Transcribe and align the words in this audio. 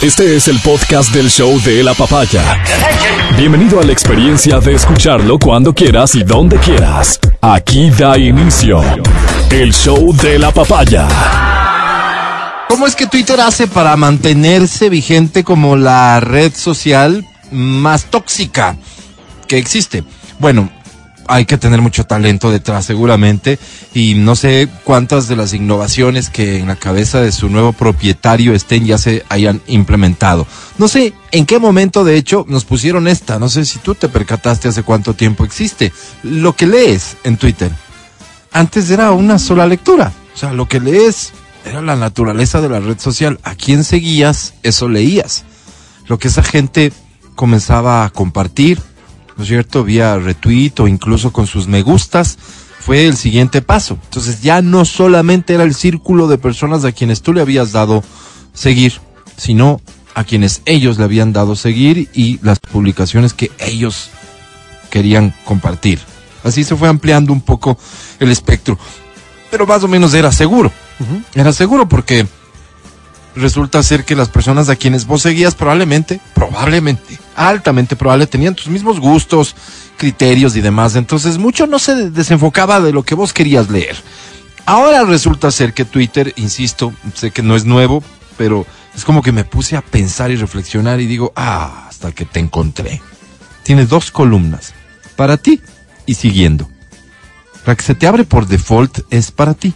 Este 0.00 0.36
es 0.36 0.46
el 0.46 0.60
podcast 0.60 1.12
del 1.12 1.28
show 1.28 1.60
de 1.62 1.82
la 1.82 1.92
papaya. 1.92 2.62
Bienvenido 3.36 3.80
a 3.80 3.82
la 3.82 3.90
experiencia 3.90 4.60
de 4.60 4.74
escucharlo 4.74 5.40
cuando 5.40 5.74
quieras 5.74 6.14
y 6.14 6.22
donde 6.22 6.56
quieras. 6.58 7.18
Aquí 7.40 7.90
da 7.90 8.16
inicio 8.16 8.80
el 9.50 9.74
show 9.74 10.14
de 10.14 10.38
la 10.38 10.52
papaya. 10.52 11.08
¿Cómo 12.68 12.86
es 12.86 12.94
que 12.94 13.08
Twitter 13.08 13.40
hace 13.40 13.66
para 13.66 13.96
mantenerse 13.96 14.88
vigente 14.88 15.42
como 15.42 15.74
la 15.74 16.20
red 16.20 16.54
social 16.54 17.26
más 17.50 18.04
tóxica 18.04 18.76
que 19.48 19.58
existe? 19.58 20.04
Bueno, 20.38 20.70
hay 21.28 21.44
que 21.44 21.58
tener 21.58 21.80
mucho 21.80 22.04
talento 22.04 22.50
detrás 22.50 22.86
seguramente 22.86 23.58
y 23.94 24.14
no 24.14 24.34
sé 24.34 24.68
cuántas 24.82 25.28
de 25.28 25.36
las 25.36 25.52
innovaciones 25.52 26.30
que 26.30 26.58
en 26.58 26.68
la 26.68 26.76
cabeza 26.76 27.20
de 27.20 27.32
su 27.32 27.48
nuevo 27.48 27.72
propietario 27.72 28.54
estén 28.54 28.86
ya 28.86 28.98
se 28.98 29.24
hayan 29.28 29.60
implementado. 29.66 30.46
No 30.78 30.88
sé 30.88 31.12
en 31.30 31.46
qué 31.46 31.58
momento 31.58 32.02
de 32.02 32.16
hecho 32.16 32.44
nos 32.48 32.64
pusieron 32.64 33.06
esta, 33.06 33.38
no 33.38 33.48
sé 33.48 33.64
si 33.64 33.78
tú 33.78 33.94
te 33.94 34.08
percataste 34.08 34.68
hace 34.68 34.82
cuánto 34.82 35.14
tiempo 35.14 35.44
existe. 35.44 35.92
Lo 36.22 36.56
que 36.56 36.66
lees 36.66 37.16
en 37.24 37.36
Twitter, 37.36 37.70
antes 38.50 38.90
era 38.90 39.12
una 39.12 39.38
sola 39.38 39.66
lectura, 39.66 40.12
o 40.34 40.38
sea, 40.38 40.52
lo 40.52 40.66
que 40.66 40.80
lees 40.80 41.32
era 41.64 41.82
la 41.82 41.96
naturaleza 41.96 42.60
de 42.60 42.70
la 42.70 42.80
red 42.80 42.98
social, 42.98 43.38
a 43.42 43.54
quién 43.54 43.84
seguías, 43.84 44.54
eso 44.62 44.88
leías. 44.88 45.44
Lo 46.06 46.18
que 46.18 46.28
esa 46.28 46.42
gente 46.42 46.92
comenzaba 47.34 48.04
a 48.04 48.10
compartir, 48.10 48.80
¿no 49.38 49.44
es 49.44 49.48
cierto? 49.48 49.84
Vía 49.84 50.18
retweet 50.18 50.72
o 50.80 50.88
incluso 50.88 51.32
con 51.32 51.46
sus 51.46 51.68
me 51.68 51.82
gustas, 51.82 52.36
fue 52.80 53.06
el 53.06 53.16
siguiente 53.16 53.62
paso. 53.62 53.98
Entonces 54.04 54.42
ya 54.42 54.60
no 54.60 54.84
solamente 54.84 55.54
era 55.54 55.62
el 55.62 55.74
círculo 55.74 56.26
de 56.26 56.38
personas 56.38 56.84
a 56.84 56.92
quienes 56.92 57.22
tú 57.22 57.32
le 57.32 57.40
habías 57.40 57.72
dado 57.72 58.02
seguir, 58.52 59.00
sino 59.36 59.80
a 60.14 60.24
quienes 60.24 60.62
ellos 60.66 60.98
le 60.98 61.04
habían 61.04 61.32
dado 61.32 61.54
seguir 61.54 62.10
y 62.12 62.40
las 62.42 62.58
publicaciones 62.58 63.32
que 63.32 63.52
ellos 63.58 64.10
querían 64.90 65.32
compartir. 65.44 66.00
Así 66.42 66.64
se 66.64 66.74
fue 66.76 66.88
ampliando 66.88 67.32
un 67.32 67.40
poco 67.40 67.78
el 68.18 68.30
espectro. 68.30 68.76
Pero 69.50 69.66
más 69.66 69.84
o 69.84 69.88
menos 69.88 70.14
era 70.14 70.32
seguro. 70.32 70.72
Era 71.34 71.52
seguro 71.52 71.88
porque 71.88 72.26
resulta 73.36 73.82
ser 73.84 74.04
que 74.04 74.16
las 74.16 74.28
personas 74.28 74.68
a 74.68 74.76
quienes 74.76 75.06
vos 75.06 75.22
seguías 75.22 75.54
probablemente, 75.54 76.20
probablemente, 76.34 77.18
altamente 77.38 77.96
probable, 77.96 78.26
tenían 78.26 78.54
tus 78.54 78.68
mismos 78.68 78.98
gustos, 79.00 79.54
criterios 79.96 80.56
y 80.56 80.60
demás. 80.60 80.96
Entonces 80.96 81.38
mucho 81.38 81.66
no 81.66 81.78
se 81.78 82.10
desenfocaba 82.10 82.80
de 82.80 82.92
lo 82.92 83.02
que 83.04 83.14
vos 83.14 83.32
querías 83.32 83.70
leer. 83.70 83.96
Ahora 84.66 85.04
resulta 85.04 85.50
ser 85.50 85.72
que 85.72 85.84
Twitter, 85.84 86.34
insisto, 86.36 86.92
sé 87.14 87.30
que 87.30 87.42
no 87.42 87.56
es 87.56 87.64
nuevo, 87.64 88.02
pero 88.36 88.66
es 88.94 89.04
como 89.04 89.22
que 89.22 89.32
me 89.32 89.44
puse 89.44 89.76
a 89.76 89.80
pensar 89.80 90.30
y 90.30 90.36
reflexionar 90.36 91.00
y 91.00 91.06
digo, 91.06 91.32
ah, 91.36 91.86
hasta 91.88 92.12
que 92.12 92.24
te 92.24 92.40
encontré. 92.40 93.00
Tiene 93.62 93.86
dos 93.86 94.10
columnas, 94.10 94.74
para 95.16 95.36
ti 95.36 95.60
y 96.04 96.14
siguiendo. 96.14 96.68
La 97.64 97.76
que 97.76 97.82
se 97.82 97.94
te 97.94 98.06
abre 98.06 98.24
por 98.24 98.46
default 98.46 99.00
es 99.10 99.30
para 99.30 99.54
ti. 99.54 99.74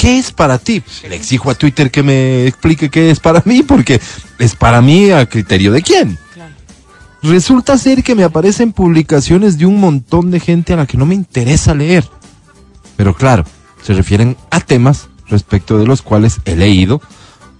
¿Qué 0.00 0.18
es 0.18 0.32
para 0.32 0.56
ti? 0.58 0.82
Le 1.08 1.14
exijo 1.16 1.50
a 1.50 1.54
Twitter 1.54 1.90
que 1.90 2.02
me 2.02 2.46
explique 2.46 2.88
qué 2.88 3.10
es 3.10 3.20
para 3.20 3.42
mí, 3.44 3.62
porque 3.62 4.00
es 4.38 4.54
para 4.56 4.80
mí 4.80 5.10
a 5.10 5.26
criterio 5.26 5.72
de 5.72 5.82
quién. 5.82 6.18
Resulta 7.22 7.76
ser 7.76 8.02
que 8.02 8.14
me 8.14 8.24
aparecen 8.24 8.72
publicaciones 8.72 9.58
de 9.58 9.66
un 9.66 9.78
montón 9.78 10.30
de 10.30 10.40
gente 10.40 10.72
a 10.72 10.76
la 10.76 10.86
que 10.86 10.96
no 10.96 11.04
me 11.04 11.14
interesa 11.14 11.74
leer. 11.74 12.08
Pero 12.96 13.14
claro, 13.14 13.44
se 13.82 13.92
refieren 13.92 14.38
a 14.50 14.60
temas 14.60 15.08
respecto 15.28 15.76
de 15.78 15.86
los 15.86 16.00
cuales 16.00 16.38
he 16.46 16.56
leído 16.56 17.02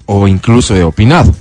o 0.06 0.26
incluso 0.26 0.74
he 0.74 0.82
opinado. 0.82 1.34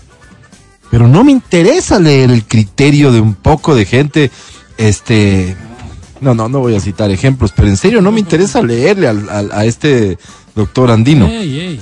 Pero 0.91 1.07
no 1.07 1.23
me 1.23 1.31
interesa 1.31 1.97
leer 1.97 2.29
el 2.29 2.43
criterio 2.43 3.13
de 3.13 3.21
un 3.21 3.35
poco 3.35 3.73
de 3.73 3.85
gente, 3.85 4.31
este, 4.77 5.55
no, 6.19 6.33
no, 6.33 6.49
no 6.49 6.59
voy 6.59 6.75
a 6.75 6.79
citar 6.81 7.09
ejemplos, 7.11 7.53
pero 7.55 7.69
en 7.69 7.77
serio 7.77 8.01
no 8.01 8.11
me 8.11 8.19
interesa 8.19 8.61
leerle 8.61 9.07
al, 9.07 9.29
al- 9.29 9.51
a 9.53 9.63
este 9.65 10.17
doctor 10.59 10.91
Andino. 10.91 11.25
Ey, 11.27 11.59
ey. 11.59 11.81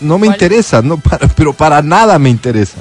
No 0.00 0.18
me 0.18 0.26
interesa, 0.26 0.82
no 0.82 0.98
para, 0.98 1.26
pero 1.28 1.52
para 1.52 1.82
nada 1.82 2.18
me 2.18 2.28
interesa. 2.30 2.78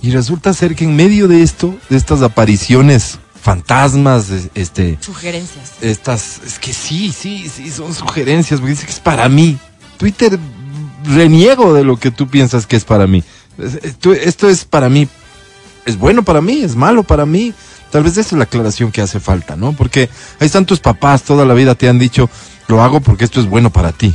Y 0.00 0.10
resulta 0.12 0.54
ser 0.54 0.74
que 0.76 0.84
en 0.84 0.94
medio 0.94 1.26
de 1.28 1.42
esto, 1.42 1.76
de 1.90 1.96
estas 1.96 2.22
apariciones 2.22 3.18
fantasmas, 3.42 4.30
es- 4.30 4.48
este, 4.54 4.96
Sugerencias. 5.00 5.72
estas, 5.80 6.40
es 6.46 6.58
que 6.58 6.72
sí, 6.72 7.12
sí, 7.12 7.50
sí, 7.54 7.70
son 7.70 7.94
sugerencias, 7.94 8.60
porque 8.60 8.74
dice 8.74 8.86
que 8.86 8.92
es 8.92 9.00
para 9.00 9.28
mí. 9.28 9.58
Twitter 9.96 10.38
reniego 11.04 11.74
de 11.74 11.84
lo 11.84 11.96
que 11.96 12.10
tú 12.10 12.28
piensas 12.28 12.66
que 12.66 12.76
es 12.76 12.84
para 12.84 13.06
mí. 13.06 13.22
Es- 13.58 13.74
Esto, 13.82 14.12
esto 14.12 14.48
es 14.48 14.64
para 14.64 14.88
mí, 14.88 15.08
es 15.84 15.98
bueno 15.98 16.22
para 16.22 16.40
mí, 16.40 16.62
es 16.62 16.76
malo 16.76 17.02
para 17.02 17.26
mí. 17.26 17.52
Tal 17.90 18.02
vez 18.04 18.12
esa 18.12 18.20
es 18.20 18.32
la 18.38 18.44
aclaración 18.44 18.92
que 18.92 19.00
hace 19.00 19.18
falta, 19.18 19.56
¿no? 19.56 19.72
Porque 19.72 20.08
ahí 20.38 20.46
están 20.46 20.66
tus 20.66 20.78
papás, 20.78 21.22
toda 21.22 21.44
la 21.46 21.54
vida 21.54 21.74
te 21.74 21.88
han 21.88 21.98
dicho, 21.98 22.28
lo 22.68 22.82
hago 22.82 23.00
porque 23.00 23.24
esto 23.24 23.40
es 23.40 23.46
bueno 23.46 23.70
para 23.70 23.92
ti. 23.92 24.14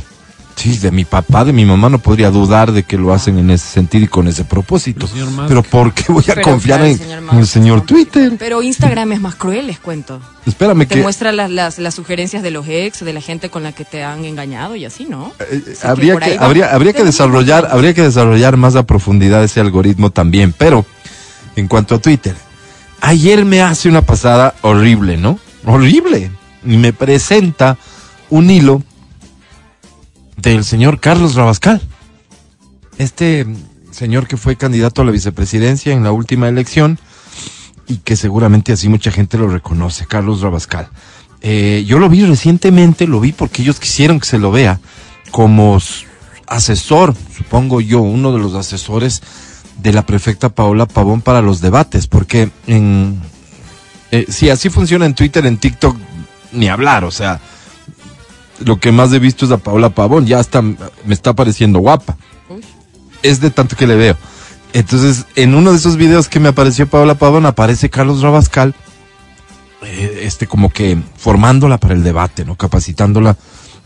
Sí, 0.56 0.78
de 0.78 0.92
mi 0.92 1.04
papá, 1.04 1.44
de 1.44 1.52
mi 1.52 1.64
mamá 1.64 1.88
no 1.88 1.98
podría 1.98 2.30
dudar 2.30 2.70
de 2.70 2.84
que 2.84 2.96
lo 2.96 3.12
hacen 3.12 3.38
en 3.38 3.50
ese 3.50 3.66
sentido 3.66 4.04
y 4.04 4.08
con 4.08 4.28
ese 4.28 4.44
propósito. 4.44 5.08
Pero 5.48 5.64
¿por 5.64 5.92
qué 5.92 6.12
voy 6.12 6.22
a 6.22 6.34
Pero 6.34 6.42
confiar 6.42 6.78
claro, 6.78 6.92
en, 6.92 6.98
señor 6.98 7.22
en 7.32 7.38
el 7.38 7.46
señor 7.46 7.78
¿no? 7.78 7.84
Twitter? 7.84 8.32
Pero 8.38 8.62
Instagram 8.62 9.12
es 9.12 9.20
más 9.20 9.34
cruel, 9.34 9.66
les 9.66 9.80
cuento. 9.80 10.20
Espérame 10.46 10.86
Te 10.86 10.94
que... 10.94 11.02
muestra 11.02 11.32
las, 11.32 11.50
las, 11.50 11.80
las 11.80 11.94
sugerencias 11.94 12.44
de 12.44 12.52
los 12.52 12.68
ex, 12.68 13.04
de 13.04 13.12
la 13.12 13.20
gente 13.20 13.50
con 13.50 13.64
la 13.64 13.72
que 13.72 13.84
te 13.84 14.04
han 14.04 14.24
engañado 14.24 14.76
y 14.76 14.84
así, 14.84 15.06
¿no? 15.06 15.32
Eh, 15.40 15.60
Así 15.66 15.80
que 15.80 15.86
habría 15.88 16.16
que, 16.18 16.38
habría, 16.38 16.72
habría 16.72 16.92
que 16.92 17.04
desarrollar, 17.04 17.68
habría 17.70 17.92
que 17.92 18.02
desarrollar 18.02 18.56
más 18.56 18.76
a 18.76 18.86
profundidad 18.86 19.42
ese 19.42 19.58
algoritmo 19.58 20.10
también. 20.10 20.54
Pero, 20.56 20.86
en 21.56 21.66
cuanto 21.66 21.96
a 21.96 21.98
Twitter, 21.98 22.36
ayer 23.00 23.44
me 23.44 23.60
hace 23.60 23.88
una 23.88 24.02
pasada 24.02 24.54
horrible, 24.62 25.16
¿no? 25.16 25.40
Horrible. 25.66 26.30
Y 26.64 26.76
me 26.76 26.92
presenta 26.92 27.76
un 28.34 28.50
hilo 28.50 28.82
del 30.36 30.64
señor 30.64 30.98
Carlos 30.98 31.36
Rabascal. 31.36 31.80
Este 32.98 33.46
señor 33.92 34.26
que 34.26 34.36
fue 34.36 34.56
candidato 34.56 35.02
a 35.02 35.04
la 35.04 35.12
vicepresidencia 35.12 35.92
en 35.92 36.02
la 36.02 36.10
última 36.10 36.48
elección 36.48 36.98
y 37.86 37.98
que 37.98 38.16
seguramente 38.16 38.72
así 38.72 38.88
mucha 38.88 39.12
gente 39.12 39.38
lo 39.38 39.46
reconoce, 39.46 40.06
Carlos 40.06 40.40
Rabascal. 40.40 40.88
Eh, 41.42 41.84
yo 41.86 42.00
lo 42.00 42.08
vi 42.08 42.24
recientemente, 42.24 43.06
lo 43.06 43.20
vi 43.20 43.30
porque 43.30 43.62
ellos 43.62 43.78
quisieron 43.78 44.18
que 44.18 44.26
se 44.26 44.40
lo 44.40 44.50
vea 44.50 44.80
como 45.30 45.78
asesor, 46.48 47.14
supongo 47.36 47.80
yo, 47.80 48.00
uno 48.00 48.32
de 48.32 48.40
los 48.40 48.54
asesores 48.54 49.22
de 49.78 49.92
la 49.92 50.06
prefecta 50.06 50.48
Paola 50.48 50.86
Pavón 50.86 51.20
para 51.20 51.40
los 51.40 51.60
debates, 51.60 52.08
porque 52.08 52.50
en, 52.66 53.20
eh, 54.10 54.26
si 54.28 54.50
así 54.50 54.70
funciona 54.70 55.06
en 55.06 55.14
Twitter, 55.14 55.46
en 55.46 55.56
TikTok, 55.56 55.96
ni 56.50 56.68
hablar, 56.68 57.04
o 57.04 57.12
sea, 57.12 57.40
lo 58.60 58.78
que 58.78 58.92
más 58.92 59.12
he 59.12 59.18
visto 59.18 59.44
es 59.46 59.50
a 59.52 59.58
Paola 59.58 59.90
Pavón, 59.90 60.26
ya 60.26 60.38
hasta 60.38 60.60
m- 60.60 60.76
me 61.04 61.14
está 61.14 61.32
pareciendo 61.34 61.78
guapa. 61.80 62.16
Uy. 62.48 62.62
Es 63.22 63.40
de 63.40 63.50
tanto 63.50 63.76
que 63.76 63.86
le 63.86 63.96
veo. 63.96 64.16
Entonces, 64.72 65.26
en 65.36 65.54
uno 65.54 65.70
de 65.70 65.76
esos 65.78 65.96
videos 65.96 66.28
que 66.28 66.40
me 66.40 66.48
apareció 66.48 66.88
Paola 66.88 67.14
Pavón, 67.16 67.46
aparece 67.46 67.90
Carlos 67.90 68.22
Rabascal, 68.22 68.74
eh, 69.82 70.20
este, 70.22 70.46
como 70.46 70.70
que 70.70 70.98
formándola 71.16 71.78
para 71.78 71.94
el 71.94 72.02
debate, 72.02 72.44
¿no? 72.44 72.56
Capacitándola 72.56 73.36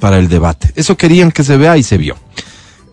para 0.01 0.19
el 0.19 0.29
debate. 0.29 0.73
Eso 0.77 0.97
querían 0.97 1.33
que 1.33 1.45
se 1.45 1.57
vea 1.57 1.77
y 1.77 1.83
se 1.83 1.99
vio. 1.99 2.17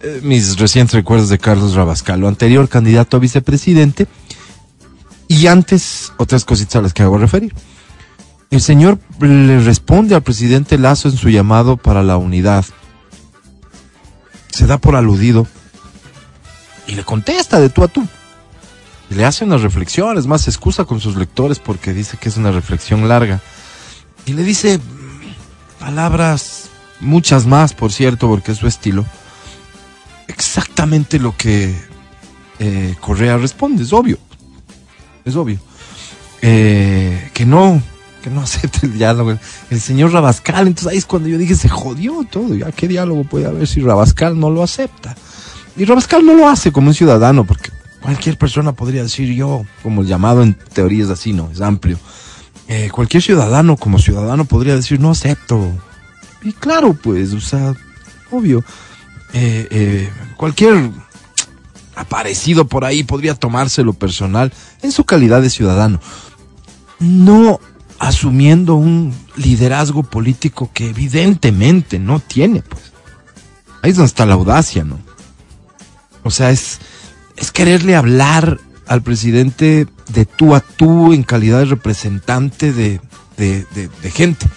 Eh, 0.01 0.19
mis 0.23 0.57
recientes 0.57 0.93
recuerdos 0.95 1.29
de 1.29 1.37
Carlos 1.37 1.75
Rabascal, 1.75 2.19
lo 2.19 2.27
anterior 2.27 2.67
candidato 2.67 3.15
a 3.17 3.19
vicepresidente, 3.19 4.07
y 5.27 5.47
antes 5.47 6.11
otras 6.17 6.45
cositas 6.45 6.75
a 6.75 6.81
las 6.81 6.93
que 6.93 7.03
hago 7.03 7.17
referir. 7.17 7.53
El 8.51 8.61
señor 8.61 8.99
le 9.19 9.59
responde 9.59 10.15
al 10.15 10.23
presidente 10.23 10.77
Lazo 10.77 11.09
en 11.09 11.17
su 11.17 11.29
llamado 11.29 11.77
para 11.77 12.03
la 12.03 12.17
unidad. 12.17 12.65
Se 14.49 14.67
da 14.67 14.77
por 14.77 14.95
aludido 14.95 15.47
y 16.87 16.95
le 16.95 17.03
contesta 17.03 17.59
de 17.59 17.69
tú 17.69 17.83
a 17.83 17.87
tú. 17.87 18.07
Le 19.09 19.25
hace 19.25 19.45
unas 19.45 19.61
reflexiones, 19.61 20.25
más 20.25 20.47
excusa 20.47 20.85
con 20.85 20.99
sus 20.99 21.15
lectores 21.15 21.59
porque 21.59 21.93
dice 21.93 22.17
que 22.17 22.29
es 22.29 22.37
una 22.37 22.51
reflexión 22.51 23.07
larga. 23.07 23.41
Y 24.25 24.33
le 24.33 24.43
dice 24.43 24.77
mm, 24.77 25.79
palabras, 25.79 26.69
muchas 26.99 27.45
más, 27.45 27.73
por 27.73 27.91
cierto, 27.91 28.27
porque 28.27 28.51
es 28.51 28.57
su 28.57 28.67
estilo. 28.67 29.05
Exactamente 30.27 31.19
lo 31.19 31.35
que 31.37 31.75
eh, 32.59 32.95
Correa 32.99 33.37
responde, 33.37 33.83
es 33.83 33.93
obvio. 33.93 34.17
Es 35.23 35.35
obvio. 35.35 35.59
Eh, 36.41 37.31
que 37.33 37.45
no, 37.45 37.81
que 38.25 38.31
no 38.31 38.41
acepte 38.43 38.87
el 38.87 38.97
diálogo. 38.97 39.37
El 39.69 39.79
señor 39.79 40.11
Rabascal, 40.11 40.67
entonces 40.67 40.91
ahí 40.91 40.97
es 40.97 41.05
cuando 41.05 41.29
yo 41.29 41.37
dije, 41.37 41.55
se 41.55 41.69
jodió 41.69 42.25
todo. 42.29 42.55
¿Ya 42.55 42.71
qué 42.71 42.87
diálogo 42.87 43.23
puede 43.23 43.45
haber 43.45 43.67
si 43.67 43.81
Rabascal 43.81 44.39
no 44.39 44.49
lo 44.49 44.63
acepta? 44.63 45.15
Y 45.77 45.85
Rabascal 45.85 46.25
no 46.25 46.33
lo 46.33 46.49
hace 46.49 46.71
como 46.71 46.87
un 46.87 46.95
ciudadano, 46.95 47.45
porque 47.45 47.69
cualquier 48.01 48.37
persona 48.39 48.71
podría 48.71 49.03
decir 49.03 49.31
yo, 49.35 49.63
como 49.83 50.01
el 50.01 50.07
llamado 50.07 50.41
en 50.41 50.55
teorías 50.55 51.09
así, 51.11 51.33
¿no? 51.33 51.51
Es 51.51 51.61
amplio. 51.61 51.99
Eh, 52.67 52.89
cualquier 52.91 53.21
ciudadano 53.21 53.77
como 53.77 53.99
ciudadano 53.99 54.45
podría 54.45 54.75
decir 54.75 54.99
no 54.99 55.11
acepto. 55.11 55.71
Y 56.41 56.51
claro, 56.53 56.93
pues, 56.95 57.31
o 57.33 57.41
sea, 57.41 57.75
obvio. 58.31 58.63
Eh, 59.33 59.67
eh, 59.69 60.09
cualquier 60.35 60.89
aparecido 61.95 62.65
por 62.67 62.85
ahí 62.85 63.03
podría 63.03 63.35
tomárselo 63.35 63.93
personal 63.93 64.51
en 64.81 64.91
su 64.91 65.03
calidad 65.03 65.43
de 65.43 65.51
ciudadano. 65.51 65.99
No 66.99 67.59
asumiendo 67.99 68.75
un 68.75 69.13
liderazgo 69.35 70.03
político 70.03 70.69
que 70.73 70.89
evidentemente 70.89 71.99
no 71.99 72.19
tiene, 72.19 72.61
pues. 72.61 72.93
Ahí 73.81 73.91
es 73.91 73.97
donde 73.97 74.07
está 74.07 74.25
la 74.25 74.33
audacia, 74.33 74.83
¿no? 74.83 74.99
O 76.23 76.31
sea, 76.31 76.49
es, 76.49 76.79
es 77.37 77.51
quererle 77.51 77.95
hablar 77.95 78.59
al 78.87 79.01
presidente 79.03 79.87
de 80.11 80.25
tú 80.25 80.55
a 80.55 80.59
tú 80.59 81.13
en 81.13 81.23
calidad 81.23 81.59
de 81.59 81.65
representante 81.65 82.73
de, 82.73 82.99
de, 83.37 83.65
de, 83.73 84.11
gente. 84.11 84.47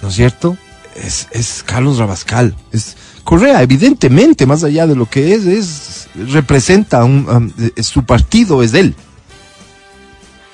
¿No 0.00 0.08
es 0.08 0.14
cierto? 0.14 0.56
Es, 0.94 1.28
es 1.30 1.62
Carlos 1.62 1.98
Rabascal. 1.98 2.54
Es 2.70 2.96
Correa, 3.24 3.62
evidentemente, 3.62 4.46
más 4.46 4.64
allá 4.64 4.86
de 4.86 4.96
lo 4.96 5.08
que 5.08 5.34
es, 5.34 5.46
es 5.46 6.08
representa 6.32 7.04
un, 7.04 7.28
um, 7.28 7.72
su 7.82 8.04
partido, 8.04 8.62
es 8.62 8.74
él. 8.74 8.94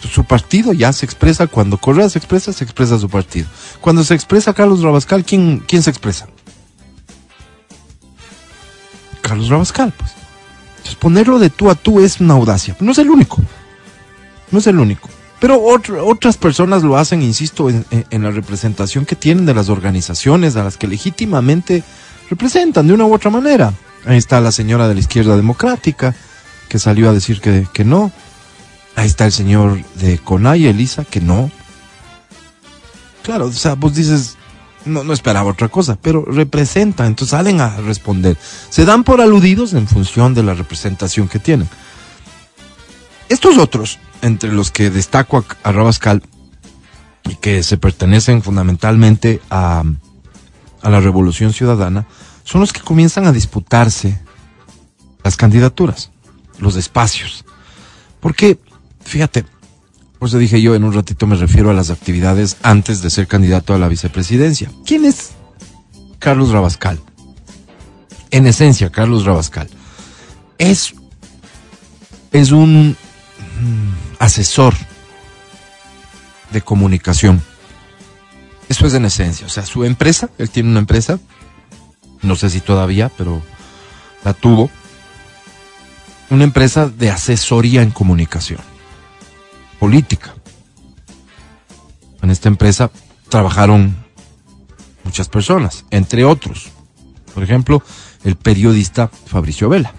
Su 0.00 0.24
partido 0.24 0.72
ya 0.72 0.92
se 0.92 1.04
expresa, 1.04 1.46
cuando 1.48 1.76
Correa 1.76 2.08
se 2.08 2.18
expresa, 2.18 2.52
se 2.52 2.64
expresa 2.64 2.98
su 2.98 3.08
partido. 3.08 3.48
Cuando 3.80 4.04
se 4.04 4.14
expresa 4.14 4.54
Carlos 4.54 4.82
Rabascal, 4.82 5.24
¿quién, 5.24 5.62
quién 5.66 5.82
se 5.82 5.90
expresa? 5.90 6.28
Carlos 9.22 9.48
Rabascal, 9.48 9.92
pues. 9.96 10.12
Entonces 10.76 10.94
ponerlo 10.94 11.38
de 11.38 11.50
tú 11.50 11.70
a 11.70 11.74
tú 11.74 12.00
es 12.00 12.20
una 12.20 12.34
audacia. 12.34 12.76
No 12.80 12.92
es 12.92 12.98
el 12.98 13.10
único. 13.10 13.42
No 14.50 14.60
es 14.60 14.66
el 14.68 14.78
único. 14.78 15.08
Pero 15.40 15.62
otras 15.62 16.36
personas 16.36 16.82
lo 16.82 16.96
hacen, 16.96 17.22
insisto, 17.22 17.68
en, 17.68 18.22
la 18.22 18.30
representación 18.30 19.04
que 19.04 19.14
tienen 19.14 19.46
de 19.46 19.54
las 19.54 19.68
organizaciones 19.68 20.56
a 20.56 20.64
las 20.64 20.76
que 20.76 20.88
legítimamente 20.88 21.84
representan 22.28 22.88
de 22.88 22.94
una 22.94 23.04
u 23.04 23.14
otra 23.14 23.30
manera. 23.30 23.72
Ahí 24.04 24.16
está 24.16 24.40
la 24.40 24.50
señora 24.50 24.88
de 24.88 24.94
la 24.94 25.00
izquierda 25.00 25.36
democrática, 25.36 26.14
que 26.68 26.78
salió 26.78 27.08
a 27.08 27.12
decir 27.12 27.40
que, 27.40 27.68
que 27.72 27.84
no. 27.84 28.10
Ahí 28.98 29.06
está 29.06 29.26
el 29.26 29.32
señor 29.32 29.80
de 29.94 30.18
Conay, 30.18 30.66
Elisa, 30.66 31.04
que 31.04 31.20
no. 31.20 31.52
Claro, 33.22 33.46
o 33.46 33.52
sea, 33.52 33.76
vos 33.76 33.94
dices, 33.94 34.36
no, 34.84 35.04
no 35.04 35.12
esperaba 35.12 35.52
otra 35.52 35.68
cosa, 35.68 35.96
pero 36.02 36.24
representan, 36.24 37.06
entonces 37.06 37.30
salen 37.30 37.60
a 37.60 37.76
responder. 37.76 38.36
Se 38.70 38.84
dan 38.84 39.04
por 39.04 39.20
aludidos 39.20 39.72
en 39.74 39.86
función 39.86 40.34
de 40.34 40.42
la 40.42 40.54
representación 40.54 41.28
que 41.28 41.38
tienen. 41.38 41.68
Estos 43.28 43.56
otros, 43.58 44.00
entre 44.20 44.50
los 44.50 44.72
que 44.72 44.90
destaco 44.90 45.44
a, 45.62 45.70
Rabascal, 45.70 46.24
y 47.22 47.36
que 47.36 47.62
se 47.62 47.76
pertenecen 47.76 48.42
fundamentalmente 48.42 49.40
a, 49.48 49.84
a 50.82 50.90
la 50.90 50.98
Revolución 50.98 51.52
Ciudadana, 51.52 52.08
son 52.42 52.62
los 52.62 52.72
que 52.72 52.80
comienzan 52.80 53.28
a 53.28 53.32
disputarse 53.32 54.20
las 55.22 55.36
candidaturas, 55.36 56.10
los 56.58 56.74
espacios. 56.74 57.44
Porque 58.18 58.58
Fíjate, 59.08 59.46
por 60.18 60.28
eso 60.28 60.36
dije 60.36 60.60
yo, 60.60 60.74
en 60.74 60.84
un 60.84 60.92
ratito 60.92 61.26
me 61.26 61.34
refiero 61.34 61.70
a 61.70 61.72
las 61.72 61.88
actividades 61.88 62.58
antes 62.62 63.00
de 63.00 63.08
ser 63.08 63.26
candidato 63.26 63.72
a 63.72 63.78
la 63.78 63.88
vicepresidencia. 63.88 64.70
¿Quién 64.84 65.06
es 65.06 65.30
Carlos 66.18 66.50
Rabascal? 66.50 67.00
En 68.30 68.46
esencia, 68.46 68.90
Carlos 68.90 69.24
Rabascal 69.24 69.70
es, 70.58 70.94
es 72.32 72.50
un 72.50 72.90
mm, 72.90 74.18
asesor 74.18 74.74
de 76.52 76.60
comunicación. 76.60 77.40
Eso 78.68 78.86
es 78.86 78.92
en 78.92 79.06
esencia. 79.06 79.46
O 79.46 79.50
sea, 79.50 79.64
su 79.64 79.84
empresa, 79.84 80.28
él 80.36 80.50
tiene 80.50 80.68
una 80.68 80.80
empresa, 80.80 81.18
no 82.20 82.36
sé 82.36 82.50
si 82.50 82.60
todavía, 82.60 83.10
pero 83.16 83.40
la 84.22 84.34
tuvo. 84.34 84.70
Una 86.28 86.44
empresa 86.44 86.90
de 86.90 87.10
asesoría 87.10 87.80
en 87.80 87.90
comunicación 87.90 88.60
política. 89.78 90.34
En 92.22 92.30
esta 92.30 92.48
empresa 92.48 92.90
trabajaron 93.28 93.96
muchas 95.04 95.28
personas, 95.28 95.84
entre 95.90 96.24
otros, 96.24 96.68
por 97.34 97.42
ejemplo, 97.42 97.82
el 98.24 98.36
periodista 98.36 99.08
Fabricio 99.26 99.68
Vela. 99.68 99.92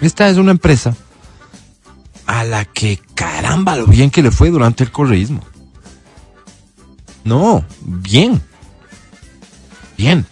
Esta 0.00 0.28
es 0.28 0.36
una 0.36 0.52
empresa 0.52 0.96
a 2.26 2.44
la 2.44 2.64
que 2.64 3.00
caramba 3.14 3.76
lo 3.76 3.86
bien 3.86 4.10
que 4.10 4.22
le 4.22 4.30
fue 4.30 4.50
durante 4.50 4.84
el 4.84 4.90
correísmo. 4.90 5.42
No, 7.24 7.64
bien. 7.82 8.40
Bien. 9.96 10.24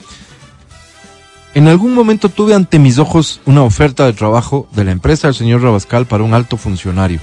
En 1.54 1.68
algún 1.68 1.94
momento 1.94 2.28
tuve 2.28 2.54
ante 2.54 2.78
mis 2.78 2.98
ojos 2.98 3.40
una 3.46 3.62
oferta 3.62 4.06
de 4.06 4.12
trabajo 4.12 4.68
de 4.72 4.84
la 4.84 4.92
empresa 4.92 5.28
del 5.28 5.34
señor 5.34 5.62
Rabascal 5.62 6.06
para 6.06 6.22
un 6.22 6.34
alto 6.34 6.56
funcionario 6.56 7.20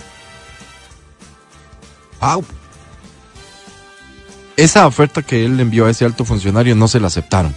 esa 4.58 4.88
oferta 4.88 5.22
que 5.22 5.46
él 5.46 5.60
envió 5.60 5.86
a 5.86 5.90
ese 5.90 6.06
alto 6.06 6.26
funcionario 6.26 6.76
no 6.76 6.88
se 6.88 7.00
la 7.00 7.08
aceptaron. 7.08 7.56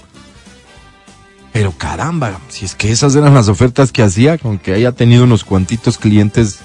Pero 1.52 1.72
caramba, 1.72 2.38
si 2.48 2.64
es 2.64 2.74
que 2.74 2.92
esas 2.92 3.14
eran 3.16 3.34
las 3.34 3.48
ofertas 3.48 3.92
que 3.92 4.02
hacía, 4.02 4.36
con 4.36 4.58
que 4.58 4.74
haya 4.74 4.92
tenido 4.92 5.24
unos 5.24 5.44
cuantitos 5.44 5.96
clientes, 5.96 6.58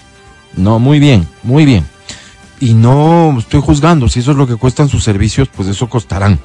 no, 0.57 0.79
muy 0.79 0.99
bien, 0.99 1.27
muy 1.43 1.65
bien. 1.65 1.85
Y 2.59 2.73
no 2.73 3.37
estoy 3.39 3.61
juzgando, 3.61 4.09
si 4.09 4.19
eso 4.19 4.31
es 4.31 4.37
lo 4.37 4.47
que 4.47 4.57
cuestan 4.57 4.89
sus 4.89 5.03
servicios, 5.03 5.47
pues 5.47 5.69
eso 5.69 5.89
costarán. 5.89 6.39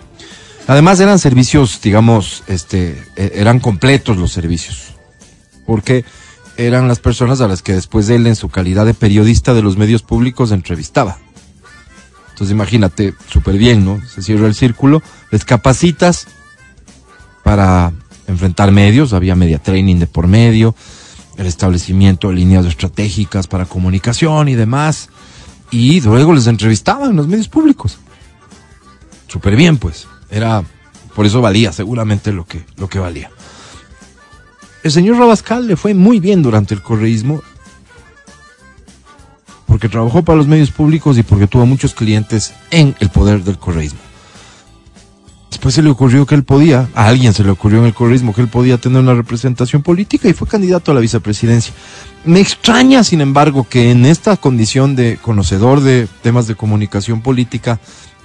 Además 0.68 1.00
eran 1.00 1.18
servicios, 1.18 1.80
digamos, 1.82 2.44
este, 2.46 3.02
e, 3.16 3.32
eran 3.34 3.60
completos 3.60 4.16
los 4.16 4.32
servicios. 4.32 4.94
Porque 5.66 6.04
eran 6.56 6.88
las 6.88 7.00
personas 7.00 7.40
a 7.40 7.48
las 7.48 7.62
que 7.62 7.74
después 7.74 8.06
de 8.06 8.16
él, 8.16 8.26
en 8.26 8.36
su 8.36 8.48
calidad 8.48 8.86
de 8.86 8.94
periodista 8.94 9.54
de 9.54 9.62
los 9.62 9.76
medios 9.76 10.02
públicos, 10.02 10.52
entrevistaba. 10.52 11.18
Entonces 12.36 12.52
imagínate, 12.52 13.14
súper 13.30 13.56
bien, 13.56 13.82
¿no? 13.82 13.98
Se 14.06 14.20
cierra 14.20 14.46
el 14.46 14.54
círculo, 14.54 15.02
les 15.30 15.46
capacitas 15.46 16.26
para 17.42 17.94
enfrentar 18.26 18.72
medios, 18.72 19.14
había 19.14 19.34
media 19.34 19.58
training 19.58 19.96
de 19.96 20.06
por 20.06 20.26
medio, 20.26 20.74
el 21.38 21.46
establecimiento 21.46 22.28
de 22.28 22.34
líneas 22.34 22.66
estratégicas 22.66 23.46
para 23.46 23.64
comunicación 23.64 24.50
y 24.50 24.54
demás, 24.54 25.08
y 25.70 26.02
luego 26.02 26.34
les 26.34 26.46
entrevistaban 26.46 27.12
en 27.12 27.16
los 27.16 27.26
medios 27.26 27.48
públicos. 27.48 27.96
Súper 29.28 29.56
bien, 29.56 29.78
pues. 29.78 30.06
Era, 30.28 30.62
por 31.14 31.24
eso 31.24 31.40
valía 31.40 31.72
seguramente 31.72 32.34
lo 32.34 32.44
que, 32.44 32.66
lo 32.76 32.86
que 32.86 32.98
valía. 32.98 33.30
El 34.82 34.92
señor 34.92 35.16
Rabascal 35.16 35.66
le 35.66 35.76
fue 35.76 35.94
muy 35.94 36.20
bien 36.20 36.42
durante 36.42 36.74
el 36.74 36.82
correísmo 36.82 37.40
porque 39.76 39.90
trabajó 39.90 40.22
para 40.22 40.38
los 40.38 40.46
medios 40.46 40.70
públicos 40.70 41.18
y 41.18 41.22
porque 41.22 41.46
tuvo 41.46 41.66
muchos 41.66 41.92
clientes 41.92 42.54
en 42.70 42.96
el 42.98 43.10
poder 43.10 43.44
del 43.44 43.58
correísmo. 43.58 43.98
Después 45.50 45.74
se 45.74 45.82
le 45.82 45.90
ocurrió 45.90 46.24
que 46.24 46.34
él 46.34 46.44
podía, 46.44 46.88
a 46.94 47.08
alguien 47.08 47.34
se 47.34 47.44
le 47.44 47.50
ocurrió 47.50 47.80
en 47.80 47.84
el 47.84 47.92
correísmo 47.92 48.34
que 48.34 48.40
él 48.40 48.48
podía 48.48 48.78
tener 48.78 49.02
una 49.02 49.12
representación 49.12 49.82
política 49.82 50.30
y 50.30 50.32
fue 50.32 50.48
candidato 50.48 50.92
a 50.92 50.94
la 50.94 51.02
vicepresidencia. 51.02 51.74
Me 52.24 52.40
extraña, 52.40 53.04
sin 53.04 53.20
embargo, 53.20 53.66
que 53.68 53.90
en 53.90 54.06
esta 54.06 54.38
condición 54.38 54.96
de 54.96 55.18
conocedor 55.20 55.82
de 55.82 56.08
temas 56.22 56.46
de 56.46 56.54
comunicación 56.54 57.20
política, 57.20 57.78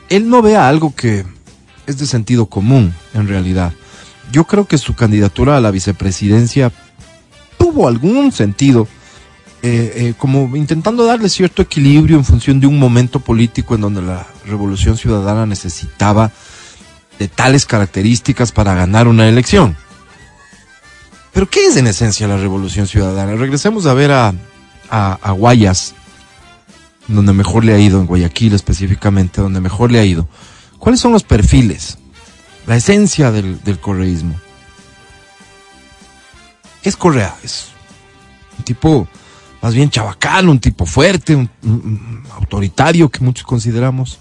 él 0.07 0.29
no 0.29 0.41
vea 0.41 0.69
algo 0.69 0.95
que 0.95 1.25
es 1.85 1.97
de 1.97 2.05
sentido 2.05 2.45
común, 2.45 2.93
en 3.13 3.27
realidad. 3.27 3.73
Yo 4.31 4.45
creo 4.45 4.67
que 4.67 4.77
su 4.77 4.95
candidatura 4.95 5.57
a 5.57 5.61
la 5.61 5.71
vicepresidencia 5.71 6.71
tuvo 7.57 7.89
algún 7.89 8.31
sentido 8.31 8.87
eh, 9.63 9.93
eh, 9.95 10.13
como 10.17 10.55
intentando 10.55 11.05
darle 11.05 11.29
cierto 11.29 11.61
equilibrio 11.61 12.17
en 12.17 12.25
función 12.25 12.59
de 12.59 12.65
un 12.65 12.79
momento 12.79 13.19
político 13.19 13.75
en 13.75 13.81
donde 13.81 14.01
la 14.01 14.25
revolución 14.43 14.97
ciudadana 14.97 15.45
necesitaba 15.45 16.31
de 17.19 17.27
tales 17.27 17.67
características 17.67 18.51
para 18.51 18.73
ganar 18.73 19.07
una 19.07 19.29
elección. 19.29 19.77
Pero 21.31 21.47
¿qué 21.47 21.67
es 21.67 21.77
en 21.77 21.85
esencia 21.85 22.27
la 22.27 22.37
revolución 22.37 22.87
ciudadana? 22.87 23.35
Regresemos 23.35 23.85
a 23.85 23.93
ver 23.93 24.11
a, 24.11 24.33
a, 24.89 25.31
Guayas, 25.31 25.93
donde 27.07 27.31
mejor 27.31 27.63
le 27.63 27.75
ha 27.75 27.79
ido, 27.79 27.99
en 27.99 28.07
Guayaquil 28.07 28.55
específicamente, 28.55 29.41
donde 29.41 29.61
mejor 29.61 29.91
le 29.91 29.99
ha 29.99 30.05
ido. 30.05 30.27
¿Cuáles 30.79 30.99
son 30.99 31.11
los 31.11 31.21
perfiles? 31.21 31.99
La 32.65 32.77
esencia 32.77 33.31
del, 33.31 33.63
del 33.63 33.79
correísmo. 33.79 34.33
Es 36.81 36.97
Correa, 36.97 37.35
es 37.43 37.67
un 38.57 38.65
tipo 38.65 39.07
más 39.61 39.75
bien 39.75 39.89
chabacal, 39.89 40.49
un 40.49 40.59
tipo 40.59 40.85
fuerte, 40.85 41.35
un, 41.35 42.23
autoritario 42.35 43.09
que 43.09 43.23
muchos 43.23 43.45
consideramos. 43.45 44.19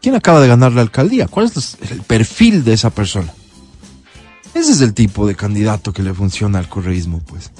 ¿Quién 0.00 0.14
acaba 0.14 0.40
de 0.40 0.48
ganar 0.48 0.72
la 0.72 0.82
alcaldía? 0.82 1.26
¿Cuál 1.26 1.46
es 1.46 1.76
el 1.90 2.02
perfil 2.02 2.64
de 2.64 2.72
esa 2.72 2.90
persona? 2.90 3.32
Ese 4.54 4.72
es 4.72 4.80
el 4.80 4.94
tipo 4.94 5.26
de 5.26 5.34
candidato 5.34 5.92
que 5.92 6.02
le 6.02 6.14
funciona 6.14 6.58
al 6.58 6.68
correísmo, 6.68 7.20
pues. 7.26 7.50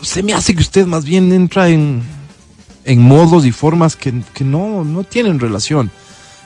Se 0.00 0.22
me 0.22 0.32
hace 0.32 0.54
que 0.54 0.62
usted 0.62 0.86
más 0.86 1.04
bien 1.04 1.32
entra 1.32 1.68
en, 1.68 2.02
en 2.84 3.02
modos 3.02 3.44
y 3.44 3.52
formas 3.52 3.96
que, 3.96 4.22
que 4.32 4.44
no, 4.44 4.84
no 4.84 5.04
tienen 5.04 5.40
relación. 5.40 5.90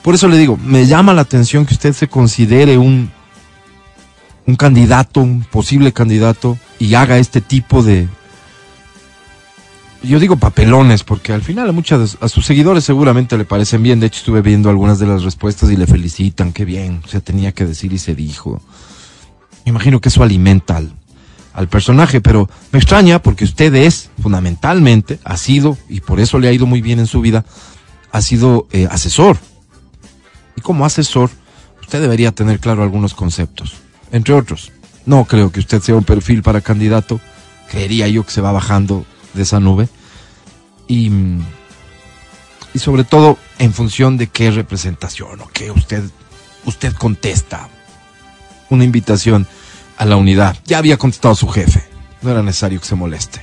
Por 0.03 0.15
eso 0.15 0.27
le 0.27 0.39
digo, 0.39 0.57
me 0.57 0.87
llama 0.87 1.15
la 1.15 1.23
atención 1.23 1.65
que 1.65 1.75
usted 1.75 1.93
se 1.93 2.09
considere 2.09 2.79
un, 2.79 3.11
un 4.47 4.57
candidato, 4.57 5.21
un 5.21 5.45
posible 5.45 5.93
candidato, 5.93 6.59
y 6.81 6.95
haga 6.95 7.19
este 7.19 7.41
tipo 7.41 7.85
de, 7.85 8.09
yo 10.03 10.19
digo 10.19 10.37
papelones, 10.37 11.05
porque 11.05 11.33
al 11.33 11.43
final 11.43 11.69
a 11.69 11.73
muchas 11.73 12.19
a 12.21 12.29
sus 12.29 12.45
seguidores 12.45 12.85
seguramente 12.85 13.39
le 13.39 13.45
parecen 13.45 13.83
bien. 13.83 14.01
De 14.01 14.07
hecho, 14.07 14.19
estuve 14.19 14.43
viendo 14.43 14.71
algunas 14.71 14.99
de 14.99 15.07
las 15.07 15.23
respuestas 15.23 15.71
y 15.71 15.77
le 15.77 15.87
felicitan, 15.87 16.53
qué 16.53 16.65
bien, 16.65 17.03
se 17.07 17.21
tenía 17.21 17.53
que 17.53 17.65
decir 17.65 17.93
y 17.93 17.99
se 17.99 18.15
dijo. 18.15 18.61
Me 19.65 19.71
imagino 19.71 20.01
que 20.01 20.09
eso 20.09 20.23
alimenta 20.23 20.77
al, 20.77 20.93
al 21.55 21.69
personaje, 21.69 22.21
pero 22.21 22.49
me 22.73 22.79
extraña 22.79 23.21
porque 23.21 23.45
usted 23.45 23.75
es, 23.75 24.11
fundamentalmente, 24.21 25.19
ha 25.25 25.37
sido, 25.37 25.77
y 25.89 26.01
por 26.01 26.21
eso 26.21 26.39
le 26.39 26.49
ha 26.49 26.53
ido 26.53 26.67
muy 26.67 26.81
bien 26.81 26.99
en 26.99 27.07
su 27.07 27.21
vida, 27.21 27.45
ha 28.11 28.23
sido 28.23 28.67
eh, 28.73 28.89
asesor. 28.91 29.39
Y 30.57 30.61
como 30.61 30.85
asesor, 30.85 31.31
usted 31.81 32.01
debería 32.01 32.33
tener 32.33 32.61
claro 32.61 32.83
algunos 32.83 33.15
conceptos, 33.15 33.75
entre 34.11 34.35
otros. 34.35 34.73
No 35.07 35.25
creo 35.25 35.51
que 35.51 35.61
usted 35.61 35.81
sea 35.81 35.95
un 35.95 36.05
perfil 36.05 36.43
para 36.43 36.61
candidato, 36.61 37.21
creería 37.71 38.09
yo 38.09 38.25
que 38.25 38.31
se 38.31 38.41
va 38.41 38.53
bajando 38.53 39.05
de 39.35 39.43
esa 39.43 39.61
nube. 39.61 39.89
Y, 40.89 41.11
y 42.75 42.79
sobre 42.79 43.05
todo 43.05 43.39
en 43.59 43.73
función 43.73 44.17
de 44.17 44.27
qué 44.29 44.51
representación 44.51 45.41
o 45.41 45.49
qué 45.49 45.71
usted, 45.71 46.03
usted 46.65 46.93
contesta. 46.95 47.69
Una 48.71 48.85
invitación 48.85 49.47
a 49.99 50.05
la 50.05 50.17
unidad. 50.17 50.57
Ya 50.67 50.79
había 50.79 50.97
contestado 50.97 51.35
su 51.35 51.49
jefe. 51.49 51.83
No 52.23 52.31
era 52.31 52.43
necesario 52.43 52.81
que 52.81 52.87
se 52.87 52.95
moleste. 52.95 53.41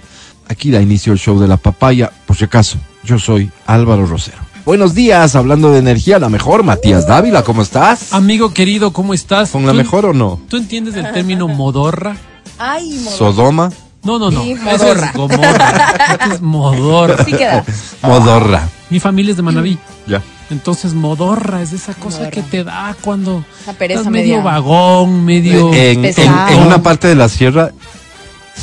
Aquí 0.48 0.72
da 0.72 0.82
inicio 0.82 1.14
el 1.14 1.20
show 1.20 1.40
de 1.40 1.48
la 1.48 1.58
papaya. 1.58 2.12
Por 2.26 2.36
si 2.36 2.46
acaso, 2.46 2.78
yo 3.04 3.20
soy 3.20 3.52
Álvaro 3.68 4.06
Rosero. 4.08 4.38
Buenos 4.66 4.94
días, 4.94 5.36
hablando 5.36 5.72
de 5.72 5.80
energía, 5.80 6.20
la 6.20 6.30
mejor, 6.30 6.64
Matías 6.64 7.08
Dávila, 7.08 7.44
¿cómo 7.44 7.62
estás? 7.62 8.14
Amigo 8.14 8.54
querido, 8.54 8.92
¿cómo 8.94 9.14
estás? 9.14 9.52
¿Con 9.52 9.66
la 9.66 9.72
¿Tú- 9.72 9.78
mejor 9.78 10.06
o 10.08 10.14
no? 10.14 10.40
¿Tú 10.48 10.58
entiendes 10.58 10.96
el 10.96 11.12
término 11.12 11.48
modorra? 11.48 12.16
Ay, 12.58 13.00
modo. 13.04 13.16
Sodoma, 13.18 13.72
No, 14.04 14.18
no, 14.18 14.32
no. 14.32 14.44
Sí, 14.44 14.52
Eso 14.52 14.64
modorra. 14.64 15.08
es 15.08 15.14
gomorra. 15.14 15.96
Eso 16.26 16.34
es 16.36 16.42
modorra. 16.42 17.26
Sí 17.26 17.32
queda. 17.34 17.64
Modorra. 18.02 18.70
Mi 18.90 19.00
familia 19.00 19.32
es 19.32 19.38
de 19.38 19.44
Manaví. 19.44 19.78
Ya. 20.08 20.22
Entonces, 20.50 20.94
modorra 20.94 21.62
es 21.62 21.74
esa 21.74 21.94
cosa 21.94 22.18
Modorra. 22.20 22.32
que 22.32 22.42
te 22.42 22.64
da 22.64 22.96
cuando 23.02 23.44
pereza 23.78 24.00
estás 24.00 24.12
medio 24.12 24.38
media. 24.38 24.44
vagón, 24.44 25.24
medio... 25.26 25.72
En, 25.74 26.04
en- 26.06 26.14
pesado. 26.16 26.48
en 26.50 26.60
una 26.66 26.82
parte 26.82 27.08
de 27.08 27.16
la 27.16 27.30
sierra, 27.30 27.72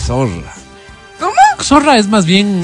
zorra. 0.07 0.52
Zorra 1.62 1.97
es 1.97 2.07
más 2.09 2.26
bien... 2.26 2.61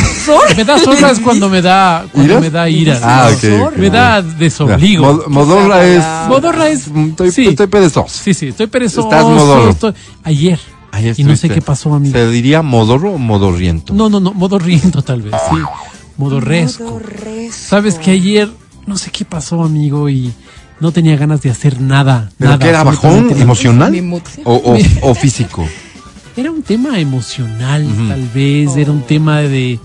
Me 0.56 0.64
da 0.64 0.78
zorra 0.78 1.10
es 1.10 1.18
cuando 1.20 1.48
me 1.48 1.62
da, 1.62 2.04
cuando 2.12 2.32
¿Ira? 2.32 2.40
me 2.40 2.50
da 2.50 2.68
ira. 2.68 2.98
Ah, 3.02 3.30
¿no? 3.42 3.56
ok, 3.64 3.68
ok. 3.72 3.76
Me 3.78 3.90
da 3.90 4.20
desobligo. 4.22 5.04
Mod- 5.14 5.26
modorra 5.28 5.84
es. 5.86 6.04
Modorra 6.28 6.68
es... 6.68 6.86
Estoy, 6.88 7.30
sí. 7.32 7.46
estoy 7.48 7.66
perezoso. 7.68 8.06
Sí, 8.08 8.34
sí, 8.34 8.48
estoy 8.48 8.66
perezoso. 8.66 9.08
Estás 9.08 9.24
modorro. 9.24 9.70
estoy- 9.70 9.94
Ayer. 10.24 10.58
Ahí 10.92 11.12
Y 11.16 11.24
no 11.24 11.34
sé 11.36 11.48
qué 11.48 11.62
pasó, 11.62 11.94
amigo. 11.94 12.12
¿Se 12.12 12.28
diría 12.28 12.62
modorro 12.62 13.12
o 13.12 13.18
modorriento? 13.18 13.94
No, 13.94 14.08
no, 14.08 14.20
no, 14.20 14.32
modorriento 14.34 15.02
tal 15.02 15.22
vez, 15.22 15.34
sí. 15.50 15.56
Modorresco. 16.18 16.84
Modorresco. 16.84 17.68
Sabes 17.68 17.94
que 17.94 18.10
ayer 18.10 18.50
no 18.86 18.96
sé 18.96 19.10
qué 19.10 19.24
pasó, 19.24 19.62
amigo, 19.62 20.08
y 20.08 20.32
no 20.80 20.92
tenía 20.92 21.16
ganas 21.16 21.40
de 21.40 21.50
hacer 21.50 21.80
nada. 21.80 22.30
¿Pero 22.36 22.50
nada, 22.50 22.62
qué 22.62 22.68
era 22.68 22.84
bajón 22.84 23.30
emocional? 23.40 23.94
O, 24.44 24.54
o, 24.54 24.78
o 25.10 25.14
físico? 25.14 25.66
Era 26.36 26.50
un 26.50 26.62
tema 26.62 26.98
emocional, 26.98 27.86
tal 28.08 28.28
vez. 28.34 28.76
Era 28.76 28.90
un 28.90 29.02
tema 29.02 29.40
de. 29.40 29.78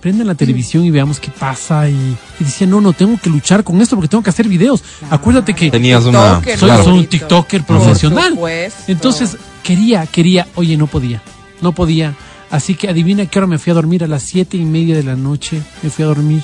Prendan 0.00 0.26
la 0.26 0.34
televisión 0.34 0.84
y 0.84 0.90
veamos 0.90 1.18
qué 1.18 1.30
pasa. 1.30 1.88
Y, 1.88 1.94
y 2.40 2.44
decía, 2.44 2.66
no, 2.66 2.80
no, 2.80 2.92
tengo 2.92 3.18
que 3.20 3.28
luchar 3.30 3.64
con 3.64 3.80
esto 3.80 3.96
porque 3.96 4.08
tengo 4.08 4.22
que 4.22 4.30
hacer 4.30 4.46
videos. 4.46 4.84
Acuérdate 5.10 5.54
que 5.54 5.70
Tenías 5.70 6.04
una. 6.04 6.42
Soy, 6.42 6.54
claro. 6.56 6.84
soy 6.84 6.98
un. 6.98 7.06
TikToker 7.06 7.64
profesional. 7.64 8.38
Entonces, 8.86 9.36
quería, 9.66 10.06
quería. 10.06 10.46
Oye, 10.54 10.76
no 10.76 10.86
podía. 10.86 11.20
No 11.60 11.72
podía. 11.72 12.14
Así 12.50 12.74
que 12.74 12.88
adivina 12.88 13.26
qué 13.26 13.38
hora 13.38 13.46
me 13.48 13.58
fui 13.58 13.72
a 13.72 13.74
dormir. 13.74 14.04
A 14.04 14.06
las 14.06 14.22
siete 14.22 14.56
y 14.56 14.64
media 14.64 14.94
de 14.96 15.02
la 15.02 15.16
noche 15.16 15.60
me 15.82 15.90
fui 15.90 16.04
a 16.04 16.08
dormir. 16.08 16.42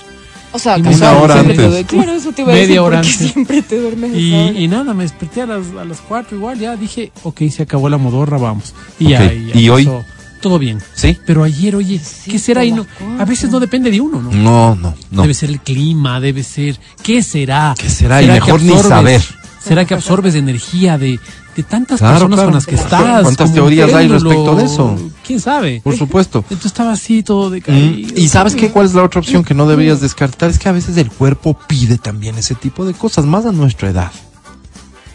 O 0.54 0.58
sea, 0.58 0.76
y 0.76 0.82
una 0.82 1.12
hora 1.12 1.34
te 1.42 1.50
antes. 1.52 1.86
Claro, 1.86 2.12
eso 2.12 2.32
te 2.32 2.42
iba 2.42 2.50
a 2.50 2.54
Media 2.54 2.66
decir, 2.66 2.78
hora 2.80 2.98
antes. 2.98 3.16
siempre 3.16 3.62
te 3.62 3.80
duermes. 3.80 4.12
Y, 4.14 4.34
y 4.34 4.68
nada, 4.68 4.92
me 4.92 5.04
desperté 5.04 5.42
a 5.42 5.46
las, 5.46 5.66
a 5.80 5.84
las 5.84 6.00
4 6.06 6.36
igual, 6.36 6.58
ya 6.58 6.76
dije, 6.76 7.10
ok, 7.22 7.40
se 7.50 7.62
acabó 7.62 7.88
la 7.88 7.96
modorra, 7.96 8.36
vamos. 8.36 8.74
Y 8.98 9.06
Ok, 9.06 9.10
ya, 9.12 9.32
y 9.32 9.46
ya 9.46 9.56
¿y 9.60 9.68
hoy? 9.70 9.84
pasó. 9.86 10.04
Todo 10.42 10.58
bien. 10.58 10.78
¿Sí? 10.94 11.16
Pero 11.24 11.44
ayer, 11.44 11.76
oye, 11.76 11.98
Sí, 12.00 12.32
¿qué 12.32 12.38
será? 12.38 12.64
Y 12.64 12.72
no, 12.72 12.84
a 13.18 13.24
veces 13.24 13.48
no 13.50 13.60
depende 13.60 13.90
de 13.92 14.00
uno, 14.00 14.20
¿no? 14.20 14.30
No, 14.32 14.74
no, 14.74 14.94
no. 15.10 15.22
Debe 15.22 15.32
ser 15.34 15.48
el 15.50 15.60
clima, 15.60 16.20
debe 16.20 16.42
ser. 16.42 16.78
¿Qué 17.02 17.22
será? 17.22 17.74
¿Qué 17.78 17.88
será? 17.88 18.20
Y 18.20 18.26
que 18.26 18.32
mejor 18.32 18.60
ni 18.60 18.76
saber. 18.76 19.22
¿Será 19.62 19.84
que 19.84 19.94
absorbes 19.94 20.34
energía 20.34 20.98
de, 20.98 21.20
de 21.56 21.62
tantas 21.62 22.00
Claro, 22.00 22.14
personas 22.28 22.36
claro. 22.36 22.48
con 22.48 22.54
las 22.54 22.66
que 22.66 22.76
¿Cuántas- 22.76 23.00
estás? 23.00 23.22
cuántas 23.22 23.52
teorías 23.54 23.92
hay 23.94 24.08
respecto 24.08 24.56
de 24.56 24.64
eso? 24.64 24.98
¿Quién 25.26 25.40
sabe? 25.40 25.80
Por 25.84 25.96
supuesto. 25.96 26.38
Entonces 26.42 26.66
estaba 26.66 26.92
así 26.92 27.22
todo 27.22 27.48
Mm, 27.48 27.52
decaído. 27.52 28.12
Y 28.20 28.28
sabes 28.28 28.54
qué, 28.56 28.70
cuál 28.70 28.86
es 28.86 28.94
la 28.94 29.02
otra 29.04 29.20
opción 29.20 29.44
que 29.44 29.54
no 29.54 29.66
deberías 29.68 30.00
descartar 30.00 30.50
es 30.50 30.58
que 30.58 30.68
a 30.68 30.72
veces 30.72 30.96
el 30.96 31.10
cuerpo 31.10 31.56
pide 31.68 31.98
también 31.98 32.36
ese 32.38 32.54
tipo 32.54 32.84
de 32.84 32.92
cosas, 32.94 33.24
más 33.24 33.46
a 33.46 33.52
nuestra 33.52 33.90
edad. 33.90 34.10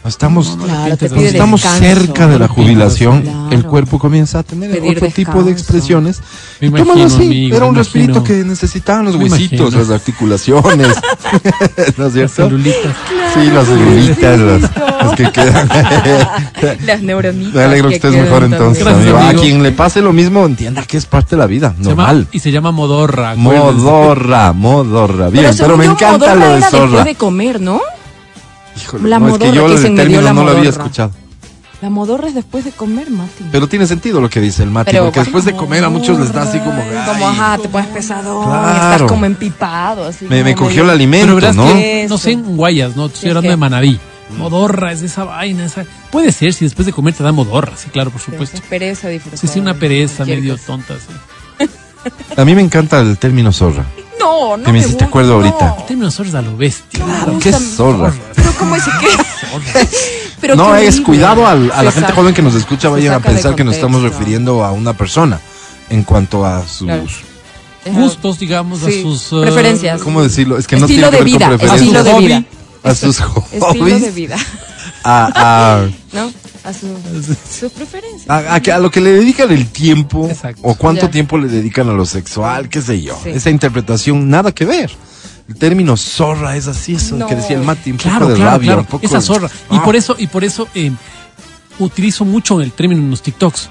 Estamos, 0.04 0.56
No, 0.56 0.56
no, 0.56 0.64
Claro, 0.64 0.96
cuando 0.98 1.20
estamos 1.20 1.62
descanso. 1.62 1.84
cerca 1.84 2.26
de 2.28 2.38
la 2.38 2.48
jubilación, 2.48 3.22
Claro. 3.22 3.48
el 3.50 3.64
cuerpo 3.64 3.98
comienza 3.98 4.38
a 4.38 4.42
tener 4.42 4.70
Pedir 4.70 4.96
otro 4.96 5.10
tipo 5.10 5.42
de 5.42 5.52
descanso. 5.52 5.60
expresiones. 5.60 6.20
Me 6.60 6.68
tómalo 6.70 6.84
imagino, 7.00 7.06
así, 7.06 7.26
amigo, 7.26 7.56
era 7.56 7.66
un 7.66 7.74
respirito 7.74 8.24
que 8.24 8.32
necesitaban 8.44 9.04
los 9.06 9.16
huesitos, 9.16 9.74
las 9.74 9.90
articulaciones. 9.90 10.88
¿No 11.76 11.84
es 11.84 11.98
Las 11.98 12.12
cierto? 12.12 12.34
celulitas. 12.34 12.94
Sí, 13.34 13.50
las 13.52 13.66
celulitas, 13.66 14.40
las, 14.40 14.60
las 14.62 15.14
que 15.16 15.30
quedan. 15.32 15.68
Las 16.86 17.02
neuronitas. 17.02 17.54
Me 17.54 17.62
alegro 17.62 17.88
que 17.90 17.96
estés 17.96 18.10
quedan 18.12 18.24
mejor 18.24 18.40
también. 18.40 18.60
entonces, 18.62 18.84
Gracias, 18.84 19.02
amigo. 19.04 19.18
A 19.18 19.28
amigo. 19.28 19.42
quien 19.42 19.62
le 19.62 19.72
pase 19.72 20.00
lo 20.00 20.12
mismo, 20.12 20.46
entienda 20.46 20.82
que 20.84 20.96
es 20.96 21.04
parte 21.06 21.36
de 21.36 21.40
la 21.40 21.46
vida, 21.46 21.74
Se 21.76 21.84
llama- 21.90 22.02
normal. 22.04 22.28
y 22.32 22.38
se 22.40 22.50
llama 22.50 22.70
modorra. 22.70 23.34
Modorra, 23.36 24.52
modorra. 24.54 25.28
Bien, 25.28 25.44
pero, 25.44 25.54
según 25.54 25.78
me 25.78 25.84
encanta 25.84 26.34
modorra 26.34 26.48
lo 26.48 26.54
de 26.54 26.62
zorra. 26.62 27.04
de 27.04 27.14
comer, 27.16 27.60
¿no? 27.60 27.80
Híjole, 28.82 29.08
La 29.08 29.18
no, 29.18 29.26
es 29.28 29.32
que 29.34 29.38
modorra, 29.38 29.54
yo 29.54 29.66
que 29.82 29.86
el 29.88 29.94
término 29.96 30.20
la 30.22 30.32
no 30.32 30.44
lo 30.44 30.50
había 30.50 30.62
modorra. 30.64 30.84
escuchado. 30.84 31.10
La 31.80 31.90
modorra 31.90 32.26
es 32.26 32.34
después 32.34 32.64
de 32.64 32.72
comer, 32.72 33.08
Mati. 33.08 33.44
Pero 33.52 33.68
tiene 33.68 33.86
sentido 33.86 34.20
lo 34.20 34.28
que 34.28 34.40
dice 34.40 34.64
el 34.64 34.70
Mati, 34.70 34.90
Pero, 34.90 35.04
porque 35.04 35.20
después 35.20 35.44
de 35.44 35.54
comer 35.54 35.84
a 35.84 35.88
muchos 35.88 36.18
les 36.18 36.32
da 36.32 36.42
así 36.42 36.58
como... 36.58 36.72
Como, 37.06 37.28
ay, 37.28 37.36
ajá, 37.38 37.58
te 37.58 37.68
pones 37.68 37.86
pesadón, 37.88 38.46
Claro. 38.46 38.94
estás 38.94 39.02
como 39.08 39.24
empipado, 39.26 40.06
así. 40.08 40.24
me, 40.28 40.42
me 40.42 40.54
como 40.54 40.66
cogió 40.66 40.82
el 40.82 40.90
alimento, 40.90 41.36
Pero 41.36 41.52
¿no? 41.52 41.72
que, 41.74 42.06
no 42.08 42.18
sé, 42.18 42.32
en 42.32 42.56
Guayas, 42.56 42.96
¿no? 42.96 43.08
Te 43.08 43.14
Estoy 43.14 43.30
Es 43.30 43.36
hablando 43.36 43.50
de 43.50 43.56
Manaví. 43.56 44.00
Modorra 44.36 44.90
es 44.92 45.02
esa 45.02 45.22
vaina, 45.24 45.64
esa... 45.66 45.84
Puede 46.10 46.32
ser, 46.32 46.52
si 46.52 46.64
después 46.64 46.84
de 46.84 46.92
comer 46.92 47.14
te 47.14 47.22
da 47.22 47.30
modorra, 47.30 47.72
sí, 47.76 47.90
claro, 47.90 48.10
por 48.10 48.20
supuesto. 48.20 48.56
Es 48.56 48.62
pereza 48.62 49.08
disfrutar. 49.08 49.38
Sí, 49.38 49.46
sí, 49.46 49.60
una 49.60 49.74
pereza 49.74 50.24
medio 50.24 50.56
tonta, 50.58 50.94
sí. 50.94 51.66
A 52.36 52.44
mí 52.44 52.54
me 52.56 52.60
encanta 52.62 53.00
el 53.00 53.18
término 53.18 53.52
zorra. 53.52 53.84
No, 54.28 54.56
no. 54.58 54.64
Que 54.64 54.72
me 54.72 54.78
hiciste 54.80 55.04
acuerdo 55.04 55.34
ahorita. 55.34 55.74
no. 55.78 55.84
Términos 55.84 56.14
zorras 56.14 56.34
a 56.34 56.42
lo 56.42 56.56
bestia. 56.56 57.02
Claro, 57.04 57.38
¿Qué 57.38 57.48
es 57.50 57.76
zorra? 57.76 58.12
Pero 58.34 58.52
¿cómo 58.58 58.76
es 58.76 58.84
que? 58.84 59.88
Pero 60.40 60.54
No, 60.56 60.76
es 60.76 61.00
cuidado 61.00 61.46
al- 61.46 61.72
a 61.72 61.82
la 61.82 61.90
gente 61.92 62.12
joven 62.12 62.34
que 62.34 62.42
nos 62.42 62.54
escucha, 62.54 62.88
vayan 62.88 63.14
a 63.14 63.20
pensar 63.20 63.54
que 63.56 63.64
nos 63.64 63.74
estamos 63.74 64.02
refiriendo 64.02 64.64
a 64.64 64.70
una 64.72 64.92
persona 64.92 65.40
en 65.90 66.02
cuanto 66.04 66.44
a 66.44 66.66
sus... 66.66 66.86
Claro. 66.86 67.04
Gustos, 67.86 68.38
digamos, 68.38 68.80
Sí, 68.80 69.00
a 69.00 69.02
sus... 69.02 69.32
eh, 69.32 69.40
preferencias. 69.42 70.02
¿Cómo 70.02 70.22
decirlo? 70.22 70.58
Es 70.58 70.66
que 70.66 70.76
no 70.76 70.84
Estilo 70.86 71.08
tiene 71.10 71.24
que 71.24 71.24
de 71.24 71.24
ver 71.24 71.32
con 71.32 71.38
vida, 71.38 71.48
preferencias. 71.58 72.06
estilo 72.06 72.20
de 72.20 72.26
vida. 72.26 72.44
A 72.84 72.94
sus 72.94 73.20
Estilo 73.20 73.42
de 73.50 73.60
hobbies, 73.60 74.14
vida, 74.14 74.36
a, 75.04 75.30
a, 75.34 75.86
¿no? 76.12 76.30
A 76.68 76.72
su, 76.74 76.86
sus 77.60 77.72
preferencias. 77.72 78.28
a, 78.28 78.54
a 78.54 78.60
que- 78.60 78.72
a 78.72 78.78
lo 78.78 78.90
que 78.90 79.00
le 79.00 79.10
dedican 79.12 79.50
el 79.50 79.68
tiempo 79.68 80.28
Exacto. 80.28 80.60
o 80.64 80.74
cuánto 80.74 81.06
Ya. 81.06 81.10
tiempo 81.10 81.38
le 81.38 81.48
dedican 81.48 81.88
a 81.88 81.92
lo 81.92 82.04
sexual, 82.04 82.68
qué 82.68 82.82
sé 82.82 83.00
yo. 83.00 83.18
Sí. 83.24 83.30
Esa 83.30 83.48
interpretación, 83.50 84.28
nada 84.28 84.52
que 84.52 84.64
ver. 84.66 84.90
El 85.48 85.56
término 85.56 85.96
zorra 85.96 86.56
es 86.56 86.66
así, 86.66 86.94
eso 86.96 87.16
No. 87.16 87.26
que 87.26 87.34
decía 87.36 87.56
el 87.56 87.62
Mati, 87.64 87.92
un 87.92 87.96
Claro, 87.96 88.18
poco 88.20 88.30
de 88.32 88.36
claro, 88.36 88.50
rabia, 88.50 88.66
claro. 88.66 88.80
un 88.82 88.86
poco 88.86 89.06
Esa 89.06 89.18
de-. 89.18 89.46
Y 89.70 89.76
Ah, 89.76 89.82
por 89.82 89.96
eso, 89.96 90.14
y 90.18 90.26
por 90.26 90.44
eso 90.44 90.68
eh, 90.74 90.92
utilizo 91.78 92.24
mucho 92.26 92.60
el 92.60 92.72
término 92.72 93.00
en 93.00 93.10
los 93.10 93.22
TikToks. 93.22 93.70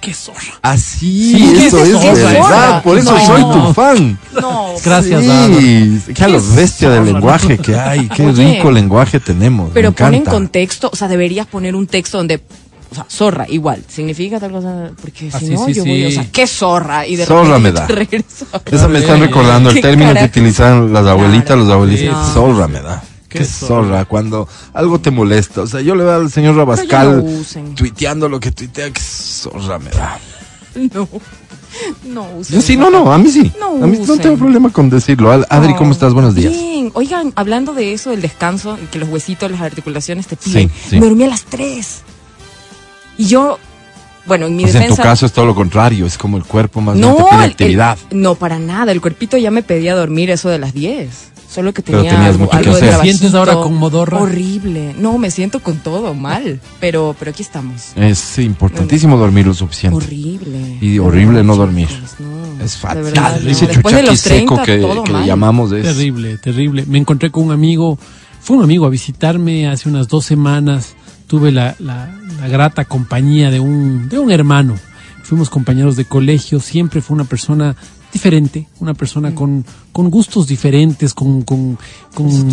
¡Qué 0.00 0.12
zorra! 0.12 0.58
Así, 0.62 1.32
Sí, 1.34 1.64
eso 1.66 1.76
¿qué 2.00 2.10
es 2.10 2.22
verdad, 2.22 2.82
por 2.82 2.98
eso 2.98 3.12
No. 3.12 3.26
soy 3.26 3.42
tu 3.42 3.72
fan. 3.74 4.18
No. 4.40 4.72
Gracias. 4.84 5.22
Sí, 5.24 6.12
que 6.14 6.24
a 6.24 6.28
lo 6.28 6.38
¿Qué 6.40 6.56
bestia 6.56 6.90
del 6.90 7.04
lenguaje 7.06 7.58
que 7.58 7.76
hay, 7.76 8.08
qué 8.08 8.26
Oye, 8.26 8.54
rico 8.56 8.70
lenguaje 8.70 9.20
tenemos. 9.20 9.70
Pero 9.72 9.92
pon 9.92 10.14
en 10.14 10.24
contexto, 10.24 10.90
o 10.92 10.96
sea, 10.96 11.08
deberías 11.08 11.46
poner 11.46 11.74
un 11.74 11.86
texto 11.86 12.18
donde, 12.18 12.42
o 12.90 12.94
sea, 12.94 13.06
zorra, 13.08 13.46
igual, 13.48 13.82
significa 13.88 14.38
tal 14.40 14.50
cosa, 14.52 14.90
porque 15.00 15.30
Ah, 15.32 15.38
si 15.38 15.46
sí, 15.46 15.52
no, 15.54 15.64
sí, 15.66 15.72
yo 15.74 15.84
voy, 15.84 16.04
o 16.06 16.10
sea, 16.10 16.26
¿qué 16.30 16.46
zorra? 16.46 17.06
Y 17.06 17.16
de 17.16 17.24
Zorra 17.26 17.56
repente 17.56 17.60
me 17.62 17.72
da. 17.72 17.86
regreso. 17.86 18.46
Esa 18.70 18.88
me 18.88 18.98
están 18.98 19.20
Qué 19.20 19.26
recordando 19.26 19.70
el 19.70 19.76
qué 19.76 19.82
término 19.82 20.08
que 20.10 20.14
carajo. 20.14 20.30
utilizaban 20.30 20.92
las 20.92 21.06
abuelitas, 21.06 21.56
los 21.58 21.68
abuelitos. 21.70 22.14
No. 22.16 22.32
Zorra 22.32 22.68
me 22.68 22.80
da. 22.82 23.02
Qué, 23.34 23.40
Qué 23.40 23.44
zorra, 23.46 23.82
zorra. 23.88 24.04
cuando 24.04 24.48
algo 24.72 25.00
te 25.00 25.10
molesta. 25.10 25.62
O 25.62 25.66
sea, 25.66 25.80
yo 25.80 25.96
le 25.96 26.04
veo 26.04 26.14
al 26.14 26.30
señor 26.30 26.54
Rabascal 26.54 27.24
no 27.24 27.74
tuiteando 27.74 28.28
lo 28.28 28.38
que 28.38 28.52
tuitea, 28.52 28.90
qué 28.92 29.00
zorra 29.00 29.78
me 29.80 29.90
da. 29.90 30.18
No, 30.94 31.08
no 32.04 32.22
usen. 32.38 32.54
Yo 32.56 32.62
sí, 32.62 32.76
no, 32.76 32.90
no, 32.90 33.12
a 33.12 33.18
mí 33.18 33.28
sí. 33.30 33.52
No 33.58 33.82
a 33.82 33.86
mí 33.88 33.98
no 34.06 34.16
tengo 34.18 34.36
problema 34.36 34.70
con 34.70 34.88
decirlo. 34.88 35.32
Adri, 35.32 35.72
No. 35.72 35.76
¿cómo 35.76 35.90
estás? 35.92 36.12
Buenos 36.14 36.34
días. 36.36 36.52
Bien, 36.52 36.90
oigan, 36.94 37.32
hablando 37.34 37.74
de 37.74 37.92
eso, 37.92 38.10
del 38.10 38.22
descanso, 38.22 38.78
que 38.92 38.98
los 39.00 39.08
huesitos, 39.08 39.50
las 39.50 39.60
articulaciones 39.60 40.28
te 40.28 40.36
piden, 40.36 40.68
Sí, 40.70 40.90
sí. 40.90 41.00
me 41.00 41.06
dormí 41.06 41.24
a 41.24 41.28
las 41.28 41.42
3. 41.44 42.02
Y 43.18 43.26
yo, 43.26 43.58
bueno, 44.26 44.46
en 44.46 44.56
mi 44.56 44.62
Pues 44.62 44.74
en 44.76 44.80
tu 44.82 44.88
defensa... 44.90 45.02
caso 45.02 45.26
es 45.26 45.32
todo 45.32 45.46
lo 45.46 45.54
contrario, 45.54 46.06
es 46.06 46.16
como 46.18 46.36
el 46.36 46.44
cuerpo 46.44 46.80
más 46.80 46.96
bien 46.96 47.08
no, 47.08 47.16
te 47.16 47.22
pide 47.24 47.34
el- 47.34 47.44
el- 47.44 47.50
actividad. 47.50 47.98
no, 48.12 48.34
para 48.36 48.58
nada. 48.60 48.92
El 48.92 49.00
cuerpito 49.00 49.36
ya 49.36 49.50
me 49.50 49.62
pedía 49.62 49.94
dormir 49.96 50.30
eso 50.30 50.48
de 50.48 50.58
las 50.58 50.74
10. 50.74 51.32
Solo 51.54 51.72
que 51.72 51.82
Pero 51.82 51.98
tenía 51.98 52.10
tenías 52.12 52.30
algo, 52.32 52.38
mucho 52.46 52.50
que 52.50 52.56
algo 52.56 52.70
de 52.72 52.88
hacer. 52.88 52.96
¿Te 53.00 53.02
sientes 53.04 53.34
ahora 53.34 53.54
con 53.54 53.74
modorra? 53.74 54.18
Horrible. 54.18 54.94
No, 54.98 55.18
me 55.18 55.30
siento 55.30 55.60
con 55.60 55.76
todo 55.78 56.12
mal. 56.14 56.60
Pero, 56.80 57.14
pero 57.18 57.30
aquí 57.30 57.42
estamos. 57.42 57.92
Es 57.94 58.38
importantísimo 58.38 59.16
dormir 59.16 59.46
lo 59.46 59.54
suficiente. 59.54 59.96
Horrible. 59.96 60.78
Y 60.80 60.98
horrible 60.98 61.44
no 61.44 61.54
dormir. 61.54 61.86
chicos, 61.88 62.16
no. 62.18 62.44
Es 62.64 62.72
De 62.72 62.78
fatal. 62.78 63.02
verdad, 63.04 63.40
no. 63.40 63.50
Ese 63.50 63.66
Después 63.68 63.94
de 63.94 64.00
chuchaqui 64.00 64.06
los 64.10 64.22
30, 64.22 64.54
seco 64.56 64.62
que, 64.64 65.04
que 65.12 65.12
le 65.20 65.26
llamamos 65.26 65.70
es 65.72 65.84
Terrible, 65.84 66.38
terrible. 66.38 66.84
Me 66.86 66.98
encontré 66.98 67.30
con 67.30 67.44
un 67.44 67.52
amigo, 67.52 67.98
fue 68.40 68.56
un 68.56 68.64
amigo 68.64 68.84
a 68.86 68.90
visitarme 68.90 69.68
hace 69.68 69.88
unas 69.88 70.08
dos 70.08 70.24
semanas. 70.24 70.94
Tuve 71.28 71.52
la, 71.52 71.76
la- 71.78 72.10
la 72.40 72.48
grata 72.48 72.84
compañía 72.84 73.50
de 73.50 73.60
un, 73.60 74.08
de 74.08 74.18
un 74.18 74.30
hermano. 74.32 74.74
Fuimos 75.22 75.48
compañeros 75.50 75.94
de 75.96 76.04
colegio, 76.04 76.58
siempre 76.60 77.00
fue 77.00 77.14
una 77.14 77.24
persona 77.24 77.76
diferente, 78.14 78.66
una 78.80 78.94
persona 78.94 79.30
Mm. 79.30 79.34
con, 79.34 79.64
con 79.92 80.08
gustos 80.08 80.46
diferentes, 80.46 81.12
con, 81.12 81.42
con, 81.42 81.76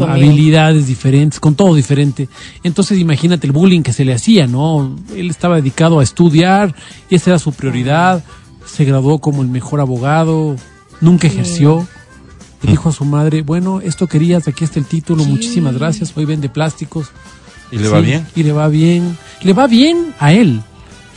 habilidades 0.07 0.87
diferentes, 0.87 1.39
con 1.39 1.55
todo 1.55 1.73
diferente. 1.75 2.27
Entonces 2.63 2.99
imagínate 2.99 3.47
el 3.47 3.53
bullying 3.53 3.81
que 3.83 3.93
se 3.93 4.03
le 4.03 4.13
hacía, 4.13 4.47
¿no? 4.47 4.95
Él 5.15 5.29
estaba 5.29 5.55
dedicado 5.55 5.99
a 5.99 6.03
estudiar 6.03 6.75
y 7.09 7.15
esa 7.15 7.29
era 7.29 7.39
su 7.39 7.53
prioridad. 7.53 8.23
Se 8.65 8.83
graduó 8.83 9.19
como 9.19 9.41
el 9.41 9.47
mejor 9.47 9.79
abogado, 9.79 10.57
nunca 10.99 11.27
ejerció. 11.27 11.87
Le 12.63 12.71
dijo 12.71 12.89
a 12.89 12.91
su 12.91 13.05
madre, 13.05 13.41
bueno, 13.41 13.79
esto 13.81 14.07
querías, 14.07 14.47
aquí 14.47 14.63
está 14.63 14.79
el 14.79 14.85
título, 14.85 15.23
muchísimas 15.25 15.75
gracias, 15.77 16.11
hoy 16.17 16.25
vende 16.25 16.49
plásticos. 16.49 17.07
y 17.71 17.77
le 17.77 17.87
va 17.87 18.01
bien. 18.01 18.27
Y 18.35 18.43
le 18.43 18.51
va 18.51 18.67
bien. 18.67 19.17
Le 19.41 19.53
va 19.53 19.67
bien 19.67 20.13
a 20.19 20.33
él. 20.33 20.61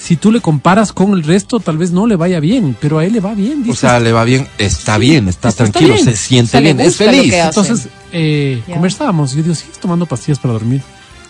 Si 0.05 0.17
tú 0.17 0.31
le 0.31 0.43
comparas 0.43 0.93
con 0.93 1.13
el 1.15 1.23
resto, 1.23 1.61
tal 1.61 1.79
vez 1.79 1.91
no 1.91 2.07
le 2.07 2.17
vaya 2.17 2.39
bien, 2.39 2.77
pero 2.79 2.99
a 2.99 3.07
él 3.07 3.15
le 3.15 3.21
va 3.21 3.33
bien. 3.33 3.65
O 3.71 3.75
sea, 3.75 4.01
le 4.01 4.13
va 4.13 4.23
bien, 4.25 4.47
está 4.59 4.99
bien, 4.99 5.29
está, 5.29 5.51
tranquilo, 5.51 5.95
bien. 5.95 6.05
se 6.05 6.15
siente 6.15 6.49
O 6.49 6.51
sea, 6.51 6.61
bien, 6.61 6.79
es 6.79 6.97
feliz. 6.97 7.33
Entonces, 7.33 7.89
eh, 8.13 8.63
conversábamos. 8.71 9.33
Yo 9.33 9.43
digo, 9.43 9.55
¿sigues 9.55 9.79
tomando 9.79 10.05
pastillas 10.05 10.39
para 10.39 10.53
dormir? 10.53 10.83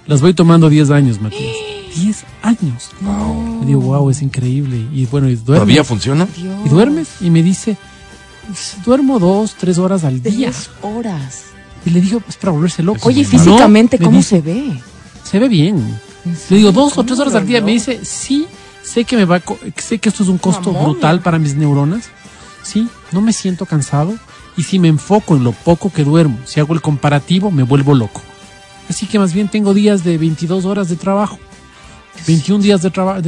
Las 0.09 0.21
voy 0.21 0.35
tomando 0.35 0.69
10 0.69 0.91
años, 0.91 1.21
Matías. 1.21 1.55
10 1.95 2.25
años. 2.43 2.91
Le 3.61 3.67
digo, 3.69 3.81
wow, 3.81 4.11
es 4.11 4.23
increíble. 4.23 4.85
Y 4.93 5.07
bueno, 5.07 5.29
y 5.29 5.37
duermes. 5.37 5.45
¿Todavía 5.45 5.85
funciona? 5.85 6.27
Dios. 6.37 6.57
Y 6.67 6.69
duermes. 6.69 7.09
Y 7.21 7.31
me 7.31 7.45
dice, 7.45 7.77
duermo 8.85 9.21
dos, 9.21 9.55
tres 9.57 9.79
horas 9.79 10.03
al 10.03 10.21
día. 10.21 10.51
10 10.51 10.71
horas. 10.83 11.45
Y 11.87 11.91
le 11.91 12.01
digo, 12.01 12.21
es 12.29 12.37
para 12.39 12.51
volverse 12.51 12.83
loco. 12.83 13.07
Oye, 13.07 13.25
físicamente, 13.25 13.99
me 13.99 14.07
¿cómo 14.07 14.17
dice, 14.17 14.39
se 14.39 14.43
ve? 14.43 14.81
se 15.23 15.39
ve 15.39 15.49
bien. 15.49 15.97
Le 16.51 16.57
digo 16.57 16.73
dos 16.73 16.99
o 16.99 17.05
tres 17.05 17.21
horas 17.21 17.37
al 17.37 17.47
día. 17.47 17.61
Me 17.61 17.71
dice, 17.71 18.01
sí, 18.03 18.49
sé 18.95 19.05
que 19.05 19.17
me 19.17 19.25
va, 19.25 19.43
sé 19.77 19.99
que 19.99 20.09
esto 20.09 20.23
es 20.23 20.29
un 20.29 20.39
costo 20.39 20.73
momia. 20.73 20.89
brutal 20.89 21.21
para 21.21 21.39
mis 21.41 21.55
neuronas. 21.57 22.05
Sí, 22.63 22.89
no 23.13 23.21
me 23.21 23.33
siento 23.33 23.67
cansado. 23.67 24.15
Y 24.57 24.63
si 24.63 24.79
me 24.79 24.87
enfoco 24.89 25.35
en 25.37 25.43
lo 25.43 25.51
poco 25.53 25.93
que 25.93 26.05
duermo, 26.05 26.39
si 26.45 26.61
hago 26.61 26.75
el 26.75 26.81
comparativo, 26.81 27.51
me 27.51 27.65
vuelvo 27.65 27.93
loco. 27.95 28.23
Así 28.89 29.07
que 29.07 29.19
más 29.19 29.33
bien 29.35 29.49
tengo 29.49 29.75
días 29.75 30.05
de 30.05 30.17
22 30.17 30.65
horas 30.65 30.89
de 30.89 30.95
trabajo, 30.97 31.39
21 32.27 32.63
días 32.63 32.81
de 32.83 32.91
trabajo, 32.91 33.21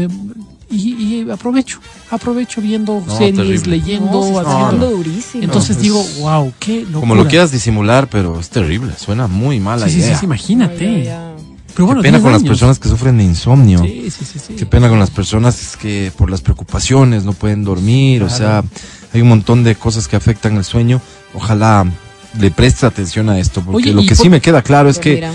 y, 0.70 0.92
y 1.24 1.30
aprovecho, 1.30 1.80
aprovecho 2.10 2.60
viendo 2.60 3.02
No, 3.06 3.16
series, 3.18 3.36
terrible. 3.62 3.76
leyendo, 3.78 4.12
No, 4.30 4.38
haciendo. 4.38 4.90
durísimo. 4.90 5.42
Entonces 5.44 5.76
No, 5.78 5.82
digo, 5.82 6.04
wow, 6.20 6.52
qué 6.60 6.80
locura. 6.82 7.00
Como 7.00 7.14
lo 7.16 7.26
quieras 7.26 7.50
disimular, 7.50 8.08
pero 8.08 8.38
es 8.38 8.50
terrible, 8.50 8.92
suena 8.96 9.26
muy 9.26 9.58
mala 9.60 9.88
Sí, 9.88 10.00
sí, 10.02 10.12
sí, 10.14 10.24
imagínate. 10.26 11.04
Ya. 11.04 11.32
Pero 11.76 11.86
bueno, 11.86 12.00
Qué 12.00 12.08
pena 12.08 12.18
10 12.18 12.22
con 12.24 12.32
las 12.32 12.42
personas 12.42 12.78
que 12.78 12.88
sufren 12.88 13.18
de 13.18 13.24
insomnio. 13.24 13.80
Sí, 13.80 14.10
sí, 14.10 14.24
sí, 14.24 14.38
sí. 14.38 14.54
Qué 14.54 14.64
pena 14.66 14.88
con 14.88 14.98
las 14.98 15.10
personas 15.10 15.76
que 15.76 16.10
por 16.16 16.30
las 16.30 16.40
preocupaciones 16.40 17.24
no 17.24 17.34
pueden 17.34 17.64
dormir, 17.64 18.22
o 18.22 18.30
sea, 18.30 18.64
hay 19.12 19.20
un 19.20 19.28
montón 19.28 19.62
de 19.62 19.74
cosas 19.76 20.08
que 20.08 20.16
afectan 20.16 20.56
el 20.56 20.64
sueño. 20.64 21.00
Ojalá 21.34 21.84
le 22.40 22.50
preste 22.50 22.86
atención 22.86 23.28
a 23.28 23.38
esto, 23.38 23.60
porque 23.60 23.90
Oye, 23.90 23.92
lo 23.92 24.00
que 24.02 24.14
por- 24.14 24.16
sí 24.16 24.28
me 24.30 24.40
queda 24.40 24.62
claro 24.62 24.88
es 24.88 24.96
Pues 24.98 25.04
que 25.20 25.28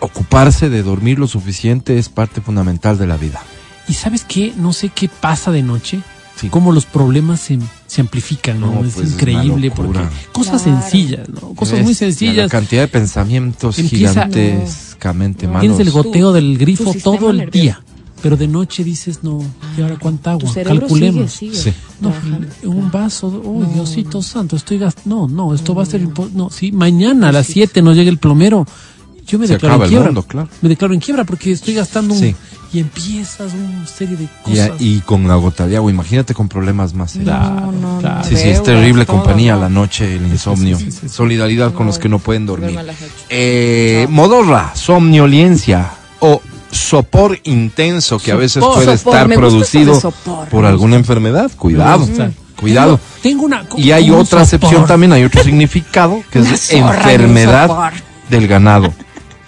ocuparse 0.00 0.68
de 0.68 0.82
dormir 0.82 1.18
lo 1.18 1.26
suficiente 1.26 1.98
es 1.98 2.08
parte 2.08 2.40
fundamental 2.40 2.98
de 2.98 3.06
la 3.06 3.16
vida. 3.16 3.40
Y 3.88 3.94
sabes 3.94 4.24
qué, 4.24 4.52
no 4.56 4.72
sé 4.72 4.90
qué 4.90 5.08
pasa 5.08 5.50
de 5.50 5.62
noche, 5.62 6.00
Sí. 6.40 6.48
cómo 6.50 6.70
los 6.72 6.84
problemas 6.86 7.40
se, 7.40 7.58
se 7.86 8.00
amplifican, 8.02 8.60
¿no? 8.60 8.74
No, 8.74 8.84
es 8.84 8.94
pues, 8.94 9.06
es 9.08 9.12
increíble 9.14 9.70
porque 9.70 10.00
cosas 10.32 10.62
Claro. 10.62 10.80
sencillas, 10.82 11.28
¿no? 11.30 11.54
Cosas 11.54 11.80
muy 11.82 11.92
La 11.92 11.98
sencillas. 11.98 12.50
cantidad 12.50 12.82
de 12.82 12.88
pensamientos 12.88 13.78
Empieza- 13.78 14.26
gigantescamente 14.28 15.46
No. 15.46 15.52
malos. 15.54 15.62
Tienes 15.76 15.80
el 15.80 15.90
goteo 15.92 16.32
del 16.32 16.58
grifo 16.58 16.94
todo 17.02 17.30
el 17.30 17.38
nervioso. 17.38 17.62
día, 17.62 17.80
pero 18.22 18.36
de 18.36 18.48
noche 18.48 18.84
dices, 18.84 19.20
no, 19.22 19.42
¿y 19.78 19.82
ahora 19.82 19.96
cuánta 19.98 20.32
agua? 20.32 20.50
Calculemos. 20.52 21.32
sigue, 21.32 21.54
Sí. 21.54 21.62
sigue 21.62 21.76
No, 22.00 22.10
trabajando. 22.10 22.46
un 22.64 22.90
vaso, 22.90 23.42
oh 23.44 23.60
No. 23.60 23.66
Diosito 23.72 24.22
santo, 24.22 24.56
estoy 24.56 24.78
gastando. 24.78 25.26
No, 25.26 25.28
no, 25.48 25.54
esto 25.54 25.74
va 25.74 25.84
a 25.84 25.86
ser 25.86 26.06
No, 26.34 26.50
si 26.50 26.72
mañana 26.72 27.28
a 27.28 27.32
las 27.32 27.46
7 27.46 27.80
no 27.82 27.92
llega 27.94 28.10
el 28.10 28.18
plomero, 28.18 28.66
yo 29.26 29.38
me 29.38 29.46
Se 29.46 29.54
declaro 29.54 29.74
acaba 29.74 29.84
en 29.84 29.88
el 29.88 29.88
quiebra. 29.90 30.06
mundo, 30.06 30.22
claro. 30.22 30.48
Me 30.62 30.68
declaro 30.68 30.94
en 30.94 31.00
quiebra 31.00 31.24
porque 31.24 31.52
estoy 31.52 31.74
gastando 31.74 32.14
un. 32.14 32.34
Y 32.72 32.80
empiezas 32.80 33.52
una 33.54 33.86
serie 33.86 34.16
de 34.16 34.24
Y, 34.24 34.28
cosas. 34.42 34.70
y 34.80 34.98
con 35.00 35.26
la 35.28 35.36
gota 35.36 35.66
de 35.66 35.76
agua, 35.76 35.90
imagínate 35.90 36.34
con 36.34 36.48
problemas 36.48 36.92
más 36.94 37.12
serios. 37.12 37.28
Claro, 37.36 37.72
No, 37.72 37.92
no, 37.94 37.98
claro. 38.00 38.18
no. 38.18 38.24
Sí, 38.24 38.36
sí, 38.36 38.48
es 38.48 38.62
terrible 38.62 39.06
todo, 39.06 39.16
compañía 39.18 39.54
¿no? 39.54 39.60
la 39.62 39.68
noche, 39.68 40.16
el 40.16 40.26
insomnio. 40.26 40.76
sí, 40.78 40.90
sí, 40.90 40.98
sí. 41.02 41.08
Solidaridad 41.08 41.72
con 41.72 41.86
los 41.86 41.98
que 41.98 42.08
no 42.08 42.18
pueden 42.18 42.44
dormir. 42.44 42.76
Eh, 43.30 44.06
modorra, 44.10 44.72
somnolencia 44.74 45.90
o 46.20 46.42
sopor 46.70 47.38
intenso 47.44 48.18
que 48.18 48.32
a 48.32 48.36
veces 48.36 48.62
puede 48.62 48.96
Sopor, 48.98 49.14
estar 49.22 49.28
producido 49.34 49.98
sopor. 49.98 50.48
por 50.48 50.64
alguna 50.66 50.96
enfermedad. 50.96 51.50
Cuidado, 51.56 52.06
cuidado. 52.60 52.98
Tengo, 53.22 53.44
tengo 53.44 53.44
una. 53.44 53.64
Y 53.76 53.92
hay 53.92 54.10
otra 54.10 54.42
acepción 54.42 54.86
también, 54.86 55.12
hay 55.12 55.24
otro 55.24 55.42
significado, 55.42 56.22
que 56.30 56.40
es 56.40 56.72
enfermedad 56.72 57.92
del 58.28 58.48
ganado, 58.48 58.92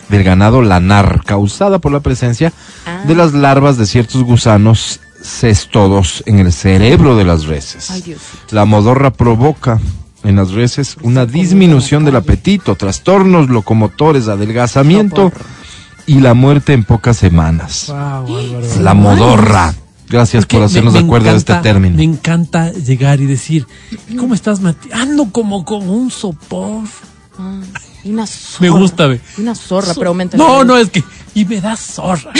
del 0.08 0.24
ganado 0.24 0.62
lanar, 0.62 1.22
causada 1.24 1.78
por 1.78 1.92
la 1.92 2.00
presencia 2.00 2.52
Ah. 2.86 3.02
de 3.06 3.14
las 3.14 3.32
larvas 3.34 3.76
de 3.76 3.86
ciertos 3.86 4.22
gusanos 4.24 5.00
cestodos 5.22 6.22
en 6.26 6.38
el 6.38 6.52
cerebro 6.52 7.16
de 7.16 7.24
las 7.24 7.46
reses. 7.46 7.90
Ay, 7.90 8.02
Dios. 8.02 8.20
La 8.50 8.64
modorra 8.64 9.12
provoca 9.12 9.78
en 10.24 10.36
las 10.36 10.50
reses 10.52 10.96
una 11.02 11.26
disminución 11.26 12.04
del 12.04 12.16
apetito, 12.16 12.74
trastornos 12.76 13.48
locomotores, 13.48 14.28
adelgazamiento 14.28 15.32
y 16.06 16.20
la 16.20 16.34
muerte 16.34 16.72
en 16.72 16.84
pocas 16.84 17.16
semanas. 17.16 17.86
Wow. 17.88 18.60
La 18.80 18.94
modorra. 18.94 19.74
Gracias 20.08 20.44
Porque 20.46 20.56
por 20.56 20.64
hacernos 20.64 20.94
me- 20.94 21.00
de 21.00 21.04
me 21.04 21.08
acuerdo 21.08 21.30
de 21.32 21.36
este 21.36 21.54
término. 21.56 21.96
Me 21.96 22.04
encanta 22.04 22.72
llegar 22.72 23.20
y 23.20 23.26
decir, 23.26 23.66
¿cómo 24.18 24.32
estás, 24.34 24.60
Mati? 24.60 24.88
Ando 24.90 25.30
como 25.30 25.66
con 25.66 25.86
un 25.88 26.10
sopor. 26.10 26.84
Y 28.04 28.10
una 28.10 28.26
zorra. 28.26 28.60
Me 28.60 28.68
gusta, 28.70 29.06
ve. 29.06 29.20
Una 29.38 29.54
zorra, 29.54 29.92
pero 29.94 30.08
aumenta. 30.08 30.36
No, 30.36 30.64
no, 30.64 30.76
es 30.76 30.90
que. 30.90 31.02
Y 31.34 31.44
me 31.44 31.60
da 31.60 31.76
zorra. 31.76 32.32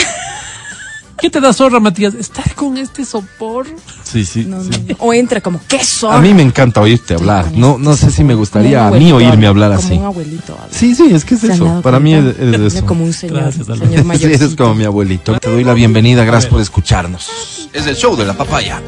¿Qué 1.21 1.29
te 1.29 1.41
da 1.41 1.51
zorra, 1.51 1.81
Matías? 1.81 2.13
Estar 2.13 2.55
con 2.55 2.77
este 2.77 3.03
sopor. 3.03 3.67
Sí, 4.05 4.23
sí, 4.23 4.45
No, 4.45 4.63
sí. 4.63 4.69
no, 4.69 4.77
no. 4.87 4.95
O 4.99 5.13
entra 5.13 5.41
como, 5.41 5.59
¿qué 5.67 5.83
zorra? 5.83 6.15
A 6.17 6.21
mí 6.21 6.33
me 6.33 6.41
encanta 6.43 6.79
oírte 6.79 7.13
hablar. 7.15 7.51
No, 7.53 7.77
no 7.77 7.97
sé 7.97 8.09
si 8.09 8.23
me 8.23 8.35
gustaría 8.35 8.85
a 8.87 8.89
Como 8.89 9.01
mí 9.01 9.11
oírme 9.11 9.45
hablar 9.45 9.75
como 9.75 9.85
así. 9.85 9.93
un 9.95 10.05
abuelito. 10.05 10.53
habla. 10.53 10.67
Sí, 10.73 10.95
sí, 10.95 11.09
es 11.13 11.25
que 11.25 11.35
es 11.35 11.43
eso. 11.43 11.81
Para 11.81 11.99
mí 11.99 12.13
es, 12.13 12.23
es 12.39 12.73
eso. 12.75 12.85
Como 12.85 13.03
un 13.03 13.11
señor, 13.11 13.41
Gracias, 13.41 13.67
señor 13.67 13.97
Sí, 13.99 14.03
mayor. 14.05 14.31
eres 14.31 14.55
como 14.55 14.75
mi 14.75 14.85
abuelito. 14.85 15.37
Te 15.39 15.49
doy 15.51 15.65
la 15.65 15.73
bienvenida, 15.73 16.23
gracias 16.23 16.49
por 16.49 16.61
escucharnos. 16.61 17.29
Es 17.73 17.85
el 17.85 17.97
show 17.97 18.15
de 18.15 18.23
la 18.25 18.33
papaya. 18.35 18.81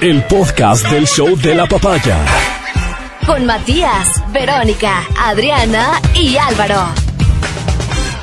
El 0.00 0.24
podcast 0.24 0.84
del 0.90 1.06
show 1.06 1.36
de 1.36 1.54
la 1.54 1.68
papaya. 1.68 2.18
Con 3.26 3.46
Matías, 3.46 4.22
Verónica, 4.32 5.04
Adriana 5.16 6.00
y 6.14 6.36
Álvaro. 6.36 6.86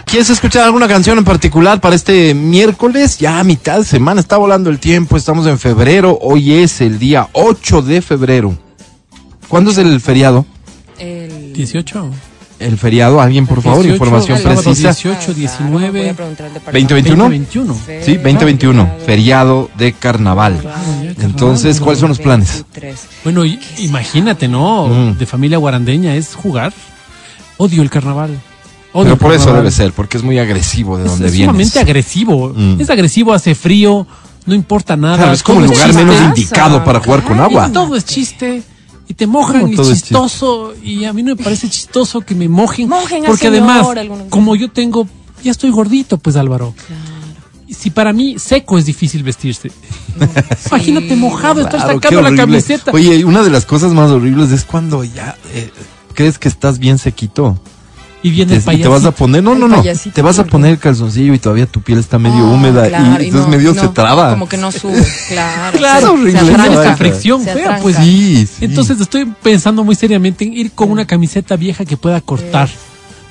¿Quieres 0.05 0.29
escuchar 0.29 0.63
alguna 0.63 0.87
canción 0.87 1.17
en 1.17 1.23
particular 1.23 1.79
para 1.79 1.95
este 1.95 2.33
miércoles? 2.33 3.17
Ya 3.17 3.39
a 3.39 3.43
mitad 3.43 3.77
de 3.77 3.85
semana, 3.85 4.19
está 4.19 4.37
volando 4.37 4.69
el 4.69 4.79
tiempo, 4.79 5.15
estamos 5.15 5.47
en 5.47 5.57
febrero, 5.57 6.17
hoy 6.21 6.53
es 6.53 6.81
el 6.81 6.99
día 6.99 7.29
8 7.33 7.81
de 7.81 8.01
febrero. 8.01 8.57
¿Cuándo 9.47 9.71
es 9.71 9.77
el 9.77 10.01
feriado? 10.01 10.45
El... 10.97 11.53
18. 11.53 12.09
El 12.59 12.77
feriado, 12.77 13.21
alguien 13.21 13.47
por 13.47 13.61
favor, 13.61 13.83
18, 13.83 13.93
información 13.95 14.41
precisa. 14.43 14.89
18, 14.91 15.33
19, 15.33 15.99
Voy 16.01 16.09
a 16.09 16.13
preguntar 16.13 16.47
al 16.47 16.53
departamento. 16.53 16.93
2021. 16.95 17.23
2021. 17.23 18.03
Sí, 18.05 18.13
2021, 18.15 18.91
feriado 19.05 19.69
de 19.77 19.93
carnaval. 19.93 20.59
Entonces, 21.21 21.79
¿cuáles 21.79 21.99
son 21.99 22.09
los 22.09 22.19
planes? 22.19 22.65
23. 22.73 22.99
Bueno, 23.23 23.45
y- 23.45 23.59
imagínate, 23.77 24.47
¿no? 24.47 24.87
Mm. 24.87 25.17
De 25.17 25.25
familia 25.25 25.57
guarandeña 25.57 26.15
es 26.15 26.35
jugar. 26.35 26.73
Odio 27.57 27.81
el 27.81 27.89
carnaval. 27.89 28.31
Odio 28.91 29.03
Pero 29.03 29.17
por 29.17 29.33
eso 29.33 29.53
debe 29.53 29.71
ser, 29.71 29.93
porque 29.93 30.17
es 30.17 30.23
muy 30.23 30.37
agresivo 30.39 30.97
de 30.97 31.05
Es, 31.05 31.11
donde 31.11 31.27
es 31.27 31.31
vienes. 31.33 31.49
sumamente 31.51 31.79
agresivo. 31.79 32.53
Mm. 32.55 32.81
Es 32.81 32.89
agresivo, 32.89 33.33
hace 33.33 33.55
frío, 33.55 34.05
no 34.45 34.53
importa 34.55 34.97
nada. 34.97 35.15
Claro, 35.17 35.31
es 35.33 35.43
como 35.43 35.59
el 35.61 35.67
lugar 35.67 35.87
chiste. 35.87 36.03
menos 36.03 36.21
indicado 36.21 36.83
para 36.83 36.99
jugar 36.99 37.23
con 37.23 37.39
agua. 37.39 37.67
Y 37.69 37.71
todo 37.71 37.95
es 37.95 38.03
chiste. 38.03 38.63
Y 39.09 39.15
te 39.15 39.25
mojan 39.25 39.61
¿Cómo 39.61 39.73
y 39.73 39.87
chistoso. 39.87 40.73
Y 40.83 41.03
a 41.05 41.13
mí 41.13 41.23
no 41.23 41.35
me 41.35 41.43
parece 41.43 41.67
chistoso 41.67 42.21
que 42.21 42.35
me 42.35 42.47
mojen. 42.47 42.87
Porque 43.25 43.47
además, 43.47 43.85
algunos. 43.97 44.27
como 44.29 44.55
yo 44.55 44.69
tengo, 44.69 45.07
ya 45.43 45.49
estoy 45.49 45.71
gordito, 45.71 46.19
pues 46.19 46.35
Álvaro. 46.35 46.75
si 47.67 47.89
para 47.89 48.13
mí 48.13 48.37
seco 48.37 48.77
es 48.77 48.85
difícil 48.85 49.23
vestirse. 49.23 49.71
Imagínate 50.67 51.15
mojado, 51.15 51.61
estás 51.61 51.83
Claro, 51.83 51.99
qué 51.99 52.09
sacando 52.09 52.29
la 52.29 52.37
camiseta. 52.37 52.91
Oye, 52.91 53.25
una 53.25 53.41
de 53.41 53.49
las 53.49 53.65
cosas 53.65 53.93
más 53.93 54.11
horribles 54.11 54.51
es 54.51 54.63
cuando 54.63 55.03
ya 55.03 55.35
eh, 55.53 55.71
crees 56.13 56.37
que 56.37 56.47
estás 56.47 56.77
bien 56.77 56.99
sequito. 56.99 57.59
Y 58.21 58.31
viene 58.31 58.49
Te, 58.49 58.55
el 58.55 58.59
y 58.61 58.63
te 58.63 58.65
payasito. 58.65 58.89
vas 58.91 59.05
a 59.05 59.11
poner, 59.11 59.41
no, 59.43 59.55
no, 59.55 59.67
no, 59.67 59.77
payasito, 59.77 60.13
te 60.13 60.21
vas 60.21 60.39
a 60.39 60.43
poner 60.45 60.71
el 60.71 60.77
calzoncillo 60.79 61.33
y 61.33 61.39
todavía 61.39 61.65
tu 61.65 61.81
piel 61.81 61.99
está 61.99 62.19
medio 62.19 62.39
Ah, 62.45 62.51
húmeda 62.51 62.87
claro, 62.89 63.23
y 63.23 63.27
entonces 63.27 63.49
no, 63.49 63.57
medio 63.57 63.73
no, 63.73 63.81
se 63.81 63.87
traba. 63.89 64.31
Como 64.31 64.49
que 64.49 64.57
no 64.57 64.71
sube, 64.71 65.05
claro. 65.29 65.77
Claro, 65.77 66.07
se- 66.07 66.13
horrible 66.13 66.39
se 66.39 66.57
vaina. 66.57 66.97
fricción 66.97 67.43
Se 67.43 67.53
fea, 67.53 67.79
pues. 67.81 67.95
Sí, 67.95 68.45
sí. 68.47 68.65
Entonces 68.65 68.99
estoy 68.99 69.25
pensando 69.41 69.83
muy 69.83 69.95
seriamente 69.95 70.43
en 70.45 70.53
ir 70.53 70.71
con 70.73 70.91
una 70.91 71.05
camiseta 71.07 71.55
vieja 71.55 71.85
que 71.85 71.95
pueda 71.97 72.19
cortar. 72.21 72.69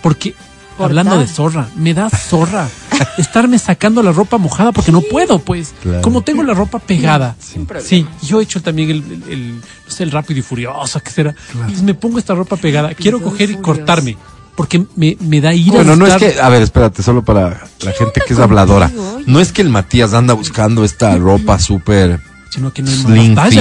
Porque, 0.03 0.35
hablando 0.79 1.19
de 1.19 1.27
zorra, 1.27 1.69
me 1.77 1.93
da 1.93 2.09
zorra 2.09 2.69
estarme 3.19 3.59
sacando 3.59 4.03
la 4.03 4.13
ropa 4.13 4.39
mojada 4.39 4.73
porque 4.73 4.93
no 4.93 5.01
puedo, 5.03 5.39
pues. 5.41 5.75
Claro. 5.83 6.01
Como 6.03 6.23
tengo 6.23 6.43
la 6.45 6.55
ropa 6.55 6.79
pegada. 6.79 7.37
Sin 7.41 7.67
problema. 7.67 7.87
Sí, 7.89 8.07
yo 8.23 8.41
he 8.41 8.45
hecho 8.45 8.63
también 8.63 8.89
el, 8.91 8.97
el- 9.03 9.33
el, 9.33 9.55
no 9.57 9.63
sé, 9.91 10.05
el 10.05 10.13
rápido 10.13 10.39
y 10.41 10.43
furioso, 10.43 10.99
¿qué 11.01 11.11
será? 11.11 11.35
Y 11.69 11.83
me 11.83 11.93
pongo 11.95 12.19
esta 12.19 12.35
ropa 12.35 12.57
pegada. 12.57 12.95
Quiero 12.95 13.21
coger 13.21 13.51
y 13.51 13.55
furioso. 13.55 13.63
cortarme. 13.63 14.17
Porque 14.59 14.85
me, 14.97 15.17
me 15.21 15.41
da 15.41 15.55
ira. 15.55 15.77
Bueno, 15.77 15.95
no 15.95 16.05
es 16.05 16.17
que, 16.17 16.41
a 16.41 16.49
ver, 16.49 16.63
espérate, 16.63 17.01
solo 17.01 17.23
para 17.23 17.69
la 17.81 17.93
gente 17.93 18.21
que 18.27 18.33
es 18.33 18.41
habladora. 18.41 18.91
No 19.25 19.39
es 19.39 19.53
que 19.53 19.63
el 19.63 19.69
Matías 19.69 20.15
anda 20.15 20.35
buscando 20.35 20.85
esta 20.85 21.15
ropa 21.17 21.61
súper 21.61 22.19
Sino 22.51 22.73
que 22.73 22.81
no 22.83 22.91
hay 22.91 22.97
slim 22.97 23.35
más. 23.35 23.55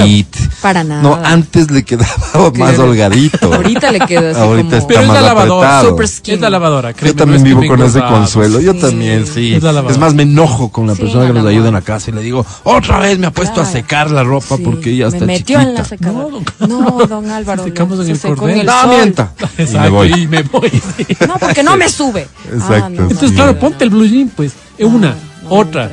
Para 0.62 0.82
nada. 0.82 1.02
No, 1.02 1.14
antes 1.22 1.70
le 1.70 1.84
quedaba 1.84 2.08
más 2.56 2.78
holgadito. 2.78 3.52
Ahorita 3.54 3.92
le 3.92 4.00
queda 4.00 4.30
así 4.30 4.40
Ahorita 4.40 4.64
como... 4.68 4.76
está 4.78 4.86
Pero 4.88 5.00
es 5.02 5.08
la 5.08 5.20
lavadora, 5.20 5.82
super. 5.82 6.04
Es 6.06 6.40
la 6.40 6.50
lavadora, 6.50 6.90
Yo 6.92 6.96
créeme, 6.96 7.18
también 7.18 7.44
vivo 7.44 7.66
con 7.66 7.82
ese 7.82 8.00
consuelo. 8.00 8.60
Yo 8.60 8.74
también, 8.74 9.26
sí. 9.26 9.54
Es 9.54 9.62
la 9.62 9.72
lavadora. 9.72 9.92
Es 9.94 10.00
más, 10.00 10.14
me 10.14 10.22
enojo 10.22 10.70
con 10.72 10.86
la 10.86 10.94
Sí, 10.94 11.02
persona 11.02 11.26
que 11.26 11.32
la 11.34 11.40
nos 11.42 11.50
ayuda 11.50 11.68
en 11.68 11.74
la 11.74 11.82
casa 11.82 12.10
y 12.10 12.14
le 12.14 12.22
digo, 12.22 12.44
otra 12.64 12.98
vez 12.98 13.18
me 13.18 13.26
ha 13.26 13.30
puesto 13.30 13.60
a 13.60 13.66
secar 13.66 14.10
la 14.10 14.24
ropa 14.24 14.56
Sí, 14.56 14.62
porque 14.64 14.96
ya 14.96 15.08
está 15.08 15.20
Me 15.20 15.26
metió 15.26 15.58
chiquita. 15.58 15.62
en 15.62 15.74
la 15.74 15.84
secadora. 15.84 16.36
No, 16.60 16.66
No, 16.80 17.06
don- 17.06 17.30
Álvaro. 17.30 17.64
Se 17.64 17.68
secamos 17.68 18.00
en 18.00 18.10
el 18.10 18.18
cordel. 18.20 18.60
el 18.60 18.66
No, 18.66 18.88
mienta. 18.88 19.32
Y 19.58 19.62
Exacto, 19.62 19.80
me 19.82 19.88
voy. 19.90 20.12
y 20.14 20.26
me 20.26 20.42
voy. 20.44 20.82
No, 21.28 21.34
porque 21.38 21.62
no 21.62 21.76
me 21.76 21.88
sube. 21.90 22.26
Exacto. 22.50 22.74
Ah, 22.86 22.88
no, 22.88 23.02
Entonces, 23.02 23.32
claro, 23.32 23.58
ponte 23.58 23.84
el 23.84 23.90
blue 23.90 24.06
jean, 24.06 24.30
pues. 24.34 24.52
Es 24.78 24.86
una, 24.86 25.14
otra. 25.50 25.90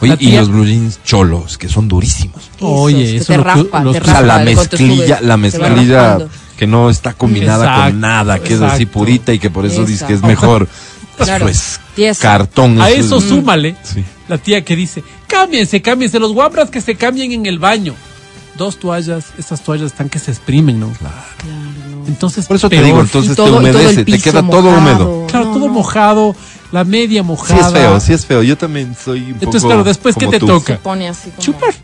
Oye, 0.00 0.16
y 0.20 0.32
los 0.32 0.48
blue 0.48 0.64
jeans 0.64 1.00
cholos, 1.04 1.58
que 1.58 1.68
son 1.68 1.88
durísimos. 1.88 2.50
Oye, 2.60 3.16
eso 3.16 3.26
te 3.26 3.32
que- 3.36 3.42
raspa, 3.44 3.82
los 3.82 3.94
te 3.94 4.00
que- 4.00 4.10
O 4.10 4.12
sea, 4.12 4.20
la 4.22 4.38
mezclilla, 4.38 5.20
la 5.20 5.36
mezclilla 5.36 6.18
que 6.56 6.66
no 6.66 6.88
está 6.90 7.14
combinada 7.14 7.64
Exacto, 7.66 7.90
con 7.90 8.00
nada, 8.00 8.38
que 8.38 8.54
es 8.54 8.60
así 8.62 8.86
purita 8.86 9.32
y 9.32 9.38
que 9.38 9.50
por 9.50 9.66
eso 9.66 9.84
dice 9.84 10.06
que 10.06 10.14
es 10.14 10.22
mejor. 10.22 10.68
Claro. 11.16 11.46
Pues 11.46 11.80
Tiesa. 11.96 12.22
cartón. 12.22 12.80
A 12.80 12.90
es- 12.90 13.06
eso 13.06 13.20
súmale 13.20 13.74
Sí. 13.82 14.04
la 14.28 14.38
tía 14.38 14.64
que 14.64 14.76
dice, 14.76 15.02
cámbiense, 15.26 15.82
cámbiense, 15.82 16.20
los 16.20 16.32
guambras 16.32 16.70
que 16.70 16.80
se 16.80 16.94
cambien 16.94 17.32
en 17.32 17.46
el 17.46 17.58
baño. 17.58 17.94
Dos 18.56 18.78
toallas, 18.78 19.26
estas 19.36 19.62
toallas 19.62 19.86
están 19.92 20.08
que 20.08 20.18
se 20.20 20.30
exprimen, 20.30 20.78
¿no? 20.80 20.88
Claro. 20.92 21.14
Entonces, 22.06 22.46
Por 22.46 22.56
eso 22.56 22.68
te 22.68 22.82
digo, 22.82 23.00
entonces 23.00 23.36
te 23.36 23.42
humedece, 23.42 24.04
te 24.04 24.18
queda 24.20 24.42
todo 24.42 24.62
mojado. 24.62 24.78
húmedo. 24.78 25.26
Claro, 25.28 25.44
No, 25.46 25.52
todo 25.52 25.66
no. 25.68 25.72
mojado, 25.74 26.36
la 26.72 26.84
media 26.84 27.22
Sí 27.22 27.26
mojada. 27.26 27.66
es 27.68 27.72
feo, 27.72 28.00
sí 28.00 28.12
es 28.12 28.26
feo. 28.26 28.42
Yo 28.42 28.56
también 28.58 28.94
soy 29.02 29.20
un 29.20 29.26
Entonces, 29.34 29.62
poco 29.62 29.68
claro, 29.68 29.84
después, 29.84 30.16
¿qué 30.16 30.26
te 30.26 30.38
tú. 30.38 30.46
toca? 30.46 30.74
Se 30.74 30.78
pone 30.78 31.08
así 31.08 31.30
como... 31.30 31.42
Chupar. 31.42 31.74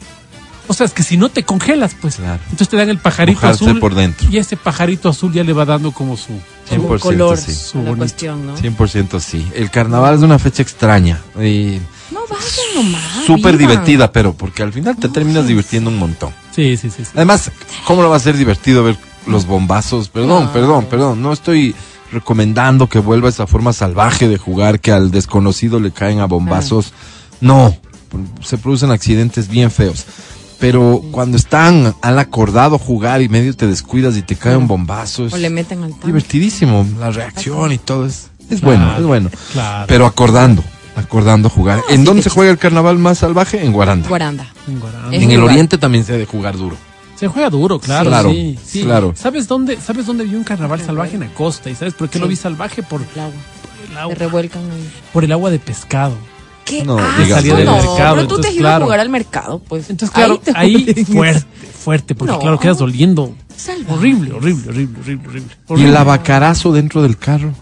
O 0.66 0.73
sea, 0.73 0.87
es 0.87 0.92
que 0.94 1.03
si 1.03 1.18
no 1.18 1.29
te 1.29 1.42
congelas, 1.42 1.94
pues. 2.01 2.16
Claro. 2.16 2.40
Entonces 2.44 2.70
te 2.70 2.77
dan 2.79 2.88
el 2.88 2.97
pajarito 2.99 3.38
Mojarse 3.42 3.64
azul. 3.66 3.81
por 3.81 3.94
dentro. 3.94 4.27
Y 4.31 4.38
ese 4.38 4.57
pajarito 4.57 5.11
azul 5.11 5.31
ya 5.31 5.44
le 5.44 5.53
va 5.53 5.66
dando 5.66 5.92
como 5.92 6.16
su. 6.16 6.29
como 6.70 6.88
100% 6.97 7.01
color 7.01 7.37
sí. 7.37 7.53
Su 7.53 7.83
la 7.83 7.94
cuestión, 7.94 8.47
¿no? 8.47 8.57
100% 8.57 9.20
sí. 9.20 9.47
El 9.55 9.70
carnaval 9.70 10.14
es 10.14 10.23
una 10.23 10.38
fecha 10.38 10.62
extraña. 10.62 11.20
y 11.37 11.79
No, 12.11 12.20
vayan 12.31 12.75
nomás. 12.77 13.03
Súper 13.27 13.59
divertida, 13.59 14.11
pero 14.11 14.33
porque 14.33 14.62
al 14.62 14.73
final 14.73 14.97
te 14.97 15.11
terminas 15.11 15.47
divirtiendo 15.47 15.90
un 15.90 15.99
montón. 15.99 16.33
Sí, 16.57 16.79
sí, 16.79 16.88
sí. 16.88 17.05
sí. 17.05 17.11
Además, 17.14 17.51
¿cómo 17.87 18.03
no 18.03 18.09
va 18.09 18.16
a 18.16 18.20
ser 18.20 18.35
divertido 18.38 18.83
ver 18.85 18.97
los 19.27 19.44
bombazos? 19.44 20.09
Perdón, 20.09 20.44
No. 20.44 20.53
perdón, 20.55 20.87
perdón. 20.87 21.20
No 21.20 21.35
estoy 21.35 21.75
recomendando 22.12 22.88
que 22.88 22.99
vuelva 22.99 23.29
esa 23.29 23.47
forma 23.47 23.73
salvaje 23.73 24.29
de 24.29 24.38
jugar 24.38 24.81
que 24.81 24.93
al 24.93 25.11
desconocido 25.11 25.81
le 25.81 25.90
caen 25.90 26.21
a 26.21 26.27
bombazos. 26.27 26.93
No, 27.40 27.77
se 28.43 28.59
producen 28.59 28.90
accidentes 28.90 29.49
bien 29.49 29.71
feos. 29.71 30.05
Pero 30.61 31.03
cuando 31.11 31.37
están, 31.37 31.95
han 32.01 32.19
acordado 32.19 32.79
jugar 32.79 33.21
y 33.21 33.29
medio 33.29 33.55
te 33.55 33.67
descuidas 33.67 34.17
y 34.17 34.23
te 34.23 34.37
cae 34.37 34.57
un 34.57 34.69
bombazo, 34.69 35.27
es 35.27 35.33
O 35.35 35.37
le 35.37 35.51
meten 35.51 35.83
al 35.83 35.90
tanque. 35.90 36.07
divertidísimo. 36.07 36.87
La 36.99 37.11
reacción 37.11 37.73
y 37.73 37.79
todo 37.79 38.07
es, 38.07 38.31
es 38.49 38.61
Claro, 38.61 38.64
bueno, 38.79 38.97
es 38.99 39.05
bueno. 39.05 39.31
claro. 39.53 39.87
Pero 39.88 40.07
acordando, 40.07 40.62
acordando 40.97 41.51
jugar. 41.51 41.83
¿En 41.90 41.99
sí 42.01 42.05
dónde 42.05 42.23
se 42.23 42.31
juega 42.31 42.53
el 42.53 42.59
carnaval 42.59 42.99
más 42.99 43.19
salvaje? 43.19 43.64
En 43.64 43.73
Guaranda. 43.73 44.09
Guaranda. 44.09 44.47
En 44.69 44.81
Guaranda. 44.81 45.14
En 45.17 45.31
el 45.31 45.43
oriente 45.43 45.77
también 45.77 46.05
se 46.05 46.14
ha 46.14 46.17
de 46.17 46.25
jugar 46.27 46.57
duro. 46.57 46.77
Se 47.16 47.29
juega 47.29 47.48
duro, 47.50 47.79
claro. 47.79 48.11
Claro, 48.11 48.31
sí, 48.31 48.59
sí. 48.64 48.83
claro. 48.83 49.12
¿Sabes 49.16 49.46
dónde, 49.46 49.79
¿Sabes 49.81 50.07
dónde 50.07 50.24
vi 50.24 50.35
un 50.35 50.44
carnaval 50.44 50.81
salvaje 50.81 51.14
en 51.14 51.20
la 51.20 51.29
costa? 51.35 51.70
¿Y 51.70 51.74
sabes 51.74 51.94
por 51.94 52.09
qué 52.09 52.18
lo 52.18 52.27
Sí. 52.27 52.31
vi 52.31 52.37
salvaje? 52.37 52.83
Por 52.83 53.00
El 53.03 53.20
agua. 53.20 53.33
el 53.87 53.92
Se 53.94 53.98
agua, 53.98 54.14
revuelcan 54.14 54.62
ahí. 54.70 54.90
por 55.12 55.24
el 55.24 55.33
agua 55.33 55.50
de 55.50 55.59
pescado. 55.59 56.14
¿Qué? 56.64 56.83
No, 56.83 56.98
Ah, 56.98 57.14
salía 57.29 57.55
del 57.57 57.66
no, 57.66 57.77
mercado, 57.77 58.14
Pero 58.16 58.27
tú 58.27 58.40
te 58.40 58.48
has 58.48 58.55
entonces, 58.55 58.55
ido 58.55 58.62
claro. 58.62 58.83
a 58.85 58.87
jugar 58.87 59.00
al 59.00 59.09
mercado, 59.11 59.59
pues. 59.68 59.90
Entonces, 59.90 60.14
claro, 60.14 60.40
ahí, 60.55 60.77
huelen. 60.87 61.05
fuerte, 61.07 61.46
fuerte, 61.79 62.14
porque 62.14 62.33
No. 62.33 62.38
claro, 62.40 62.59
quedas 62.59 62.79
doliendo. 62.79 63.35
Salvaje. 63.55 63.92
Horrible, 63.92 64.33
horrible, 64.33 64.68
horrible, 64.70 64.98
horrible, 65.00 65.29
horrible. 65.29 65.53
Y 65.85 65.88
el 65.88 65.96
abacarazo 65.96 66.72
dentro 66.72 67.03
del 67.03 67.16
carro. 67.18 67.53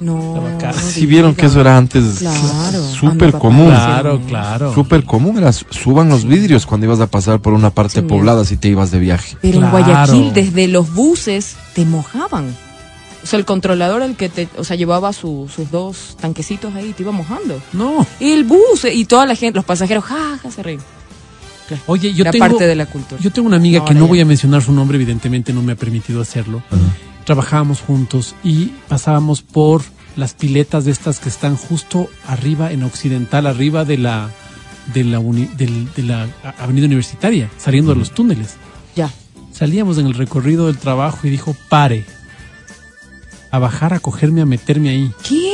No. 0.00 0.40
La 0.60 0.72
Si 0.72 1.06
vieron 1.06 1.34
que 1.34 1.46
eso 1.46 1.60
era 1.60 1.76
antes 1.76 2.18
Claro. 2.20 2.82
súper 2.92 3.32
común. 3.32 3.68
Claro, 3.70 4.20
claro. 4.28 4.74
Súper 4.74 5.04
común 5.04 5.38
era 5.38 5.52
su- 5.52 5.66
suban 5.70 6.08
los 6.08 6.24
vidrios 6.24 6.66
cuando 6.66 6.86
ibas 6.86 7.00
a 7.00 7.06
pasar 7.08 7.40
por 7.40 7.52
una 7.52 7.70
parte 7.70 8.00
Sí, 8.00 8.06
poblada 8.06 8.44
si 8.44 8.56
te 8.56 8.68
ibas 8.68 8.90
de 8.90 8.98
viaje. 9.00 9.36
Pero 9.42 9.58
Claro. 9.58 9.78
en 9.78 9.84
Guayaquil, 9.84 10.32
desde 10.32 10.68
los 10.68 10.94
buses, 10.94 11.56
te 11.74 11.84
mojaban. 11.84 12.54
O 13.24 13.26
sea, 13.26 13.38
el 13.40 13.44
controlador, 13.44 14.02
el 14.02 14.14
que 14.14 14.28
te, 14.28 14.48
o 14.56 14.62
sea, 14.64 14.76
llevaba 14.76 15.12
su- 15.12 15.50
sus 15.54 15.70
dos 15.72 16.16
tanquecitos 16.20 16.74
ahí, 16.76 16.92
te 16.96 17.02
iba 17.02 17.10
mojando. 17.12 17.60
No. 17.72 18.06
Y 18.20 18.30
el 18.30 18.44
bus, 18.44 18.86
y 18.90 19.04
toda 19.04 19.26
la 19.26 19.34
gente, 19.34 19.56
los 19.56 19.64
pasajeros, 19.64 20.04
jaja, 20.04 20.50
se 20.50 20.62
ríen. 20.62 20.80
Oye, 21.86 22.14
yo 22.14 22.22
Era 22.22 22.30
tengo, 22.30 22.46
parte 22.46 22.66
de 22.66 22.74
la 22.74 22.86
cultura. 22.86 23.20
yo 23.20 23.30
tengo 23.30 23.46
una 23.48 23.58
amiga 23.58 23.80
No, 23.80 23.84
que 23.84 23.92
no 23.92 24.00
ya. 24.02 24.06
voy 24.06 24.20
a 24.20 24.24
mencionar 24.24 24.62
su 24.62 24.72
nombre, 24.72 24.96
evidentemente 24.96 25.52
no 25.52 25.60
me 25.60 25.72
ha 25.72 25.76
permitido 25.76 26.22
hacerlo. 26.22 26.62
Trabajábamos 27.32 27.82
juntos 27.82 28.34
y 28.42 28.72
pasábamos 28.88 29.42
por 29.42 29.82
las 30.16 30.32
piletas 30.32 30.86
de 30.86 30.92
estas 30.92 31.20
que 31.20 31.28
están 31.28 31.56
justo 31.56 32.08
arriba, 32.26 32.72
en 32.72 32.82
Occidental, 32.84 33.46
arriba 33.46 33.84
de 33.84 33.98
la, 33.98 34.30
de 34.94 35.04
la, 35.04 35.20
uni- 35.20 35.50
del- 35.58 35.92
de 35.92 36.04
la 36.04 36.26
avenida 36.58 36.86
universitaria, 36.86 37.50
saliendo 37.58 37.92
de 37.92 37.98
los 37.98 38.12
túneles. 38.12 38.54
Ya. 38.96 39.12
Salíamos 39.52 39.98
en 39.98 40.06
el 40.06 40.14
recorrido 40.14 40.68
del 40.68 40.78
trabajo 40.78 41.26
y 41.26 41.28
dijo, 41.28 41.54
pare, 41.68 42.06
a 43.50 43.58
bajar, 43.58 43.92
a 43.92 44.00
cogerme, 44.00 44.40
a 44.40 44.46
meterme 44.46 44.88
ahí. 44.88 45.12
¿Qué? 45.22 45.52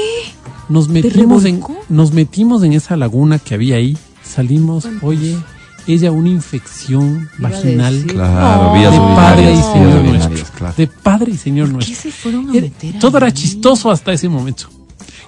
Nos 0.69 0.89
metimos 0.89 1.45
en, 1.45 1.61
nos 1.89 2.13
metimos 2.13 2.63
en 2.63 2.73
esa 2.75 2.97
laguna 2.97 3.41
que 3.41 3.55
había 3.55 3.75
ahí, 3.75 3.99
salimos, 4.23 4.87
oye, 5.03 5.37
ella 5.87 6.11
una 6.13 6.29
infección 6.31 7.29
vaginal. 7.39 8.05
Claro, 8.07 8.75
No. 8.75 8.91
de 8.91 8.99
padre 9.17 9.53
y 9.53 9.63
señor 9.63 10.05
nuestro. 10.05 10.47
claro. 10.57 10.75
De 10.77 10.87
padre 10.87 11.33
y 11.33 11.37
señor 11.37 11.67
¿Qué 11.69 11.73
nuestro. 11.75 11.95
se 11.97 12.11
fueron 12.13 12.49
a 12.51 12.53
Era- 12.53 12.63
meter 12.63 12.99
todo 12.99 13.19
era 13.19 13.33
chistoso 13.33 13.91
hasta 13.91 14.13
ese 14.13 14.29
momento. 14.29 14.69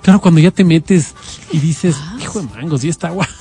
Claro, 0.02 0.20
cuando 0.20 0.40
ya 0.40 0.50
te 0.50 0.62
metes 0.64 1.14
y 1.52 1.58
dices, 1.58 1.96
hijo 2.20 2.40
de 2.40 2.46
mangos, 2.48 2.84
y 2.84 2.88
esta 2.88 3.08
agua. 3.08 3.28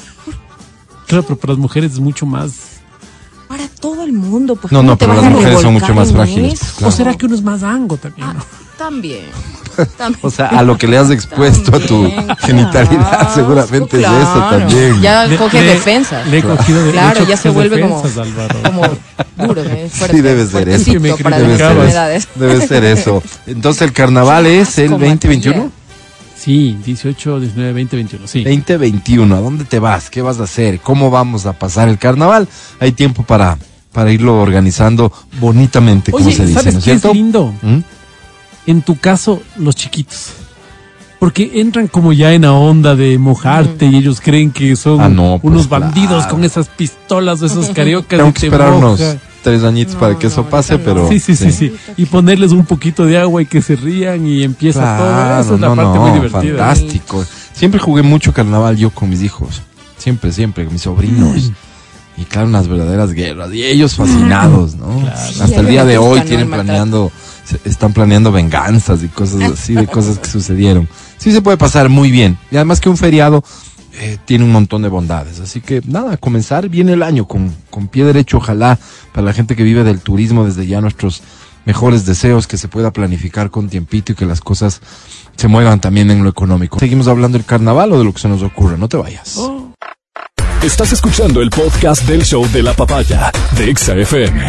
Claro, 1.07 1.21
pero 1.21 1.37
para 1.37 1.53
las 1.53 1.59
mujeres 1.59 1.91
es 1.93 1.99
mucho 1.99 2.25
más. 2.25 2.64
Todo 3.85 4.03
el 4.03 4.13
mundo, 4.13 4.55
pues. 4.55 4.71
No, 4.71 4.79
¿cómo 4.79 4.91
no, 4.91 4.97
te 4.97 5.05
pero 5.05 5.13
vas 5.15 5.23
las 5.23 5.31
a 5.33 5.35
mujeres 5.35 5.61
son 5.61 5.73
mucho 5.73 5.93
más 5.93 6.11
frágiles, 6.11 6.59
pues, 6.59 6.71
claro. 6.73 6.87
¿O 6.87 6.91
será 6.91 7.13
que 7.13 7.25
uno 7.25 7.35
es 7.35 7.41
más 7.43 7.61
ango 7.63 7.97
también? 7.97 8.27
Ah, 8.27 8.33
no? 8.33 8.43
también. 8.77 9.25
También. 9.97 10.19
O 10.21 10.29
sea, 10.29 10.45
a 10.47 10.63
lo 10.63 10.77
que 10.77 10.87
le 10.87 10.97
has 10.97 11.09
expuesto 11.11 11.75
a 11.75 11.79
tu 11.81 12.09
genitalidad, 12.39 13.09
claro, 13.09 13.29
seguramente 13.35 13.97
es 13.99 14.05
eso 14.05 14.47
también. 14.49 15.01
Ya 15.01 15.25
Le- 15.27 15.35
coge 15.35 15.61
le- 15.61 15.73
defensas. 15.73 16.25
Le 16.29 16.37
he 16.37 16.41
cogido 16.43 16.81
de 16.85 16.91
Claro, 16.93 17.25
ya 17.27 17.35
se 17.35 17.49
vuelve 17.49 17.81
como- 17.81 18.01
defensas, 18.01 18.25
Álvaro. 18.25 18.59
Como 18.63 18.81
duro, 19.47 19.61
¿eh? 19.63 19.89
fuerte. 19.91 20.15
Sí, 20.15 20.21
debe 20.21 20.47
ser 20.47 20.69
eso. 20.69 20.99
me 21.01 21.13
para 21.17 21.39
Debe 21.39 21.57
ser, 21.57 22.27
debe 22.35 22.67
ser 22.67 22.85
eso. 22.85 23.21
Entonces 23.47 23.81
el 23.81 23.91
carnaval 23.91 24.45
es 24.45 24.77
el 24.77 24.91
Como 24.91 24.99
2021. 25.05 25.71
Sí, 26.37 26.77
18, 26.85 27.39
19, 27.41 27.73
20, 27.73 27.95
21, 27.97 28.27
sí. 28.27 28.43
2021, 28.45 29.35
¿a 29.35 29.39
dónde 29.41 29.65
te 29.65 29.79
vas? 29.79 30.09
¿Qué 30.09 30.21
vas 30.21 30.39
a 30.39 30.43
hacer? 30.43 30.79
¿Cómo 30.79 31.09
vamos 31.09 31.45
a 31.47 31.51
pasar 31.53 31.89
el 31.89 31.97
carnaval? 31.97 32.47
Hay 32.79 32.93
tiempo 32.93 33.23
para, 33.23 33.57
para 33.95 34.11
irlo 34.11 34.39
organizando 34.41 35.11
bonitamente, 35.39 36.11
como 36.11 36.29
se 36.29 36.45
dice, 36.45 36.53
¿sabes 36.53 36.73
¿no 36.73 36.79
es 36.79 36.85
qué 36.85 36.91
es 36.91 37.01
cierto? 37.01 37.13
lindo? 37.13 37.53
¿Mm? 37.61 37.77
En 38.67 38.81
tu 38.81 38.97
caso, 38.99 39.41
los 39.57 39.73
chiquitos. 39.75 40.31
Porque 41.17 41.49
entran 41.61 41.87
como 41.87 42.11
ya 42.11 42.33
en 42.33 42.41
la 42.41 42.51
onda 42.51 42.93
de 42.95 43.17
mojarte 43.17 43.85
y 43.85 43.95
ellos 43.95 44.19
creen 44.21 44.51
que 44.51 44.75
son 44.75 44.99
Ah, 44.99 45.07
no, 45.07 45.39
pues, 45.41 45.49
unos 45.53 45.69
bandidos 45.69 46.23
claro. 46.23 46.29
con 46.35 46.43
esas 46.43 46.67
pistolas 46.67 47.41
o 47.41 47.45
esos 47.45 47.69
cariocas 47.69 48.09
Tengo 48.19 48.33
que 48.33 48.39
te 48.41 48.45
esperar 48.47 48.73
unos 48.73 48.99
moja. 48.99 49.17
tres 49.41 49.63
añitos 49.63 49.95
para 49.95 50.19
que 50.19 50.27
eso 50.27 50.41
no, 50.43 50.49
pase, 50.49 50.77
pero... 50.77 51.07
Sí, 51.07 51.19
sí, 51.21 51.35
sí, 51.37 51.51
sí. 51.53 51.73
Y 51.95 52.05
ponerles 52.05 52.51
un 52.51 52.65
poquito 52.65 53.05
de 53.05 53.17
agua 53.17 53.41
y 53.41 53.45
que 53.45 53.61
se 53.61 53.77
rían 53.77 54.27
y 54.27 54.43
empieza 54.43 54.97
todo. 54.97 55.39
Esa 55.39 55.53
es 55.55 55.59
la 55.61 55.67
parte 55.73 55.83
no, 55.83 56.01
muy 56.01 56.11
divertida. 56.11 56.57
fantástico. 56.57 57.25
Siempre 57.53 57.79
jugué 57.79 58.01
mucho 58.03 58.33
carnaval 58.33 58.75
yo 58.75 58.89
con 58.89 59.09
mis 59.09 59.23
hijos. 59.23 59.61
siempre, 59.97 60.33
siempre, 60.33 60.65
mis 60.65 60.81
sobrinos. 60.81 61.51
Y 62.17 62.23
claro, 62.23 62.47
unas 62.47 62.67
verdaderas 62.67 63.11
guerras. 63.11 63.53
Y 63.53 63.63
ellos 63.63 63.95
fascinados, 63.95 64.75
¿no? 64.75 65.05
Hasta 65.13 65.47
Sí, 65.47 65.53
el 65.53 65.67
día 65.67 65.85
de 65.85 65.97
hoy 65.97 66.21
tienen 66.21 66.49
planeando, 66.49 67.11
están 67.65 67.93
planeando 67.93 68.31
venganzas 68.31 69.03
y 69.03 69.07
cosas 69.07 69.51
así, 69.51 69.73
de 69.73 69.87
cosas 69.87 70.19
que 70.19 70.29
sucedieron. 70.29 70.87
Sí 71.17 71.31
se 71.31 71.41
puede 71.41 71.57
pasar 71.57 71.89
muy 71.89 72.11
bien. 72.11 72.37
Y 72.51 72.55
además 72.55 72.79
que 72.79 72.89
un 72.89 72.97
feriado 72.97 73.43
eh, 73.99 74.17
tiene 74.25 74.45
un 74.45 74.51
montón 74.51 74.81
de 74.81 74.89
bondades. 74.89 75.39
Así 75.39 75.61
que 75.61 75.81
nada, 75.85 76.17
comenzar 76.17 76.69
bien 76.69 76.89
el 76.89 77.03
año 77.03 77.27
con, 77.27 77.53
con 77.69 77.87
pie 77.87 78.05
derecho, 78.05 78.37
ojalá, 78.37 78.79
para 79.13 79.25
la 79.25 79.33
gente 79.33 79.55
que 79.55 79.63
vive 79.63 79.83
del 79.83 79.99
turismo, 79.99 80.45
desde 80.45 80.67
ya 80.67 80.81
nuestros 80.81 81.21
mejores 81.65 82.05
deseos, 82.05 82.47
que 82.47 82.57
se 82.57 82.67
pueda 82.67 82.91
planificar 82.91 83.49
con 83.49 83.69
tiempito 83.69 84.11
y 84.11 84.15
que 84.15 84.25
las 84.25 84.39
cosas 84.39 84.81
se 85.35 85.47
muevan 85.47 85.81
también 85.81 86.11
en 86.11 86.23
lo 86.23 86.29
económico. 86.29 86.79
Seguimos 86.79 87.07
hablando 87.07 87.37
del 87.37 87.45
carnaval 87.45 87.91
o 87.91 87.99
de 87.99 88.05
lo 88.05 88.13
que 88.13 88.19
se 88.19 88.29
nos 88.29 88.41
ocurre, 88.41 88.77
no 88.77 88.87
te 88.87 88.97
vayas. 88.97 89.39
Estás 90.63 90.91
escuchando 90.93 91.41
el 91.41 91.49
podcast 91.49 92.03
del 92.07 92.23
show 92.23 92.47
de 92.51 92.63
la 92.63 92.73
papaya 92.73 93.31
de 93.55 93.69
Exa 93.69 93.95
FM. 93.95 94.41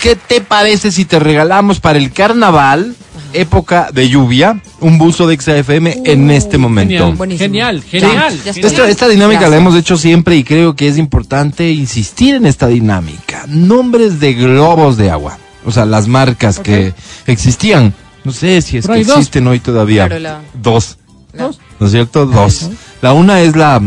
¿Qué 0.00 0.14
te 0.16 0.40
parece 0.40 0.92
si 0.92 1.04
te 1.06 1.18
regalamos 1.18 1.80
para 1.80 1.98
el 1.98 2.12
carnaval, 2.12 2.94
época 3.32 3.88
de 3.92 4.08
lluvia, 4.10 4.60
un 4.80 4.98
buzo 4.98 5.26
de 5.26 5.36
XFM 5.40 6.02
en 6.04 6.30
este 6.30 6.58
momento? 6.58 6.92
Genial, 6.92 7.14
Buenísimo. 7.16 7.44
genial, 7.46 7.82
Ya, 7.82 7.88
genial. 8.00 8.40
ya. 8.44 8.50
Esta, 8.50 8.88
esta 8.88 9.08
dinámica 9.08 9.48
la 9.48 9.56
hemos 9.56 9.74
hecho 9.74 9.96
siempre 9.96 10.36
y 10.36 10.44
creo 10.44 10.76
que 10.76 10.88
es 10.88 10.98
importante 10.98 11.70
insistir 11.70 12.34
en 12.34 12.44
esta 12.46 12.66
dinámica. 12.66 13.44
Nombres 13.48 14.20
de 14.20 14.34
globos 14.34 14.96
de 14.98 15.10
agua. 15.10 15.38
O 15.64 15.72
sea, 15.72 15.86
las 15.86 16.06
marcas 16.08 16.58
que 16.60 16.92
existían. 17.26 17.94
No 18.22 18.32
sé 18.32 18.60
si 18.60 18.76
es 18.76 18.86
que 18.86 19.02
dos. 19.04 19.16
existen 19.16 19.46
hoy 19.46 19.60
todavía. 19.60 20.06
Claro, 20.06 20.20
la- 20.22 20.40
Dos. 20.54 20.98
la- 21.32 21.50
¿No 21.80 21.86
es 21.86 21.92
cierto? 21.92 22.26
Dos. 22.26 22.70
La 23.02 23.12
una 23.12 23.40
es 23.40 23.56
la, 23.56 23.80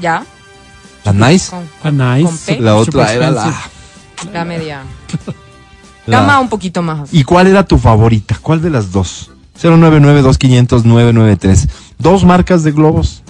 ya. 0.00 0.22
La 1.12 1.28
Nice. 1.30 1.50
Con, 1.50 1.68
Ah, 2.00 2.16
nice. 2.16 2.24
Con 2.28 2.38
P. 2.38 2.60
La 2.60 2.76
otra 2.76 3.12
era 3.12 3.30
la, 3.30 3.54
la 4.32 4.44
media. 4.44 4.82
la- 6.06 6.20
Gama 6.20 6.40
un 6.40 6.48
poquito 6.48 6.82
más. 6.82 7.08
¿Y 7.12 7.24
cuál 7.24 7.46
era 7.48 7.64
tu 7.66 7.78
favorita? 7.78 8.38
¿Cuál 8.42 8.62
de 8.62 8.70
las 8.70 8.92
dos? 8.92 9.30
099-2500-993. 9.60 11.68
Dos 11.98 12.24
marcas 12.24 12.62
de 12.62 12.72
globos 12.72 13.22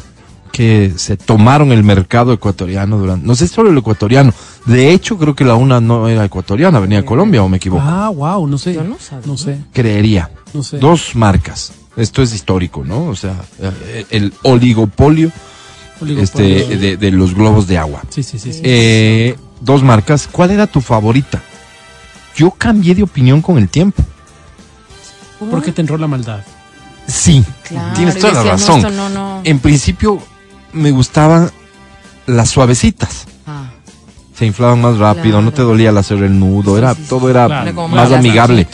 que 0.52 0.92
se 0.96 1.16
tomaron 1.18 1.70
el 1.72 1.82
mercado 1.84 2.32
ecuatoriano 2.32 2.96
durante... 2.98 3.26
No 3.26 3.34
sé 3.34 3.46
solo 3.46 3.70
el 3.70 3.76
ecuatoriano. 3.78 4.32
De 4.64 4.92
hecho, 4.92 5.18
creo 5.18 5.34
que 5.34 5.44
la 5.44 5.54
una 5.54 5.80
no 5.80 6.08
era 6.08 6.24
ecuatoriana, 6.24 6.80
venía 6.80 7.02
de 7.02 7.04
Colombia 7.04 7.42
o 7.42 7.48
me 7.48 7.58
equivoco. 7.58 7.82
Ah, 7.86 8.08
wow, 8.08 8.46
no 8.46 8.56
sé. 8.56 8.72
Yo 8.74 8.82
no 8.82 8.96
sabía. 8.98 9.26
No 9.26 9.36
sé, 9.36 9.58
Creería. 9.72 10.30
no 10.54 10.62
sé. 10.62 10.78
Dos 10.78 11.14
marcas. 11.14 11.72
Esto 11.96 12.22
es 12.22 12.34
histórico, 12.34 12.84
¿no? 12.84 13.04
O 13.06 13.16
sea, 13.16 13.34
el 14.10 14.32
Oligopolio. 14.42 15.30
Este, 16.18 16.76
de, 16.76 16.96
de 16.96 17.10
los 17.10 17.34
globos 17.34 17.66
de 17.66 17.78
agua. 17.78 18.02
Sí, 18.10 18.22
sí, 18.22 18.38
sí. 18.38 18.52
sí. 18.52 18.60
Eh, 18.64 19.36
dos 19.60 19.82
marcas. 19.82 20.28
¿Cuál 20.30 20.50
era 20.50 20.66
tu 20.66 20.80
favorita? 20.80 21.40
Yo 22.36 22.50
cambié 22.50 22.94
de 22.94 23.02
opinión 23.02 23.40
con 23.40 23.58
el 23.58 23.68
tiempo. 23.68 24.02
¿Por 25.50 25.62
qué 25.62 25.72
te 25.72 25.80
entró 25.82 25.98
la 25.98 26.06
maldad? 26.06 26.40
Sí, 27.06 27.44
Claro, 27.62 27.94
tienes 27.94 28.18
toda 28.18 28.32
la 28.32 28.42
no, 28.44 28.50
razón. 28.50 28.76
esto 28.78 28.90
no, 28.90 29.08
no. 29.08 29.40
En 29.44 29.58
principio 29.60 30.20
me 30.72 30.90
gustaban 30.90 31.50
las 32.26 32.50
suavecitas. 32.50 33.26
Ah, 33.46 33.70
Se 34.36 34.44
inflaban 34.46 34.80
más 34.80 34.98
rápido, 34.98 35.40
no 35.40 35.52
te 35.52 35.62
dolía 35.62 35.90
al 35.90 35.98
hacer 35.98 36.18
el 36.22 36.38
nudo, 36.38 36.76
era 36.76 36.94
Sí, 36.94 37.04
todo 37.08 37.30
era 37.30 37.46
Claro. 37.46 37.88
más 37.88 38.10
amigable 38.12 38.66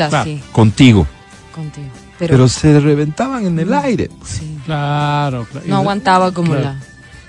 contigo. 0.52 1.06
contigo. 1.54 1.86
Pero, 2.18 2.30
Pero, 2.34 2.48
se 2.48 2.78
reventaban 2.80 3.44
en 3.46 3.58
el 3.58 3.74
aire. 3.74 4.08
sí. 4.24 4.48
Claro, 4.64 5.44
claro. 5.50 5.66
no 5.66 5.76
aguantaba 5.76 6.30
como 6.32 6.52
Claro. 6.52 6.64
la. 6.66 6.76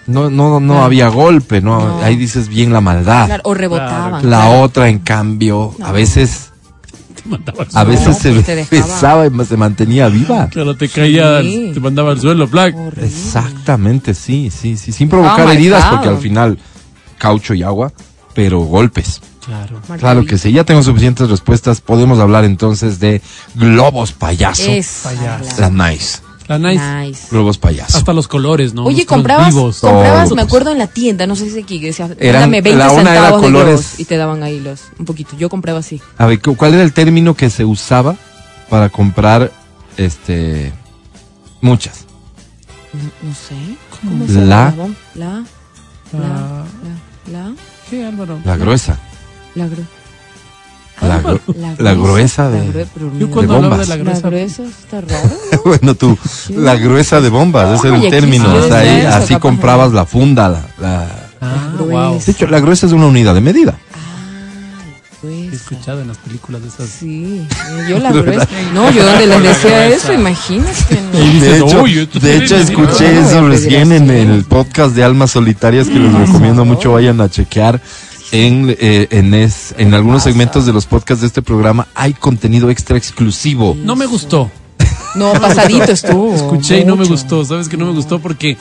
No, 0.07 0.29
no, 0.29 0.59
no 0.59 0.73
Claro. 0.73 0.83
había 0.85 1.07
golpe, 1.07 1.61
no, 1.61 1.79
No. 1.79 2.03
ahí 2.03 2.15
dices 2.15 2.47
bien 2.49 2.73
la 2.73 2.81
maldad. 2.81 3.25
Claro, 3.27 3.41
o 3.45 3.53
rebotaban. 3.53 4.13
La 4.29 4.41
claro. 4.41 4.61
otra, 4.61 4.89
en 4.89 4.99
cambio, 4.99 5.73
a 5.81 5.91
veces, 5.91 6.51
Te 7.21 7.29
mandaba 7.29 7.61
al 7.63 7.67
a 7.67 7.71
suelo. 7.71 7.89
veces 7.89 8.17
se 8.17 8.31
pues 8.33 8.69
besaba 8.69 9.25
y 9.27 9.45
se 9.45 9.55
mantenía 9.57 10.09
viva. 10.09 10.47
Claro, 10.49 10.75
te 10.75 10.89
caía, 10.89 11.41
Sí. 11.41 11.71
te 11.73 11.79
mandaba 11.79 12.11
al 12.11 12.19
suelo, 12.19 12.47
Black. 12.47 12.75
Horrible. 12.75 13.07
Exactamente, 13.07 14.13
sí, 14.13 14.51
sí, 14.51 14.75
sí, 14.77 14.91
sin 14.91 15.07
provocar 15.09 15.49
heridas, 15.49 15.85
porque 15.85 16.09
al 16.09 16.17
final 16.17 16.57
caucho 17.17 17.53
y 17.53 17.63
agua, 17.63 17.93
pero 18.33 18.59
golpes. 18.61 19.21
Claro. 19.45 19.81
Claro 19.99 20.25
que 20.25 20.37
sí, 20.37 20.51
ya 20.53 20.63
tengo 20.63 20.81
suficientes 20.83 21.29
respuestas. 21.29 21.81
Podemos 21.81 22.17
hablar 22.19 22.45
entonces 22.45 22.99
de 22.99 23.21
globos 23.55 24.13
payaso. 24.13 24.69
Esa, 24.71 25.09
Payaso. 25.09 25.61
La 25.61 25.69
nice. 25.69 26.19
La 26.47 26.59
nice. 26.59 26.83
Nice. 26.99 27.27
Globos 27.31 27.57
payaso. 27.57 27.97
Hasta 27.97 28.11
los 28.13 28.27
colores, 28.27 28.73
¿no? 28.73 28.83
Oye, 28.85 28.97
Los 28.99 29.05
comprabas, 29.05 29.47
vivos. 29.53 29.79
comprabas, 29.79 30.25
Todos. 30.25 30.35
me 30.35 30.41
acuerdo 30.41 30.71
en 30.71 30.77
la 30.77 30.87
tienda, 30.87 31.25
no 31.25 31.35
sé 31.35 31.49
si 31.49 31.59
aquí, 31.61 31.79
que 31.79 31.87
decía, 31.87 32.09
Eran- 32.19 32.41
dame 32.41 32.61
20 32.61 32.77
la 32.77 32.91
una 32.91 33.01
era 33.01 33.11
centavos 33.13 33.41
de 33.41 33.47
colores- 33.47 33.65
globos 33.79 33.99
y 33.99 34.05
te 34.05 34.17
daban 34.17 34.43
ahí 34.43 34.59
los, 34.59 34.81
un 34.99 35.05
poquito. 35.05 35.37
Yo 35.37 35.49
compraba 35.49 35.79
así. 35.79 36.01
A 36.17 36.25
ver, 36.25 36.41
¿cu- 36.41 36.55
¿cuál 36.57 36.73
era 36.73 36.83
el 36.83 36.91
término 36.93 37.33
que 37.35 37.49
se 37.49 37.63
usaba 37.65 38.15
para 38.69 38.89
comprar 38.89 39.51
este 39.97 40.73
muchas? 41.61 42.05
No, 42.93 43.29
no 43.29 43.33
sé. 43.35 43.55
¿Cómo 44.01 44.27
se 44.27 44.33
La-? 44.33 44.73
La, 45.15 45.25
la, 45.27 45.43
Ah, 46.15 46.63
la, 47.31 47.31
la, 47.31 47.51
¿Qué, 47.89 48.05
Álvaro? 48.05 48.39
La 48.45 48.55
gruesa. 48.57 48.99
la, 49.55 49.65
gru- 49.65 49.85
La, 51.07 51.21
gru- 51.21 51.39
la 51.57 51.75
la 51.77 51.93
gruesa 51.93 52.49
de... 52.49 52.85
bombas. 53.45 53.79
de 53.79 53.87
la 53.87 53.95
La 53.95 53.95
gruesa. 53.97 54.29
gruesa 54.29 54.63
está 54.63 55.01
raro. 55.01 55.29
bueno, 55.65 55.95
tú, 55.95 56.17
la 56.55 56.75
gruesa 56.75 57.19
de 57.21 57.29
bombas, 57.29 57.79
ese 57.79 57.87
era 57.89 57.97
Ay, 57.97 58.05
el 58.05 58.09
término. 58.11 58.45
sí 58.45 58.51
o 58.57 58.67
sea, 58.67 58.77
decía 58.77 58.91
ahí 58.93 58.99
eso, 59.01 59.09
así 59.17 59.35
comprabas 59.37 59.91
la 59.93 60.05
funda. 60.05 60.49
La, 60.49 60.61
la- 60.79 61.19
Ah, 61.45 61.71
La 61.75 61.81
wow. 61.81 61.87
gruesa. 62.11 62.25
De 62.25 62.31
hecho, 62.31 62.47
la 62.47 62.59
gruesa 62.61 62.85
es 62.85 62.93
una 62.93 63.05
unidad 63.07 63.33
de 63.33 63.41
medida. 63.41 63.75
Ah, 63.93 63.99
He 65.27 65.53
escuchado 65.55 66.01
en 66.01 66.07
las 66.07 66.17
películas 66.17 66.61
de 66.61 66.67
esas. 66.69 66.87
Sí, 66.89 67.45
yo 67.89 67.99
la 67.99 68.11
gruesa. 68.13 68.47
No, 68.73 68.89
yo 68.91 69.05
donde 69.05 69.27
les 69.27 69.43
decía 69.43 69.87
eso, 69.87 70.13
imagínate. 70.13 70.99
De 72.21 72.37
hecho, 72.37 72.55
escuché 72.57 73.19
eso 73.19 73.47
recién 73.47 73.91
en 73.91 74.09
el 74.09 74.43
podcast 74.45 74.95
de 74.95 75.03
Almas 75.03 75.31
Solitarias 75.31 75.87
que 75.87 75.99
les 75.99 76.13
recomiendo 76.13 76.63
mucho 76.65 76.93
vayan 76.93 77.19
a 77.21 77.29
chequear. 77.29 77.81
En, 78.33 78.75
eh, 78.79 79.07
en, 79.11 79.33
es, 79.35 79.75
en 79.77 79.93
algunos 79.93 80.23
segmentos 80.23 80.65
de 80.65 80.73
los 80.73 80.87
podcasts 80.87 81.21
de 81.21 81.27
este 81.27 81.43
programa 81.43 81.87
hay 81.93 82.13
contenido 82.13 82.71
extra 82.71 82.97
exclusivo. 82.97 83.77
No 83.77 83.95
me 83.95 84.07
gustó. 84.07 84.49
No, 85.15 85.33
pasadito 85.33 85.83
estuvo. 85.91 86.33
Escuché 86.33 86.79
y 86.79 86.85
no 86.85 86.95
me 86.95 87.05
gustó. 87.05 87.45
¿Sabes 87.45 87.69
que 87.69 87.77
no 87.77 87.85
me 87.85 87.93
gustó? 87.93 88.19
Porque. 88.19 88.57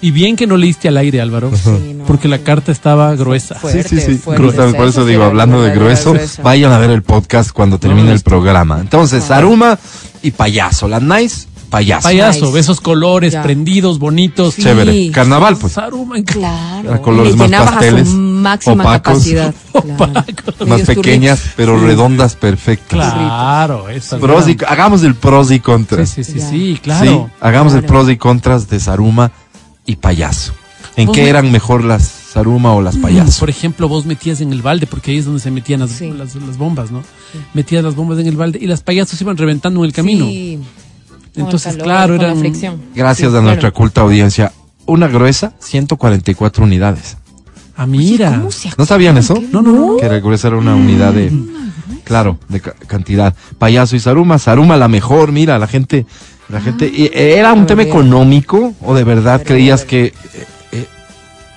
Y 0.00 0.12
bien 0.12 0.36
que 0.36 0.46
no 0.46 0.56
leíste 0.56 0.86
al 0.86 0.96
aire, 0.96 1.20
Álvaro. 1.20 1.50
Sí, 1.56 1.94
no. 1.94 2.04
Porque 2.04 2.28
la 2.28 2.38
carta 2.38 2.70
estaba 2.70 3.14
gruesa. 3.16 3.56
Fuerte, 3.56 3.82
sí, 3.82 4.00
sí, 4.00 4.12
sí. 4.12 4.18
fuerte. 4.18 4.72
Por 4.74 4.86
eso 4.86 5.04
digo, 5.04 5.24
hablando 5.24 5.60
de 5.60 5.74
grueso, 5.74 6.14
vayan 6.42 6.72
a 6.72 6.78
ver 6.78 6.90
el 6.90 7.02
podcast 7.02 7.50
cuando 7.50 7.78
termine 7.78 8.12
el 8.12 8.20
programa. 8.20 8.78
Entonces, 8.80 9.24
Saruma 9.24 9.76
y 10.22 10.30
Payaso. 10.30 10.86
La 10.86 11.00
Nice, 11.00 11.47
Payaso. 11.70 12.08
Payaso, 12.08 12.46
Nice. 12.46 12.58
esos 12.60 12.80
colores 12.80 13.34
Ya. 13.34 13.42
prendidos, 13.42 13.98
bonitos. 13.98 14.54
Sí. 14.54 14.62
Chévere. 14.62 15.10
Carnaval, 15.10 15.56
pues. 15.58 15.74
Saruma, 15.74 16.16
Claro. 16.22 16.88
Era 16.88 17.02
colores 17.02 17.36
más 17.36 17.50
pasteles, 17.50 18.08
a 18.08 18.10
su 18.10 18.16
máxima 18.16 18.82
opacos. 18.84 19.02
capacidad. 19.14 19.54
Claro. 19.96 20.66
Más 20.66 20.80
pequeñas, 20.82 21.40
pero 21.56 21.78
redondas, 21.78 22.34
perfectas. 22.36 23.12
Claro, 23.12 23.86
Pros 24.20 24.48
y- 24.48 24.56
hagamos 24.66 25.02
el 25.04 25.14
pros 25.14 25.50
y 25.52 25.60
contras. 25.60 26.08
sí, 26.08 26.24
sí, 26.24 26.40
sí, 26.40 26.80
claro. 26.82 27.28
Sí, 27.28 27.32
hagamos 27.40 27.74
el 27.74 27.84
pros 27.84 28.08
y 28.10 28.16
contras 28.16 28.68
de 28.68 28.80
Saruma 28.80 29.30
y 29.86 29.96
Payaso. 29.96 30.52
¿En 30.96 31.12
qué 31.12 31.22
me- 31.22 31.28
eran 31.28 31.52
mejor 31.52 31.84
las 31.84 32.02
Saruma 32.32 32.72
o 32.72 32.82
las 32.82 32.96
Payaso? 32.96 33.38
Por 33.38 33.50
ejemplo, 33.50 33.88
vos 33.88 34.04
metías 34.04 34.40
en 34.40 34.52
el 34.52 34.62
balde, 34.62 34.86
porque 34.86 35.12
ahí 35.12 35.18
es 35.18 35.26
donde 35.26 35.40
se 35.40 35.50
metían 35.52 35.80
las, 35.80 35.90
Sí. 35.90 36.10
las, 36.10 36.34
las 36.34 36.56
bombas, 36.58 36.90
¿no? 36.90 37.02
Metías 37.54 37.84
las 37.84 37.94
bombas 37.94 38.18
en 38.18 38.26
el 38.26 38.36
balde 38.36 38.58
y 38.60 38.66
las 38.66 38.80
payasos 38.82 39.20
iban 39.20 39.36
reventando 39.36 39.78
en 39.80 39.86
el 39.86 39.92
camino. 39.92 40.24
Sí. 40.26 40.58
Entonces, 41.44 41.76
calor, 41.76 42.18
claro, 42.18 42.36
fricción. 42.36 42.80
Gracias 42.94 43.30
Sí, 43.32 43.36
a 43.36 43.40
nuestra 43.40 43.60
claro. 43.70 43.74
culta 43.74 44.00
audiencia. 44.02 44.52
Una 44.86 45.06
gruesa, 45.08 45.52
144 45.60 46.64
unidades. 46.64 47.16
Ah, 47.76 47.86
mira. 47.86 48.30
¿Cómo 48.38 48.50
se 48.50 48.70
¿No 48.76 48.84
sabían 48.86 49.18
eso? 49.18 49.34
No, 49.52 49.62
no, 49.62 49.72
no. 49.72 49.96
Que 49.98 50.08
la 50.08 50.18
gruesa 50.18 50.48
era 50.48 50.56
una 50.56 50.74
unidad 50.74 51.12
de... 51.12 51.30
Claro, 52.04 52.38
de 52.48 52.60
ca- 52.60 52.74
cantidad. 52.86 53.34
Payaso 53.58 53.94
y 53.96 54.00
Saruma. 54.00 54.38
Saruma 54.38 54.76
la 54.76 54.88
mejor, 54.88 55.30
mira, 55.32 55.58
la 55.58 55.66
gente... 55.66 56.06
La 56.48 56.60
gente... 56.60 56.90
¿Era 57.38 57.52
un 57.52 57.66
tema 57.66 57.82
económico 57.82 58.72
o 58.80 58.94
de 58.94 59.04
verdad 59.04 59.42
creías 59.44 59.84
que... 59.84 60.06
eh, 60.06 60.12
eh, 60.72 60.86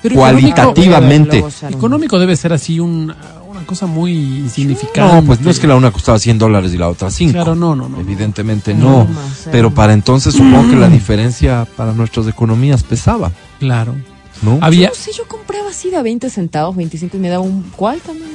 Pero 0.03 0.15
Cualitativamente. 0.15 1.37
Económico, 1.39 1.67
económico 1.77 2.19
debe 2.19 2.35
ser 2.35 2.51
así 2.53 2.79
un- 2.79 3.13
una 3.61 3.67
cosa 3.67 3.85
muy 3.85 4.11
insignificante. 4.39 5.15
no, 5.15 5.23
pues 5.23 5.39
no 5.41 5.49
es 5.51 5.59
que 5.59 5.67
la 5.67 5.75
una 5.75 5.91
costaba 5.91 6.17
100 6.17 6.37
dólares 6.39 6.73
y 6.73 6.77
la 6.77 6.89
otra 6.89 7.11
5. 7.11 7.31
Claro, 7.33 7.55
no, 7.55 7.75
no, 7.75 7.87
no. 7.87 7.99
Evidentemente 7.99 8.73
No. 8.73 9.07
Pero 9.51 9.71
para 9.73 9.93
entonces 9.93 10.33
supongo 10.33 10.69
que 10.69 10.75
la 10.75 10.89
diferencia 10.89 11.67
para 11.77 11.93
nuestras 11.93 12.27
economías 12.27 12.83
pesaba, 12.83 13.31
Claro. 13.59 13.95
¿no? 14.41 14.57
Había. 14.61 14.89
No 14.89 14.95
sé, 14.95 15.11
yo 15.15 15.27
compraba 15.27 15.69
así 15.69 15.89
de 15.91 15.97
a 15.97 16.01
20 16.01 16.29
centavos, 16.29 16.75
25 16.75 17.15
y 17.17 17.19
me 17.19 17.29
daba 17.29 17.43
un... 17.43 17.63
¿Cuál 17.75 17.99
también? 18.01 18.29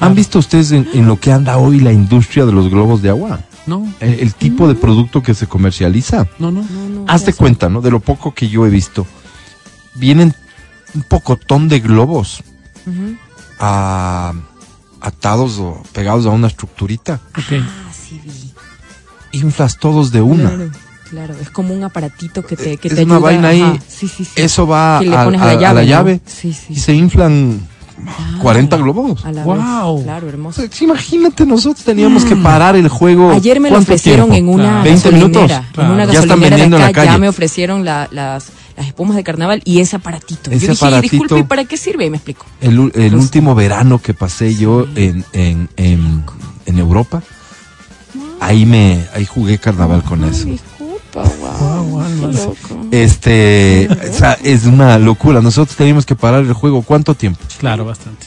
¿Han 0.00 0.14
visto 0.14 0.38
ustedes 0.38 0.70
en, 0.72 0.86
en 0.92 1.06
lo 1.06 1.18
que 1.18 1.32
anda 1.32 1.56
hoy 1.56 1.80
la 1.80 1.92
industria 1.92 2.44
de 2.44 2.52
los 2.52 2.68
globos 2.68 3.00
de 3.02 3.08
agua? 3.08 3.40
No, 3.66 3.90
El, 4.00 4.20
el 4.20 4.34
tipo 4.34 4.68
de 4.68 4.74
producto 4.74 5.22
que 5.22 5.32
se 5.34 5.46
comercializa. 5.46 6.26
no, 6.38 6.52
no. 6.52 6.62
No, 6.62 6.88
no, 6.88 7.04
Haz 7.08 7.22
de 7.22 7.32
ya 7.32 7.32
sé. 7.32 7.38
cuenta, 7.38 7.68
¿no? 7.70 7.80
De 7.80 7.90
lo 7.90 8.00
poco 8.00 8.34
que 8.34 8.48
yo 8.48 8.66
he 8.66 8.70
visto. 8.70 9.06
Vienen 9.94 10.34
un 10.94 11.02
pocotón 11.04 11.68
de 11.68 11.80
globos 11.80 12.42
a- 13.58 14.32
atados 15.06 15.58
o 15.58 15.82
pegados 15.92 16.26
a 16.26 16.30
una 16.30 16.48
estructurita. 16.48 17.20
Ok. 17.38 17.60
Ah, 17.60 17.90
sí 17.92 18.20
vi. 18.24 18.52
Inflas 19.38 19.78
todos 19.78 20.10
de 20.12 20.20
una. 20.22 20.48
Claro, 20.50 20.70
claro. 21.10 21.34
Es 21.40 21.50
como 21.50 21.74
un 21.74 21.84
aparatito 21.84 22.42
que 22.44 22.56
te, 22.56 22.76
que 22.76 22.88
Es 22.88 22.94
te 22.94 23.04
una 23.04 23.16
ayuda. 23.16 23.26
vaina 23.28 23.48
ahí. 23.48 23.80
Sí, 23.88 24.08
sí, 24.08 24.24
sí. 24.24 24.30
Eso 24.36 24.66
va 24.66 25.00
le 25.02 25.14
a, 25.16 25.24
pones 25.24 25.40
a- 25.40 25.44
a 25.44 25.46
la 25.46 25.52
a 25.52 25.60
llave. 25.60 25.82
¿no? 25.82 25.88
llave 25.88 26.20
Sí, 26.26 26.52
sí. 26.52 26.72
y 26.72 26.76
se 26.76 26.94
inflan 26.94 27.60
Claro. 27.96 28.42
40 28.42 28.76
globos. 28.76 29.24
A 29.24 29.32
la 29.32 29.42
Guau. 29.42 29.96
vez. 29.96 30.04
Claro, 30.04 30.28
hermoso. 30.28 30.62
imagínate, 30.82 31.46
nosotros 31.46 31.82
teníamos 31.84 32.24
que 32.26 32.36
parar 32.36 32.76
el 32.76 32.88
juego. 32.88 33.30
Ayer 33.30 33.58
me 33.58 33.70
lo 33.70 33.76
¿cuánto 33.76 33.92
ofrecieron 33.92 34.30
tiempo? 34.30 34.52
en 34.52 34.60
una 34.60 34.82
20 34.82 35.12
minutos. 35.12 35.46
Claro. 35.46 35.64
En 35.76 35.90
una 35.90 36.04
Ya 36.04 36.20
están 36.20 36.38
vendiendo 36.40 36.76
de 36.76 36.82
en 36.82 36.88
la 36.88 36.92
calle. 36.92 37.10
ya 37.12 37.18
me 37.18 37.28
ofrecieron 37.28 37.84
la- 37.86 38.06
las, 38.10 38.48
las 38.76 38.86
espumas 38.86 39.16
de 39.16 39.24
carnaval 39.24 39.62
y 39.64 39.80
ese 39.80 39.96
aparatito. 39.96 40.50
Ese 40.50 40.66
Yo 40.66 40.72
dije, 40.72 40.84
aparatito. 40.84 41.12
disculpe, 41.12 41.38
¿y 41.40 41.42
para 41.44 41.64
qué 41.64 41.76
sirve? 41.76 42.04
Y 42.06 42.10
me 42.10 42.16
explico. 42.18 42.46
El, 42.60 42.92
el 42.94 43.14
último 43.14 43.54
verano 43.54 44.00
que 44.00 44.12
pasé 44.14 44.54
yo 44.54 44.86
en, 44.96 45.24
en, 45.32 45.68
en, 45.76 46.24
en 46.66 46.78
Europa, 46.78 47.22
ahí 48.40 48.66
me 48.66 49.06
ahí 49.14 49.24
jugué 49.26 49.58
carnaval 49.58 50.02
con 50.02 50.24
eso. 50.24 50.44
disculpa, 50.44 51.22
Guau, 51.40 51.84
wow. 51.84 52.04
Qué 52.20 52.26
loco. 52.36 52.86
Este, 52.90 53.88
o 53.90 54.12
sea, 54.12 54.32
es 54.44 54.64
una 54.66 54.98
locura. 54.98 55.40
Nosotros 55.40 55.76
teníamos 55.76 56.04
que 56.06 56.14
parar 56.14 56.42
el 56.44 56.52
juego. 56.52 56.82
¿Cuánto 56.82 57.14
tiempo? 57.14 57.40
Claro, 57.58 57.84
bastante. 57.84 58.26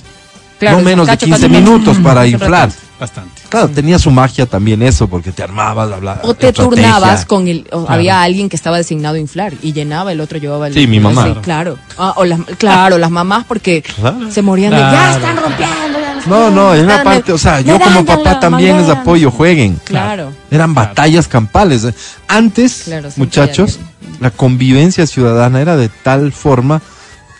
no 0.62 0.82
menos 0.82 1.06
de 1.08 1.14
cacho, 1.14 1.26
15 1.28 1.42
cacho, 1.42 1.54
cacho. 1.54 1.62
minutos 1.64 1.98
para 2.00 2.26
inflar. 2.28 2.70
cacho. 2.70 2.89
Bastante. 3.00 3.42
Claro, 3.48 3.70
tenía 3.70 3.98
su 3.98 4.12
magia 4.12 4.46
también 4.46 4.82
eso, 4.84 5.08
porque 5.08 5.32
te 5.32 5.42
armabas, 5.42 5.88
bla, 5.88 5.98
bla, 5.98 6.20
O 6.24 6.34
te 6.34 6.50
estrategia. 6.50 6.64
turnabas 6.92 7.26
con 7.26 7.48
el. 7.48 7.66
o 7.72 7.86
había 7.90 8.22
alguien 8.22 8.50
que 8.50 8.58
estaba 8.58 8.76
designado 8.78 9.16
a 9.16 9.20
inflar 9.20 9.54
y 9.62 9.72
llenaba, 9.72 10.12
el 10.12 10.20
otro 10.20 10.38
llevaba 10.38 10.68
el. 10.68 10.74
Sí, 10.74 10.86
mi 10.86 11.00
mamá. 11.00 11.24
Sí, 11.26 11.34
claro. 11.42 11.78
Ah, 11.98 12.14
o 12.18 12.26
las, 12.26 12.42
claro, 12.58 12.98
las 12.98 13.10
mamás 13.10 13.46
porque 13.46 13.82
Claro. 13.82 14.30
se 14.30 14.42
morían 14.42 14.72
de. 14.72 14.80
Ya 14.80 15.16
están 15.16 15.38
rompiendo. 15.38 16.00
ya 16.00 16.22
No, 16.28 16.50
no, 16.52 16.76
en 16.76 16.84
una 16.84 17.02
parte, 17.04 17.32
o 17.32 17.38
sea, 17.38 17.62
yo 17.62 17.80
como 17.80 18.04
papá 18.06 18.40
también 18.42 18.78
les 18.78 18.90
apoyo, 18.90 19.32
jueguen. 19.32 19.80
Claro. 19.86 20.34
Eran 20.52 20.74
batallas 20.74 21.30
campales. 21.30 21.88
Antes, 22.28 22.90
muchachos, 23.16 23.80
la 24.20 24.30
convivencia 24.32 25.08
ciudadana 25.08 25.62
era 25.62 25.78
de 25.78 25.88
tal 25.88 26.34
forma 26.34 26.82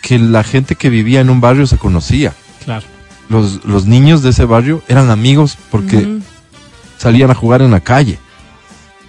que 0.00 0.18
la 0.18 0.42
gente 0.42 0.74
que 0.76 0.88
vivía 0.88 1.20
en 1.20 1.28
un 1.28 1.42
barrio 1.42 1.66
se 1.66 1.76
conocía. 1.76 2.32
Claro. 2.64 2.86
Los, 3.30 3.64
los 3.64 3.86
niños 3.86 4.22
de 4.22 4.30
ese 4.30 4.44
barrio 4.44 4.82
eran 4.88 5.08
amigos 5.08 5.56
porque 5.70 6.18
salían 6.98 7.30
a 7.30 7.34
jugar 7.34 7.62
en 7.62 7.70
la 7.70 7.80
calle. 7.80 8.18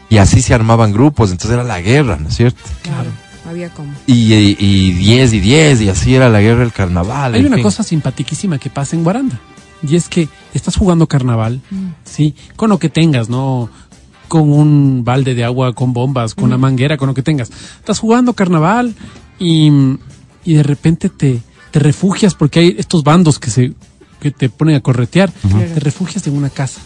Y 0.09 0.17
así 0.17 0.41
se 0.41 0.53
armaban 0.53 0.93
grupos, 0.93 1.31
entonces 1.31 1.51
era 1.53 1.63
la 1.63 1.81
guerra, 1.81 2.17
¿no 2.17 2.29
es 2.29 2.35
cierto? 2.35 2.61
Claro. 2.83 3.09
Había 3.49 3.69
como. 3.69 3.91
Y, 4.07 4.33
y, 4.33 4.55
y 4.59 4.91
10 4.93 5.33
y 5.33 5.39
10, 5.39 5.81
y 5.81 5.89
así 5.89 6.13
era 6.15 6.29
la 6.29 6.39
guerra 6.41 6.59
del 6.59 6.71
carnaval. 6.71 7.33
Hay 7.33 7.43
una 7.45 7.55
fin. 7.55 7.63
cosa 7.63 7.81
simpatiquísima 7.83 8.57
que 8.59 8.69
pasa 8.69 8.95
en 8.95 9.03
Guaranda. 9.03 9.39
Y 9.81 9.95
es 9.95 10.07
que 10.07 10.29
estás 10.53 10.75
jugando 10.77 11.07
carnaval, 11.07 11.59
Mm. 11.71 11.87
¿sí? 12.05 12.35
Con 12.55 12.69
lo 12.69 12.77
que 12.77 12.89
tengas, 12.89 13.29
¿no? 13.29 13.69
Con 14.27 14.53
un 14.53 15.03
balde 15.03 15.33
de 15.33 15.43
agua, 15.43 15.73
con 15.73 15.91
bombas, 15.91 16.35
con 16.35 16.45
una 16.45 16.57
manguera, 16.57 16.97
con 16.97 17.07
lo 17.07 17.13
que 17.15 17.23
tengas. 17.23 17.49
Estás 17.79 17.97
jugando 17.99 18.33
carnaval 18.33 18.93
y, 19.39 19.71
y 20.45 20.53
de 20.53 20.63
repente 20.63 21.09
te, 21.09 21.41
te 21.71 21.79
refugias 21.79 22.35
porque 22.35 22.59
hay 22.59 22.75
estos 22.77 23.03
bandos 23.03 23.39
que 23.39 23.49
se 23.49 23.73
que 24.21 24.31
te 24.31 24.49
ponen 24.49 24.75
a 24.75 24.79
corretear. 24.81 25.31
Te 25.31 25.79
refugias 25.79 26.25
en 26.27 26.37
una 26.37 26.49
casa. 26.49 26.79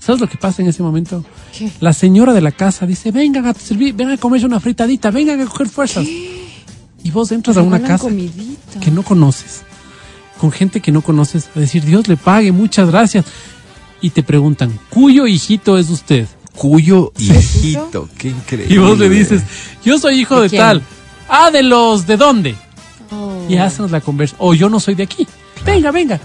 ¿Sabes 0.00 0.20
lo 0.20 0.28
que 0.28 0.36
pasa 0.36 0.62
en 0.62 0.68
ese 0.68 0.82
momento? 0.82 1.24
¿Qué? 1.56 1.70
La 1.80 1.92
señora 1.92 2.32
de 2.32 2.40
la 2.40 2.52
casa 2.52 2.86
dice, 2.86 3.10
vengan 3.10 3.46
a 3.46 3.54
servir, 3.54 3.94
vengan 3.94 4.14
a 4.14 4.18
comerse 4.18 4.44
una 4.44 4.60
fritadita, 4.60 5.10
vengan 5.10 5.40
a 5.40 5.46
coger 5.46 5.68
fuerzas. 5.68 6.06
Y 6.06 7.10
vos 7.10 7.30
entras 7.32 7.56
a 7.56 7.62
una 7.62 7.80
casa 7.80 8.04
comidita. 8.04 8.80
que 8.80 8.90
no 8.90 9.02
conoces, 9.02 9.62
con 10.40 10.50
gente 10.52 10.80
que 10.80 10.90
no 10.90 11.02
conoces, 11.02 11.48
a 11.54 11.60
decir, 11.60 11.84
Dios 11.84 12.08
le 12.08 12.16
pague, 12.16 12.50
muchas 12.50 12.90
gracias. 12.90 13.24
Y 14.00 14.10
te 14.10 14.22
preguntan, 14.22 14.78
¿cuyo 14.90 15.26
hijito 15.26 15.78
es 15.78 15.88
usted? 15.88 16.26
Cuyo 16.54 17.12
hijito, 17.18 18.08
qué 18.18 18.28
increíble. 18.28 18.74
Y 18.74 18.78
vos 18.78 18.98
le 18.98 19.08
dices, 19.08 19.42
yo 19.84 19.98
soy 19.98 20.20
hijo 20.20 20.40
¿De 20.40 20.50
tal. 20.50 20.82
Ah, 21.28 21.50
de 21.50 21.62
los, 21.62 22.06
¿de 22.06 22.16
dónde? 22.16 22.54
Oh. 23.10 23.46
Y 23.48 23.56
hacemos 23.56 23.90
la 23.90 24.00
conversa. 24.00 24.36
O 24.38 24.52
yo 24.52 24.68
no 24.68 24.80
soy 24.80 24.94
de 24.94 25.04
aquí. 25.04 25.26
Venga, 25.64 25.90
venga. 25.90 26.20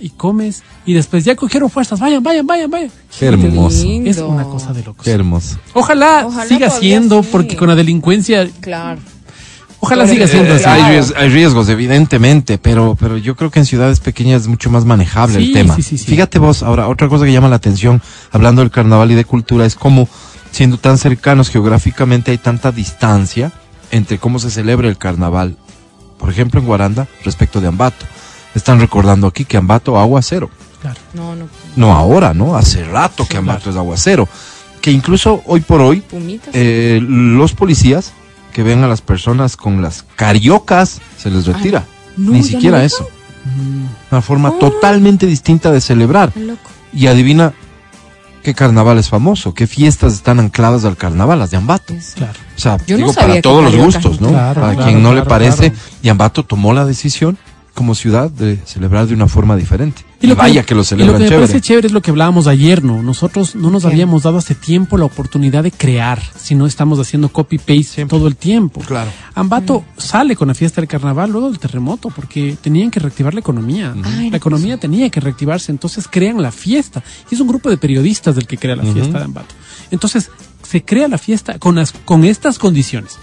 Y 0.00 0.10
comes 0.10 0.62
y 0.86 0.94
después 0.94 1.24
ya 1.24 1.34
cogieron 1.36 1.68
fuerzas. 1.70 2.00
Vayan, 2.00 2.22
vayan, 2.22 2.46
vayan, 2.46 2.70
vayan. 2.70 2.90
Qué 3.18 3.26
hermoso. 3.26 3.86
Es 4.04 4.16
una 4.18 4.44
cosa 4.44 4.72
de 4.72 4.82
locos. 4.82 5.04
Qué 5.04 5.10
hermoso. 5.10 5.58
Ojalá, 5.74 6.24
Ojalá 6.26 6.46
siga 6.48 6.70
siendo, 6.70 7.22
sí. 7.22 7.28
porque 7.30 7.56
con 7.56 7.68
la 7.68 7.74
delincuencia, 7.74 8.48
Claro. 8.60 8.98
ojalá 9.78 10.06
siga 10.06 10.24
eh, 10.24 10.28
siendo 10.28 10.52
Eh, 10.54 10.56
así. 10.56 10.64
hay, 10.68 10.90
riesgos, 10.92 11.16
hay 11.18 11.28
riesgos, 11.28 11.68
evidentemente, 11.68 12.56
pero, 12.58 12.96
pero 12.98 13.16
yo 13.18 13.36
creo 13.36 13.50
que 13.50 13.58
en 13.60 13.66
ciudades 13.66 14.00
pequeñas 14.00 14.42
es 14.42 14.48
mucho 14.48 14.70
más 14.70 14.84
manejable 14.84 15.38
Sí, 15.38 15.46
el 15.48 15.52
tema. 15.52 15.76
sí, 15.76 15.82
sí, 15.82 15.98
sí. 15.98 16.06
Fíjate 16.06 16.38
vos, 16.38 16.62
ahora, 16.62 16.88
otra 16.88 17.08
cosa 17.08 17.24
que 17.26 17.32
llama 17.32 17.48
la 17.48 17.56
atención, 17.56 18.00
hablando 18.32 18.62
del 18.62 18.70
carnaval 18.70 19.10
y 19.10 19.14
de 19.14 19.24
cultura, 19.24 19.66
es 19.66 19.74
como, 19.74 20.08
siendo 20.50 20.78
tan 20.78 20.96
cercanos 20.98 21.50
geográficamente, 21.50 22.30
hay 22.30 22.38
tanta 22.38 22.72
distancia 22.72 23.52
entre 23.90 24.18
cómo 24.18 24.38
se 24.38 24.50
celebra 24.50 24.88
el 24.88 24.96
carnaval, 24.98 25.56
por 26.18 26.30
ejemplo, 26.30 26.60
en 26.60 26.66
Guaranda, 26.66 27.06
respecto 27.24 27.60
de 27.60 27.68
Ambato. 27.68 28.06
Están 28.54 28.80
recordando 28.80 29.26
aquí 29.26 29.44
que 29.44 29.56
Ambato 29.56 29.98
agua 29.98 30.22
cero. 30.22 30.50
Claro. 30.80 30.98
No, 31.14 31.36
no. 31.36 31.46
No 31.76 31.92
ahora, 31.92 32.34
¿no? 32.34 32.56
Hace 32.56 32.84
rato 32.84 33.26
que 33.26 33.36
Ambato 33.36 33.60
claro. 33.64 33.70
es 33.72 33.76
agua 33.76 33.96
cero. 33.96 34.28
Que 34.80 34.90
incluso 34.90 35.42
hoy 35.46 35.60
por 35.60 35.80
hoy, 35.82 36.02
eh, 36.52 37.00
los 37.02 37.52
policías 37.52 38.12
que 38.52 38.62
ven 38.62 38.82
a 38.82 38.88
las 38.88 39.02
personas 39.02 39.56
con 39.56 39.82
las 39.82 40.04
cariocas 40.16 41.00
se 41.18 41.30
les 41.30 41.46
retira. 41.46 41.84
no, 42.16 42.32
Ni 42.32 42.42
siquiera 42.42 42.78
no 42.78 42.84
eso. 42.84 43.08
Una 44.10 44.20
forma 44.22 44.50
Oh. 44.50 44.58
totalmente 44.58 45.26
distinta 45.26 45.70
de 45.70 45.80
celebrar. 45.80 46.32
Loco. 46.36 46.70
Y 46.92 47.06
adivina 47.06 47.52
qué 48.42 48.54
carnaval 48.54 48.98
es 48.98 49.08
famoso, 49.08 49.54
qué 49.54 49.66
fiestas 49.66 50.14
están 50.14 50.40
ancladas 50.40 50.84
al 50.84 50.96
carnaval, 50.96 51.38
las 51.38 51.50
de 51.50 51.58
Ambato. 51.58 51.94
Claro. 52.16 52.32
O 52.56 52.60
sea, 52.60 52.76
Yo 52.86 52.96
digo, 52.96 53.12
para 53.12 53.40
todos 53.42 53.62
los 53.62 53.76
gustos, 53.76 54.20
¿no? 54.20 54.30
Claro, 54.30 54.60
para 54.60 54.74
claro, 54.74 54.90
quien 54.90 55.02
no 55.02 55.14
le 55.14 55.22
parece. 55.22 55.70
claro. 55.72 55.86
Y 56.02 56.08
Ambato 56.08 56.42
tomó 56.44 56.72
la 56.72 56.84
decisión 56.86 57.38
como 57.74 57.94
ciudad 57.94 58.30
de 58.30 58.58
celebrar 58.64 59.06
de 59.06 59.14
una 59.14 59.28
forma 59.28 59.56
diferente. 59.56 60.02
Y, 60.20 60.26
lo 60.26 60.36
vaya 60.36 60.64
que, 60.64 60.74
lo 60.74 60.82
y 60.82 60.84
celebran 60.84 61.14
lo 61.14 61.18
que 61.18 61.24
me 61.24 61.28
chévere. 61.30 61.46
parece 61.46 61.60
chévere 61.62 61.86
es 61.86 61.92
lo 61.92 62.02
que 62.02 62.10
hablábamos 62.10 62.46
ayer, 62.46 62.84
¿no? 62.84 63.02
Nosotros 63.02 63.54
no 63.54 63.70
nos 63.70 63.86
habíamos 63.86 64.24
dado 64.24 64.36
hace 64.36 64.54
tiempo 64.54 64.98
la 64.98 65.06
oportunidad 65.06 65.62
de 65.62 65.72
crear, 65.72 66.20
si 66.36 66.54
no 66.54 66.66
estamos 66.66 66.98
haciendo 66.98 67.30
copy-paste 67.30 67.84
Siempre. 67.84 68.18
todo 68.18 68.28
el 68.28 68.36
tiempo. 68.36 68.82
Claro. 68.82 69.10
Ambato 69.34 69.84
sale 69.96 70.36
con 70.36 70.48
la 70.48 70.54
fiesta 70.54 70.82
del 70.82 70.88
carnaval 70.88 71.30
luego 71.30 71.48
del 71.48 71.58
terremoto 71.58 72.10
porque 72.10 72.56
tenían 72.60 72.90
que 72.90 73.00
reactivar 73.00 73.32
la 73.32 73.40
economía. 73.40 73.94
Ay, 74.04 74.30
la 74.30 74.36
economía 74.36 74.76
tenía 74.76 75.08
que 75.08 75.20
reactivarse, 75.20 75.72
entonces 75.72 76.06
crean 76.10 76.42
la 76.42 76.52
fiesta. 76.52 77.02
Y 77.30 77.34
es 77.34 77.40
un 77.40 77.48
grupo 77.48 77.70
de 77.70 77.78
periodistas 77.78 78.34
del 78.34 78.46
que 78.46 78.58
crea 78.58 78.76
la 78.76 78.84
fiesta 78.84 79.18
de 79.18 79.24
Ambato. 79.24 79.54
Entonces 79.90 80.30
se 80.62 80.84
crea 80.84 81.08
la 81.08 81.18
fiesta 81.18 81.58
con, 81.58 81.76
las, 81.76 81.92
con 81.92 82.24
estas 82.24 82.58
condiciones. 82.58 83.18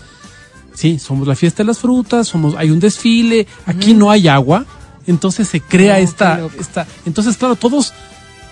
Sí, 0.77 0.99
somos 0.99 1.27
la 1.27 1.35
fiesta 1.35 1.63
de 1.63 1.67
las 1.67 1.79
frutas, 1.79 2.27
somos, 2.27 2.53
hay 2.55 2.69
un 2.69 2.79
desfile, 2.79 3.47
aquí 3.65 3.95
no 3.95 4.11
hay 4.11 4.27
agua, 4.27 4.63
entonces 5.07 5.47
se 5.47 5.59
crea 5.59 5.95
Oh, 5.95 5.97
esta, 5.97 6.39
esta, 6.59 6.85
entonces 7.03 7.35
claro, 7.35 7.55
todos 7.55 7.93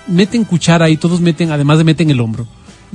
meten 0.08 0.44
cuchara 0.44 0.90
y 0.90 0.98
todos 0.98 1.22
meten, 1.22 1.52
además 1.52 1.78
de 1.78 1.84
meten 1.84 2.10
el 2.10 2.20
hombro. 2.20 2.48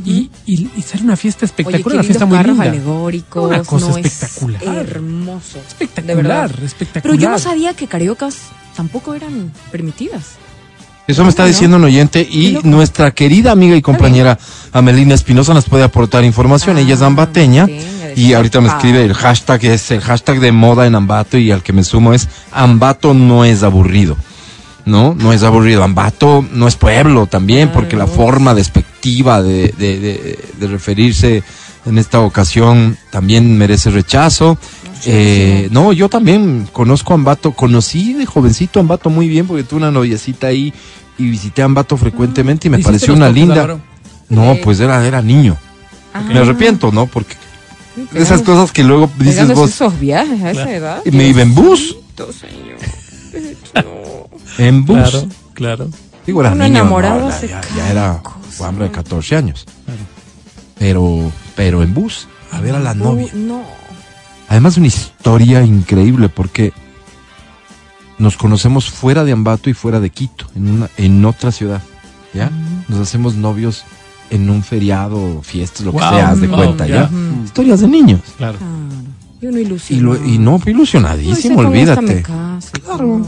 Y, 0.04 0.30
y, 0.46 0.68
y 0.76 0.82
sale 0.82 1.04
una 1.04 1.16
fiesta 1.16 1.44
Oye, 1.44 1.46
espectacular, 1.46 1.82
qué 1.92 1.94
una 1.98 2.02
fiesta 2.02 2.26
muy 2.26 2.38
linda. 2.38 2.62
alegóricos. 2.64 3.46
Una 3.50 3.62
cosa 3.62 3.88
no, 3.90 3.96
es 3.98 4.06
espectacular. 4.06 4.76
hermoso. 4.76 5.58
De 5.58 5.60
Espectacular, 5.68 6.16
verdad. 6.16 6.64
espectacular. 6.64 7.02
Pero 7.02 7.14
yo 7.14 7.30
no 7.30 7.38
sabía 7.38 7.74
que 7.74 7.86
cariocas 7.86 8.36
tampoco 8.74 9.14
eran 9.14 9.52
permitidas. 9.70 10.38
Eso 11.06 11.22
me 11.24 11.30
está 11.30 11.44
diciendo 11.44 11.76
un 11.76 11.84
oyente 11.84 12.20
y 12.28 12.58
nuestra 12.62 13.10
querida 13.12 13.50
amiga 13.52 13.76
y 13.76 13.82
compañera 13.82 14.38
Amelina 14.72 15.14
Espinosa 15.14 15.52
nos 15.54 15.66
puede 15.68 15.82
aportar 15.84 16.24
información. 16.24 16.76
Ah, 16.76 16.80
Ella 16.80 16.94
es 16.94 17.02
ambateña 17.02 17.62
ambateña, 17.64 17.66
de 17.66 17.99
y 18.16 18.32
ahorita 18.34 18.60
me 18.60 18.68
escribe 18.68 19.04
el 19.04 19.14
hashtag, 19.14 19.64
es 19.64 19.90
el 19.90 20.00
hashtag 20.00 20.40
de 20.40 20.52
moda 20.52 20.86
en 20.86 20.94
Ambato 20.94 21.38
y 21.38 21.50
al 21.50 21.62
que 21.62 21.72
me 21.72 21.84
sumo 21.84 22.12
es 22.12 22.28
Ambato 22.52 23.14
no 23.14 23.44
es 23.44 23.62
aburrido. 23.62 24.16
No, 24.86 25.14
no 25.14 25.32
es 25.32 25.42
aburrido. 25.42 25.84
Ambato 25.84 26.44
no 26.52 26.66
es 26.66 26.76
pueblo 26.76 27.26
también 27.26 27.70
porque 27.72 27.96
la 27.96 28.06
forma 28.06 28.54
despectiva 28.54 29.42
de, 29.42 29.74
de, 29.78 30.00
de- 30.00 30.38
de 30.58 30.66
referirse 30.66 31.42
en 31.86 31.98
esta 31.98 32.20
ocasión 32.20 32.96
también 33.10 33.56
merece 33.56 33.90
rechazo. 33.90 34.58
Eh, 35.06 35.68
no, 35.70 35.92
yo 35.92 36.08
también 36.08 36.68
conozco 36.72 37.12
a 37.12 37.16
Ambato, 37.16 37.52
conocí 37.52 38.14
de 38.14 38.26
jovencito 38.26 38.78
a 38.78 38.82
Ambato 38.82 39.10
muy 39.10 39.28
bien 39.28 39.46
porque 39.46 39.64
tuve 39.64 39.78
una 39.80 39.90
noviecita 39.90 40.48
ahí 40.48 40.72
y 41.18 41.24
visité 41.30 41.62
a 41.62 41.66
Ambato 41.66 41.96
frecuentemente 41.96 42.68
y 42.68 42.70
me 42.70 42.76
¿Hiciste 42.78 42.90
pareció 42.90 43.14
una 43.14 43.28
linda. 43.30 43.78
No, 44.28 44.56
pues 44.62 44.80
era, 44.80 45.06
era 45.06 45.20
niño. 45.22 45.56
Ah. 46.14 46.20
Me 46.22 46.38
arrepiento, 46.38 46.90
¿no? 46.92 47.06
Porque 47.06 47.36
Esas 48.14 48.42
cosas 48.42 48.72
que 48.72 48.84
luego 48.84 49.10
dices 49.18 49.52
vos, 49.54 49.70
esos 49.70 49.98
viajes 49.98 50.42
a 50.42 50.50
esa 50.50 50.72
edad. 50.72 51.04
me 51.04 51.28
iba 51.28 51.42
en 51.42 51.54
bus, 51.54 51.96
en 54.58 54.84
bus. 54.84 55.10
Claro, 55.10 55.28
claro. 55.54 55.88
Digo, 56.26 56.40
era 56.42 56.52
Uno 56.52 56.64
niño, 56.64 56.80
enamorado 56.80 57.20
no, 57.20 57.28
hace 57.28 57.48
ya, 57.48 57.60
ya 57.76 57.90
era 57.90 58.20
cosa, 58.22 58.68
hombre 58.68 58.84
de 58.84 58.90
¿no? 58.90 58.96
14 58.96 59.36
años. 59.36 59.66
Claro. 59.84 60.00
Pero, 60.78 61.32
pero 61.56 61.82
en 61.82 61.94
bus, 61.94 62.28
a 62.50 62.60
ver 62.60 62.74
a 62.74 62.80
la 62.80 62.94
novia. 62.94 63.28
Uh, 63.32 63.38
no. 63.38 63.62
Además 64.48 64.76
una 64.76 64.88
historia 64.88 65.62
increíble 65.62 66.28
porque 66.28 66.72
nos 68.18 68.36
conocemos 68.36 68.90
fuera 68.90 69.24
de 69.24 69.32
Ambato 69.32 69.70
y 69.70 69.74
fuera 69.74 70.00
de 70.00 70.10
Quito, 70.10 70.46
en, 70.54 70.70
una, 70.70 70.90
en 70.96 71.24
otra 71.24 71.52
ciudad. 71.52 71.82
¿Ya? 72.34 72.50
Nos 72.88 73.00
hacemos 73.00 73.34
novios 73.34 73.84
en 74.30 74.48
un 74.48 74.62
feriado, 74.62 75.42
fiestas, 75.42 75.84
lo 75.84 75.92
que 75.92 75.98
sea, 75.98 76.30
haz 76.30 76.40
de 76.40 76.48
cuenta, 76.48 76.86
ya. 76.86 76.94
¿ya? 77.02 77.06
Mm. 77.08 77.44
Historias 77.44 77.80
de 77.80 77.88
niños. 77.88 78.20
Claro. 78.36 78.58
Claro. 78.58 78.80
Y 79.42 79.46
uno 79.46 79.58
Y, 79.58 79.62
ilusionado. 79.62 80.14
lo, 80.18 80.26
y 80.26 80.38
no, 80.38 80.58
fue 80.58 80.72
ilusionadísimo, 80.72 81.58
olvídate. 81.60 82.22
caso, 82.22 82.70
Claro. 82.84 83.26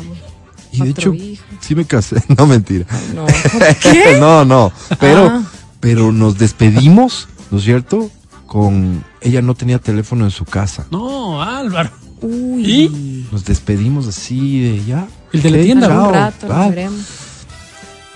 Y 0.73 0.81
de 0.83 0.91
hecho, 0.91 1.13
hijo. 1.13 1.43
sí 1.61 1.75
me 1.75 1.85
casé, 1.85 2.23
no 2.37 2.47
mentira. 2.47 2.87
No. 3.15 3.27
¿Qué? 3.83 4.17
no, 4.21 4.45
no, 4.45 4.73
pero, 5.01 5.27
Ah. 5.27 5.43
pero 5.81 6.13
nos 6.13 6.39
despedimos, 6.39 7.29
¿no 7.51 7.59
es 7.59 7.65
cierto? 7.65 8.11
Con, 8.47 9.03
ella 9.23 9.41
no 9.43 9.55
tenía 9.55 9.79
teléfono 9.79 10.25
en 10.25 10.31
su 10.31 10.45
casa. 10.45 10.87
No, 10.91 11.43
Álvaro. 11.43 11.91
Uy. 12.21 12.65
¿Y? 12.71 13.27
Nos 13.33 13.45
despedimos 13.45 14.07
así 14.07 14.61
de 14.61 14.85
ya. 14.85 15.07
El 15.33 15.43
de 15.43 15.51
la 15.51 15.63
tienda, 15.63 15.89
rato 15.89 16.47
nos 16.49 16.69
veremos. 16.69 17.01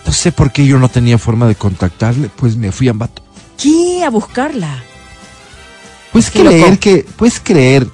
No 0.07 0.13
sé 0.13 0.31
por 0.33 0.53
qué 0.53 0.65
yo 0.67 0.79
no 0.79 0.89
tenía 0.89 1.19
forma 1.19 1.47
de 1.49 1.55
contactarle, 1.57 2.31
pues 2.35 2.57
me 2.57 2.71
fui 2.73 2.89
a 2.89 2.93
Ambato. 2.93 3.23
¿Qué? 3.61 4.05
A 4.05 4.11
buscarla. 4.11 4.83
Puedes 6.13 6.31
Qué 6.31 6.41
creer 6.41 6.61
loco. 6.71 6.81
que, 6.81 7.07
puedes 7.17 7.41
creer 7.41 7.87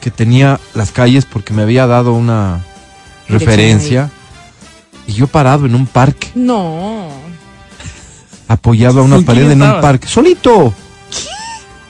que 0.00 0.10
tenía 0.10 0.60
las 0.74 0.90
calles 0.92 1.24
porque 1.26 1.52
me 1.52 1.62
había 1.62 1.86
dado 1.86 2.12
una 2.12 2.64
referencia 3.28 4.10
y 5.06 5.12
yo 5.14 5.26
parado 5.26 5.66
en 5.66 5.74
un 5.74 5.86
parque, 5.86 6.28
No. 6.34 7.08
apoyado 8.48 9.00
a 9.00 9.02
una 9.02 9.16
¿Con 9.16 9.24
quién 9.24 9.36
pared 9.36 9.50
en 9.50 9.62
un 9.62 9.80
parque, 9.80 10.06
solito. 10.08 10.72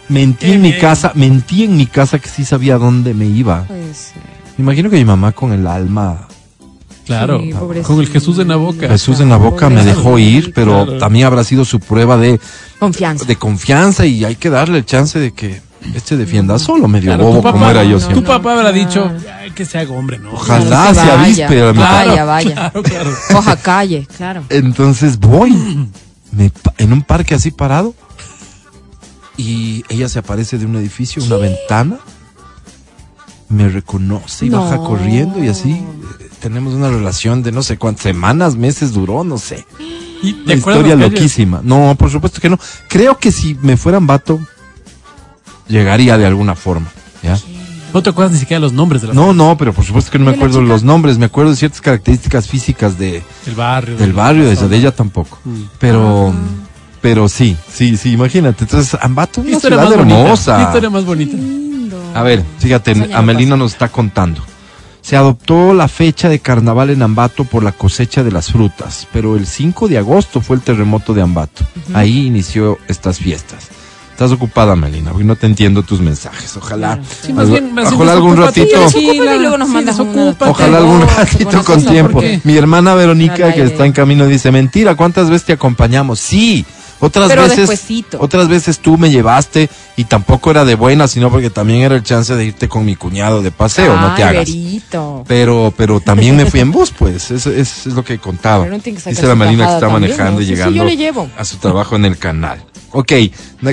Mentí 0.09 0.47
Qué 0.47 0.55
en 0.55 0.63
mi 0.63 0.77
casa, 0.79 1.13
mentí 1.15 1.65
en 1.65 1.77
mi 1.77 1.87
casa 1.87 2.19
que 2.19 2.29
sí 2.29 2.45
sabía 2.45 2.77
dónde 2.79 3.15
me 3.15 3.27
iba. 3.27 3.65
Puede 3.65 3.95
ser. 3.95 4.23
Me 4.57 4.63
imagino 4.65 4.91
que 4.91 4.97
mi 4.97 5.05
mamá 5.05 5.33
con 5.33 5.53
el 5.53 5.67
alma, 5.67 6.29
Claro. 7.07 7.41
Sí, 7.41 7.51
con 7.83 8.01
el 8.01 8.09
Jesús 8.09 8.39
en 8.39 8.49
la 8.49 8.57
boca. 8.57 8.89
Jesús 8.89 9.19
en 9.21 9.29
la 9.29 9.37
boca, 9.37 9.69
me 9.69 9.85
dejó 9.85 10.19
ir, 10.19 10.53
pero 10.55 10.85
Claro. 10.85 10.99
también 10.99 11.27
habrá 11.27 11.43
sido 11.45 11.65
su 11.65 11.81
prueba 11.81 12.17
de, 12.17 12.39
Confianza. 12.79 13.25
de 13.25 13.37
confianza 13.37 14.07
y 14.07 14.25
hay 14.25 14.37
que 14.37 14.51
darle 14.51 14.79
el 14.79 14.87
chance 14.87 15.19
de 15.19 15.33
que 15.33 15.61
este 15.97 16.17
defienda 16.17 16.61
solo, 16.61 16.87
medio 16.87 17.09
Claro, 17.11 17.25
bobo 17.25 17.43
papá, 17.43 17.53
como 17.53 17.69
era 17.69 17.83
yo 17.83 17.95
no, 17.95 17.99
siempre. 17.99 18.21
Tu 18.21 18.25
papá 18.27 18.53
habrá 18.53 18.71
Claro. 18.73 18.87
dicho 18.89 19.11
"Ay, 19.41 19.51
que 19.51 19.65
se 19.65 19.79
haga 19.79 19.93
hombre, 19.93 20.19
¿no? 20.21 20.31
Ojalá 20.33 20.65
Claro, 20.93 20.95
se 20.95 21.17
vaya, 21.17 21.49
papá. 21.75 22.05
Vaya, 22.07 22.25
vaya. 22.25 22.55
Claro, 22.55 22.83
claro. 22.85 23.11
Coja 23.33 23.57
calle, 23.57 24.07
claro. 24.17 24.45
Entonces 24.49 25.19
voy 25.19 25.89
me 26.31 26.53
en 26.79 26.93
un 26.93 27.03
parque 27.03 27.35
así 27.35 27.51
parado 27.51 27.95
y 29.37 29.85
ella 29.89 30.09
se 30.09 30.19
aparece 30.21 30.57
de 30.57 30.67
un 30.67 30.77
edificio, 30.77 31.23
una 31.25 31.37
ventana, 31.37 31.99
me 33.49 33.69
reconoce 33.69 34.47
y 34.47 34.51
No. 34.51 34.63
baja 34.63 34.77
corriendo 34.79 35.43
y 35.43 35.49
así 35.49 35.83
tenemos 36.43 36.75
una 36.75 36.91
relación 36.91 37.43
de 37.45 37.53
no 37.53 37.63
sé 37.63 37.79
cuántas 37.79 38.03
semanas, 38.03 38.57
meses 38.57 38.93
duró, 38.93 39.23
no 39.23 39.39
sé. 39.39 39.65
¿Y 40.23 40.33
Una 40.33 40.45
te 40.45 40.53
acuerdas 40.55 40.85
historia 40.85 41.09
loquísima. 41.09 41.61
No, 41.63 41.95
por 41.97 42.11
supuesto 42.11 42.41
que 42.41 42.51
no. 42.51 42.59
Creo 42.89 43.17
que 43.17 43.31
si 43.31 43.57
me 43.63 43.77
fueran 43.77 44.09
vato, 44.09 44.41
llegaría 45.69 46.19
de 46.19 46.27
alguna 46.27 46.57
forma. 46.57 46.89
¿ya? 47.23 47.39
No 47.95 48.03
te 48.03 48.11
acuerdas 48.11 48.33
ni 48.33 48.41
siquiera 48.41 48.61
los 48.61 48.73
nombres 48.73 49.03
de 49.03 49.09
las 49.09 49.17
No, 49.17 49.33
no, 49.33 49.57
pero 49.57 49.73
por 49.73 49.85
supuesto 49.85 50.11
que 50.11 50.19
no 50.19 50.25
me 50.25 50.33
¿De 50.33 50.37
la 50.37 50.45
acuerdo 50.45 50.63
los 50.63 50.83
nombres, 50.83 51.17
me 51.19 51.27
acuerdo 51.27 51.53
de 51.53 51.57
ciertas 51.57 51.81
características 51.81 52.49
físicas 52.49 52.99
de, 52.99 53.23
del 53.47 53.55
barrio. 53.55 53.97
del 53.97 54.13
barrio, 54.13 54.45
de, 54.45 54.53
esa, 54.53 54.67
de 54.67 54.77
ella 54.77 54.91
tampoco. 54.91 55.39
Mm. 55.45 55.63
Pero, 55.79 56.35
pero 57.01 57.29
sí, 57.29 57.57
sí, 57.73 57.97
sí, 57.97 58.13
imagínate. 58.13 58.65
Entonces, 58.65 58.99
Ambato 59.01 59.43
es 59.43 59.45
¿Qué 59.45 59.51
una 59.51 59.57
historia 59.59 59.79
ciudad 59.79 59.91
más 59.91 59.99
bonita? 59.99 60.17
¿Qué 60.17 60.23
hermosa. 60.23 60.63
historia 60.63 60.91
más 60.91 61.05
bonita? 61.05 61.37
Lindo. 61.37 62.03
A 62.15 62.23
ver, 62.23 62.43
fíjate, 62.59 63.11
Amelina 63.15 63.57
nos 63.57 63.73
está 63.73 63.89
contando. 63.89 64.43
Se 65.03 65.17
adoptó 65.17 65.75
la 65.75 65.89
fecha 65.89 66.29
de 66.29 66.39
carnaval 66.39 66.91
en 66.91 67.03
Ambato 67.03 67.45
por 67.45 67.63
la 67.65 67.73
cosecha 67.73 68.23
de 68.23 68.31
las 68.31 68.53
frutas, 68.53 69.07
pero 69.13 69.37
el 69.37 69.47
5 69.47 69.89
de 69.89 69.99
agosto 69.99 70.41
fue 70.41 70.57
el 70.57 70.63
terremoto 70.63 71.13
de 71.13 71.23
Ambato. 71.23 71.65
Ahí 71.93 72.27
inició 72.27 72.79
estas 72.89 73.19
fiestas. 73.19 73.69
Estás 74.13 74.31
ocupada, 74.31 74.75
Amelina, 74.75 75.11
porque 75.11 75.25
no 75.25 75.35
te 75.35 75.47
entiendo 75.47 75.83
tus 75.83 76.01
mensajes. 76.01 76.57
Ojalá, 76.57 77.01
Sí, 77.23 77.33
más 77.33 77.47
algo- 77.47 77.53
bien, 77.55 77.75
más 77.75 77.85
bien 77.91 77.95
ojalá 77.97 78.13
algún 78.13 78.37
ratito, 78.37 78.79
desocúpate 78.81 79.17
y 79.17 79.19
luego 79.41 79.59
nos 79.59 79.69
mandas 79.71 79.99
una- 79.99 80.13
desocúpate. 80.13 80.51
ojalá 80.53 80.79
algún 80.79 81.01
no, 81.01 81.07
ratito 81.07 81.65
con 81.65 81.81
sí, 81.81 81.87
tiempo. 81.89 82.23
Mi 82.45 82.57
hermana 82.57 82.95
Verónica, 82.95 83.53
que 83.53 83.65
está 83.65 83.85
en 83.87 83.93
camino, 83.93 84.27
dice, 84.27 84.53
mentira, 84.53 84.95
¿cuántas 84.95 85.29
veces 85.31 85.47
te 85.47 85.53
acompañamos? 85.55 86.21
Sí, 86.21 86.65
otras 87.05 87.29
Pero 87.29 87.43
veces, 87.43 87.57
despuesito. 87.69 88.19
otras 88.21 88.49
veces 88.49 88.79
tú 88.79 88.97
me 88.97 89.11
llevaste 89.11 89.69
y 89.97 90.05
tampoco 90.05 90.51
era 90.53 90.65
de 90.65 90.75
buena, 90.77 91.09
sino 91.09 91.31
porque 91.31 91.51
también 91.51 91.83
era 91.83 91.97
el 91.97 92.03
chance 92.03 92.35
de 92.35 92.45
irte 92.45 92.69
con 92.69 92.85
mi 92.85 92.95
cuñado 92.97 93.43
de 93.43 93.51
paseo, 93.51 93.95
no 94.01 94.15
te 94.15 94.23
hagas. 94.23 94.47
Verito. 94.47 95.25
Pero, 95.27 95.75
pero 95.77 96.01
también 96.01 96.37
me 96.37 96.47
fui 96.47 96.61
en 96.61 96.71
bus, 96.71 96.93
pues, 96.97 97.31
eso, 97.31 97.51
eso 97.51 97.89
es 97.91 97.95
lo 97.95 98.05
que 98.05 98.19
contaba. 98.19 98.65
Pero 98.65 98.77
no 98.77 98.83
tiene 98.83 98.97
que 98.97 99.03
sacar 99.03 99.15
Dice 99.17 99.27
la 99.27 99.35
Marina 99.35 99.67
que 99.67 99.73
está 99.75 99.81
también, 99.89 100.03
manejando 100.03 100.33
¿no? 100.33 100.41
y 100.41 100.45
Sí, 100.45 100.51
sí, 100.51 100.55
llegando 100.55 100.77
yo 100.77 100.85
le 100.85 100.97
llevo. 100.97 101.29
a 101.37 101.45
su 101.45 101.57
trabajo 101.59 101.97
en 101.97 102.05
el 102.05 102.17
canal. 102.19 102.63
Ok, 102.95 103.07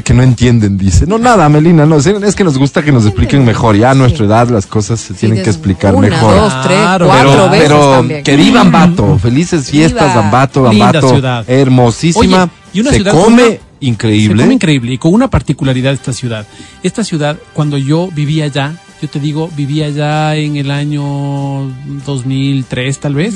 que 0.05 0.13
no 0.13 0.23
entienden, 0.23 0.77
dice. 0.77 1.05
No, 1.05 1.17
nada, 1.17 1.49
Melina, 1.49 1.86
no, 1.86 1.97
es 1.97 2.05
es 2.05 2.36
que 2.36 2.45
nos 2.45 2.57
gusta 2.57 2.82
que 2.82 2.93
nos 2.93 3.05
expliquen 3.05 3.43
mejor. 3.43 3.75
Ya 3.75 3.91
a 3.91 3.93
nuestra 3.93 4.25
edad 4.25 4.47
las 4.47 4.65
cosas 4.65 4.97
se 5.01 5.13
tienen 5.13 5.39
Sí, 5.39 5.43
que 5.43 5.49
explicar 5.49 5.93
una, 5.93 6.07
mejor. 6.07 6.36
dos, 6.36 6.61
tres, 6.63 6.77
Claro. 6.80 7.05
cuatro 7.07 7.30
pero, 7.32 7.49
veces 7.49 7.67
pero 7.67 7.91
también. 7.95 8.23
que 8.23 8.36
viva 8.38 8.61
Ambato, 8.61 9.19
felices 9.19 9.69
fiestas. 9.69 10.15
Ambato, 10.15 10.69
Linda 10.69 10.86
Ambato, 10.88 11.09
ciudad. 11.09 11.43
hermosísima, 11.49 12.43
Oye, 12.43 12.51
y 12.74 12.80
una 12.82 12.89
se 12.91 12.97
ciudad 12.97 13.11
come 13.13 13.43
una- 13.47 13.57
increíble. 13.80 14.38
Se 14.38 14.43
come 14.43 14.53
increíble 14.55 14.93
y 14.93 14.97
con 14.97 15.13
una 15.13 15.30
particularidad 15.30 15.93
esta 15.93 16.13
ciudad. 16.13 16.45
Esta 16.84 17.03
ciudad, 17.03 17.38
cuando 17.53 17.78
yo 17.78 18.09
vivía 18.13 18.45
allá, 18.45 18.76
yo 19.01 19.07
te 19.09 19.20
digo, 19.20 19.49
vivía 19.55 19.86
allá 19.88 20.36
en 20.36 20.57
el 20.57 20.72
año 20.72 21.72
2003 22.05 22.99
tal 22.99 23.15
vez, 23.15 23.36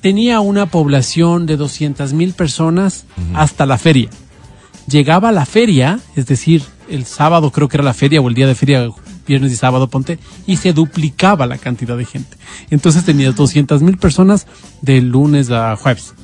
tenía 0.00 0.40
una 0.40 0.66
población 0.66 1.46
de 1.46 1.56
200 1.56 2.12
mil 2.12 2.32
personas 2.32 3.04
hasta 3.34 3.66
la 3.66 3.78
feria. 3.78 4.08
Llegaba 4.88 5.28
a 5.28 5.32
la 5.32 5.46
feria, 5.46 6.00
es 6.16 6.26
decir, 6.26 6.62
el 6.88 7.04
sábado 7.04 7.52
creo 7.52 7.68
que 7.68 7.76
era 7.76 7.84
la 7.84 7.94
feria 7.94 8.20
o 8.20 8.28
el 8.28 8.34
día 8.34 8.48
de 8.48 8.56
feria, 8.56 8.88
viernes 9.28 9.52
y 9.52 9.56
sábado, 9.56 9.88
ponte, 9.88 10.18
y 10.46 10.56
se 10.56 10.72
duplicaba 10.72 11.46
la 11.46 11.58
cantidad 11.58 11.96
de 11.96 12.04
gente. 12.04 12.36
Entonces 12.70 13.04
tenías 13.04 13.36
200 13.36 13.82
mil 13.82 13.96
personas 13.98 14.46
de 14.82 15.00
lunes 15.00 15.50
a 15.50 15.76
jueves. 15.76 16.14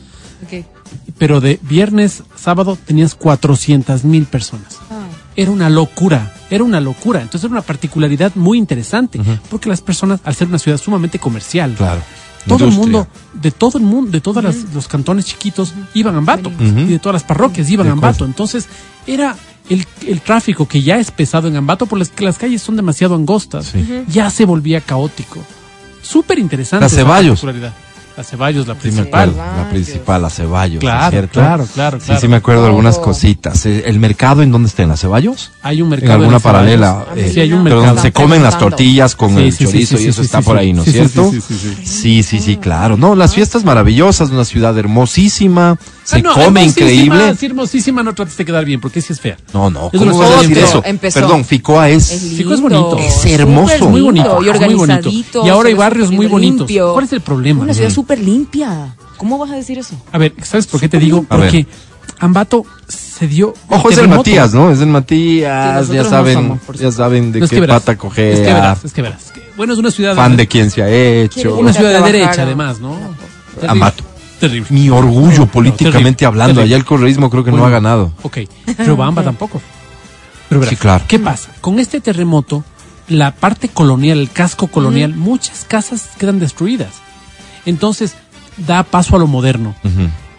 Pero 1.18 1.40
de 1.40 1.58
viernes, 1.62 2.22
sábado 2.36 2.76
tenías 2.86 3.14
400 3.14 4.04
mil 4.04 4.24
personas. 4.26 4.78
Ah. 4.90 5.06
Era 5.36 5.50
una 5.50 5.68
locura, 5.68 6.32
era 6.50 6.64
una 6.64 6.80
locura. 6.80 7.20
Entonces 7.20 7.44
era 7.44 7.52
una 7.52 7.62
particularidad 7.62 8.32
muy 8.34 8.58
interesante, 8.58 9.20
porque 9.50 9.68
las 9.68 9.80
personas, 9.82 10.20
al 10.24 10.34
ser 10.34 10.48
una 10.48 10.58
ciudad 10.58 10.78
sumamente 10.78 11.18
comercial, 11.18 11.74
Claro. 11.76 12.00
todo 12.46 12.64
el 12.66 12.70
mundo, 12.72 13.06
de 13.34 13.50
todo 13.50 13.76
el 13.78 13.84
mundo, 13.84 14.10
de 14.12 14.20
todos 14.20 14.42
los 14.72 14.88
cantones 14.88 15.26
chiquitos, 15.26 15.74
iban 15.94 16.14
a 16.14 16.18
Ambato, 16.18 16.50
y 16.60 16.84
de 16.84 16.98
todas 16.98 17.14
las 17.14 17.24
parroquias 17.24 17.68
iban 17.70 17.88
a 17.88 17.92
Ambato. 17.92 18.24
Entonces 18.24 18.66
era 19.06 19.36
el, 19.68 19.84
el 20.06 20.20
tráfico 20.20 20.66
que 20.68 20.80
ya 20.82 20.98
es 20.98 21.10
pesado 21.10 21.48
en 21.48 21.56
Ambato, 21.56 21.86
por 21.86 21.98
las 21.98 22.08
que 22.08 22.24
las 22.24 22.38
calles 22.38 22.62
son 22.62 22.76
demasiado 22.76 23.14
angostas, 23.14 23.66
Sí. 23.66 24.04
ya 24.08 24.30
se 24.30 24.44
volvía 24.46 24.80
caótico. 24.80 25.40
Súper 26.02 26.38
interesante. 26.38 26.82
La 26.82 26.86
esa 26.86 26.96
Ceballos. 26.96 27.40
La 28.16 28.24
Ceballos, 28.24 28.66
la 28.66 28.72
Sí, 28.74 28.80
principal. 28.80 29.34
la 29.36 29.68
principal, 29.68 30.22
la 30.22 30.30
Ceballos. 30.30 30.80
Claro, 30.80 31.10
¿cierto? 31.10 31.32
claro, 31.40 31.66
claro, 31.74 31.98
Sí, 32.00 32.06
claro. 32.06 32.20
sí 32.22 32.28
me 32.28 32.36
acuerdo 32.36 32.62
de 32.62 32.68
algunas 32.68 32.98
cositas. 32.98 33.66
Eh, 33.66 33.82
¿El 33.86 33.98
mercado 34.00 34.42
en 34.42 34.50
dónde 34.50 34.68
está? 34.70 34.84
¿En 34.84 34.88
la 34.88 34.96
Ceballos? 34.96 35.50
Hay 35.62 35.82
un 35.82 35.86
En 35.88 35.90
mercado. 35.90 36.12
alguna 36.14 36.32
las 36.32 36.42
Ceballos. 36.42 36.60
paralela. 36.60 37.06
Eh, 37.14 37.30
Sí, 37.34 37.40
hay 37.40 37.52
un 37.52 37.62
pero 37.62 37.76
mercado. 37.76 37.94
donde 37.96 38.02
se 38.02 38.12
comen 38.12 38.42
las 38.42 38.58
tortillas 38.58 39.14
con 39.14 39.34
Sí, 39.36 39.42
el 39.42 39.52
sí, 39.52 39.58
sí, 39.58 39.64
chorizo 39.66 39.98
sí, 39.98 40.04
y 40.04 40.08
eso 40.08 40.22
sí, 40.22 40.26
está 40.26 40.38
sí, 40.38 40.44
por 40.46 40.56
sí. 40.56 40.60
ahí, 40.60 40.72
¿no 40.72 40.80
es 40.82 40.84
Sí, 40.86 40.92
sí, 40.92 40.98
cierto? 40.98 41.30
sí, 41.30 41.40
sí, 41.42 41.54
sí, 41.54 41.76
sí. 41.76 41.86
Sí, 41.86 42.22
sí, 42.22 42.38
sí, 42.40 42.56
claro. 42.56 42.96
No, 42.96 43.14
las 43.14 43.34
fiestas 43.34 43.64
maravillosas, 43.64 44.30
una 44.30 44.46
ciudad 44.46 44.78
hermosísima, 44.78 45.76
se 46.06 46.16
Ah, 46.16 46.20
no, 46.22 46.32
come 46.34 46.44
hermosísima, 46.60 46.86
increíble. 46.86 47.36
Sí, 47.36 47.46
hermosísima, 47.46 48.02
no 48.04 48.14
trates 48.14 48.36
de 48.36 48.44
quedar 48.44 48.64
bien, 48.64 48.80
porque 48.80 49.00
sí 49.02 49.12
es 49.12 49.20
fea. 49.20 49.36
No, 49.52 49.70
no, 49.70 49.90
Es 49.92 49.98
¿cómo 49.98 50.16
vas 50.18 50.30
a 50.30 50.34
decir 50.42 50.56
empezó, 50.56 50.78
eso? 50.78 50.82
empezó. 50.86 51.20
Perdón, 51.20 51.44
Ficoa 51.44 51.88
es... 51.90 52.12
Es 52.12 52.20
Fico 52.36 52.54
es 52.54 52.60
lindo, 52.60 52.84
bonito. 52.90 52.98
Es 52.98 53.26
hermoso. 53.26 53.88
Muy 53.90 54.00
lindo 54.00 54.04
bonito, 54.04 54.26
Y 54.26 54.30
muy 54.30 54.44
bonito. 54.44 54.50
organizadito. 54.50 55.44
Y 55.44 55.48
ahora 55.48 55.62
se 55.66 55.68
hay 55.72 55.74
barrios 55.74 56.12
muy 56.12 56.26
bonitos. 56.26 56.58
limpio. 56.60 56.92
¿Cuál 56.92 57.04
es 57.06 57.12
el 57.12 57.20
problema? 57.22 57.62
Una 57.62 57.74
ciudad 57.74 57.90
Mm. 57.90 57.94
súper 57.94 58.20
limpia. 58.20 58.94
¿Cómo 59.16 59.36
vas 59.38 59.50
a 59.50 59.56
decir 59.56 59.78
eso? 59.78 59.96
A 60.12 60.18
ver, 60.18 60.32
¿sabes 60.44 60.66
por 60.68 60.78
qué 60.80 60.88
te 60.88 60.98
digo? 60.98 61.24
Porque 61.28 61.66
Ambato 62.20 62.64
se 62.86 63.26
dio. 63.26 63.52
Ojo, 63.68 63.90
es 63.90 63.98
el. 63.98 64.08
Matías, 64.08 64.54
¿no? 64.54 64.70
Es 64.70 64.80
el 64.80 64.86
Matías, 64.86 65.88
ya 65.88 66.02
no 66.04 66.08
saben, 66.08 66.34
somos, 66.34 66.60
ya 66.78 66.92
saben 66.92 67.32
de 67.32 67.40
No, 67.40 67.44
es 67.46 67.50
qué 67.50 67.56
que 67.56 67.60
verás, 67.60 67.82
pata 67.82 67.92
Es 67.92 68.14
que 68.14 68.52
verás, 68.52 68.84
es 68.84 68.92
que 68.92 69.02
verás. 69.02 69.32
Bueno, 69.56 69.72
es 69.72 69.78
una 69.78 69.90
ciudad. 69.90 70.14
fan 70.14 70.36
de 70.36 70.46
quién 70.46 70.70
se 70.70 70.82
ha 70.82 70.88
hecho. 70.88 71.56
Una 71.56 71.72
ciudad 71.72 71.92
de 72.04 72.12
derecha, 72.12 72.42
además, 72.42 72.78
¿no? 72.80 72.96
Ambato. 73.66 74.04
Terrible. 74.40 74.68
Mi 74.70 74.90
orgullo 74.90 75.38
No, 75.40 75.46
políticamente 75.46 76.18
terrible, 76.20 76.26
hablando, 76.26 76.54
terrible. 76.54 76.74
allá 76.74 76.76
el 76.76 76.84
correísmo 76.84 77.30
creo 77.30 77.44
que 77.44 77.52
no 77.52 77.64
ha 77.64 77.70
ganado. 77.70 78.12
Ok, 78.22 78.38
pero 78.76 78.96
Bamba 78.96 79.22
tampoco. 79.22 79.60
Pero 80.48 80.60
verás, 80.60 80.70
Sí, 80.70 80.76
claro. 80.76 81.04
¿qué 81.08 81.18
pasa? 81.18 81.50
Con 81.60 81.78
este 81.80 82.00
terremoto, 82.00 82.62
la 83.08 83.32
parte 83.34 83.68
colonial, 83.68 84.18
el 84.18 84.30
casco 84.30 84.66
colonial, 84.68 85.14
muchas 85.14 85.64
casas 85.64 86.10
quedan 86.18 86.38
destruidas. 86.38 86.90
Entonces, 87.64 88.14
da 88.58 88.82
paso 88.84 89.16
a 89.16 89.18
lo 89.18 89.26
moderno. 89.26 89.74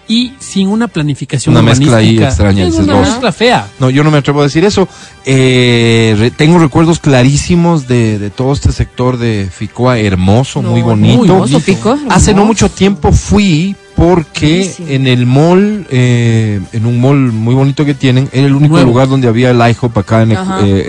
Y 0.09 0.31
sin 0.39 0.69
una 0.69 0.87
planificación 0.87 1.53
Una 1.53 1.61
mezcla 1.61 1.97
ahí 1.97 2.17
extraña, 2.17 2.65
Es 2.65 2.75
una 2.75 2.93
vos. 2.93 3.09
mezcla 3.09 3.33
fea. 3.33 3.67
No, 3.79 3.89
yo 3.89 4.05
no 4.05 4.11
me 4.11 4.19
atrevo 4.19 4.39
a 4.39 4.43
decir 4.43 4.63
eso. 4.63 4.87
Eh, 5.25 6.15
re- 6.17 6.31
tengo 6.31 6.57
recuerdos 6.59 6.99
clarísimos 6.99 7.89
de, 7.89 8.17
de 8.17 8.29
todo 8.29 8.53
este 8.53 8.71
sector 8.71 9.17
de 9.17 9.49
Ficoa, 9.51 9.99
hermoso, 9.99 10.61
muy 10.61 10.81
bonito. 10.81 11.17
muy 11.17 11.27
hermoso, 11.29 11.59
Fico, 11.59 11.97
Hace 12.09 12.31
no 12.31 12.43
hermoso. 12.43 12.45
mucho 12.47 12.69
tiempo 12.69 13.11
fui 13.11 13.75
porque 13.97 14.45
Buenísimo. 14.59 14.87
en 14.89 15.07
el 15.07 15.25
mall, 15.25 15.87
eh, 15.89 16.61
en 16.71 16.85
un 16.85 17.01
mall 17.01 17.17
muy 17.17 17.55
bonito 17.55 17.83
que 17.83 17.95
tienen, 17.95 18.29
era 18.31 18.45
el 18.45 18.53
único 18.53 18.75
Nuevo. 18.75 18.91
lugar 18.91 19.07
donde 19.09 19.27
había 19.27 19.49
el 19.49 19.57
IHOP 19.59 19.97
acá 19.97 20.21
en, 20.21 20.33
eh, 20.33 20.37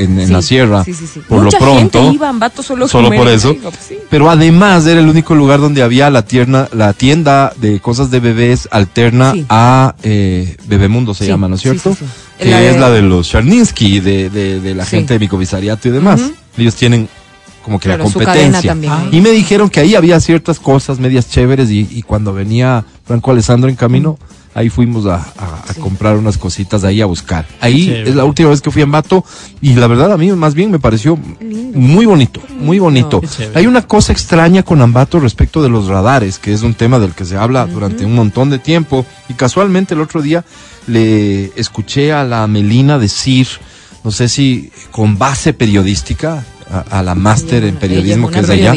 en- 0.05 0.21
en 0.21 0.27
Sí, 0.27 0.33
la 0.33 0.43
sierra. 0.43 0.85
sí, 0.85 0.93
sí, 0.93 1.07
sí. 1.07 1.21
Por 1.27 1.43
Mucha 1.43 1.59
lo 1.59 1.65
pronto. 1.65 2.01
gente 2.03 2.15
iba 2.15 2.27
a 2.27 2.31
Ambato 2.31 2.63
solo, 2.63 2.87
por 2.87 3.29
eso. 3.29 3.53
IHOP, 3.55 3.75
sí. 3.89 3.97
Pero 4.11 4.31
además 4.31 4.87
era 4.87 5.01
el 5.01 5.09
único 5.09 5.35
lugar 5.35 5.59
donde 5.59 5.83
había 5.83 6.11
la 6.11 6.23
tienda, 6.27 6.69
la 6.75 6.93
tienda 6.93 7.55
de 7.57 7.81
cosas 7.81 8.11
de 8.11 8.21
bebés 8.21 8.69
alterna 8.71 9.33
a 9.49 9.95
eh, 10.03 10.57
Bebemundo 10.67 11.15
se 11.15 11.27
llama, 11.27 11.49
¿no 11.49 11.55
es 11.55 11.63
cierto? 11.63 11.97
Que 12.39 12.51
La 12.51 12.61
de- 12.61 12.71
es 12.71 12.77
la 12.79 12.91
de 12.91 13.01
los 13.01 13.27
Charninsky, 13.31 14.01
de, 14.01 14.29
de, 14.29 14.61
de 14.61 14.75
la 14.75 14.85
gente 14.85 15.15
de 15.15 15.19
mi 15.21 15.29
comisariato 15.29 15.89
y 15.89 15.93
demás. 15.93 16.21
Ellos 16.59 16.75
tienen 16.75 17.09
como 17.65 17.79
que 17.79 17.89
Claro, 17.89 18.05
la 18.05 18.11
competencia. 18.11 18.71
también. 18.71 18.93
Y 19.13 19.21
me 19.21 19.31
dijeron 19.31 19.69
que 19.69 19.81
ahí 19.81 19.95
había 19.95 20.19
ciertas 20.21 20.59
cosas 20.59 20.99
medias 21.01 21.29
chéveres 21.29 21.71
y, 21.71 21.87
y 21.91 22.03
cuando 22.03 22.33
venía 22.33 22.85
Franco 23.09 23.31
Alessandro 23.33 23.69
en 23.69 23.75
camino, 23.77 24.19
ahí 24.55 24.69
fuimos 24.71 25.07
a, 25.07 25.17
a- 25.17 25.65
a 25.69 25.73
Sí. 25.75 25.81
comprar 25.81 26.17
unas 26.17 26.39
cositas 26.39 26.85
ahí 26.85 27.01
a 27.01 27.07
buscar. 27.07 27.47
Ahí 27.61 27.91
es 28.07 28.15
la 28.15 28.25
última 28.25 28.51
vez 28.51 28.61
que 28.61 28.71
fui 28.71 28.83
a 28.83 28.85
Ambato 28.85 29.25
y 29.61 29.75
la 29.75 29.87
verdad 29.89 30.13
a 30.13 30.17
mí 30.19 30.31
más 30.33 30.55
bien 30.55 30.71
me 30.71 30.79
pareció 30.79 31.19
muy 31.41 32.07
bonito, 32.07 32.41
muy 32.61 32.79
bonito. 32.79 33.21
Hay 33.55 33.67
una 33.67 33.83
cosa 33.87 34.13
extraña 34.13 34.63
con 34.63 34.81
Ambato 34.83 35.19
respecto 35.21 35.63
de 35.63 35.69
los 35.71 35.87
radares, 35.87 36.39
que 36.39 36.53
es 36.53 36.63
un 36.63 36.75
tema 36.75 36.99
del 36.99 37.13
que 37.13 37.25
se 37.25 37.37
habla 37.37 37.67
durante 37.67 38.05
un 38.05 38.15
montón 38.15 38.51
de 38.51 38.59
tiempo. 38.59 39.05
Y 39.29 39.35
casualmente 39.35 39.95
el 39.95 40.01
otro 40.01 40.23
día 40.23 40.45
le 40.87 41.47
escuché 41.59 42.13
a 42.13 42.25
la 42.25 42.47
Melina 42.47 42.99
decir, 42.99 43.47
no 44.05 44.11
sé 44.11 44.29
si 44.29 44.71
con 44.91 45.19
base 45.19 45.53
periodística, 45.53 46.45
a, 46.71 46.99
a 46.99 47.03
la 47.03 47.15
máster 47.15 47.63
en 47.65 47.71
Ella- 47.71 47.81
periodismo 47.81 48.29
ella 48.29 48.35
que 48.35 48.41
es 48.41 48.47
de 48.47 48.53
allá, 48.55 48.73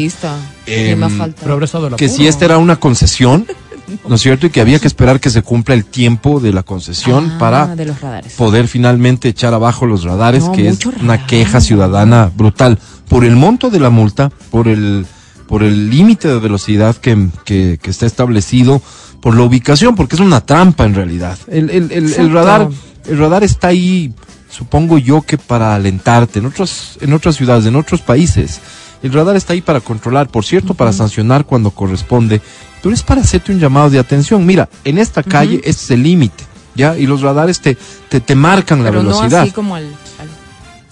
el 0.65 1.95
que 1.97 2.07
si 2.09 2.27
esta 2.27 2.45
era 2.45 2.57
una 2.57 2.75
concesión, 2.77 3.45
¿no 4.07 4.15
es 4.15 4.21
cierto? 4.21 4.45
Y 4.47 4.49
que 4.49 4.61
había 4.61 4.79
que 4.79 4.87
esperar 4.87 5.19
que 5.19 5.29
se 5.29 5.41
cumpla 5.41 5.75
el 5.75 5.85
tiempo 5.85 6.39
de 6.39 6.53
la 6.53 6.63
concesión 6.63 7.33
Ah, 7.35 7.37
para 7.39 7.75
de 7.75 7.85
los 7.85 7.99
radares. 8.01 8.33
poder 8.33 8.67
finalmente 8.67 9.29
echar 9.29 9.53
abajo 9.53 9.85
los 9.85 10.03
radares, 10.03 10.43
No, 10.45 10.51
que 10.53 10.67
es 10.69 10.79
una 10.85 11.25
queja 11.27 11.61
ciudadana 11.61 12.31
brutal 12.35 12.79
por 13.09 13.25
el 13.25 13.35
monto 13.35 13.69
de 13.69 13.79
la 13.79 13.89
multa, 13.89 14.29
por 14.49 14.67
el 14.67 15.05
por 15.47 15.63
el 15.63 15.89
límite 15.89 16.29
de 16.29 16.39
velocidad 16.39 16.95
que, 16.95 17.27
que- 17.43 17.77
que 17.81 17.89
está 17.91 18.05
establecido, 18.05 18.81
por 19.21 19.35
la 19.35 19.43
ubicación, 19.43 19.95
porque 19.97 20.15
es 20.15 20.21
una 20.21 20.39
trampa 20.39 20.85
en 20.85 20.95
realidad. 20.95 21.37
El, 21.49 21.69
el- 21.69 21.91
el- 21.91 22.13
el 22.13 22.31
radar 22.31 22.69
el 23.09 23.17
radar 23.17 23.43
está 23.43 23.67
ahí, 23.67 24.13
supongo 24.49 24.97
yo 24.97 25.21
que 25.23 25.37
para 25.37 25.75
alentarte 25.75 26.39
en 26.39 26.45
otras 26.45 26.97
en 27.01 27.11
otras 27.13 27.35
ciudades, 27.35 27.65
en 27.65 27.75
otros 27.75 27.99
países. 28.01 28.61
El 29.03 29.11
radar 29.11 29.35
está 29.35 29.51
ahí 29.53 29.61
para 29.61 29.81
controlar, 29.81 30.29
por 30.29 30.45
cierto, 30.45 30.73
para 30.75 30.93
sancionar 30.93 31.43
cuando 31.45 31.71
corresponde, 31.71 32.39
pero 32.81 32.93
es 32.95 33.03
para 33.03 33.21
hacerte 33.21 33.51
un 33.51 33.59
llamado 33.59 33.89
de 33.89 33.99
atención. 33.99 34.45
Mira, 34.45 34.69
en 34.83 34.97
esta 34.97 35.23
calle 35.23 35.57
este 35.63 35.69
es 35.85 35.91
el 35.91 36.03
límite, 36.03 36.43
¿ya? 36.75 36.97
Y 36.97 37.05
los 37.07 37.21
radares 37.21 37.59
te, 37.61 37.77
te, 38.09 38.19
te 38.19 38.35
marcan 38.35 38.83
la 38.83 38.89
Pero 38.89 39.03
no 39.03 39.09
velocidad. 39.09 39.41
así 39.43 39.51
como 39.51 39.75
al... 39.75 39.83
al- 39.85 40.29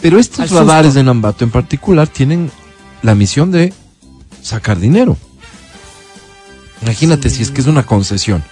Pero 0.01 0.19
estos 0.19 0.51
al 0.51 0.57
radares 0.59 0.93
de 0.93 1.03
Nambato 1.03 1.43
en 1.43 1.51
particular 1.51 2.07
tienen 2.07 2.51
la 3.01 3.15
misión 3.15 3.51
de 3.51 3.73
sacar 4.41 4.79
dinero. 4.79 5.17
Imagínate 6.81 7.29
si 7.29 7.43
es 7.43 7.51
que 7.51 7.61
es 7.61 7.67
una 7.67 7.85
concesión. 7.85 8.43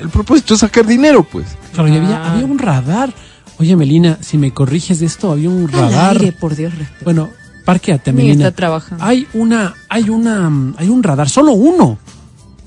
El 0.00 0.10
propósito 0.10 0.54
es 0.54 0.60
sacar 0.60 0.86
dinero, 0.86 1.22
pues. 1.24 1.46
Claro, 1.72 1.88
y 1.88 1.96
había, 1.96 2.22
Ah. 2.22 2.32
había 2.32 2.44
un 2.44 2.58
radar. 2.58 3.12
Oye, 3.58 3.74
Melina, 3.74 4.18
si 4.20 4.36
me 4.36 4.52
corriges 4.52 5.00
de 5.00 5.06
esto, 5.06 5.32
había 5.32 5.48
un 5.48 5.64
al 5.64 5.72
radar. 5.72 6.18
aire, 6.18 6.32
por 6.32 6.54
Dios, 6.54 6.74
respeto. 6.76 7.04
Bueno, 7.04 7.30
parqueate, 7.72 8.12
Melina. 8.12 8.46
está 8.46 8.56
trabajando. 8.56 9.04
Hay 9.04 9.26
una, 9.34 9.74
hay 9.88 10.08
una, 10.10 10.48
mm, 10.48 10.74
hay 10.78 10.88
un 10.88 11.02
radar, 11.02 11.28
solo 11.28 11.52
uno, 11.52 11.98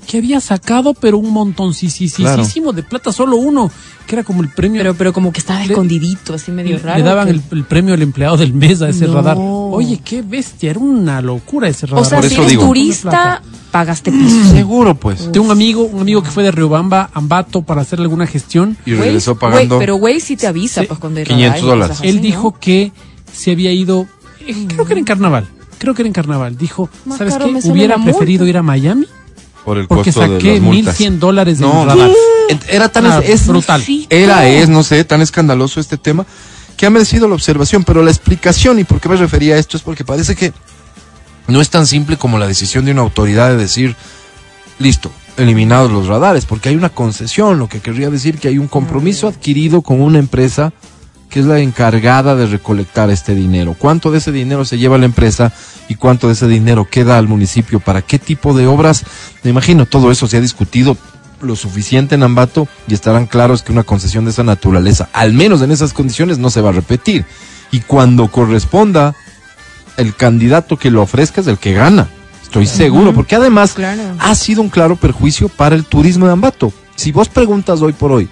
que 0.06 0.18
había 0.18 0.40
sacado, 0.40 0.94
pero 0.94 1.18
un 1.18 1.30
montón, 1.30 1.74
sí, 1.74 1.88
sí, 1.90 2.08
sí, 2.08 2.22
Claro. 2.22 2.44
de 2.72 2.82
plata, 2.82 3.12
solo 3.12 3.36
uno, 3.36 3.70
que 4.06 4.16
era 4.16 4.24
como 4.24 4.42
el 4.42 4.48
premio. 4.48 4.80
Pero, 4.80 4.94
pero 4.94 5.12
como 5.12 5.32
que 5.32 5.38
estaba 5.40 5.60
Le- 5.60 5.66
escondidito, 5.66 6.34
así 6.34 6.50
medio 6.50 6.76
le, 6.76 6.82
raro. 6.82 6.98
le 6.98 7.04
daban 7.04 7.26
que- 7.26 7.32
el, 7.34 7.42
el 7.52 7.64
premio 7.64 7.94
al 7.94 8.02
empleado 8.02 8.36
del 8.36 8.52
mes 8.52 8.82
a 8.82 8.88
ese 8.88 9.06
No. 9.06 9.14
radar. 9.14 9.36
Oye, 9.38 10.00
qué 10.04 10.22
bestia, 10.22 10.70
era 10.70 10.80
una 10.80 11.20
locura 11.22 11.68
ese 11.68 11.86
radar. 11.86 12.02
O 12.02 12.04
sea, 12.08 12.18
Por 12.18 12.28
si 12.28 12.34
eso 12.34 12.42
eres 12.42 12.50
digo. 12.50 12.66
turista, 12.66 13.42
pagaste 13.70 14.10
piso. 14.12 14.50
Seguro, 14.52 14.94
pues. 14.96 15.30
Tengo 15.32 15.46
un 15.46 15.52
amigo, 15.52 15.84
un 15.84 16.00
amigo 16.00 16.22
que 16.22 16.30
fue 16.30 16.42
de 16.42 16.50
Riobamba 16.50 17.10
Ambato 17.14 17.62
para 17.62 17.82
hacerle 17.82 18.04
alguna 18.04 18.26
gestión. 18.26 18.76
Y 18.84 18.94
regresó 18.94 19.36
pagando. 19.38 19.78
pero 19.78 19.96
güey 19.96 20.20
sí 20.20 20.36
te 20.36 20.46
avisa, 20.46 20.80
Sí. 20.82 20.86
pues 20.88 20.98
cuando 21.00 21.20
hay 21.20 21.26
500 21.26 21.46
radares 21.46 21.62
y 21.62 21.66
dólares. 21.66 21.96
así, 22.00 22.08
Él 22.08 22.16
¿no? 22.16 22.22
dijo 22.22 22.56
que 22.60 22.92
se 23.32 23.52
había 23.52 23.72
ido, 23.72 24.06
creo 24.68 24.84
que 24.84 24.92
era 24.92 24.98
en 24.98 25.04
carnaval, 25.04 25.46
creo 25.78 25.94
que 25.94 26.02
era 26.02 26.06
en 26.08 26.12
carnaval. 26.12 26.56
Dijo, 26.56 26.88
Más 27.04 27.18
¿sabes 27.18 27.34
caro 27.34 27.46
qué? 27.46 27.68
Hubiera 27.70 27.96
preferido 28.02 28.44
multa". 28.44 28.50
ir 28.50 28.56
a 28.58 28.62
Miami 28.62 29.06
por 29.64 29.78
el 29.78 29.86
porque 29.86 30.12
costo 30.12 30.28
de 30.28 30.36
saqué 30.38 30.52
las 30.54 30.62
multas. 30.62 30.98
1100 30.98 31.20
dólares 31.20 31.58
de 31.58 31.64
No, 31.66 31.86
era 32.68 32.88
tan 32.88 33.06
Ah, 33.06 33.20
es, 33.24 33.46
brutal. 33.46 33.82
Era 34.10 34.46
es 34.48 34.68
no 34.68 34.82
sé 34.82 35.04
tan 35.04 35.22
escandaloso 35.22 35.80
este 35.80 35.96
tema 35.96 36.26
que 36.76 36.86
ha 36.86 36.90
merecido 36.90 37.28
la 37.28 37.34
observación 37.34 37.84
pero 37.84 38.02
la 38.02 38.10
explicación 38.10 38.78
y 38.78 38.84
por 38.84 39.00
qué 39.00 39.08
me 39.08 39.16
refería 39.16 39.54
a 39.54 39.58
esto 39.58 39.76
es 39.76 39.82
porque 39.82 40.04
parece 40.04 40.34
que 40.34 40.52
no 41.46 41.60
es 41.60 41.70
tan 41.70 41.86
simple 41.86 42.16
como 42.16 42.38
la 42.38 42.46
decisión 42.46 42.84
de 42.84 42.92
una 42.92 43.02
autoridad 43.02 43.50
de 43.50 43.56
decir 43.56 43.94
listo 44.78 45.10
eliminados 45.36 45.90
los 45.92 46.08
radares 46.08 46.44
porque 46.44 46.68
hay 46.70 46.74
una 46.76 46.88
concesión 46.90 47.58
lo 47.58 47.68
que 47.68 47.80
querría 47.80 48.10
decir 48.10 48.38
que 48.38 48.48
hay 48.48 48.58
un 48.58 48.68
compromiso 48.68 49.28
adquirido 49.28 49.82
con 49.82 50.00
una 50.02 50.18
empresa 50.18 50.72
que 51.32 51.40
es 51.40 51.46
la 51.46 51.60
encargada 51.60 52.36
de 52.36 52.46
recolectar 52.46 53.08
este 53.08 53.34
dinero. 53.34 53.74
¿Cuánto 53.78 54.10
de 54.10 54.18
ese 54.18 54.32
dinero 54.32 54.66
se 54.66 54.76
lleva 54.76 54.98
la 54.98 55.06
empresa 55.06 55.50
y 55.88 55.94
cuánto 55.94 56.26
de 56.26 56.34
ese 56.34 56.46
dinero 56.46 56.84
queda 56.84 57.16
al 57.16 57.26
municipio? 57.26 57.80
¿Para 57.80 58.02
qué 58.02 58.18
tipo 58.18 58.52
de 58.52 58.66
obras? 58.66 59.02
Me 59.42 59.50
imagino 59.50 59.86
todo 59.86 60.10
eso 60.12 60.28
se 60.28 60.36
ha 60.36 60.40
discutido 60.42 60.94
lo 61.40 61.56
suficiente 61.56 62.16
en 62.16 62.22
Ambato 62.22 62.68
y 62.86 62.92
estarán 62.92 63.26
claros 63.26 63.62
que 63.62 63.72
una 63.72 63.82
concesión 63.82 64.26
de 64.26 64.30
esa 64.30 64.42
naturaleza, 64.42 65.08
al 65.14 65.32
menos 65.32 65.62
en 65.62 65.70
esas 65.72 65.94
condiciones, 65.94 66.36
no 66.36 66.50
se 66.50 66.60
va 66.60 66.68
a 66.68 66.72
repetir. 66.72 67.24
Y 67.70 67.80
cuando 67.80 68.28
corresponda, 68.30 69.14
el 69.96 70.14
candidato 70.14 70.76
que 70.76 70.90
lo 70.90 71.00
ofrezca 71.00 71.40
es 71.40 71.46
el 71.46 71.56
que 71.56 71.72
gana. 71.72 72.08
Estoy 72.42 72.66
seguro, 72.66 73.14
porque 73.14 73.36
además 73.36 73.72
Claro. 73.72 74.02
ha 74.18 74.34
sido 74.34 74.60
un 74.60 74.68
claro 74.68 74.96
perjuicio 74.96 75.48
para 75.48 75.74
el 75.76 75.86
turismo 75.86 76.26
de 76.26 76.32
Ambato. 76.32 76.74
Si 76.94 77.10
vos 77.10 77.30
preguntas 77.30 77.80
hoy 77.80 77.94
por 77.94 78.12
hoy, 78.12 78.28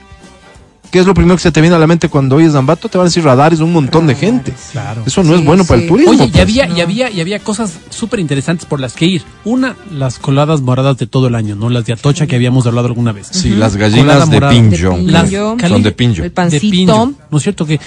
¿qué 0.90 0.98
es 0.98 1.06
lo 1.06 1.14
primero 1.14 1.36
que 1.36 1.42
se 1.42 1.52
te 1.52 1.60
viene 1.60 1.76
a 1.76 1.78
la 1.78 1.86
mente 1.86 2.08
cuando 2.08 2.36
oyes 2.36 2.54
Ambato? 2.54 2.88
Te 2.88 2.98
van 2.98 3.06
a 3.06 3.08
decir 3.08 3.24
radares, 3.24 3.60
un 3.60 3.72
montón 3.72 4.06
de 4.06 4.14
gente. 4.14 4.52
Claro. 4.72 5.02
Eso 5.06 5.22
no 5.22 5.34
Sí, 5.34 5.40
es 5.40 5.44
bueno 5.44 5.64
para 5.64 5.80
el 5.82 5.88
turismo. 5.88 6.12
Oye, 6.12 6.24
y 6.24 6.28
pues. 6.28 6.42
había, 6.42 6.68
y 6.68 6.80
había, 6.80 7.10
y 7.10 7.20
había 7.20 7.38
cosas 7.38 7.78
súper 7.90 8.20
interesantes 8.20 8.66
por 8.66 8.80
las 8.80 8.92
que 8.94 9.06
ir. 9.06 9.22
Una, 9.44 9.76
las 9.92 10.18
coladas 10.18 10.60
moradas 10.60 10.98
de 10.98 11.06
todo 11.06 11.28
el 11.28 11.34
año, 11.34 11.56
¿no? 11.56 11.70
Las 11.70 11.86
de 11.86 11.92
Atocha 11.92 12.26
que 12.26 12.36
habíamos 12.36 12.66
hablado 12.66 12.88
alguna 12.88 13.12
vez. 13.12 13.28
Sí, 13.30 13.50
las 13.50 13.72
Colada 13.72 13.90
gallinas 13.90 14.30
de 14.30 14.34
morada. 14.36 14.52
pinjo. 14.52 14.90
De 14.90 14.96
pinjo. 14.96 15.10
Las 15.12 15.30
Son 15.70 15.82
de 15.82 15.92
pinjo. 15.92 16.22
El 16.24 16.32
de 16.50 16.60
pincho. 16.60 17.12
¿No 17.30 17.36
es 17.38 17.42
cierto 17.42 17.66
que 17.66 17.80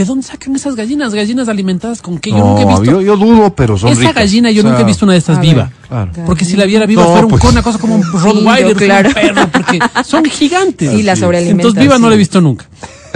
¿De 0.00 0.06
dónde 0.06 0.26
sacan 0.26 0.56
esas 0.56 0.76
gallinas? 0.76 1.12
Gallinas 1.12 1.46
alimentadas 1.50 2.00
con 2.00 2.18
qué? 2.18 2.30
Yo 2.30 2.38
No, 2.38 2.44
nunca 2.56 2.62
he 2.62 2.66
visto. 2.66 2.84
yo, 2.84 3.00
yo 3.02 3.16
dudo, 3.18 3.54
pero 3.54 3.76
son 3.76 3.90
Esa 3.90 4.00
ricas. 4.00 4.14
gallina 4.14 4.50
yo 4.50 4.60
O 4.60 4.62
sea, 4.62 4.70
nunca 4.70 4.82
he 4.82 4.86
visto 4.86 5.04
una 5.04 5.12
de 5.12 5.18
estas 5.18 5.38
viva. 5.42 5.64
ver. 5.64 5.88
Claro. 5.88 6.12
Porque 6.24 6.46
si 6.46 6.56
la 6.56 6.64
viera 6.64 6.86
viva 6.86 7.02
No, 7.02 7.08
fuera 7.10 7.26
un- 7.26 7.30
pues. 7.32 7.44
una 7.44 7.62
cosa 7.62 7.78
como 7.78 7.96
un 7.96 8.02
Rottweiler, 8.02 8.74
claro. 8.76 9.08
un 9.10 9.14
perro, 9.14 9.48
porque 9.52 9.78
son 10.06 10.24
gigantes. 10.24 10.90
Sí, 10.90 11.02
la. 11.02 11.12
Entonces 11.12 11.78
viva 11.82 11.98
no 11.98 12.08
la 12.08 12.14
he 12.14 12.18
visto 12.18 12.40
nunca. 12.40 12.66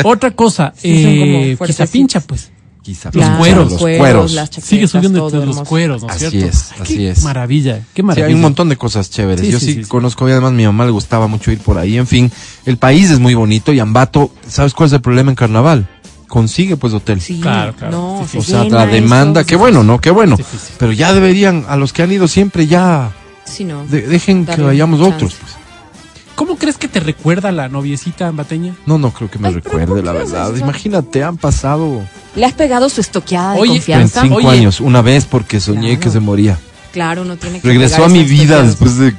Otra 0.04 0.32
cosa, 0.32 0.74
Sí, 0.76 0.90
eh, 0.92 1.56
quizá 1.66 1.86
pincha 1.86 2.20
pues. 2.20 2.50
Quizá 2.82 3.08
Los 3.14 3.24
pincha, 3.24 3.38
cueros. 3.38 3.70
Los 3.70 3.80
cueros, 3.80 3.98
cueros. 3.98 4.32
las 4.32 4.50
chaquetas, 4.50 4.68
Sigue 4.68 4.86
subiendo 4.88 5.18
todo 5.20 5.42
entre 5.42 5.46
los 5.54 5.66
cueros, 5.66 6.02
¿no 6.02 6.08
es 6.10 6.16
Así 6.16 6.28
cierto? 6.28 6.48
es, 6.50 6.70
Ay, 6.72 6.78
así 6.82 6.96
qué 6.98 7.10
es. 7.12 7.22
Maravilla, 7.22 7.76
qué 7.94 8.02
Sí, 8.02 8.02
maravilla. 8.02 8.26
hay 8.26 8.34
un 8.34 8.40
montón 8.42 8.68
de 8.68 8.76
cosas 8.76 9.08
chéveres. 9.08 9.46
Sí, 9.46 9.50
Yo 9.52 9.58
sí, 9.58 9.64
sí, 9.68 9.72
sí, 9.76 9.82
sí. 9.84 9.88
conozco, 9.88 10.28
y 10.28 10.32
además 10.32 10.52
mi 10.52 10.66
mamá 10.66 10.84
le 10.84 10.90
gustaba 10.90 11.26
mucho 11.26 11.50
ir 11.50 11.60
por 11.60 11.78
ahí. 11.78 11.96
En 11.96 12.06
fin, 12.06 12.30
el 12.66 12.76
país 12.76 13.08
es 13.10 13.20
muy 13.20 13.32
bonito 13.32 13.72
y 13.72 13.80
Ambato, 13.80 14.32
¿sabes 14.46 14.74
cuál 14.74 14.88
es 14.88 14.92
el 14.92 15.00
problema 15.00 15.30
en 15.30 15.34
carnaval? 15.36 15.88
Consigue 16.34 16.76
pues 16.76 16.92
hotel. 16.92 17.20
Sí, 17.20 17.38
Claro, 17.40 17.74
claro. 17.76 17.92
No, 18.20 18.26
se 18.28 18.38
O 18.38 18.42
sea, 18.42 18.64
la 18.64 18.86
demanda, 18.86 19.42
eso. 19.42 19.46
qué 19.48 19.54
bueno, 19.54 19.84
¿no? 19.84 20.00
Qué 20.00 20.10
bueno. 20.10 20.36
Pero 20.80 20.90
ya 20.90 21.14
deberían, 21.14 21.64
a 21.68 21.76
los 21.76 21.92
que 21.92 22.02
han 22.02 22.10
ido 22.10 22.26
siempre, 22.26 22.66
ya 22.66 23.12
Sí, 23.44 23.62
no. 23.62 23.86
de- 23.86 24.02
dejen 24.02 24.44
que 24.44 24.60
vayamos 24.60 24.98
chance. 24.98 25.14
otros. 25.14 25.34
pues. 25.40 25.52
¿Cómo 26.34 26.56
crees 26.56 26.76
que 26.76 26.88
te 26.88 26.98
recuerda 26.98 27.52
la 27.52 27.68
noviecita 27.68 28.26
ambateña? 28.26 28.74
No, 28.84 28.98
no 28.98 29.12
creo 29.12 29.30
que 29.30 29.38
me 29.38 29.46
Ay, 29.46 29.54
recuerde, 29.54 29.86
¿por 29.86 30.04
la 30.04 30.10
verdad. 30.10 30.52
eso? 30.52 30.58
Imagínate, 30.64 31.22
han 31.22 31.36
pasado 31.36 32.02
Le 32.34 32.44
has 32.44 32.52
pegado 32.54 32.88
su 32.88 33.00
estoqueada 33.00 33.54
de 33.54 33.60
Oye, 33.60 33.70
confianza. 33.74 34.22
25 34.22 34.48
Oye. 34.48 34.58
años, 34.58 34.80
una 34.80 35.02
vez 35.02 35.26
porque 35.26 35.60
soñé 35.60 35.90
Claro. 35.90 36.00
que 36.00 36.10
se 36.10 36.18
moría. 36.18 36.58
Claro, 36.92 37.24
no 37.24 37.36
tiene 37.36 37.60
que 37.60 37.68
Regresó 37.68 38.04
a 38.04 38.08
mi 38.08 38.24
vida 38.24 38.60
después 38.64 38.98
de 38.98 39.14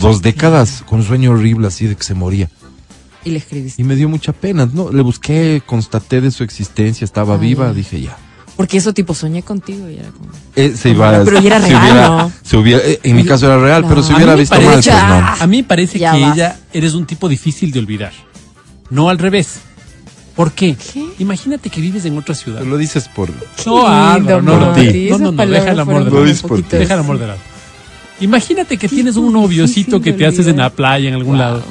dos 0.00 0.20
décadas 0.20 0.82
con 0.84 0.98
un 0.98 1.06
sueño 1.06 1.30
horrible 1.30 1.68
así 1.68 1.86
de 1.86 1.94
que 1.94 2.02
se 2.02 2.14
moría. 2.14 2.50
Y 3.24 3.30
le 3.30 3.38
escribiste. 3.38 3.80
Y 3.82 3.84
me 3.84 3.96
dio 3.96 4.08
mucha 4.08 4.32
pena. 4.32 4.68
No, 4.72 4.90
le 4.90 5.02
busqué, 5.02 5.62
constaté 5.66 6.20
de 6.20 6.30
su 6.30 6.42
existencia, 6.42 7.04
estaba 7.04 7.34
Ay. 7.34 7.40
viva, 7.40 7.72
dije 7.72 8.00
ya. 8.00 8.16
Porque 8.56 8.76
eso 8.78 8.92
tipo 8.92 9.14
soñé 9.14 9.42
contigo 9.42 9.88
y 9.88 9.94
era 9.96 10.10
como... 10.10 10.28
Eh, 10.56 10.74
se 10.76 10.90
iba, 10.90 11.22
Pero 11.24 11.40
ya 11.40 11.46
era 11.56 11.60
se 11.62 11.68
real, 11.68 11.82
hubiera- 11.82 12.08
¿no? 12.08 12.32
se 12.42 12.56
hubiera- 12.58 12.82
eh, 12.84 13.00
en 13.02 13.16
mi 13.16 13.24
caso 13.24 13.46
era 13.46 13.58
real, 13.58 13.84
pero 13.88 14.02
se 14.02 14.12
A 14.12 14.16
hubiera 14.16 14.34
visto 14.34 14.54
mal, 14.56 14.64
parece- 14.64 14.90
pues 14.90 15.02
no. 15.02 15.26
A 15.44 15.46
mí 15.46 15.62
parece 15.62 15.98
Ya 15.98 16.12
que 16.12 16.20
va. 16.20 16.32
ella 16.34 16.60
eres 16.72 16.92
un 16.94 17.06
tipo 17.06 17.28
difícil 17.28 17.70
de 17.72 17.78
olvidar. 17.78 18.12
No 18.90 19.08
al 19.08 19.18
revés. 19.18 19.60
¿Por 20.36 20.52
qué? 20.52 20.76
Imagínate 21.18 21.70
que 21.70 21.80
vives 21.80 22.04
en 22.04 22.18
otra 22.18 22.34
ciudad. 22.34 22.62
Lo 22.62 22.76
dices 22.76 23.08
por... 23.08 23.30
No, 23.66 23.86
Álvaro, 23.86 24.42
no, 24.42 24.52
no, 24.52 24.60
no, 24.60 24.66
no, 25.18 25.32
no, 25.32 25.46
deja 25.46 25.70
el 25.70 25.80
amor 25.80 26.04
de 26.04 26.34
ti. 26.34 26.76
Deja 26.78 26.94
el 26.94 27.00
amor 27.00 27.18
de 27.18 27.26
lado. 27.28 27.38
Imagínate 28.20 28.76
que 28.76 28.88
tienes 28.88 29.16
un 29.16 29.32
noviocito 29.32 30.00
que 30.02 30.12
te 30.12 30.26
haces 30.26 30.46
en 30.46 30.58
la 30.58 30.70
playa 30.70 31.08
en 31.08 31.14
algún 31.14 31.38
lado. 31.38 31.62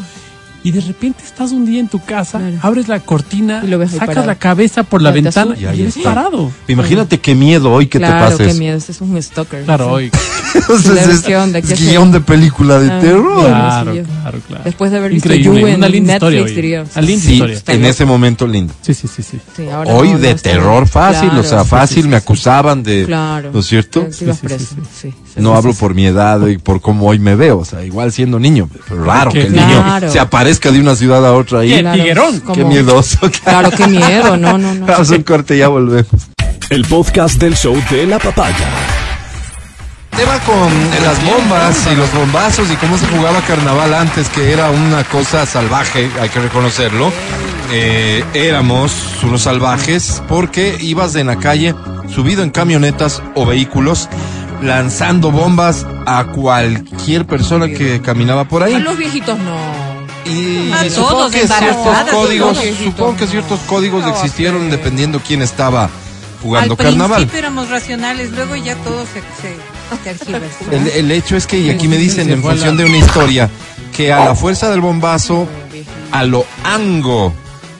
Y 0.63 0.71
de 0.71 0.81
repente 0.81 1.23
estás 1.23 1.51
un 1.51 1.65
día 1.65 1.79
en 1.79 1.87
tu 1.87 1.99
casa, 2.03 2.37
Claro. 2.37 2.57
abres 2.61 2.87
la 2.89 2.99
cortina, 2.99 3.61
Y 3.63 3.67
lo 3.67 3.77
ves 3.77 3.91
sacas 3.91 4.07
parado. 4.07 4.27
la 4.27 4.35
cabeza 4.35 4.83
por 4.83 5.01
la 5.01 5.11
ventana. 5.11 5.55
Y 5.57 5.65
ahí 5.65 5.77
y 5.79 5.81
eres 5.83 5.95
está. 5.97 6.13
parado. 6.13 6.51
Imagínate 6.67 7.19
qué 7.19 7.33
miedo 7.33 7.71
hoy 7.71 7.87
que 7.87 7.97
claro, 7.99 8.31
te 8.31 8.37
qué 8.37 8.43
pases. 8.45 8.59
miedo, 8.59 8.77
ese 8.77 8.91
es 8.91 8.99
un 9.01 9.21
stalker. 9.23 9.63
Claro, 9.63 9.85
Sí. 9.85 9.91
hoy. 9.91 10.11
Entonces 10.55 11.07
es, 11.07 11.21
que 11.21 11.33
es 11.73 11.79
se- 11.79 11.85
guion 11.89 12.11
de 12.11 12.19
película 12.21 12.79
de 12.79 12.91
Ah, 12.91 12.99
terror. 12.99 13.45
Claro, 13.47 13.91
claro, 13.93 14.39
claro. 14.47 14.63
Después 14.65 14.91
de 14.91 14.97
haber 14.97 15.11
visto 15.11 15.27
Increíble, 15.29 15.61
You 15.61 15.67
en 15.67 15.75
una 15.75 15.87
linda 15.89 16.19
Netflix, 16.19 16.55
diría. 16.55 16.85
Sí, 16.85 17.11
historia. 17.33 17.61
en 17.67 17.85
ese 17.85 18.05
momento 18.05 18.45
lindo. 18.47 18.73
Sí, 18.81 18.93
sí, 18.93 19.07
sí, 19.07 19.23
sí. 19.23 19.39
Sí, 19.55 19.69
ahora 19.69 19.93
Hoy 19.93 20.07
no, 20.09 20.13
no 20.15 20.19
de 20.19 20.31
está 20.31 20.49
terror 20.51 20.87
fácil, 20.87 21.29
o 21.29 21.41
sea, 21.43 21.49
Claro, 21.49 21.65
fácil, 21.65 22.07
me 22.09 22.15
acusaban 22.17 22.83
de... 22.83 23.05
Claro. 23.05 23.51
¿No 23.53 23.59
es 23.59 23.65
cierto? 23.67 24.07
Sí, 24.11 24.25
Sí, 24.25 24.47
sí, 25.01 25.13
No 25.39 25.51
sí, 25.51 25.57
hablo 25.57 25.73
sí. 25.73 25.79
por 25.79 25.93
mi 25.95 26.05
edad 26.05 26.45
y 26.47 26.57
por 26.57 26.81
cómo 26.81 27.07
hoy 27.07 27.19
me 27.19 27.35
veo, 27.35 27.59
o 27.59 27.65
sea, 27.65 27.83
igual 27.83 28.11
siendo 28.11 28.39
niño, 28.39 28.69
pero 28.87 29.03
raro 29.03 29.31
que 29.31 29.41
el 29.41 29.53
niño 29.53 29.83
se 30.09 30.19
aparezca 30.19 30.71
de 30.71 30.79
una 30.79 30.95
ciudad 30.95 31.25
a 31.25 31.33
otra 31.33 31.59
ahí. 31.59 31.79
Claro, 31.79 32.25
como- 32.43 32.53
Qué 32.55 32.65
miedoso. 32.65 33.19
Claro, 33.43 33.71
qué 33.71 33.87
miedo, 33.87 34.37
no, 34.37 34.57
no, 34.57 34.73
no. 34.75 34.85
Vamos 34.85 35.11
a 35.11 35.15
un 35.15 35.23
corte 35.23 35.55
y 35.55 35.59
ya 35.59 35.67
volvemos. 35.69 36.07
El 36.69 36.85
podcast 36.85 37.39
del 37.39 37.55
show 37.55 37.75
de 37.89 38.05
la 38.05 38.19
papaya. 38.19 38.67
Tema 40.15 40.37
con 40.39 40.69
las 41.03 41.23
bombas 41.23 41.87
y 41.91 41.95
los 41.95 42.13
bombazos 42.13 42.69
y 42.71 42.75
cómo 42.75 42.97
se 42.97 43.07
jugaba 43.07 43.39
carnaval 43.41 43.93
antes, 43.93 44.27
que 44.29 44.51
era 44.51 44.69
una 44.69 45.03
cosa 45.05 45.45
salvaje, 45.45 46.09
hay 46.21 46.29
que 46.29 46.39
reconocerlo. 46.41 47.11
Eh, 47.71 48.23
éramos 48.33 48.91
unos 49.23 49.43
salvajes 49.43 50.21
porque 50.27 50.75
ibas 50.81 51.15
en 51.15 51.27
la 51.27 51.37
calle 51.37 51.73
subido 52.13 52.43
en 52.43 52.49
camionetas 52.49 53.21
o 53.35 53.45
vehículos 53.45 54.09
lanzando 54.61 55.31
bombas 55.31 55.85
a 56.05 56.25
cualquier 56.25 57.25
persona 57.25 57.67
que 57.69 58.01
caminaba 58.01 58.45
por 58.45 58.63
ahí. 58.63 58.73
A 58.73 58.79
los 58.79 58.97
viejitos 58.97 59.37
no. 59.39 59.79
Y 60.29 60.71
A 60.71 60.89
supongo 60.89 61.09
todos, 61.09 61.31
que 61.31 61.47
ciertos 61.47 61.97
códigos, 62.11 62.53
todos. 62.61 62.75
supongo 62.83 63.17
que 63.17 63.27
ciertos 63.27 63.59
códigos 63.61 64.03
No, 64.03 64.09
existieron 64.09 64.63
sí. 64.65 64.69
dependiendo 64.71 65.21
quién 65.25 65.41
estaba 65.41 65.89
jugando 66.43 66.73
Al 66.73 66.77
carnaval. 66.77 67.15
principio 67.17 67.39
éramos 67.39 67.69
racionales, 67.69 68.31
luego 68.31 68.55
ya 68.55 68.75
todo 68.75 69.05
se, 69.05 69.21
se. 69.41 69.55
El, 70.71 70.87
el 70.87 71.11
hecho 71.11 71.35
es 71.35 71.47
que, 71.47 71.57
y 71.59 71.69
aquí 71.69 71.87
me 71.87 71.97
dicen 71.97 72.29
en 72.29 72.41
función 72.43 72.77
de 72.77 72.85
una 72.85 72.97
historia, 72.97 73.49
que 73.95 74.13
a 74.13 74.23
la 74.25 74.35
fuerza 74.35 74.69
del 74.69 74.81
bombazo, 74.81 75.47
a 76.11 76.23
lo 76.25 76.45
ango 76.63 77.33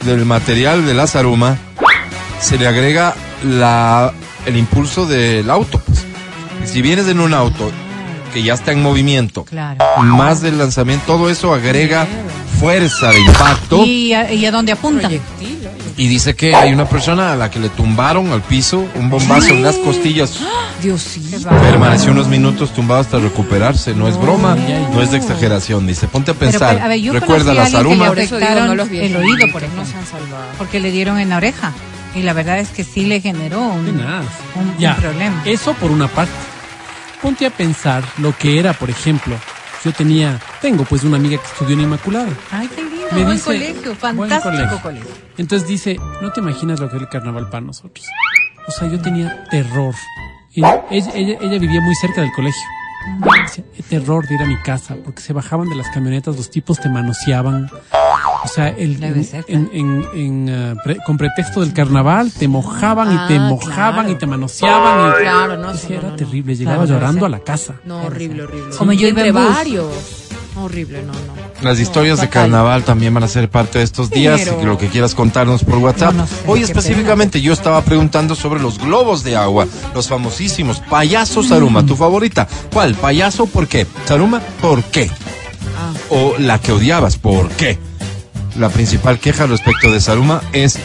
del 0.06 0.26
material 0.26 0.86
de 0.86 0.94
la 0.96 1.06
zaruma, 1.08 1.58
se 2.42 2.58
le 2.58 2.68
agrega 2.68 3.16
la, 3.44 4.12
el 4.46 4.58
impulso 4.58 5.06
del 5.06 5.50
auto. 5.52 5.80
pues. 5.86 6.06
Si 6.66 6.82
vienes 6.82 7.08
en 7.08 7.20
un 7.20 7.34
auto 7.34 7.72
que 8.34 8.44
ya 8.44 8.54
está 8.54 8.72
en 8.72 8.82
movimiento, 8.84 9.44
Claro. 9.46 9.84
más 10.04 10.42
del 10.42 10.58
lanzamiento, 10.58 11.06
todo 11.08 11.30
eso 11.30 11.54
agrega 11.54 12.08
fuerza 12.60 13.12
de 13.12 13.22
impacto. 13.22 13.86
¿Y 13.86 14.14
a, 14.14 14.32
y 14.32 14.46
a 14.46 14.52
dónde 14.52 14.72
apuntan? 14.74 15.12
Y 15.98 16.08
dice 16.08 16.36
que 16.36 16.54
hay 16.56 16.72
una 16.72 16.86
persona 16.88 17.34
a 17.34 17.36
la 17.36 17.50
que 17.52 17.60
le 17.60 17.70
tumbaron 17.70 18.32
al 18.32 18.42
piso 18.42 18.86
un 18.96 19.10
bombazo 19.10 19.50
en 19.50 19.64
las 19.64 19.76
costillas. 19.78 20.40
Permaneció 21.62 22.12
unos 22.12 22.28
minutos 22.28 22.72
tumbado 22.74 23.02
hasta 23.02 23.20
recuperarse. 23.20 23.94
No 23.94 24.08
es 24.08 24.18
broma, 24.18 24.56
no 24.94 25.02
es 25.02 25.12
de 25.12 25.18
exageración. 25.18 25.86
Dice, 25.88 26.08
ponte 26.08 26.32
a 26.32 26.34
pensar. 26.36 26.76
pero, 26.76 26.86
a 26.86 26.88
ver, 26.88 27.00
yo 27.02 27.14
Recuerda 27.14 27.54
conocí 27.54 27.56
la 27.56 27.78
a 27.78 27.82
alguien 27.82 28.00
que 28.00 28.00
zaruma. 28.00 28.04
le 28.06 28.10
Por 28.10 28.20
eso 28.20 28.36
digo, 28.36 28.46
afectaron 28.48 28.68
no 28.70 28.76
los 28.76 28.90
el 28.92 29.16
oído, 29.16 29.52
por 29.52 29.62
No 29.62 29.68
ejemplo, 29.68 29.86
se 29.86 29.98
han 29.98 30.06
salvado. 30.06 30.46
porque 30.58 30.80
le 30.80 30.92
dieron 30.92 31.20
en 31.20 31.30
la 31.30 31.38
oreja. 31.38 31.74
Y 32.16 32.24
la 32.24 32.34
verdad 32.34 32.60
es 32.60 32.70
que 32.70 32.84
sí 32.84 33.06
le 33.06 33.22
generó 33.22 33.60
un, 33.62 33.88
un- 33.88 34.02
un 34.56 34.78
Ya, 34.78 34.96
problema. 34.96 35.42
Eso 35.46 35.74
por 35.76 35.92
una 35.92 36.08
parte. 36.08 36.34
Ponte 37.22 37.46
a 37.46 37.50
pensar 37.50 38.04
lo 38.18 38.36
que 38.36 38.60
era, 38.60 38.74
por 38.74 38.90
ejemplo, 38.90 39.36
yo 39.84 39.92
tenía, 39.94 40.40
tengo 40.62 40.86
pues 40.86 41.04
una 41.04 41.18
amiga 41.18 41.38
que 41.38 41.46
estudió 41.48 41.74
en 41.76 41.82
Inmaculada. 41.82 42.30
Ay, 42.52 42.68
qué 42.74 42.82
lindo, 42.84 43.08
Me 43.12 43.24
buen 43.24 43.36
dice- 43.36 43.46
colegio, 43.46 43.76
buen 43.84 43.98
fantástico 43.98 44.52
colegio. 44.52 44.82
colegio. 44.82 45.10
Entonces 45.38 45.68
dice, 45.68 45.98
no 46.22 46.32
te 46.32 46.40
imaginas 46.40 46.80
lo 46.80 46.90
que 46.90 46.96
es 46.98 47.02
el 47.04 47.10
carnaval 47.10 47.50
para 47.50 47.62
nosotros. 47.62 48.06
O 48.68 48.72
sea, 48.72 48.88
yo 48.90 49.00
tenía 49.02 49.44
terror. 49.52 49.94
Ella, 50.56 50.82
ella, 50.90 51.38
ella 51.42 51.60
vivía 51.60 51.82
muy 51.82 51.96
cerca 51.96 52.22
del 52.22 52.32
colegio. 52.32 52.62
Decía, 53.46 53.64
"Qué 53.76 53.84
terror 53.84 54.28
de 54.28 54.36
ir 54.36 54.42
a 54.42 54.46
mi 54.46 54.58
casa, 54.62 54.96
porque 55.04 55.22
se 55.22 55.32
bajaban 55.34 55.70
de 55.70 55.76
las 55.76 55.90
camionetas, 55.90 56.36
los 56.36 56.50
tipos 56.50 56.80
te 56.80 56.90
manoseaban. 56.90 57.70
O 58.44 58.48
sea, 58.48 58.70
el, 58.70 59.00
Debe 59.00 59.20
en- 59.20 59.26
ser, 59.26 59.46
en- 59.48 59.70
en- 59.74 60.06
en, 60.14 60.50
ah, 60.50 60.82
pre- 60.84 60.98
con 61.06 61.18
pretexto 61.18 61.60
del 61.62 61.74
carnaval, 61.74 62.32
te 62.32 62.48
mojaban 62.48 63.14
y 63.14 63.28
te 63.28 63.36
Ah, 63.38 63.48
mojaban 63.50 63.94
claro. 64.06 64.10
y 64.12 64.16
te 64.16 64.26
manoseaban. 64.28 65.10
Y, 65.10 65.22
Claro, 65.24 65.58
no, 65.58 65.74
no, 65.74 65.80
era 65.80 66.02
no, 66.02 66.10
no. 66.12 66.16
terrible, 66.16 66.56
llegaba 66.56 66.86
Claro, 66.86 66.90
llorando 67.00 67.26
a 67.26 67.30
la 67.30 67.40
casa. 67.40 67.76
No, 67.86 68.04
horrible, 68.04 68.44
horrible. 68.44 68.76
Como 68.78 68.94
yo 68.94 69.08
iba 69.08 69.26
en 69.26 69.34
bus. 69.36 69.44
varios. 69.56 69.94
Horrible, 70.56 71.04
no, 71.04 71.14
no. 71.14 71.40
Las 71.62 71.80
historias 71.80 72.20
de 72.22 72.28
carnaval 72.30 72.84
también 72.84 73.14
van 73.14 73.24
a 73.24 73.28
ser 73.28 73.50
parte 73.50 73.80
de 73.80 73.84
estos 73.86 74.10
días. 74.10 74.42
Pero- 74.44 74.64
Lo 74.66 74.78
que 74.78 74.88
quieras 74.88 75.14
contarnos 75.16 75.64
por 75.64 75.78
WhatsApp. 75.78 76.14
No, 76.14 76.22
no 76.22 76.28
sé, 76.28 76.36
Hoy 76.48 76.64
específicamente 76.64 77.42
yo 77.42 77.54
estaba 77.54 77.82
preguntando 77.82 78.36
sobre 78.36 78.62
los 78.62 78.78
globos 78.80 79.24
de 79.24 79.36
agua. 79.36 79.68
Los 79.94 80.08
famosísimos. 80.08 80.80
Payaso 80.90 81.44
Saruma, 81.44 81.86
tu 81.86 81.96
favorita. 81.96 82.48
¿Cuál? 82.74 82.96
Payaso, 82.96 83.46
¿por 83.46 83.68
qué? 83.68 83.86
Saruma, 84.06 84.40
¿por 84.62 84.84
qué? 84.84 85.10
Ah. 85.78 85.94
O 86.10 86.36
la 86.40 86.60
que 86.60 86.72
odiabas, 86.72 87.18
¿por 87.18 87.50
qué? 87.50 87.78
La 88.60 88.68
principal 88.68 89.20
queja 89.20 89.48
respecto 89.48 89.90
de 89.90 90.02
Saruma 90.02 90.42
es 90.52 90.78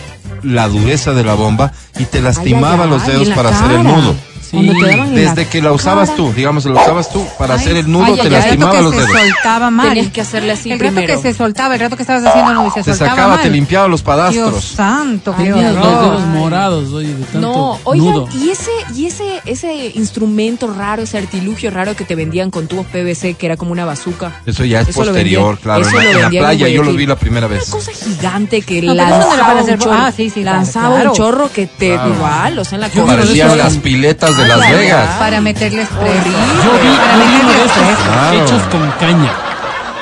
la 0.44 0.68
dureza 0.68 1.12
de 1.12 1.24
la 1.24 1.34
bomba 1.34 1.72
y 1.98 2.04
te 2.04 2.20
lastimaba 2.20 2.74
Ay, 2.74 2.80
ay, 2.84 2.88
los 2.88 3.06
dedos 3.06 3.28
para 3.30 3.48
hacer 3.48 3.72
el 3.72 3.82
nudo. 3.82 4.14
En 4.60 5.14
Desde 5.14 5.46
que 5.48 5.60
la 5.62 5.72
usabas 5.72 6.10
cara. 6.10 6.16
tú, 6.16 6.32
digamos, 6.32 6.64
la 6.66 6.80
usabas 6.82 7.10
tú 7.10 7.24
para 7.38 7.54
hacer 7.54 7.76
el 7.76 7.90
nudo, 7.90 8.04
ay, 8.04 8.14
te 8.16 8.22
ay, 8.22 8.30
lastimaba 8.30 8.78
el 8.78 8.84
rato 8.84 8.90
los 8.90 8.92
que 8.92 8.98
dedos. 9.12 9.20
se 9.20 9.28
soltaba 9.32 9.70
mal. 9.70 9.88
Tenías 9.88 10.12
que 10.12 10.20
hacerle 10.20 10.52
así 10.52 10.72
el 10.72 10.80
rato 10.80 10.94
primero. 10.94 11.20
que 11.20 11.22
se 11.32 11.34
soltaba, 11.36 11.74
el 11.74 11.80
rato 11.80 11.96
que 11.96 12.02
estabas 12.02 12.24
haciendo 12.24 12.54
no, 12.54 12.66
y 12.66 12.70
se 12.70 12.82
Te 12.82 12.90
soltaba 12.90 13.10
sacaba, 13.10 13.34
mal. 13.36 13.42
te 13.42 13.50
limpiaba 13.50 13.88
los 13.88 14.00
Dios 14.00 14.06
padastros. 14.06 14.64
santo, 14.64 15.34
Ay, 15.36 15.44
qué 15.46 15.52
Dios, 15.52 15.74
Los 15.74 15.84
horror. 15.86 16.02
dedos 16.02 16.26
morados, 16.28 16.92
oye, 16.92 17.08
de 17.14 17.24
tanto 17.24 17.40
No, 17.40 17.78
oigan, 17.84 18.06
nudo. 18.06 18.28
y 18.34 18.50
ese, 18.50 18.70
y 18.94 19.06
ese, 19.06 19.40
ese 19.44 19.92
instrumento 19.94 20.72
raro, 20.72 21.02
ese 21.02 21.18
artilugio 21.18 21.70
raro 21.70 21.94
que 21.96 22.04
te 22.04 22.14
vendían 22.14 22.50
con 22.50 22.66
tubos 22.66 22.86
PVC, 22.86 23.34
que 23.34 23.46
era 23.46 23.56
como 23.56 23.72
una 23.72 23.84
bazuca. 23.84 24.40
Eso 24.46 24.64
ya 24.64 24.80
es 24.80 24.88
Eso 24.88 25.00
posterior, 25.04 25.58
claro. 25.58 25.86
eso 25.86 26.00
En 26.00 26.20
la, 26.20 26.26
en 26.26 26.30
playa 26.30 26.68
yo 26.68 26.82
lo 26.82 26.92
vi 26.92 27.06
la 27.06 27.16
primera 27.16 27.46
Una 27.46 27.56
vez. 27.56 27.68
cosa 27.70 27.90
gigante 27.92 28.62
que 28.62 28.82
No, 28.82 28.94
lanzaba 28.94 29.60
hacer- 29.60 29.74
un 29.74 29.78
chorro. 29.80 29.92
ah, 29.98 30.12
sí, 30.16 30.30
sí, 30.30 30.42
lanzaba 30.44 30.94
claro. 30.94 31.10
un 31.10 31.16
chorro 31.16 31.50
que 31.52 31.66
te 31.66 31.94
igual, 31.94 32.58
o 32.58 32.64
sea, 32.64 32.76
en 32.76 32.80
la. 32.82 32.88
Parecían 32.88 33.56
las 33.58 33.76
piletas 33.78 34.36
de 34.36 34.43
Las 34.46 34.70
Vegas. 34.70 35.18
Para 35.18 35.40
meterle 35.40 35.82
estrés. 35.82 36.24
Yo 36.24 36.30
vi, 36.30 36.96
Para 36.96 37.14
yo 37.14 37.24
vi 37.26 37.40
uno 37.40 37.52
de 37.52 37.64
estos. 37.64 38.04
Claro. 38.04 38.44
hechos 38.44 38.62
con 38.64 38.90
caña. 38.92 39.32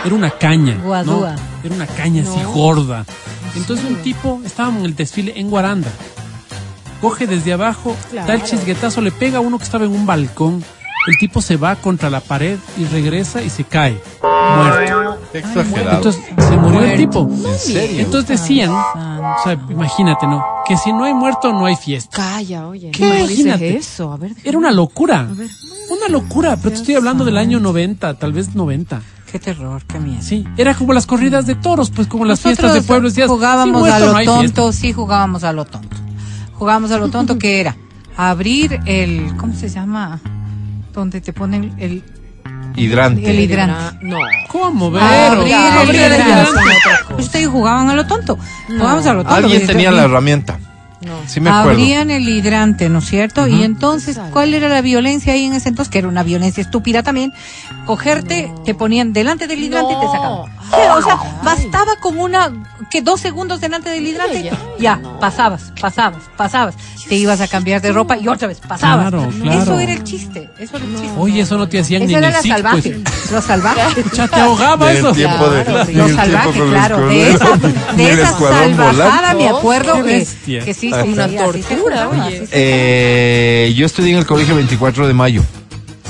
Era 0.05 0.15
una 0.15 0.31
caña. 0.31 0.75
¿no? 0.75 0.85
Guadúa. 0.85 1.35
Era 1.65 1.75
una 1.75 1.87
caña 1.87 2.23
así 2.23 2.43
gorda. 2.53 3.05
Entonces 3.55 3.85
un 3.89 3.97
tipo, 3.97 4.41
estábamos 4.45 4.81
en 4.81 4.87
el 4.87 4.97
desfile 4.97 5.33
en 5.37 5.51
Guaranda. 5.51 5.91
Coge 7.01 7.27
desde 7.27 7.53
abajo, 7.53 7.97
da 8.13 8.35
el 8.35 8.43
chisguetazo, 8.45 9.01
le 9.01 9.11
pega 9.11 9.39
a 9.39 9.41
uno 9.41 9.59
que 9.59 9.65
estaba 9.65 9.85
en 9.85 9.91
un 9.91 10.07
balcón. 10.07 10.65
El 11.09 11.19
tipo 11.19 11.43
se 11.43 11.57
va 11.57 11.75
contra 11.75 12.09
la 12.11 12.21
pared 12.21 12.59
y 12.79 12.85
regresa 12.85 13.43
y 13.43 13.51
se 13.51 13.65
cae. 13.65 14.01
Muerto. 14.23 15.19
Qué 15.33 15.39
exagerado. 15.39 15.97
Entonces 15.97 16.23
se 16.39 16.57
murió 16.57 16.81
el 16.81 16.97
tipo. 16.97 17.29
¿En 17.29 17.59
serio? 17.59 18.01
Entonces 18.01 18.41
decían, 18.41 18.71
o 18.71 19.37
sea, 19.43 19.59
imagínate, 19.69 20.27
¿no? 20.29 20.45
Que 20.67 20.77
si 20.77 20.93
no 20.93 21.05
hay 21.05 21.15
muerto, 21.15 21.53
no 21.53 21.67
hay 21.67 21.77
fiesta. 21.77 22.17
Calla, 22.17 22.69
oye. 22.69 22.91
¿Qué? 22.93 23.05
no 23.05 23.15
Imagínate. 23.19 23.77
eso? 23.77 24.13
A 24.13 24.17
ver. 24.17 24.33
Era 24.45 24.57
una 24.59 24.71
locura. 24.71 25.29
Una 25.91 26.09
locura, 26.09 26.57
pero 26.57 26.71
te 26.71 26.77
estoy 26.77 26.95
hablando 26.95 27.25
del 27.25 27.37
año 27.37 27.59
90, 27.61 28.15
tal 28.15 28.33
vez 28.33 28.55
90. 28.55 29.03
Qué 29.31 29.39
terror, 29.39 29.83
qué 29.87 29.99
miedo. 29.99 30.21
Sí, 30.23 30.47
era 30.57 30.75
como 30.75 30.93
las 30.93 31.07
corridas 31.07 31.47
de 31.47 31.55
toros, 31.55 31.91
pues 31.91 32.07
como 32.07 32.25
las 32.25 32.41
fiestas 32.41 32.65
de 32.75 32.81
Nosotros 32.81 32.87
pueblo. 32.87 33.09
Decías, 33.09 33.29
jugábamos 33.29 33.75
"Sí, 33.77 33.81
muerto, 33.81 33.95
a 33.97 33.99
lo 33.99 34.07
no 34.13 34.25
tonto, 34.25 34.41
fiesta". 34.41 34.73
sí 34.73 34.93
jugábamos 34.93 35.43
a 35.45 35.53
lo 35.53 35.65
tonto. 35.65 35.97
Jugábamos 36.55 36.91
a 36.93 36.99
lo 36.99 37.09
tonto 37.09 37.39
que 37.39 37.61
era 37.61 37.77
abrir 38.17 38.79
el, 38.87 39.35
¿cómo 39.39 39.55
se 39.55 39.69
llama? 39.69 40.21
Donde 40.93 41.21
te 41.21 41.33
ponen 41.33 41.73
el, 41.79 42.05
Hidrante. 42.77 43.31
el 43.31 43.41
hidrante. 43.41 44.05
No. 44.05 44.19
¿Cómo, 44.49 44.91
Vero? 44.91 45.07
Abrir 45.07 45.55
el 45.55 45.79
abrir 45.79 46.01
el 46.01 46.13
hidrante. 46.15 47.15
Ustedes 47.19 47.49
jugaban 47.49 47.89
a 47.89 47.95
lo 47.95 48.07
tonto. 48.07 48.39
Jugábamos 48.67 49.07
a 49.07 49.15
lo 49.15 49.23
tonto. 49.23 49.35
Alguien 49.35 49.67
tenía 49.67 49.91
la 49.91 50.05
herramienta. 50.05 50.59
No. 51.01 51.15
Sí 51.27 51.41
me 51.41 51.51
acuerdo. 51.51 51.71
Abrían 51.71 52.11
el 52.13 52.29
hidrante, 52.29 52.89
¿no 52.89 53.01
es 53.01 53.07
cierto? 53.07 53.49
Y 53.49 53.65
entonces, 53.65 54.21
¿cuál 54.33 54.55
era 54.55 54.69
la 54.69 54.83
violencia 54.83 55.33
ahí 55.33 55.47
en 55.47 55.53
ese 55.53 55.69
entonces? 55.71 55.91
Que 55.91 55.99
era 55.99 56.07
una 56.07 56.23
violencia 56.23 56.61
estúpida 56.61 57.03
también. 57.03 57.33
Cogerte, 57.87 58.53
te 58.65 58.75
ponían 58.75 59.13
delante 59.13 59.49
del 59.49 59.59
hidrante 59.65 59.95
y 59.95 60.01
te 60.01 60.07
sacaban. 60.07 60.31
No. 60.31 60.47
Sí, 60.71 60.79
o 60.97 61.03
sea, 61.03 61.19
bastaba 61.43 61.97
con 61.97 62.19
una 62.21 62.53
que 62.93 63.01
dos 63.01 63.21
segundos 63.21 63.61
delante 63.63 63.89
del 63.89 64.07
hidrante, 64.07 64.51
ya, 64.79 65.01
pasabas, 65.19 65.73
pasabas, 65.81 66.25
pasabas. 66.37 66.75
Te 67.09 67.15
ibas 67.17 67.41
a 67.41 67.49
cambiar 67.49 67.81
de 67.81 67.91
ropa 67.91 68.19
y 68.19 68.29
otra 68.29 68.49
vez 68.49 68.61
pasabas. 68.61 69.11
Claro, 69.11 69.31
claro. 69.43 69.63
Eso 69.63 69.81
era 69.81 69.93
el 69.95 70.05
chiste, 70.05 70.51
eso 70.59 70.77
era 70.77 70.85
el 70.85 70.93
chiste. 70.93 71.11
Oye, 71.19 71.41
eso 71.41 71.57
no 71.57 71.69
te 71.69 71.79
hacían 71.81 72.07
ni 72.07 72.13
en 72.15 72.23
era 72.25 72.37
el 72.37 72.43
SIC, 72.43 72.53
salvaje, 72.53 72.91
pues. 73.03 73.31
lo 73.33 73.41
salvaje. 73.43 73.81
Ya 74.15 74.29
te 74.29 74.41
ahogaba 74.41 74.93
eso. 74.93 75.13
tiempo 75.13 75.49
de- 75.49 75.65
Claro, 75.65 75.85
del 75.87 75.99
lo 75.99 76.09
salvaje, 76.09 76.61
claro. 76.69 77.07
De 77.09 77.31
esa, 77.33 77.57
de 77.97 78.13
esa 78.13 78.39
salvajada 78.39 79.35
me 79.35 79.49
acuerdo 79.49 79.95
Qué 80.05 80.27
que, 80.47 80.59
que 80.65 80.75
sí, 80.75 80.91
sí, 80.91 81.09
una 81.09 81.29
sí, 81.29 81.37
así 81.39 81.63
se 81.63 81.75
tortura, 81.75 82.05
jugaba, 82.07 82.27
oye. 82.27 82.37
así 82.39 82.47
se 82.47 82.53
Eh, 82.53 83.73
yo 83.75 83.87
estudié 83.87 84.13
en 84.13 84.19
el 84.19 84.27
colegio 84.27 84.55
24 84.55 85.07
de 85.07 85.15
mayo. 85.15 85.43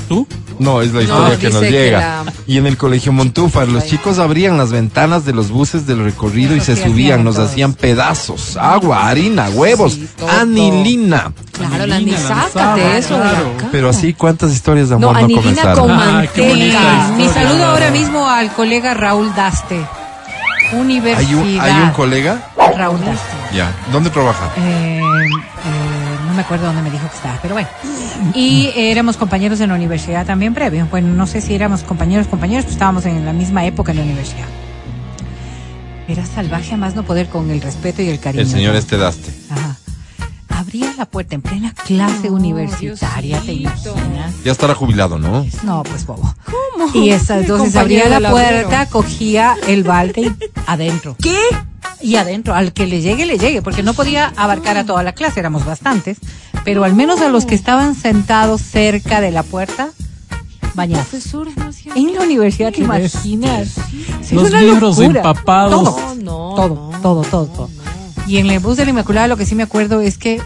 ¿Tú? 0.09 0.27
No, 0.63 0.81
es 0.81 0.93
la 0.93 1.01
historia 1.03 1.37
que 1.37 1.49
nos 1.49 1.61
que 1.61 1.71
llega. 1.71 1.99
la- 2.23 2.33
Y 2.47 2.57
en 2.57 2.65
el 2.67 2.77
colegio 2.77 3.11
Montúfar, 3.11 3.67
los 3.67 3.85
chicos 3.85 4.19
abrían 4.19 4.57
las 4.57 4.71
ventanas 4.71 5.25
de 5.25 5.33
los 5.33 5.49
buses 5.49 5.85
del 5.85 6.03
recorrido 6.03 6.55
y 6.55 6.61
se 6.61 6.75
subían, 6.75 6.93
hacían 7.19 7.23
nos 7.23 7.37
hacían 7.37 7.73
pedazos, 7.73 8.57
agua, 8.57 9.07
harina, 9.07 9.49
huevos, 9.49 9.93
Sí, 9.93 10.07
todo. 10.17 10.29
anilina. 10.29 11.31
Claro, 11.51 11.85
la 11.85 11.99
ni 11.99 12.11
la 12.11 12.17
sácate 12.19 12.97
eso 12.97 13.15
claro. 13.15 13.51
Pero 13.71 13.89
así, 13.89 14.13
¿cuántas 14.13 14.51
historias 14.53 14.89
de 14.89 14.97
No, 14.97 15.09
amor 15.09 15.19
no, 15.21 15.25
anilina 15.25 15.41
comenzaron? 15.43 15.87
con 15.87 15.91
Ah. 15.91 17.13
Mi 17.17 17.27
saludo 17.29 17.65
ahora 17.65 17.91
mismo 17.91 18.27
al 18.29 18.51
colega 18.53 18.93
Raúl 18.93 19.33
Daste. 19.35 19.75
¿Hay 20.71 20.79
Universidad. 20.79 21.37
un, 21.39 21.59
¿Hay 21.61 21.81
un 21.81 21.89
colega? 21.91 22.49
Raúl 22.77 22.99
Daste. 23.05 23.55
Ya. 23.55 23.71
¿Dónde 23.91 24.09
trabaja? 24.09 24.49
Eh, 24.57 24.99
eh, 24.99 25.82
no 26.33 26.37
me 26.37 26.41
acuerdo 26.41 26.65
dónde 26.65 26.81
me 26.81 26.89
dijo 26.89 27.07
que 27.07 27.15
estaba, 27.15 27.37
pero 27.41 27.53
bueno. 27.53 27.67
Y 28.33 28.71
éramos 28.75 29.17
compañeros 29.17 29.59
en 29.61 29.69
la 29.69 29.75
universidad 29.75 30.25
también 30.25 30.55
previo. 30.55 30.87
Bueno, 30.89 31.09
no 31.13 31.27
sé 31.27 31.41
si 31.41 31.53
éramos 31.53 31.83
compañeros, 31.83 32.27
compañeros, 32.27 32.65
pero 32.65 32.73
estábamos 32.73 33.05
en 33.05 33.23
la 33.23 33.33
misma 33.33 33.65
época 33.65 33.91
en 33.91 33.99
la 33.99 34.03
universidad. 34.03 34.47
Era 36.07 36.25
salvaje 36.25 36.73
a 36.73 36.77
más 36.77 36.95
no 36.95 37.03
poder 37.03 37.27
con 37.27 37.51
el 37.51 37.61
respeto 37.61 38.01
y 38.01 38.09
el 38.09 38.19
cariño. 38.19 38.41
El 38.41 38.49
señor 38.49 38.73
¿no? 38.73 38.79
este 38.79 38.97
daste. 38.97 39.31
Ajá. 39.51 39.77
Abría 40.49 40.91
la 40.97 41.05
puerta 41.05 41.35
en 41.35 41.43
plena 41.43 41.71
clase 41.71 42.31
universitaria, 42.31 43.39
¿te 43.41 43.53
imaginas? 43.53 44.33
Ya 44.43 44.51
estará 44.51 44.73
jubilado, 44.73 45.19
¿no? 45.19 45.45
No, 45.63 45.83
pues 45.83 46.05
bobo. 46.05 46.33
¿Cómo? 46.45 46.91
Y 46.95 47.11
esa, 47.11 47.39
entonces 47.39 47.73
compañero 47.73 48.05
abría 48.05 48.19
la 48.19 48.31
puerta, 48.31 48.85
cogía 48.87 49.55
el 49.67 49.83
balde 49.83 50.21
y 50.21 50.35
adentro. 50.65 51.15
¿Qué? 51.21 51.37
Y 52.03 52.17
adentro, 52.17 52.53
al 52.53 52.73
que 52.73 52.85
le 52.85 53.01
llegue, 53.01 53.25
le 53.25 53.37
llegue, 53.37 53.61
porque 53.61 53.81
no 53.81 53.93
podía 53.93 54.33
abarcar 54.35 54.77
a 54.77 54.85
toda 54.85 55.01
la 55.03 55.13
clase, 55.13 55.39
éramos 55.39 55.65
bastantes, 55.65 56.17
pero 56.65 56.83
al 56.83 56.93
menos 56.93 57.21
a 57.21 57.29
los 57.29 57.45
que 57.45 57.55
estaban 57.55 57.95
sentados 57.95 58.61
cerca 58.61 59.21
de 59.21 59.31
la 59.31 59.41
puerta, 59.43 59.89
no 61.55 61.69
hacían 61.69 61.97
En 61.97 62.13
la 62.13 62.21
universidad, 62.21 62.71
¿te 62.73 62.81
imaginas? 62.81 63.69
Sí, 64.21 64.35
Los 64.35 64.51
libros 64.51 64.97
locura. 64.97 65.19
empapados. 65.21 65.83
Todo, 65.95 66.15
No, 66.15 66.53
todo, 66.55 66.89
no, 66.91 66.99
todo, 67.01 67.21
todo, 67.23 67.45
todo. 67.45 67.69
Y 68.27 68.37
en 68.37 68.49
el 68.49 68.59
bus 68.59 68.77
de 68.77 68.85
la 68.85 68.91
Inmaculada 68.91 69.27
lo 69.27 69.37
que 69.37 69.45
sí 69.45 69.53
me 69.55 69.63
acuerdo 69.63 70.01
es 70.01 70.17
que 70.17 70.41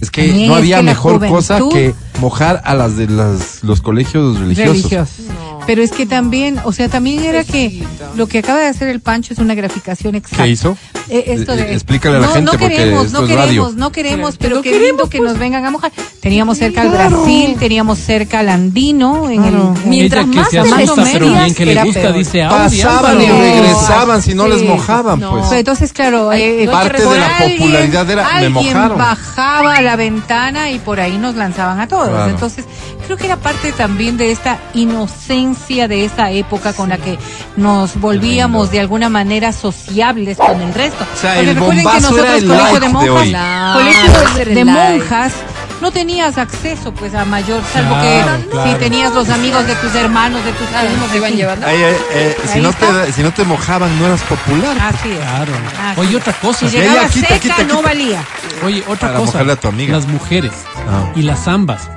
Es 0.00 0.10
que 0.10 0.26
También 0.28 0.48
no 0.48 0.56
había 0.56 0.76
que 0.78 0.82
mejor 0.84 1.26
cosa 1.28 1.60
que 1.70 1.94
mojar 2.20 2.62
a 2.64 2.74
las 2.74 2.96
de 2.96 3.08
las, 3.08 3.62
los 3.62 3.80
colegios 3.80 4.38
religiosos. 4.38 4.76
religiosos. 4.76 5.26
Pero 5.66 5.82
es 5.82 5.90
que 5.90 6.06
también, 6.06 6.60
o 6.64 6.72
sea, 6.72 6.88
también 6.88 7.24
era 7.24 7.42
que 7.44 7.82
lo 8.14 8.26
que 8.28 8.38
acaba 8.38 8.60
de 8.60 8.66
hacer 8.68 8.88
el 8.88 9.00
Pancho 9.00 9.32
es 9.32 9.38
una 9.40 9.54
graficación 9.54 10.14
exacta. 10.14 10.44
¿Qué 10.44 10.50
hizo? 10.50 10.76
Eh, 11.08 11.24
esto 11.28 11.52
Eh, 11.52 11.56
de, 11.56 11.72
explícale 11.74 12.16
a 12.16 12.20
la 12.20 12.26
no, 12.28 12.32
gente 12.34 12.52
no 12.52 12.58
queremos, 12.58 13.12
no 13.12 13.20
queremos, 13.22 13.44
radio. 13.46 13.72
no 13.76 13.92
queremos, 13.92 14.36
Pero 14.36 14.50
pero 14.56 14.62
qué 14.62 14.70
queremos, 14.70 14.88
lindo 14.88 15.08
que 15.10 15.20
nos 15.20 15.38
vengan 15.38 15.64
a 15.64 15.70
mojar. 15.70 15.92
Teníamos 16.20 16.58
cerca 16.58 16.82
al 16.82 16.90
Brasil, 16.90 17.56
teníamos 17.58 17.98
cerca 17.98 18.40
al 18.40 18.48
Andino, 18.48 19.28
en 19.30 19.44
el 19.44 19.54
Mientras 19.86 20.26
más 20.26 20.50
se 20.50 20.58
asusta, 20.60 21.04
pero 21.12 21.28
bien 21.30 21.54
que 21.54 21.66
le 21.66 21.82
gusta, 21.84 22.00
peor. 22.00 22.14
dice 22.14 22.42
"Ah. 22.42 22.48
Pasaban 22.50 23.20
y 23.22 23.26
regresaban 23.26 24.22
si 24.22 24.34
no 24.34 24.44
Sí. 24.44 24.50
les 24.50 24.62
mojaban, 24.64 25.20
No. 25.20 25.30
pues. 25.32 25.46
Pero 25.48 25.58
entonces, 25.60 25.92
claro, 25.92 26.30
Ay, 26.30 26.42
eh, 26.42 26.68
Parte 26.70 27.02
de 27.02 27.18
la 27.18 27.36
alguien- 27.38 27.58
popularidad 27.58 28.10
era, 28.10 28.22
me 28.24 28.30
alguien 28.30 28.52
mojaron. 28.52 28.98
bajaba 28.98 29.74
a 29.76 29.82
la 29.82 29.96
ventana 29.96 30.70
y 30.70 30.78
por 30.78 31.00
ahí 31.00 31.18
nos 31.18 31.34
lanzaban 31.36 31.80
a 31.80 31.88
todos. 31.88 32.08
Claro. 32.08 32.30
Entonces, 32.30 32.64
creo 33.04 33.16
que 33.16 33.26
era 33.26 33.36
parte 33.36 33.72
también 33.72 34.16
de 34.16 34.30
esta 34.32 34.58
inocencia 34.74 35.55
de 35.88 36.04
esa 36.04 36.30
época 36.30 36.72
con 36.72 36.88
la 36.90 36.98
que 36.98 37.18
nos 37.56 37.98
volvíamos 38.00 38.70
de 38.70 38.80
alguna 38.80 39.08
manera 39.08 39.52
sociables 39.52 40.38
con 40.38 40.60
el 40.60 40.72
resto. 40.74 41.04
O 41.14 41.20
sea, 41.20 41.34
Porque 41.34 41.50
el 41.50 41.56
recuerden 41.56 41.86
que 41.86 42.00
nosotros, 42.00 42.24
era 42.26 42.36
el 42.36 42.46
colegio 42.46 42.66
like 42.66 42.80
de 42.80 42.86
de 42.86 42.92
monjas, 42.92 44.34
de 44.36 44.42
el 44.42 44.66
like. 44.66 44.98
monjas, 44.98 45.32
no 45.80 45.90
tenías 45.90 46.38
acceso 46.38 46.92
pues 46.92 47.14
a 47.14 47.24
mayor, 47.24 47.62
salvo 47.72 47.94
Claro, 47.94 48.38
que 48.42 48.48
claro. 48.50 48.70
si 48.72 48.78
tenías 48.78 49.12
los 49.12 49.28
amigos 49.28 49.66
de 49.66 49.74
tus 49.76 49.94
hermanos, 49.94 50.44
de 50.44 50.52
tus 50.52 50.68
se 50.68 50.86
en 51.10 51.16
iban 51.16 51.32
llevando. 51.34 51.66
Ay, 51.66 51.76
eh, 51.82 51.96
eh, 52.12 52.36
si, 52.46 52.52
Ahí 52.58 52.62
no 52.62 52.72
te, 52.72 53.12
si 53.12 53.22
no 53.22 53.32
te 53.32 53.44
mojaban, 53.44 53.98
no 53.98 54.06
eras 54.06 54.22
popular. 54.22 54.76
Así 54.80 55.10
es. 55.10 55.18
Claro. 55.18 55.52
Así 55.82 56.00
Oye, 56.00 56.16
otra 56.16 56.32
cosa. 56.34 56.68
Si 56.68 56.76
ya, 56.76 56.80
llegaba 56.82 57.08
quita, 57.08 57.28
seca, 57.28 57.40
quita, 57.40 57.64
no 57.64 57.82
valía. 57.82 58.22
Oye, 58.64 58.82
otra 58.88 59.08
Para 59.08 59.18
cosa. 59.20 59.40
a 59.40 59.56
tu 59.56 59.68
amiga. 59.68 59.96
Las 59.96 60.06
mujeres 60.06 60.52
Ah. 60.88 61.12
y 61.14 61.22
las 61.22 61.44
zambas. 61.44 61.88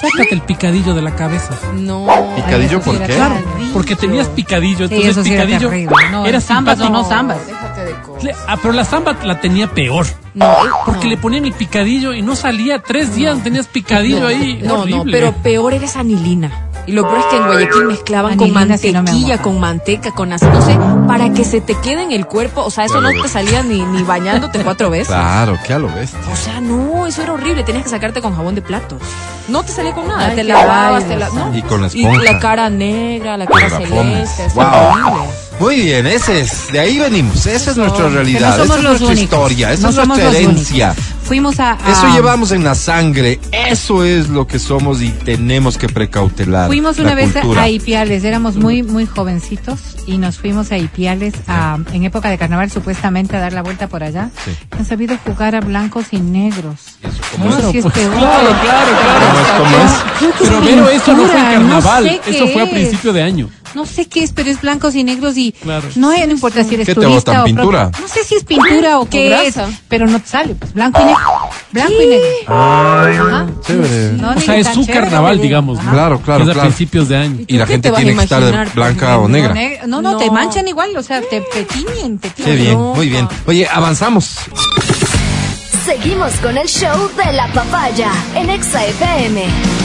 Sácate 0.00 0.34
el 0.34 0.40
picadillo 0.42 0.94
de 0.94 1.02
la 1.02 1.14
cabeza. 1.14 1.54
No. 1.74 2.06
¿Picadillo 2.36 2.80
por 2.80 2.96
era 2.96 3.06
qué? 3.06 3.14
Claro, 3.14 3.36
porque 3.72 3.94
tenías 3.96 4.26
picadillo, 4.28 4.88
Sí, 4.88 4.94
entonces 4.94 5.10
eso 5.10 5.22
sí 5.24 5.32
era 5.34 5.44
picadillo 5.44 5.68
terrible. 5.70 5.94
No, 6.10 6.26
era 6.26 6.40
zambas 6.40 6.80
o 6.80 6.90
no 6.90 7.04
zambas. 7.04 7.46
Déjate 7.46 7.84
de 7.84 7.92
cosas. 8.02 8.24
Le- 8.24 8.34
Ah, 8.48 8.56
pero 8.60 8.72
la 8.74 8.84
zamba 8.84 9.16
la 9.24 9.40
tenía 9.40 9.68
peor. 9.68 10.06
No, 10.34 10.46
eh, 10.46 10.70
Porque 10.84 11.04
no. 11.04 11.10
le 11.10 11.16
ponían 11.16 11.44
el 11.46 11.52
picadillo 11.52 12.12
y 12.12 12.22
no 12.22 12.34
salía 12.34 12.80
tres 12.80 13.14
días, 13.14 13.42
tenías 13.44 13.68
picadillo 13.68 14.20
no, 14.20 14.26
ahí. 14.26 14.60
No, 14.62 14.84
no, 14.84 15.04
pero 15.04 15.32
peor 15.32 15.72
era 15.74 15.84
esa 15.84 16.00
anilina. 16.00 16.50
Y 16.86 16.92
lo 16.92 17.02
peor 17.02 17.18
es 17.18 17.24
que 17.26 17.36
en 17.36 17.46
Guayaquil 17.46 17.84
mezclaban 17.86 18.36
con 18.36 18.48
no 18.48 18.54
mantequilla, 18.54 19.38
con 19.40 19.58
manteca, 19.60 20.10
con 20.12 20.32
así, 20.32 20.44
no 20.46 20.60
sé, 20.62 20.78
para 21.08 21.32
que 21.32 21.44
se 21.44 21.60
te 21.60 21.74
quede 21.76 22.02
en 22.02 22.12
el 22.12 22.26
cuerpo. 22.26 22.62
O 22.62 22.70
sea, 22.70 22.84
eso 22.84 23.00
no 23.00 23.10
te 23.10 23.28
salía 23.28 23.62
ni, 23.62 23.80
ni 23.82 24.02
bañándote 24.02 24.58
cuatro 24.62 24.90
veces. 24.90 25.08
Claro, 25.08 25.58
que 25.66 25.72
a 25.72 25.78
lo 25.78 25.88
ves. 25.94 26.12
O 26.32 26.36
sea, 26.36 26.60
no, 26.60 27.06
eso 27.06 27.22
era 27.22 27.32
horrible. 27.32 27.62
Tenías 27.64 27.84
que 27.84 27.90
sacarte 27.90 28.20
con 28.20 28.34
jabón 28.36 28.54
de 28.54 28.62
platos. 28.62 29.00
No 29.48 29.62
te 29.62 29.72
salía 29.72 29.92
con 29.92 30.08
nada. 30.08 30.28
Ay, 30.28 30.36
te 30.36 30.44
lavabas, 30.44 31.04
te 31.04 31.16
la, 31.16 31.28
¿no? 31.30 31.54
Y 31.56 31.62
con 31.62 31.82
la 31.82 31.88
Y 31.92 32.04
esponja. 32.04 32.32
la 32.32 32.38
cara 32.38 32.70
negra, 32.70 33.36
la 33.36 33.46
cara 33.46 33.70
celeste. 33.70 34.48
Wow. 34.54 34.64
horrible. 34.64 35.28
Muy 35.60 35.76
bien, 35.82 36.06
ese 36.06 36.40
es, 36.40 36.72
de 36.72 36.80
ahí 36.80 36.98
venimos, 36.98 37.46
esa 37.46 37.70
es 37.70 37.76
nuestra 37.76 38.08
realidad, 38.08 38.58
no 38.58 38.64
esa 38.64 38.76
es 38.76 38.82
nuestra 38.82 39.06
únicos. 39.06 39.22
historia, 39.22 39.72
esa 39.72 39.90
No 39.90 40.02
es 40.02 40.08
nuestra 40.08 40.30
herencia. 40.30 40.94
Fuimos 41.22 41.58
a, 41.60 41.72
a- 41.72 41.92
Eso 41.92 42.12
llevamos 42.12 42.50
en 42.52 42.64
la 42.64 42.74
sangre, 42.74 43.38
eso 43.52 44.04
es 44.04 44.28
lo 44.28 44.46
que 44.46 44.58
somos 44.58 45.00
y 45.00 45.08
tenemos 45.10 45.78
que 45.78 45.88
precautelar. 45.88 46.66
Fuimos 46.66 46.98
la 46.98 47.04
una 47.04 47.14
vez 47.14 47.32
cultura. 47.32 47.62
a 47.62 47.68
Ipiales, 47.70 48.24
éramos 48.24 48.56
muy 48.56 48.82
muy 48.82 49.06
jovencitos 49.06 49.78
y 50.06 50.18
nos 50.18 50.36
fuimos 50.38 50.70
a 50.72 50.76
Ipiales 50.76 51.32
a, 51.46 51.78
en 51.92 52.04
época 52.04 52.28
de 52.30 52.36
carnaval 52.36 52.70
supuestamente 52.70 53.36
a 53.36 53.40
dar 53.40 53.52
la 53.54 53.62
vuelta 53.62 53.86
por 53.86 54.02
allá. 54.02 54.30
Sí. 54.44 54.50
Han 54.76 54.84
sabido 54.84 55.16
jugar 55.24 55.54
a 55.54 55.60
blancos 55.60 56.06
y 56.10 56.18
negros. 56.18 56.80
¿Cómo 57.32 57.46
No, 57.46 57.58
es? 57.58 57.70
sí 57.72 57.78
es 57.78 57.86
peor. 57.86 58.12
claro, 58.12 58.48
claro, 58.60 58.90
¿Cómo 59.56 59.76
es? 59.76 59.92
claro. 59.92 60.04
¿Cómo 60.18 60.28
es? 60.28 60.34
Creo 60.34 60.34
que 60.34 60.44
Pero 60.44 60.58
es 60.58 60.64
Vero, 60.66 60.88
eso 60.90 61.12
no 61.16 61.24
fue 61.26 61.34
carnaval. 61.34 62.04
no 62.04 62.10
sé 62.10 62.20
qué 62.24 62.30
eso 62.36 62.48
fue 62.48 62.62
a 62.62 62.64
es. 62.64 62.70
principio 62.70 63.12
de 63.14 63.22
año. 63.22 63.48
No 63.74 63.86
sé 63.86 64.06
qué 64.06 64.22
es, 64.22 64.30
pero 64.32 64.50
es 64.50 64.60
blancos 64.60 64.94
y 64.94 65.02
negros 65.02 65.36
y 65.36 65.43
Claro. 65.52 65.88
no, 65.96 66.10
no 66.10 66.32
importa 66.32 66.64
si 66.64 66.74
eres 66.74 66.86
¿Qué 66.86 66.94
te 66.94 67.00
turista 67.00 67.32
botan, 67.32 67.40
o 67.42 67.44
pintura? 67.44 67.90
No 68.00 68.08
sé 68.08 68.24
si 68.24 68.34
es 68.36 68.44
pintura 68.44 68.98
o 68.98 69.08
qué 69.08 69.46
es, 69.46 69.56
pero 69.88 70.06
no 70.06 70.20
te 70.20 70.28
sale, 70.28 70.54
pues 70.54 70.72
blanco 70.72 71.00
y 71.00 71.04
negro. 71.04 71.20
Blanco 71.72 71.92
y 72.02 72.06
negro. 72.06 72.28
Ajá. 72.48 73.46
Chévere. 73.66 74.12
No, 74.12 74.30
O 74.30 74.34
ni 74.34 74.40
sea, 74.40 74.56
es 74.58 74.68
su 74.68 74.86
carnaval, 74.86 75.40
digamos. 75.40 75.82
¿no? 75.82 75.92
Claro, 75.92 76.20
claro, 76.20 76.44
Es 76.44 76.50
a 76.50 76.52
claro. 76.52 76.68
principios 76.68 77.08
de 77.08 77.16
año. 77.16 77.44
Y 77.46 77.56
la 77.58 77.66
¿Qué 77.66 77.72
gente 77.74 77.90
tiene 77.90 78.14
que 78.14 78.22
estar 78.22 78.72
blanca 78.74 79.18
o 79.18 79.28
negra. 79.28 79.54
No, 79.86 80.02
no, 80.02 80.16
te 80.16 80.30
manchan 80.30 80.66
igual, 80.68 80.96
o 80.96 81.02
sea, 81.02 81.20
te, 81.20 81.40
te 81.40 81.64
tiñen, 81.64 82.18
te 82.18 82.30
tiñen. 82.30 82.50
Qué 82.50 82.56
bien, 82.56 82.78
muy 82.78 83.08
bien. 83.08 83.28
Oye, 83.46 83.66
avanzamos. 83.68 84.36
Seguimos 85.84 86.32
con 86.36 86.56
el 86.56 86.66
show 86.66 87.10
de 87.16 87.32
la 87.32 87.46
papaya 87.48 88.10
en 88.34 88.48
Exa 88.48 88.84
FM. 88.86 89.83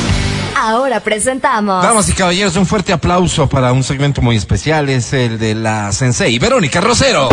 Ahora 0.62 1.00
presentamos. 1.00 1.82
Damas 1.82 2.10
y 2.10 2.14
caballeros, 2.14 2.58
un 2.58 2.66
fuerte 2.66 2.92
aplauso 2.92 3.48
para 3.48 3.72
un 3.72 3.82
segmento 3.82 4.22
muy 4.22 4.36
especial, 4.36 4.90
es 4.90 5.14
el 5.14 5.40
de 5.40 5.56
la 5.56 5.92
Sensei, 5.94 6.38
Verónica 6.38 6.82
Rosero. 6.82 7.30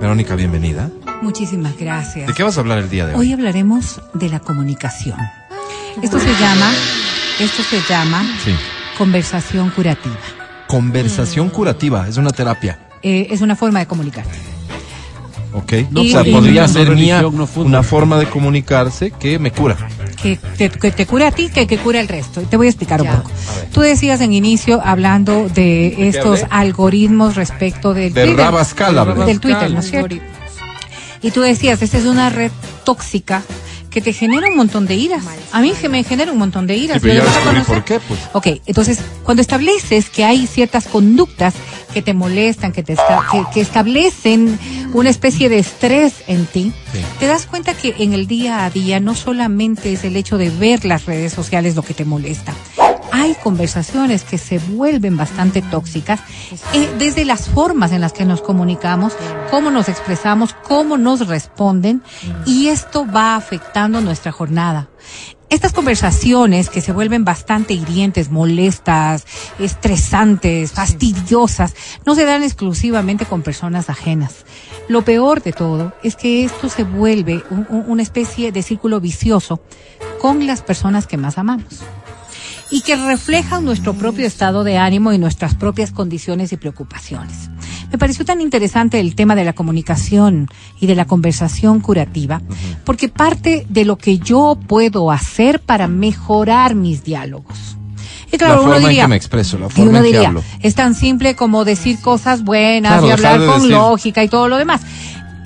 Verónica, 0.00 0.36
bienvenida. 0.36 0.90
Muchísimas 1.22 1.76
gracias. 1.76 2.26
¿De 2.28 2.32
qué 2.34 2.42
vas 2.42 2.56
a 2.56 2.60
hablar 2.60 2.78
el 2.78 2.88
día 2.88 3.06
de 3.06 3.14
hoy? 3.14 3.20
Hoy 3.20 3.32
hablaremos 3.32 4.00
de 4.14 4.28
la 4.28 4.38
comunicación. 4.40 5.18
Esto 6.02 6.18
se 6.20 6.32
llama, 6.34 6.70
esto 7.40 7.62
se 7.64 7.80
llama 7.88 8.22
Sí. 8.44 8.54
conversación 8.96 9.70
curativa. 9.70 10.16
Conversación 10.68 11.50
curativa, 11.50 12.06
es 12.08 12.16
una 12.16 12.30
terapia. 12.30 12.78
Eh, 13.02 13.28
es 13.30 13.40
una 13.40 13.56
forma 13.56 13.80
de 13.80 13.86
comunicar. 13.86 14.24
¿Ok? 15.54 15.72
No 15.90 16.02
o 16.02 16.04
sea, 16.04 16.24
podría 16.24 16.68
ser 16.68 16.90
mía 16.94 17.16
religión, 17.20 17.36
no 17.38 17.46
fútbol. 17.46 17.66
una 17.68 17.82
forma 17.82 18.18
de 18.18 18.26
comunicarse 18.28 19.10
que 19.12 19.38
me 19.38 19.50
cura. 19.50 19.76
Que 20.22 20.36
te, 20.56 20.68
que 20.70 20.90
te 20.90 21.06
cura 21.06 21.28
a 21.28 21.30
ti, 21.30 21.48
que, 21.48 21.66
que 21.66 21.78
cura 21.78 22.00
el 22.00 22.08
resto. 22.08 22.42
Y 22.42 22.44
Te 22.46 22.56
voy 22.56 22.66
a 22.66 22.70
explicar 22.70 23.02
Ya. 23.02 23.10
un 23.14 23.16
poco. 23.22 23.30
Tú 23.72 23.80
decías 23.80 24.20
en 24.20 24.32
inicio, 24.32 24.80
hablando 24.84 25.48
de 25.48 26.08
estos 26.08 26.44
algoritmos 26.50 27.34
respecto 27.36 27.94
del 27.94 28.12
De 28.12 28.24
Twitter. 28.26 28.44
Rabascal 28.44 28.98
hablé. 28.98 29.24
Del 29.24 29.40
Twitter, 29.40 29.70
¿no 29.70 29.80
es 29.80 29.90
cierto? 29.90 30.16
Y 31.22 31.30
tú 31.30 31.40
decías, 31.40 31.80
esta 31.82 31.98
es 31.98 32.04
una 32.04 32.30
red 32.30 32.52
tóxica 32.84 33.42
que 33.90 34.00
te 34.00 34.12
genera 34.12 34.48
un 34.48 34.56
montón 34.56 34.86
de 34.86 34.94
iras. 34.94 35.24
A 35.50 35.60
mí 35.60 35.72
que 35.80 35.88
me 35.88 36.04
genera 36.04 36.30
un 36.30 36.38
montón 36.38 36.66
de 36.66 36.76
iras. 36.76 37.00
Sí, 37.00 37.08
pero 37.08 37.24
ya 37.24 37.64
por 37.64 37.84
qué, 37.84 37.98
pues. 38.00 38.20
Ok, 38.34 38.46
entonces, 38.66 39.00
cuando 39.24 39.40
estableces 39.40 40.10
que 40.10 40.24
hay 40.24 40.46
ciertas 40.46 40.86
conductas 40.86 41.54
que 41.92 42.02
te 42.02 42.14
molestan, 42.14 42.72
que, 42.72 42.82
te 42.82 42.92
esta- 42.94 43.22
que, 43.30 43.42
que 43.52 43.60
establecen 43.60 44.58
una 44.92 45.10
especie 45.10 45.48
de 45.48 45.58
estrés 45.58 46.22
en 46.26 46.46
ti, 46.46 46.72
Sí. 46.92 47.00
te 47.20 47.26
das 47.26 47.46
cuenta 47.46 47.74
que 47.74 47.94
en 47.98 48.12
el 48.14 48.26
día 48.26 48.64
a 48.64 48.70
día 48.70 49.00
no 49.00 49.14
solamente 49.14 49.92
es 49.92 50.04
el 50.04 50.16
hecho 50.16 50.38
de 50.38 50.50
ver 50.50 50.84
las 50.84 51.06
redes 51.06 51.32
sociales 51.32 51.74
lo 51.76 51.82
que 51.82 51.94
te 51.94 52.04
molesta. 52.04 52.52
Hay 53.10 53.34
conversaciones 53.42 54.22
que 54.22 54.38
se 54.38 54.58
vuelven 54.58 55.16
bastante 55.16 55.60
tóxicas 55.62 56.20
eh, 56.74 56.88
desde 56.98 57.24
las 57.24 57.48
formas 57.48 57.90
en 57.92 58.00
las 58.02 58.12
que 58.12 58.24
nos 58.26 58.42
comunicamos, 58.42 59.14
cómo 59.50 59.70
nos 59.70 59.88
expresamos, 59.88 60.54
cómo 60.54 60.98
nos 60.98 61.26
responden 61.26 62.02
y 62.46 62.68
esto 62.68 63.06
va 63.10 63.34
afectando 63.34 64.00
nuestra 64.02 64.30
jornada. 64.30 64.88
Estas 65.50 65.72
conversaciones 65.72 66.68
que 66.68 66.82
se 66.82 66.92
vuelven 66.92 67.24
bastante 67.24 67.72
hirientes, 67.72 68.30
molestas, 68.30 69.24
estresantes, 69.58 70.72
fastidiosas, 70.72 71.74
no 72.04 72.14
se 72.14 72.26
dan 72.26 72.42
exclusivamente 72.42 73.24
con 73.24 73.40
personas 73.42 73.88
ajenas. 73.88 74.44
Lo 74.88 75.02
peor 75.02 75.42
de 75.42 75.52
todo 75.52 75.94
es 76.02 76.16
que 76.16 76.44
esto 76.44 76.68
se 76.68 76.84
vuelve 76.84 77.42
un- 77.50 77.66
un- 77.70 77.84
una 77.86 78.02
especie 78.02 78.52
de 78.52 78.62
círculo 78.62 79.00
vicioso 79.00 79.60
con 80.20 80.46
las 80.46 80.60
personas 80.60 81.06
que 81.06 81.16
más 81.16 81.38
amamos 81.38 81.80
y 82.70 82.82
que 82.82 82.96
reflejan 82.96 83.64
nuestro 83.64 83.94
propio 83.94 84.26
estado 84.26 84.62
de 84.64 84.76
ánimo 84.78 85.12
y 85.12 85.18
nuestras 85.18 85.54
propias 85.54 85.90
condiciones 85.90 86.52
y 86.52 86.56
preocupaciones. 86.56 87.50
Me 87.90 87.96
pareció 87.98 88.24
tan 88.26 88.40
interesante 88.42 89.00
el 89.00 89.14
tema 89.14 89.34
de 89.34 89.44
la 89.44 89.54
comunicación 89.54 90.48
y 90.78 90.86
de 90.86 90.94
la 90.94 91.06
conversación 91.06 91.80
curativa, 91.80 92.42
porque 92.84 93.08
parte 93.08 93.64
de 93.70 93.84
lo 93.86 93.96
que 93.96 94.18
yo 94.18 94.58
puedo 94.66 95.10
hacer 95.10 95.60
para 95.60 95.88
mejorar 95.88 96.74
mis 96.74 97.02
diálogos. 97.04 97.76
Y 98.30 98.36
claro, 98.36 98.56
La 98.56 98.60
uno 98.60 98.74
en 98.76 98.82
diría, 98.82 99.02
que 99.04 99.08
me 99.08 99.16
expreso, 99.16 99.58
la 99.58 99.68
y 99.68 99.70
forma 99.70 99.88
uno 99.90 99.98
en 99.98 100.04
que 100.04 100.10
diría, 100.12 100.28
hablo. 100.28 100.42
es 100.60 100.74
tan 100.74 100.94
simple 100.94 101.34
como 101.34 101.64
decir 101.64 101.98
cosas 102.02 102.44
buenas 102.44 102.92
Claro, 102.92 103.06
y 103.06 103.10
hablar 103.12 103.40
de 103.40 103.46
con 103.46 103.56
decir- 103.62 103.70
lógica 103.70 104.22
y 104.22 104.28
todo 104.28 104.48
lo 104.48 104.58
demás. 104.58 104.82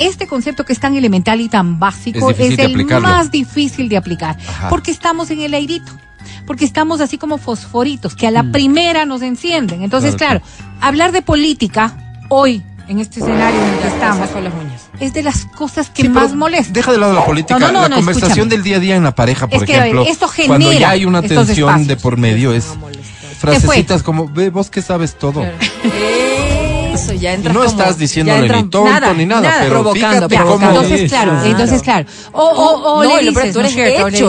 Este 0.00 0.26
concepto 0.26 0.64
que 0.64 0.72
es 0.72 0.80
tan 0.80 0.96
elemental 0.96 1.40
y 1.40 1.48
tan 1.48 1.78
básico 1.78 2.30
Es 2.30 2.58
el 2.58 2.84
más 3.00 3.30
difícil 3.30 3.88
de 3.88 3.96
aplicar, 3.98 4.36
Ajá. 4.48 4.68
porque 4.68 4.90
estamos 4.90 5.30
en 5.30 5.42
el 5.42 5.54
airito, 5.54 5.92
porque 6.46 6.64
estamos 6.64 7.00
así 7.00 7.18
como 7.18 7.38
fosforitos, 7.38 8.14
que 8.14 8.26
a 8.26 8.30
la 8.30 8.50
primera 8.52 9.04
nos 9.06 9.22
encienden. 9.22 9.82
Entonces, 9.82 10.14
Mm. 10.14 10.18
Claro, 10.18 10.40
claro, 10.40 10.76
hablar 10.80 11.12
de 11.12 11.22
política 11.22 11.96
hoy, 12.28 12.62
en 12.88 12.98
este 12.98 13.20
escenario 13.20 13.60
en 13.62 13.68
el 13.74 13.78
que 13.78 13.88
estamos, 13.88 14.28
con 14.30 14.44
las 14.44 14.52
uñas. 14.54 14.82
es 15.00 15.12
de 15.14 15.22
las 15.22 15.44
cosas 15.46 15.88
que 15.90 16.02
Sí, 16.02 16.08
más 16.08 16.34
molestan. 16.34 16.72
Deja 16.72 16.92
de 16.92 16.98
lado 16.98 17.12
la 17.14 17.24
política, 17.24 17.58
No, 17.58 17.66
no, 17.68 17.72
no, 17.72 17.82
la 17.82 17.88
no, 17.88 17.96
conversación 17.96 18.30
escúchame. 18.30 18.50
del 18.50 18.62
día 18.62 18.76
a 18.76 18.80
día 18.80 18.96
en 18.96 19.04
la 19.04 19.14
pareja, 19.14 19.46
por 19.46 19.58
Es 19.62 19.66
que, 19.66 19.72
ver, 19.72 19.82
ejemplo. 19.82 20.04
esto 20.06 20.26
cuando 20.46 20.66
genera 20.68 20.80
ya 20.80 20.90
hay 20.90 21.04
una 21.04 21.22
tensión 21.22 21.68
espacios. 21.70 21.86
de 21.88 21.96
por 21.96 22.16
medio, 22.18 22.52
es 22.52 22.66
frasecitas 23.38 24.02
como, 24.02 24.28
ve, 24.28 24.50
vos 24.50 24.70
que 24.70 24.82
sabes 24.82 25.16
todo. 25.18 25.44
Eso, 27.02 27.12
ya 27.14 27.30
Y 27.32 27.34
entra 27.34 27.52
no 27.52 27.60
como- 27.60 27.70
estás 27.70 27.98
diciéndole 27.98 28.46
entra- 28.46 28.62
ni 28.62 28.68
tonto 28.68 29.14
ni 29.14 29.26
nada, 29.26 29.56
pero 29.60 29.70
provocando, 29.82 30.28
fíjate 30.28 30.34
Ya, 30.34 30.42
cómo... 30.44 30.68
entonces, 30.68 31.10
claro, 31.10 31.44
entonces, 31.44 31.82
claro. 31.82 32.06
O, 32.32 32.42
o, 32.42 32.92
o 32.98 33.04
no, 33.04 33.20
le 33.20 33.30
dices, 33.30 33.52
tú 33.52 33.60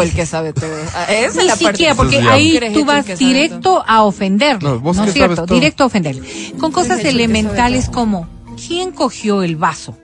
el 0.01 0.11
que 0.13 0.25
sabe 0.25 0.53
todo. 0.53 0.69
Esa 1.09 1.39
Ni 1.41 1.47
la 1.47 1.53
parte- 1.55 1.65
siquiera, 1.67 1.95
porque 1.95 2.17
es 2.19 2.25
ahí 2.27 2.59
tú 2.73 2.85
vas 2.85 3.05
directo 3.17 3.83
a 3.87 4.03
ofenderle. 4.03 4.67
No, 4.69 4.75
No, 4.75 4.79
vos 4.79 4.97
es 4.97 5.13
cierto, 5.13 5.45
directo 5.45 5.83
a 5.83 5.87
ofenderle. 5.87 6.53
Con 6.59 6.71
cosas 6.71 7.03
elementales 7.05 7.89
como, 7.89 8.27
¿quién 8.67 8.91
cogió 8.91 9.43
el 9.43 9.55
vaso? 9.55 9.97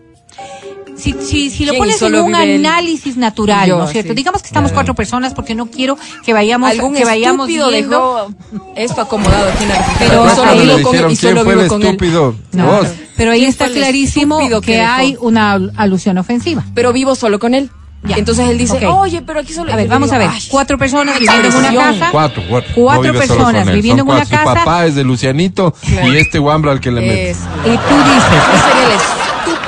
Si, 0.99 1.13
si, 1.21 1.49
si 1.49 1.65
lo 1.65 1.71
¿Quién 1.71 1.79
pones 1.83 2.01
en 2.01 2.15
un 2.15 2.35
análisis 2.35 3.15
natural, 3.17 3.67
Yo, 3.69 3.77
¿no 3.77 3.85
es 3.85 3.91
cierto? 3.91 4.09
sí. 4.09 4.15
Digamos 4.15 4.41
que 4.41 4.47
estamos 4.47 4.71
cuatro 4.71 4.93
personas 4.95 5.33
porque 5.33 5.55
no 5.55 5.67
quiero 5.67 5.97
que 6.25 6.33
vayamos, 6.33 6.69
Algún 6.71 6.93
que 6.93 7.05
vayamos 7.05 7.47
estúpido 7.47 7.69
viendo. 7.69 8.29
dejó 8.51 8.71
esto 8.75 9.01
acomodado 9.01 9.49
aquí 9.49 9.63
en 9.63 9.69
la 9.69 9.85
Pero 9.97 10.29
solo 10.35 10.51
vivo 10.55 10.81
con- 10.81 11.11
y 11.11 11.15
solo 11.15 11.45
vivo 11.45 11.67
con 11.67 11.81
él. 11.81 11.87
estúpido, 11.87 12.35
No, 12.51 12.65
vos. 12.65 12.87
pero 13.15 13.31
ahí 13.31 13.39
¿Quién 13.39 13.49
está 13.49 13.69
clarísimo 13.69 14.39
que, 14.61 14.81
hay 14.81 15.15
una 15.21 15.53
al- 15.53 15.71
alusión 15.77 16.17
ofensiva. 16.17 16.63
Pero 16.75 16.91
vivo 16.93 17.15
solo 17.15 17.39
con 17.39 17.53
él. 17.55 17.69
Ya. 18.01 18.15
Entonces 18.15 18.47
él 18.47 18.57
dice, 18.57 18.77
Ok. 18.87 18.95
oye, 18.95 19.21
pero 19.21 19.41
aquí 19.41 19.51
solo... 19.51 19.73
A 19.73 19.75
ver, 19.75 19.89
vamos 19.89 20.09
digo, 20.09 20.15
a 20.15 20.25
ver. 20.25 20.29
"Ay, 20.33 20.41
Cuatro 20.49 20.77
personas 20.77 21.19
viviendo 21.19 21.47
en 21.49 21.53
una 21.55 21.67
agresión". 21.67 21.99
casa. 21.99 22.11
Cuatro, 22.13 22.43
cuatro. 22.47 22.71
Cuatro 22.75 23.11
No 23.13 23.19
personas 23.19 23.65
viviendo 23.73 24.03
son 24.03 24.09
en 24.11 24.15
una 24.15 24.25
casa. 24.25 24.37
Su 24.51 24.55
papá 24.55 24.85
es 24.85 24.95
de 24.95 25.03
Lucianito 25.03 25.73
y 26.05 26.15
este 26.15 26.39
Wambra 26.39 26.71
al 26.71 26.79
que 26.79 26.91
le 26.91 27.01
mete. 27.01 27.31
Y 27.31 27.35
tú 27.35 27.71
dices, 27.73 27.75
Ese 28.53 28.63
sería 28.67 28.85
el 28.85 28.99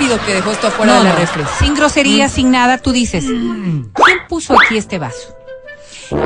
estúpido 0.01 0.25
que 0.25 0.33
dejó 0.33 0.51
esto 0.51 0.67
afuera 0.67 0.93
No, 0.93 0.99
de 0.99 1.09
la 1.09 1.13
no, 1.13 1.19
refri. 1.19 1.43
sin 1.59 1.75
grosería, 1.75 2.29
sin 2.29 2.51
nada, 2.51 2.77
tú 2.77 2.91
dices, 2.91 3.23
¿quién 3.25 4.17
puso 4.27 4.53
aquí 4.59 4.77
este 4.77 4.97
vaso? 4.99 5.35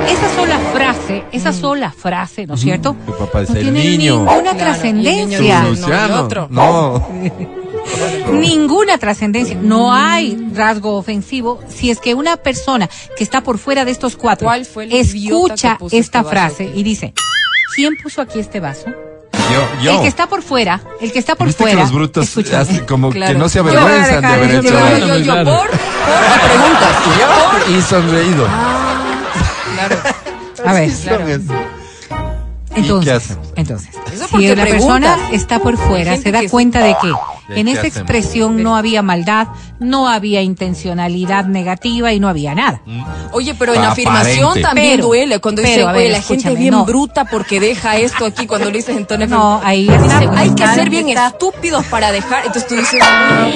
Esa 0.08 0.36
sola 0.36 0.58
frase, 0.74 1.24
esa 1.32 1.54
sola 1.54 1.92
frase, 1.92 2.48
¿no 2.48 2.56
es 2.56 2.62
cierto? 2.62 2.96
Tu 3.06 3.18
papá 3.18 3.42
es 3.44 3.50
no 3.52 3.56
el 3.58 3.62
tiene 3.62 3.84
niño. 3.98 4.16
ninguna 4.20 4.42
Claro, 4.42 4.58
trascendencia. 4.58 5.62
No. 5.62 6.48
No. 6.50 7.08
Ninguna 8.32 8.98
trascendencia. 8.98 9.56
No 9.62 9.94
hay 9.94 10.36
rasgo 10.56 10.96
ofensivo 10.98 11.60
si 11.70 11.92
es 11.92 12.00
que 12.00 12.16
una 12.16 12.36
persona 12.38 12.90
que 13.16 13.24
está 13.24 13.42
por 13.42 13.60
fuera 13.60 13.86
de 13.86 13.92
estos 13.92 14.16
cuatro 14.16 14.48
¿Cuál 14.48 14.66
fue 14.66 14.86
el 14.86 14.92
idiota 14.94 15.54
escucha 15.74 15.74
esta 15.74 15.98
este 15.98 16.18
vaso 16.18 16.30
frase 16.30 16.64
aquí? 16.70 16.80
y 16.80 16.84
dice, 16.84 17.14
¿quién 17.76 17.94
puso 18.02 18.22
aquí 18.22 18.40
este 18.40 18.60
vaso? 18.60 18.86
Yo, 19.52 19.84
yo. 19.84 19.92
El 19.96 20.02
que 20.02 20.08
está 20.08 20.28
por 20.28 20.42
fuera, 20.42 20.82
el 21.02 21.12
que 21.12 21.20
está 21.20 21.36
por 21.36 21.48
¿Viste 21.48 21.64
fuera. 21.64 21.78
que 21.78 21.82
los 21.84 21.92
brutos 21.94 22.38
hacen 22.38 22.86
como 22.86 23.10
Claro. 23.12 23.34
que 23.34 23.40
no 23.40 23.50
se 23.50 23.60
avergüenzan 23.60 24.22
de 24.22 24.28
haber 24.28 24.52
hecho 24.56 24.62
yo? 24.64 24.98
Yo, 25.08 25.18
yo, 25.18 25.24
Claro. 25.34 25.58
por, 25.58 25.70
por 25.70 25.76
y 25.76 26.48
preguntas. 26.48 27.70
Y 27.70 27.82
sonreído. 27.82 28.48
Claro. 29.76 29.96
A 30.66 30.74
ver, 30.74 30.84
eso. 30.90 31.10
Entonces, 32.76 33.06
qué 33.12 33.12
hacemos? 33.18 33.48
entonces, 33.56 33.90
si 34.30 34.48
la 34.56 34.64
persona 34.66 35.18
está 35.32 35.60
por 35.60 35.78
fuera, 35.78 36.18
se 36.18 36.32
da 36.32 36.42
que 36.42 36.50
cuenta 36.50 36.80
de 36.84 36.96
que 37.02 37.08
¿De 37.54 37.60
en 37.60 37.68
esa 37.68 37.82
hacemos? 37.82 37.98
expresión 37.98 38.64
no 38.64 38.76
había 38.76 39.02
maldad, 39.02 39.48
no 39.80 40.08
había 40.10 40.42
intencionalidad 40.42 41.46
negativa 41.46 42.12
y 42.14 42.20
no 42.20 42.28
había 42.28 42.56
nada. 42.56 42.82
Oye, 43.32 43.54
pero 43.56 43.74
en 43.74 43.84
afirmación 43.84 44.62
también 44.62 44.96
Pero- 44.96 45.08
duele. 45.08 45.40
Cuando 45.40 45.62
dice, 45.62 45.76
pero, 45.76 45.88
ver, 45.88 45.96
oye, 45.98 46.10
la 46.10 46.22
gente 46.22 46.52
es 46.54 46.58
bien 46.58 46.72
no. 46.72 46.86
bruta 46.86 47.26
porque 47.26 47.60
deja 47.60 47.98
esto 47.98 48.26
aquí. 48.26 48.48
Cuando 48.48 48.68
lo 48.70 48.76
dices 48.76 48.96
en 48.98 49.06
tono 49.06 49.28
No, 49.28 49.62
ahí 49.64 49.84
Dice, 49.88 49.96
está. 50.06 50.40
hay 50.40 50.50
que 50.56 50.68
ser 50.68 50.90
bien 50.90 51.10
está- 51.10 51.28
estúpidos 51.28 51.86
para 51.86 52.12
dejar. 52.12 52.40
Entonces 52.46 52.68
tú 52.68 52.76
dices, 52.76 53.02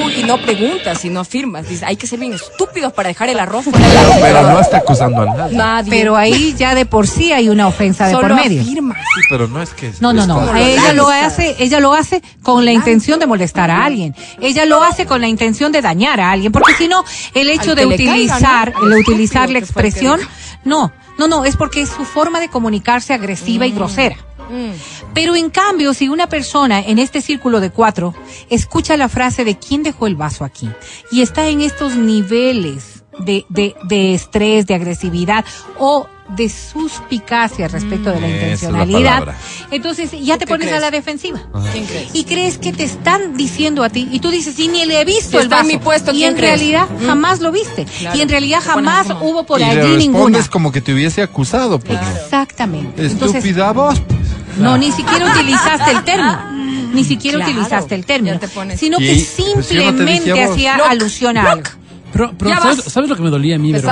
uy, 0.06 0.14
y 0.20 0.24
no 0.24 0.40
preguntas 0.42 1.04
y 1.06 1.10
no 1.10 1.22
afirmas. 1.22 1.68
Dices, 1.68 1.84
hay 1.88 1.96
que 1.96 2.06
ser 2.08 2.20
bien 2.20 2.34
estúpidos 2.34 2.94
para 2.94 3.10
dejar 3.10 3.30
el 3.30 3.40
arroz 3.40 3.64
fuera 3.66 3.80
Pero, 3.80 4.12
pero 4.22 4.42
no 4.52 4.60
está 4.60 4.78
acusando 4.78 5.22
a 5.22 5.26
nadie. 5.26 5.58
Nadie. 5.58 5.90
Pero 5.90 6.16
ahí 6.18 6.54
ya 6.58 6.76
de 6.76 6.86
por 6.86 7.08
sí 7.08 7.32
hay 7.32 7.50
una 7.50 7.68
ofensa 7.68 8.06
de 8.08 8.14
Solo 8.14 8.28
por 8.28 8.36
medio. 8.36 8.62
afirma. 8.62 8.96
Sí, 9.16 9.22
pero 9.30 9.48
no 9.48 9.62
es 9.62 9.74
que. 9.74 9.92
No, 10.00 10.14
no, 10.14 10.28
no. 10.28 10.56
Ella 10.56 10.94
lo 10.94 11.10
hace, 11.10 11.56
ella 11.60 11.80
lo 11.80 11.94
hace 11.94 12.22
con 12.44 12.66
la 12.66 12.72
intención 12.72 13.20
de 13.20 13.28
molestar 13.28 13.72
a 13.72 13.84
alguien. 13.84 14.16
Ella 14.40 14.66
lo 14.66 14.84
hace 14.84 15.06
con 15.06 15.22
la 15.22 15.28
intención 15.28 15.72
de 15.72 15.82
dañar 15.82 16.20
a 16.20 16.32
alguien, 16.32 16.52
porque 16.52 16.74
si 16.74 16.88
no, 16.88 17.04
el 17.34 17.50
hecho 17.50 17.76
de 17.76 17.86
utilizar, 17.86 18.74
¿no? 18.74 18.88
el 18.88 19.00
utilizar 19.00 19.50
la 19.50 19.60
expresión, 19.60 20.20
no, 20.64 20.92
no, 21.18 21.28
no, 21.28 21.46
es 21.46 21.58
porque 21.58 21.82
es 21.82 21.90
su 21.90 22.06
forma 22.06 22.40
de 22.40 22.50
comunicarse 22.50 23.14
agresiva 23.14 23.66
y 23.66 23.72
grosera. 23.72 24.16
Mm. 24.50 24.72
Pero 25.14 25.36
en 25.36 25.50
cambio, 25.50 25.94
si 25.94 26.10
una 26.10 26.28
persona 26.28 26.80
en 26.80 27.00
este 27.00 27.22
círculo 27.22 27.60
de 27.60 27.70
cuatro 27.72 28.14
escucha 28.50 28.98
la 28.98 29.10
frase 29.10 29.44
de 29.44 29.58
quién 29.58 29.84
dejó 29.84 30.08
el 30.08 30.16
vaso 30.16 30.44
aquí 30.44 30.70
y 31.12 31.22
está 31.22 31.48
en 31.48 31.62
estos 31.62 31.96
niveles 31.96 33.04
de, 33.20 33.46
de, 33.50 33.76
de 33.84 34.14
estrés, 34.14 34.66
de 34.66 34.76
agresividad 34.76 35.46
o 35.78 36.08
de 36.36 36.48
suspicacia 36.50 37.68
respecto 37.68 38.12
de 38.12 38.22
la 38.22 38.28
la 38.28 38.34
intencionalidad, 38.34 39.36
entonces 39.72 40.12
ya 40.22 40.38
te 40.38 40.46
pones 40.48 40.72
a 40.72 40.80
la 40.80 40.92
defensiva. 40.92 41.42
¿Quién 41.72 41.86
crees? 41.86 42.10
Y 42.14 42.24
crees 42.24 42.58
que 42.58 42.72
te 42.72 42.84
están 42.84 43.36
diciendo 43.36 43.84
a 43.84 43.90
ti 43.90 44.08
y 44.12 44.20
tú 44.20 44.30
dices, 44.30 44.58
y 44.60 44.68
ni 44.68 44.86
le 44.86 45.02
he 45.02 45.06
visto 45.06 45.32
Si 45.32 45.38
el 45.38 45.44
está 45.44 45.58
vaso. 45.58 45.70
en 45.70 45.76
mi 45.78 45.84
puesto, 45.84 46.12
y 46.12 46.16
¿quién 46.18 46.32
en 46.32 46.38
crees? 46.38 46.60
realidad 46.60 46.88
Mm. 46.90 47.06
jamás 47.08 47.40
lo 47.42 47.52
viste. 47.52 47.86
Claro. 47.86 48.18
Y 48.18 48.22
en 48.22 48.30
realidad 48.30 48.62
jamás 48.64 49.08
como- 49.08 49.26
hubo 49.30 49.44
por 49.46 49.60
y 49.60 49.64
le 49.66 49.70
allí 49.72 49.80
respondes 49.80 50.08
ninguna. 50.08 50.48
como 50.50 50.72
que 50.72 50.82
te 50.82 50.94
hubiese 50.94 51.22
acusado. 51.22 51.80
Pues. 51.80 52.00
Exactamente. 52.24 53.06
Entonces, 53.06 53.38
Estúpida 53.44 53.72
vos. 53.72 54.00
pues. 54.00 54.20
no, 54.60 54.78
ni 54.78 54.92
siquiera 54.92 55.32
utilizaste 55.34 55.92
el 55.92 56.04
término. 56.04 56.60
Ni 56.94 57.04
siquiera 57.04 57.38
Claro, 57.38 57.52
utilizaste 57.52 57.96
el 57.96 58.06
término. 58.06 58.40
Sino 58.76 58.98
Y- 59.00 59.04
que 59.06 59.14
pues 59.14 59.56
no 59.56 59.62
simplemente 59.64 60.34
vos. 60.34 60.52
hacía 60.56 60.76
alusión 60.76 61.38
a 61.38 61.52
algo. 61.52 61.70
Pero, 62.12 62.34
pero 62.38 62.50
Ya 62.50 62.60
¿sabes, 62.90 63.10
lo 63.10 63.16
que 63.16 63.22
me 63.22 63.30
dolía 63.30 63.56
a 63.56 63.60
mí, 63.60 63.72
Vero? 63.72 63.88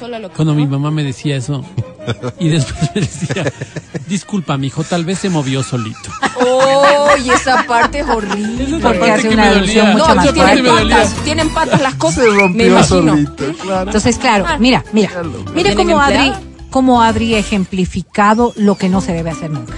Lo 0.00 0.28
que- 0.30 0.34
Cuando 0.36 0.54
mi 0.54 0.66
mamá 0.66 0.90
me 0.90 1.04
decía 1.04 1.36
eso. 1.36 1.64
Y 2.40 2.48
después 2.48 2.90
me 2.94 3.00
decía, 3.02 3.52
disculpa, 4.08 4.56
mijo, 4.56 4.82
tal 4.82 5.04
vez 5.04 5.20
se 5.20 5.30
movió 5.30 5.62
solito. 5.62 6.10
Oh, 6.44 7.08
y 7.22 7.30
esa 7.30 7.64
parte 7.64 8.00
es 8.00 8.08
horrible. 8.08 8.64
Es 8.64 8.70
Porque 8.82 8.98
parte 8.98 9.12
hace 9.12 9.28
que 9.28 9.34
una 9.34 9.44
me 9.50 9.54
dolía. 9.54 9.84
mucho 9.84 10.08
No, 10.08 10.14
más 10.16 10.32
tienen 10.32 10.64
patas, 10.66 11.14
tienen 11.24 11.48
patas 11.50 11.80
las 11.80 11.94
cosas. 11.94 12.24
Se 12.24 12.48
me 12.48 12.66
imagino. 12.66 13.12
solito, 13.12 13.44
claro. 13.62 13.82
Entonces, 13.84 14.18
claro, 14.18 14.46
mira, 14.58 14.84
mira. 14.92 15.10
Mira 15.54 15.70
¿Tienen 15.74 15.76
cómo 15.76 16.00
Adri, 16.00 16.32
cómo 16.70 17.02
Adri 17.02 17.34
ha 17.34 17.38
ejemplificado 17.38 18.52
lo 18.56 18.76
que 18.76 18.88
no 18.88 19.00
se 19.00 19.12
debe 19.12 19.30
hacer 19.30 19.50
nunca. 19.50 19.74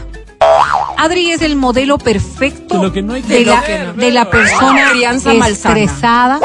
Adri 0.96 1.30
es 1.32 1.42
el 1.42 1.56
modelo 1.56 1.98
perfecto 1.98 2.88
De 2.90 3.02
no 3.02 3.14
la, 3.14 3.62
de 3.92 4.26
persona 4.30 4.90
Crianza 4.92 5.34
malsana. 5.34 6.40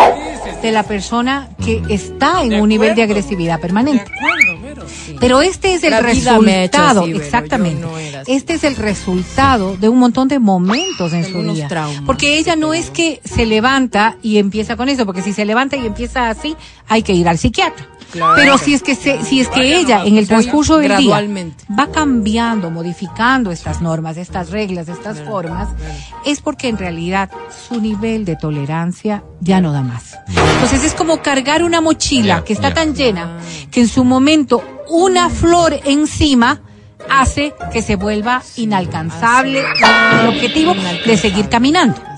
De 0.61 0.71
la 0.71 0.83
persona 0.83 1.49
que 1.63 1.81
está 1.89 2.43
en 2.43 2.61
un 2.61 2.69
nivel 2.69 2.95
de 2.95 3.03
agresividad 3.03 3.59
permanente. 3.59 4.11
Pero 5.19 5.41
este 5.41 5.73
es 5.73 5.83
el 5.83 5.91
La 5.91 6.01
vida 6.01 6.39
me 6.39 6.53
ha 6.53 6.63
hecho 6.63 6.77
resultado, 6.77 7.01
así, 7.01 7.11
exactamente. 7.11 7.81
no. 7.81 7.97
Este 8.27 8.53
es 8.53 8.63
el 8.63 8.75
resultado 8.75 9.75
de 9.77 9.89
un 9.89 9.97
montón 9.97 10.27
de 10.27 10.39
momentos 10.39 11.13
en 11.13 11.25
su 11.25 11.41
vida. 11.41 11.67
traumas 11.67 12.03
Porque 12.05 12.37
ella 12.37 12.55
no 12.55 12.73
es 12.73 12.89
que 12.89 13.21
se 13.23 13.45
levanta 13.45 14.17
y 14.21 14.37
empieza 14.37 14.75
con 14.75 14.89
eso, 14.89 15.05
porque 15.05 15.21
si 15.21 15.33
se 15.33 15.45
levanta 15.45 15.77
y 15.77 15.85
empieza 15.85 16.29
así, 16.29 16.55
hay 16.87 17.03
que 17.03 17.13
ir 17.13 17.27
al 17.27 17.37
psiquiatra. 17.37 17.87
Claro. 18.11 18.33
Pero 18.35 18.57
si 18.57 18.73
es 18.73 18.81
que 18.81 18.95
se, 18.95 19.23
si 19.23 19.39
es 19.39 19.47
que 19.49 19.77
ella 19.77 20.03
en 20.05 20.17
el 20.17 20.27
transcurso 20.27 20.77
del 20.77 20.97
día 20.97 21.23
va 21.77 21.91
cambiando, 21.91 22.71
modificando 22.71 23.51
estas 23.51 23.81
normas, 23.81 24.17
estas 24.17 24.49
reglas, 24.49 24.89
estas 24.89 25.21
formas, 25.21 25.69
es 26.25 26.41
porque 26.41 26.69
en 26.69 26.77
realidad 26.77 27.29
su 27.67 27.79
nivel 27.79 28.25
de 28.25 28.35
tolerancia 28.35 29.23
ya 29.39 29.61
no 29.61 29.71
da 29.71 29.83
más. 29.83 30.17
Entonces 30.27 30.83
es 30.83 30.93
como 30.93 31.21
cargar 31.21 31.63
una 31.63 31.81
mochila 31.81 32.43
que 32.43 32.53
está 32.53 32.73
tan 32.73 32.95
llena 32.95 33.37
que 33.71 33.81
en 33.81 33.87
su 33.87 34.03
momento 34.03 34.63
una 34.89 35.29
flor 35.29 35.79
encima 35.85 36.61
hace 37.09 37.53
que 37.71 37.81
se 37.81 37.95
vuelva 37.95 38.41
inalcanzable 38.57 39.63
el 40.21 40.27
objetivo 40.27 40.73
de 41.05 41.17
seguir 41.17 41.49
caminando. 41.49 42.08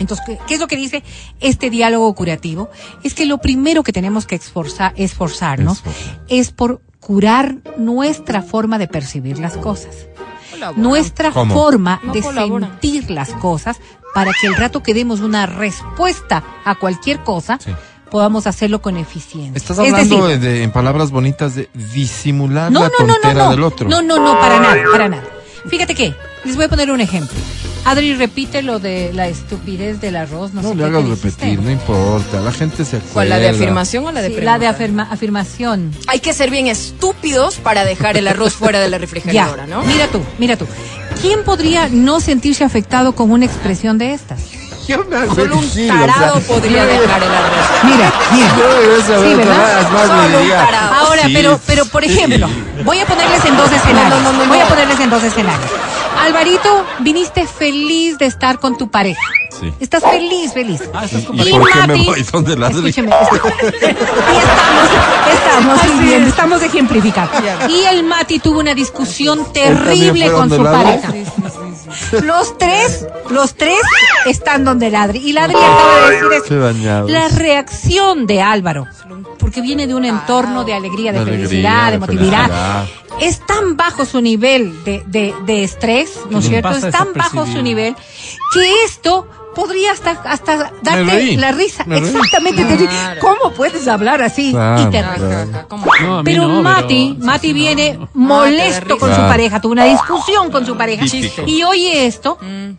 Entonces, 0.00 0.24
¿qué, 0.26 0.38
qué 0.48 0.54
es 0.54 0.60
lo 0.60 0.66
que 0.66 0.76
dice 0.76 1.04
este 1.40 1.70
diálogo 1.70 2.12
curativo? 2.14 2.70
Es 3.04 3.14
que 3.14 3.26
lo 3.26 3.38
primero 3.38 3.82
que 3.84 3.92
tenemos 3.92 4.26
que 4.26 4.34
esforzar, 4.34 4.92
esforzarnos 4.96 5.78
Esforzar. 5.78 6.20
es 6.28 6.50
por 6.50 6.80
curar 6.98 7.56
nuestra 7.76 8.42
forma 8.42 8.78
de 8.78 8.88
percibir 8.88 9.38
las 9.38 9.56
cosas. 9.56 10.08
Colaboran. 10.50 10.82
Nuestra 10.82 11.30
¿Cómo? 11.30 11.54
forma 11.54 12.00
No 12.02 12.12
de 12.12 12.22
colaboran. 12.22 12.70
sentir 12.70 13.10
las 13.10 13.30
cosas 13.34 13.78
para 14.14 14.32
que 14.40 14.48
el 14.48 14.56
rato 14.56 14.82
que 14.82 14.92
demos 14.94 15.20
una 15.20 15.46
respuesta 15.46 16.42
a 16.64 16.74
cualquier 16.74 17.20
cosa, 17.22 17.58
Sí. 17.62 17.70
podamos 18.10 18.46
hacerlo 18.48 18.82
con 18.82 18.96
eficiencia. 18.96 19.56
Estás 19.56 19.78
Es 19.78 19.92
hablando 19.92 20.26
decir, 20.26 20.40
de, 20.40 20.62
en 20.64 20.72
palabras 20.72 21.10
bonitas 21.12 21.54
de 21.54 21.70
disimular 21.94 22.72
no, 22.72 22.80
la 22.80 22.88
no, 22.88 23.06
no, 23.06 23.12
tontera 23.14 23.34
no, 23.34 23.44
no. 23.44 23.50
del 23.52 23.62
otro. 23.62 23.88
No, 23.88 24.02
no, 24.02 24.16
no, 24.18 24.40
para 24.40 24.58
nada, 24.60 24.82
para 24.90 25.08
nada. 25.08 25.22
Fíjate 25.68 25.94
que, 25.94 26.14
les 26.44 26.56
voy 26.56 26.64
a 26.64 26.68
poner 26.68 26.90
un 26.90 27.00
ejemplo. 27.00 27.36
Adri, 27.84 28.14
repite 28.14 28.60
lo 28.62 28.78
de 28.78 29.10
la 29.14 29.28
estupidez 29.28 30.00
del 30.02 30.16
arroz. 30.16 30.52
No, 30.52 30.60
No 30.62 30.68
sé 30.70 30.74
le 30.74 30.84
hagas 30.84 31.04
repetir, 31.08 31.60
no 31.60 31.70
importa, 31.70 32.40
la 32.40 32.52
gente 32.52 32.84
se 32.84 32.96
acuerda. 32.96 33.12
¿Cuál, 33.14 33.28
la 33.30 33.38
de 33.38 33.48
afirmación 33.48 34.06
o 34.06 34.12
la 34.12 34.20
de 34.20 34.28
Sí, 34.28 34.34
pregunta? 34.34 34.52
la 34.52 34.58
de 34.58 34.66
afirma- 34.68 35.08
afirmación. 35.10 35.90
Hay 36.06 36.20
que 36.20 36.32
ser 36.34 36.50
bien 36.50 36.66
estúpidos 36.66 37.56
para 37.56 37.84
dejar 37.86 38.16
el 38.18 38.28
arroz 38.28 38.52
fuera 38.54 38.80
de 38.80 38.88
la 38.90 38.96
Ya, 38.98 39.00
refrigeradora, 39.00 39.66
¿no? 39.66 39.82
mira 39.84 40.08
tú, 40.08 40.20
mira 40.38 40.56
tú. 40.56 40.66
¿Quién 41.22 41.42
podría 41.44 41.88
no 41.88 42.20
sentirse 42.20 42.64
afectado 42.64 43.14
con 43.14 43.30
una 43.30 43.46
expresión 43.46 43.96
de 43.98 44.12
estas? 44.12 44.40
Hago 44.88 45.34
Solo 45.34 45.56
un 45.58 45.70
gil, 45.70 45.88
tarado 45.88 46.36
o 46.36 46.40
sea, 46.40 46.46
podría 46.54 46.84
dejar 46.84 47.22
el 47.22 47.28
arroz. 47.28 47.84
Mira, 47.84 48.12
mira. 48.32 48.50
Sí, 49.06 49.12
ver 49.22 49.36
¿verdad? 49.36 49.90
más 49.92 50.06
Solo 50.06 50.40
un 50.42 50.48
tarado. 50.48 50.94
Ahora, 51.06 51.22
sí, 51.26 51.32
pero, 51.32 51.60
pero 51.66 51.84
por 51.86 52.04
ejemplo, 52.04 52.48
voy 52.84 52.98
a 52.98 53.06
ponerles 53.06 53.44
en 53.44 53.56
dos 53.56 53.70
escenarios. 53.70 54.22
No, 54.22 54.32
no, 54.32 54.34
no, 54.38 54.44
no, 54.44 54.48
voy 54.48 54.60
a 54.60 54.66
ponerles 54.66 54.98
en 55.00 55.10
dos 55.10 55.22
escenarios. 55.22 55.70
Alvarito, 56.18 56.84
viniste 57.00 57.46
feliz 57.46 58.18
de 58.18 58.26
estar 58.26 58.58
con 58.58 58.76
tu 58.76 58.90
pareja. 58.90 59.20
Sí. 59.60 59.72
Estás 59.78 60.02
feliz, 60.02 60.52
feliz. 60.52 60.82
Ah, 60.94 61.04
estás 61.04 61.22
con- 61.24 61.38
¿Y 61.38 61.48
Y 61.48 61.52
por 61.52 61.70
qué 61.70 61.78
me 61.86 61.94
Mati- 61.96 62.06
voy? 62.06 62.20
Escúcheme. 62.20 62.70
y 62.80 64.38
estamos, 64.38 64.88
estamos, 65.32 65.80
sí, 65.82 66.04
bien, 66.04 66.24
estamos 66.24 66.62
ejemplificando. 66.62 67.32
Y 67.68 67.84
el 67.84 68.02
Mati 68.04 68.38
tuvo 68.40 68.58
una 68.60 68.74
discusión 68.74 69.52
terrible 69.52 70.30
con 70.32 70.50
su 70.50 70.62
pareja. 70.62 71.12
Los 72.22 72.58
tres, 72.58 73.06
los 73.30 73.54
tres 73.54 73.80
están 74.26 74.64
donde 74.64 74.90
Ladri. 74.90 75.18
Y 75.18 75.32
Ladri 75.32 75.56
acaba 75.56 76.10
de 76.10 76.28
decir. 76.28 77.10
La 77.10 77.28
reacción 77.28 78.26
de 78.26 78.42
Álvaro, 78.42 78.86
porque 79.38 79.60
viene 79.60 79.86
de 79.86 79.94
un 79.94 80.04
entorno 80.04 80.64
de 80.64 80.74
alegría, 80.74 81.12
de 81.12 81.24
felicidad, 81.24 81.86
de 81.86 81.92
de 81.92 81.98
motividad. 81.98 82.46
felicidad. 82.46 82.84
Es 83.20 83.44
tan 83.46 83.76
bajo 83.76 84.06
su 84.06 84.20
nivel 84.20 84.84
de, 84.84 85.02
de, 85.06 85.34
de 85.44 85.64
estrés, 85.64 86.20
¿no 86.30 86.38
es 86.38 86.48
cierto? 86.48 86.70
Es 86.70 86.90
tan 86.90 87.12
bajo 87.14 87.46
su 87.46 87.60
nivel 87.62 87.94
que 88.54 88.84
esto 88.84 89.26
podría 89.54 89.92
hasta, 89.92 90.10
hasta 90.24 90.72
darte 90.82 91.04
reí, 91.04 91.36
la 91.36 91.52
risa. 91.52 91.84
Exactamente. 91.88 92.64
te 92.64 92.76
digo, 92.76 92.90
Claro. 92.90 93.20
¿Cómo 93.20 93.54
puedes 93.54 93.86
hablar 93.88 94.22
así? 94.22 94.50
Claro, 94.52 94.82
y 94.82 94.90
te 94.90 95.02
ríes. 95.02 95.48
No, 96.02 96.22
Pero 96.24 96.48
no, 96.48 96.62
Mati, 96.62 97.14
pero- 97.14 97.26
Mati 97.26 97.40
sí, 97.40 97.46
sí, 97.48 97.52
viene 97.52 97.94
no. 97.94 98.08
molesto 98.14 98.94
Ah, 98.94 98.98
con 98.98 99.10
su 99.14 99.20
pareja, 99.20 99.60
tuvo 99.60 99.72
una 99.72 99.84
discusión 99.86 100.50
con 100.50 100.64
su 100.66 100.76
pareja 100.76 101.04
Típico. 101.06 101.42
y 101.46 101.62
oye 101.64 102.06
esto 102.06 102.38
Mm, 102.40 102.70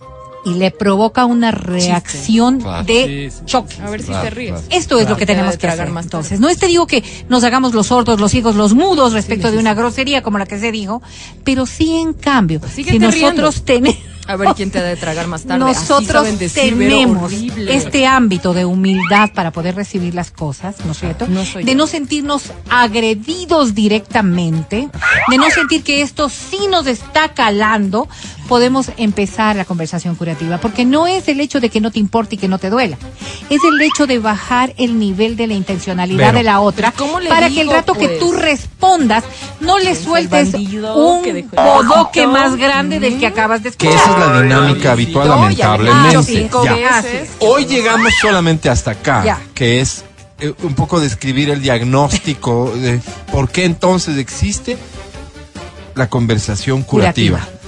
y 0.43 0.53
le 0.55 0.71
provoca 0.71 1.25
una 1.25 1.51
reacción 1.51 2.59
de 2.85 3.29
Sí, 3.31 3.37
sí. 3.37 3.45
choque. 3.45 3.75
A 3.81 3.89
ver 3.91 4.01
si 4.01 4.07
Claro, 4.07 4.23
te 4.23 4.29
ríes. 4.31 4.51
claro. 4.53 4.67
Esto 4.71 4.97
es 4.99 5.07
lo 5.09 5.15
que 5.15 5.25
Te 5.27 5.33
tenemos 5.33 5.57
que 5.57 5.67
hacer. 5.67 5.89
más 5.91 6.05
Entonces, 6.05 6.39
no 6.39 6.49
es 6.49 6.57
te 6.57 6.65
digo 6.67 6.87
que 6.87 7.03
nos 7.29 7.43
hagamos 7.43 7.73
los 7.73 7.87
sordos, 7.87 8.19
los 8.19 8.31
ciegos, 8.31 8.55
los 8.55 8.73
mudos 8.73 9.13
respecto 9.13 9.51
de 9.51 9.57
una 9.59 9.73
grosería 9.75 10.23
como 10.23 10.39
la 10.39 10.45
que 10.47 10.57
se 10.59 10.71
dijo, 10.71 11.01
pero 11.43 11.65
sí 11.67 11.97
en 11.97 12.13
cambio, 12.13 12.59
Síguete 12.67 12.93
si 12.93 12.99
nosotros 12.99 13.63
riendo. 13.63 13.63
tenemos 13.65 14.10
A 14.27 14.35
ver 14.35 14.49
quién 14.55 14.71
te 14.71 14.79
ha 14.79 14.83
de 14.83 14.95
tragar 14.95 15.27
más 15.27 15.43
tarde. 15.43 15.59
Nosotros 15.59 16.37
decir, 16.37 16.77
tenemos 16.77 17.31
este 17.67 18.05
ámbito 18.05 18.53
de 18.53 18.65
humildad 18.65 19.31
para 19.33 19.51
poder 19.51 19.75
recibir 19.75 20.13
las 20.15 20.31
cosas, 20.31 20.75
¿no 20.85 20.91
es 20.91 20.99
cierto? 20.99 21.27
No 21.27 21.43
de 21.43 21.65
yo. 21.65 21.75
no 21.75 21.87
sentirnos 21.87 22.51
agredidos 22.69 23.73
directamente, 23.73 24.89
de 25.29 25.37
no 25.37 25.49
sentir 25.49 25.83
que 25.83 26.01
esto 26.01 26.29
sí 26.29 26.59
nos 26.69 26.87
está 26.87 27.33
calando, 27.33 28.07
podemos 28.51 28.91
empezar 28.97 29.55
la 29.55 29.63
conversación 29.63 30.15
curativa, 30.15 30.57
porque 30.57 30.83
no 30.83 31.07
es 31.07 31.29
el 31.29 31.39
hecho 31.39 31.61
de 31.61 31.69
que 31.69 31.79
no 31.79 31.89
te 31.89 31.99
importe 31.99 32.35
y 32.35 32.37
que 32.37 32.49
no 32.49 32.59
te 32.59 32.69
duela, 32.69 32.97
es 33.49 33.61
el 33.63 33.81
hecho 33.81 34.07
de 34.07 34.19
bajar 34.19 34.73
el 34.75 34.99
nivel 34.99 35.37
de 35.37 35.47
la 35.47 35.53
intencionalidad 35.53 36.33
de 36.33 36.43
la 36.43 36.59
otra 36.59 36.91
Pero 36.91 37.05
¿cómo 37.05 37.21
le 37.21 37.29
para 37.29 37.49
que 37.49 37.61
el 37.61 37.69
rato 37.69 37.93
que 37.93 38.09
pues? 38.09 38.19
tú 38.19 38.33
respondas 38.33 39.23
no 39.61 39.79
le 39.79 39.91
Es 39.91 39.99
el 39.99 40.03
sueltes 40.03 40.53
un 40.53 41.23
que 41.23 41.45
bodoque 41.55 42.27
más 42.27 42.57
grande 42.57 42.99
del 42.99 43.17
que 43.21 43.27
acabas 43.27 43.63
de 43.63 43.71
Que 43.71 43.87
escuchar. 43.87 44.11
esa 44.15 44.25
es 44.25 44.33
la 44.33 44.41
dinámica 44.41 44.91
habitual, 44.91 45.29
ya 45.55 45.77
lamentablemente. 45.77 46.49
Ya. 46.65 47.03
Hoy 47.39 47.65
llegamos 47.67 48.11
solamente 48.21 48.67
hasta 48.67 48.91
acá, 48.91 49.23
Ya. 49.23 49.39
que 49.53 49.79
es 49.79 50.03
eh, 50.41 50.53
un 50.63 50.73
poco 50.75 50.99
describir 50.99 51.51
el 51.51 51.61
diagnóstico 51.61 52.69
de 52.75 52.99
por 53.31 53.47
qué 53.49 53.63
entonces 53.63 54.17
existe 54.17 54.77
la 55.95 56.09
conversación 56.09 56.83
curativa. 56.83 57.39
Curativa. 57.39 57.60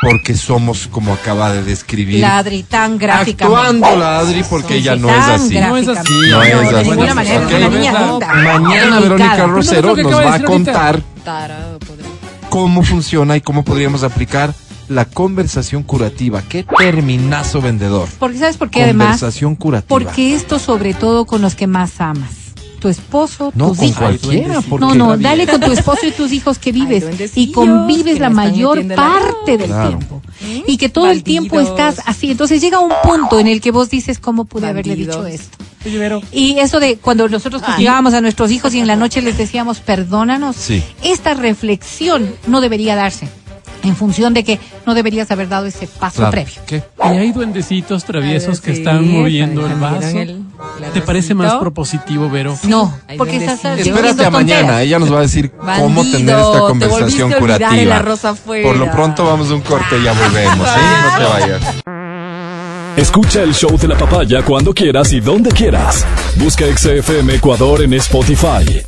Porque 0.00 0.34
somos, 0.36 0.86
como 0.86 1.12
acaba 1.12 1.52
de 1.52 1.64
describir, 1.64 2.20
La 2.20 2.38
Adri 2.38 2.62
tan 2.62 2.98
gráficamente. 2.98 3.44
actuando 3.60 3.96
la 3.96 4.20
Adri 4.20 4.44
porque 4.48 4.76
ella 4.76 4.94
no 4.94 5.10
es 5.10 5.24
así. 5.24 5.58
No 5.58 5.76
es 5.76 5.88
así. 5.88 6.12
No 6.30 6.42
es 6.42 6.70
de 6.70 6.78
así. 6.78 6.90
ninguna 6.90 7.14
manera, 7.14 7.44
Ok. 7.44 7.50
es 7.50 7.56
una 7.58 7.68
niña 7.68 8.06
linda. 8.06 8.32
Mañana. 8.32 9.00
Verónica 9.00 9.46
Rosero 9.46 9.96
nos 9.96 10.18
de 10.18 10.24
va 10.24 10.34
a 10.34 10.44
contar 10.44 11.02
Tarado, 11.24 11.78
cómo 12.48 12.82
funciona 12.84 13.36
y 13.36 13.40
cómo 13.40 13.64
podríamos 13.64 14.04
aplicar 14.04 14.54
la 14.88 15.04
conversación 15.04 15.82
curativa. 15.82 16.42
Qué 16.48 16.62
terminazo 16.62 17.60
vendedor. 17.60 18.08
Porque 18.20 18.38
sabes 18.38 18.56
por 18.56 18.70
qué 18.70 18.84
además, 18.84 19.18
Conversación 19.18 19.56
curativa. 19.56 19.88
porque 19.88 20.34
esto 20.34 20.58
sobre 20.60 20.94
todo 20.94 21.26
con 21.26 21.42
los 21.42 21.56
que 21.56 21.66
más 21.66 22.00
amas. 22.00 22.30
Tu 22.80 22.88
esposo, 22.88 23.52
no 23.56 23.68
tus 23.70 23.78
con 23.78 23.86
hijos. 23.86 23.98
cualquiera, 23.98 24.60
No, 24.78 24.94
no, 24.94 25.16
dale 25.16 25.46
con 25.48 25.60
tu 25.60 25.72
esposo 25.72 26.06
y 26.06 26.12
tus 26.12 26.32
hijos 26.32 26.58
que 26.58 26.70
vives 26.72 27.04
y 27.34 27.50
convives 27.52 28.20
la 28.20 28.30
mayor 28.30 28.84
la- 28.84 28.94
parte 28.94 29.56
del 29.58 29.66
Claro. 29.66 29.88
tiempo. 29.98 30.22
Y 30.66 30.76
que 30.76 30.88
todo 30.88 31.10
el 31.10 31.24
tiempo 31.24 31.58
estás 31.58 32.00
así. 32.06 32.30
Entonces 32.30 32.60
llega 32.60 32.78
un 32.78 32.92
punto 33.02 33.40
en 33.40 33.48
el 33.48 33.60
que 33.60 33.72
vos 33.72 33.90
dices, 33.90 34.18
¿cómo 34.20 34.44
pude 34.44 34.68
haberle 34.68 34.94
dicho 34.94 35.26
esto? 35.26 35.58
Y 36.32 36.58
eso 36.58 36.78
de 36.80 36.96
cuando 36.98 37.28
nosotros 37.28 37.62
castigábamos 37.62 38.14
a 38.14 38.20
nuestros 38.20 38.50
hijos 38.52 38.74
y 38.74 38.78
en 38.80 38.86
la 38.86 38.94
noche 38.96 39.22
les 39.22 39.36
decíamos, 39.38 39.80
perdónanos, 39.80 40.54
Sí. 40.56 40.82
esta 41.02 41.34
reflexión 41.34 42.32
no 42.46 42.60
debería 42.60 42.94
darse 42.94 43.28
en 43.82 43.96
función 43.96 44.34
de 44.34 44.44
que 44.44 44.58
no 44.86 44.94
deberías 44.94 45.30
haber 45.30 45.48
dado 45.48 45.66
ese 45.66 45.86
paso 45.86 46.16
Claro. 46.16 46.30
previo. 46.32 46.54
¿Qué? 46.66 46.82
Y 47.04 47.16
hay 47.16 47.32
duendecitos 47.32 48.04
traviesos 48.04 48.60
que 48.60 48.72
Sí, 48.72 48.78
están 48.78 49.08
moviendo 49.10 49.66
el 49.66 49.74
vaso. 49.74 50.18
el- 50.18 50.42
¿Te 50.92 51.00
parece 51.00 51.34
más 51.34 51.54
propositivo, 51.56 52.28
Vero? 52.28 52.56
No, 52.64 52.92
porque 53.16 53.36
estás 53.36 53.64
Espérate 53.78 54.24
a 54.24 54.30
mañana, 54.30 54.82
ella 54.82 54.98
nos 54.98 55.12
va 55.12 55.18
a 55.18 55.22
decir 55.22 55.50
cómo 55.52 56.02
tener 56.02 56.36
esta 56.38 56.58
conversación 56.60 57.32
curativa. 57.32 58.02
Por 58.44 58.76
lo 58.76 58.90
pronto 58.90 59.24
vamos 59.24 59.50
a 59.50 59.54
un 59.54 59.60
corte 59.60 59.98
y 60.00 60.04
ya 60.04 60.12
volvemos, 60.12 60.68
¿sí? 60.68 60.80
No 61.04 61.18
te 61.18 61.24
vayas. 61.40 61.62
Escucha 62.96 63.42
el 63.42 63.54
show 63.54 63.78
de 63.78 63.86
la 63.86 63.96
papaya 63.96 64.42
cuando 64.44 64.74
quieras 64.74 65.12
y 65.12 65.20
donde 65.20 65.50
quieras. 65.50 66.04
Busca 66.36 66.64
XFM 66.66 67.34
Ecuador 67.36 67.82
en 67.82 67.92
Spotify. 67.94 68.82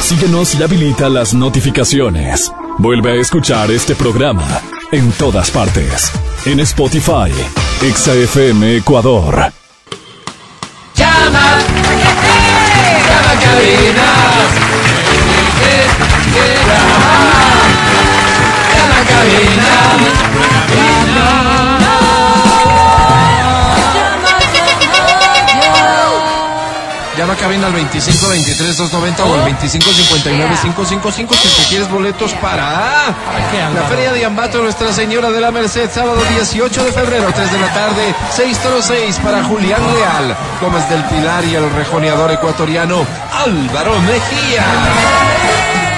Síguenos 0.00 0.54
y 0.54 0.62
habilita 0.62 1.10
las 1.10 1.34
notificaciones. 1.34 2.50
Vuelve 2.78 3.12
a 3.12 3.14
escuchar 3.14 3.70
este 3.70 3.94
programa 3.94 4.46
en 4.90 5.12
todas 5.12 5.50
partes. 5.50 6.12
En 6.44 6.60
Spotify, 6.60 7.30
XFM 7.80 8.76
Ecuador. 8.76 9.52
25 27.48 28.28
23 28.28 28.76
290 28.76 29.24
o 29.24 29.34
al 29.34 29.44
25 29.44 29.90
59 29.90 30.56
555 30.62 31.34
si 31.34 31.62
te 31.62 31.68
quieres 31.68 31.90
boletos 31.90 32.32
para 32.34 32.70
la? 32.70 33.14
Feria 33.88 34.12
de 34.12 34.24
Ambato 34.24 34.62
Nuestra 34.62 34.92
Señora 34.92 35.30
de 35.30 35.40
la 35.40 35.50
Merced, 35.50 35.90
sábado 35.92 36.20
18 36.30 36.84
de 36.84 36.92
febrero, 36.92 37.30
3 37.34 37.52
de 37.52 37.58
la 37.58 37.74
tarde, 37.74 38.14
606 38.34 39.18
para 39.22 39.44
Julián 39.44 39.82
Leal, 39.94 40.36
Gómez 40.60 40.88
del 40.88 41.04
Pilar 41.04 41.44
y 41.44 41.54
el 41.54 41.70
rejoneador 41.70 42.30
ecuatoriano 42.32 43.04
Álvaro 43.32 44.00
Mejía. 44.00 44.64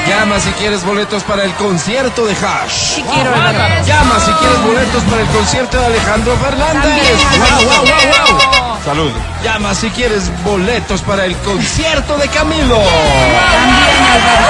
Llama 0.09 0.40
si 0.40 0.51
quieres 0.53 0.84
boletos 0.84 1.22
para 1.24 1.44
el 1.44 1.53
concierto 1.55 2.26
de 2.26 2.32
Hash. 2.32 2.94
Sí 2.94 3.05
quiero, 3.12 3.34
Álvaro. 3.34 3.84
Llama 3.84 4.20
si 4.20 4.32
quieres 4.32 4.62
boletos 4.62 5.03
para 5.05 5.22
el 5.22 5.28
concierto 5.28 5.78
de 5.78 5.86
Alejandro 5.86 6.36
Fernández. 6.36 6.82
También, 6.82 7.42
Álvaro. 7.42 7.64
guau, 7.64 7.86
guau, 7.86 8.61
guau. 8.61 8.76
Salud. 8.87 9.11
Llama 9.43 9.74
si 9.74 9.91
quieres 9.91 10.30
boletos 10.45 11.03
para 11.03 11.24
el 11.24 11.34
concierto 11.39 12.16
de 12.18 12.28
Camilo. 12.28 12.76
También, 12.76 14.05
Álvaro. 14.14 14.47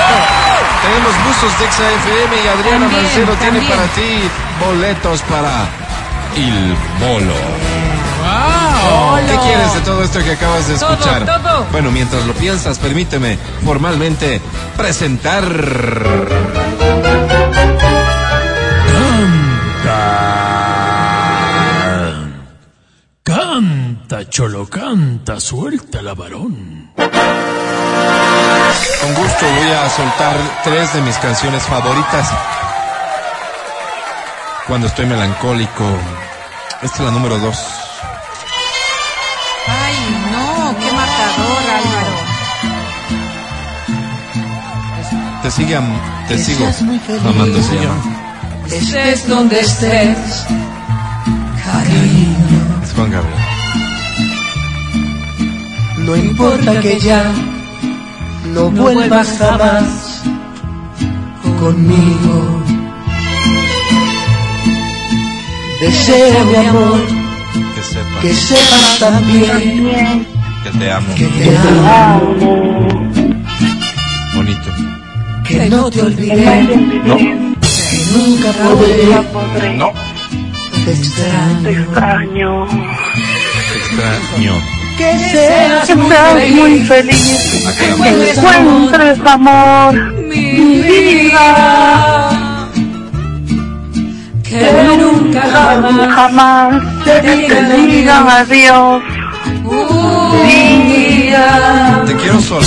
Tenemos 0.82 1.12
buzos 1.26 1.58
de 1.58 1.64
Exa 1.64 1.82
FM 1.90 2.36
y 2.44 2.48
Adriana 2.48 2.84
También, 2.86 3.02
Mancero 3.02 3.32
tiene 3.40 3.60
para 3.62 3.84
ti 3.94 4.28
boletos 4.64 5.22
para 5.22 5.66
Il 6.36 6.76
Bolo. 7.00 7.34
¿Qué 9.26 9.38
quieres 9.38 9.72
de 9.74 9.80
todo 9.80 10.02
esto 10.04 10.22
que 10.22 10.32
acabas 10.32 10.68
de 10.68 10.74
Todo, 10.76 10.92
escuchar? 10.92 11.24
todo. 11.24 11.64
Bueno, 11.72 11.90
mientras 11.90 12.26
lo 12.26 12.34
piensas, 12.34 12.78
permíteme 12.78 13.38
formalmente 13.64 14.40
presentar. 14.76 15.42
Canta, 24.08 24.30
cholo, 24.30 24.64
canta, 24.68 25.40
suelta 25.40 26.00
la 26.00 26.14
varón. 26.14 26.92
Con 26.94 27.10
gusto 29.14 29.46
voy 29.58 29.68
a 29.72 29.90
soltar 29.90 30.36
tres 30.62 30.94
de 30.94 31.00
mis 31.02 31.16
canciones 31.16 31.64
favoritas. 31.64 32.30
Cuando 34.68 34.86
estoy 34.86 35.06
melancólico. 35.06 35.82
Esta 36.82 36.98
es 36.98 37.00
la 37.00 37.10
número 37.10 37.36
dos. 37.40 37.58
Ay, 39.66 39.96
no, 40.30 40.76
qué 40.78 40.92
matador, 40.92 41.64
Álvaro. 41.80 42.16
Te 45.42 45.50
sigue, 45.50 45.74
am- 45.74 46.00
te 46.28 46.38
sigo 46.38 46.64
amando, 47.28 47.60
se 47.60 47.74
llama. 47.74 48.04
Estés 48.70 49.26
donde 49.28 49.58
estés, 49.60 50.44
cariño. 51.64 52.80
Es 52.84 52.92
Juan 52.92 53.10
Gabriel. 53.10 53.45
No 56.06 56.16
importa 56.16 56.80
que 56.80 56.98
ya 57.00 57.32
no 58.54 58.70
vuelvas 58.70 59.36
jamás 59.38 60.22
conmigo. 61.60 62.62
Deseo, 65.80 66.44
mi 66.46 66.56
amor, 66.56 67.00
Que 67.74 67.82
sepas 67.82 68.20
que 68.22 68.34
sepas 68.34 68.98
también 68.98 70.26
que 70.64 70.70
te 70.78 70.90
amo. 70.90 71.14
que 71.14 71.26
te 71.26 71.56
amo, 71.58 72.34
Bonito. 74.34 74.70
que 75.46 75.68
no 75.68 75.90
te 75.90 76.00
olvidé, 76.02 76.62
No, 77.04 77.16
que 77.16 77.34
nunca 78.14 78.52
podré, 78.62 79.76
no. 79.76 79.92
te 80.84 80.92
extraño. 80.92 81.62
Te 81.62 81.70
extraño. 81.72 82.66
Que 82.66 83.96
seas 83.96 84.75
Que 84.96 85.18
seas 85.30 85.94
muy 85.96 86.80
feliz, 86.80 87.64
que 87.78 88.30
encuentres 88.30 89.18
amor, 89.26 89.94
mi 90.14 90.80
vida. 90.80 92.30
Que 94.42 94.72
nunca 94.96 95.42
jamás 95.42 96.14
jamás 96.14 97.04
te 97.04 97.20
digan 97.20 98.28
adiós. 98.28 99.02
un 99.64 100.88
día. 100.88 102.02
Te 102.06 102.16
quiero 102.16 102.40
sola. 102.40 102.66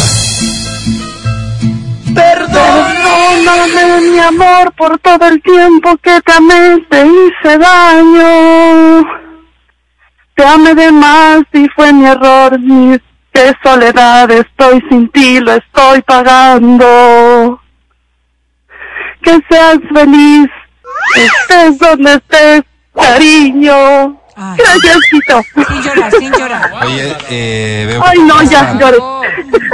Perdóname, 2.13 4.11
mi 4.11 4.19
amor, 4.19 4.73
por 4.77 4.99
todo 4.99 5.27
el 5.27 5.41
tiempo 5.41 5.97
que 5.97 6.21
te 6.21 6.32
amé, 6.32 6.77
te 6.89 7.07
hice 7.07 7.57
daño. 7.57 9.28
Te 10.39 10.45
amé 10.45 10.73
de 10.73 10.89
más 10.89 11.41
y 11.51 11.67
fue 11.75 11.91
mi 11.91 12.05
error, 12.05 12.57
mi 12.61 12.97
qué 13.33 13.51
soledad 13.61 14.31
estoy 14.31 14.81
sin 14.89 15.09
ti, 15.09 15.41
lo 15.41 15.51
estoy 15.51 16.01
pagando. 16.03 17.59
Que 19.21 19.37
seas 19.49 19.79
feliz, 19.93 20.47
estés 21.17 21.77
donde 21.77 22.13
estés, 22.13 22.61
cariño. 22.95 24.17
Ay, 24.37 24.57
Gracias, 24.59 24.97
Tito. 25.11 25.41
sin 25.67 25.81
llorar, 25.83 26.11
sin 26.17 26.31
llorar. 26.31 26.71
Oye, 26.85 27.17
eh, 27.29 27.85
veo, 27.89 28.01
Ay, 28.05 28.17
que 28.19 28.23
no, 28.23 28.37
te 28.39 28.45
ya, 28.47 28.59
pasa- 28.61 28.79
lloré. 28.79 28.97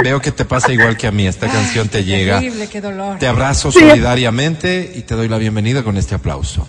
veo 0.02 0.20
que 0.20 0.32
te 0.32 0.44
pasa 0.44 0.72
igual 0.72 0.96
que 0.96 1.06
a 1.06 1.12
mí. 1.12 1.28
Esta 1.28 1.46
canción 1.46 1.88
te 1.88 2.02
llega. 2.02 2.40
Terrible, 2.40 2.68
qué 2.68 2.80
dolor. 2.80 3.20
Te 3.20 3.28
abrazo 3.28 3.70
Sí. 3.70 3.78
solidariamente 3.78 4.90
y 4.96 5.02
te 5.02 5.14
doy 5.14 5.28
la 5.28 5.38
bienvenida 5.38 5.84
con 5.84 5.96
este 5.96 6.16
aplauso. 6.16 6.68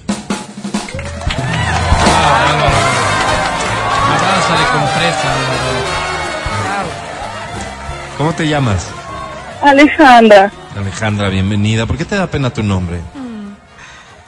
¿Cómo 8.17 8.33
te 8.33 8.47
llamas? 8.47 8.87
Alejandra. 9.61 10.51
Alejandra, 10.75 11.29
bienvenida. 11.29 11.85
¿Por 11.85 11.97
qué 11.97 12.05
te 12.05 12.15
da 12.15 12.27
pena 12.27 12.49
tu 12.49 12.63
nombre? 12.63 12.99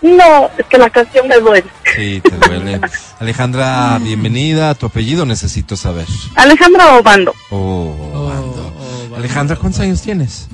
No, 0.02 0.50
es 0.58 0.66
que 0.68 0.78
la 0.78 0.90
canción 0.90 1.28
me 1.28 1.40
duele. 1.40 1.68
Sí, 1.96 2.22
te 2.22 2.32
duele. 2.38 2.80
Alejandra, 3.20 3.98
bienvenida. 4.00 4.76
Tu 4.76 4.86
apellido 4.86 5.26
necesito 5.26 5.76
saber. 5.76 6.06
Alejandra 6.36 6.98
Obando. 6.98 7.34
Oh, 7.50 7.96
Obando. 8.14 9.16
Alejandra, 9.18 9.56
¿cuántos 9.56 9.82
años 9.82 10.02
tienes? 10.02 10.48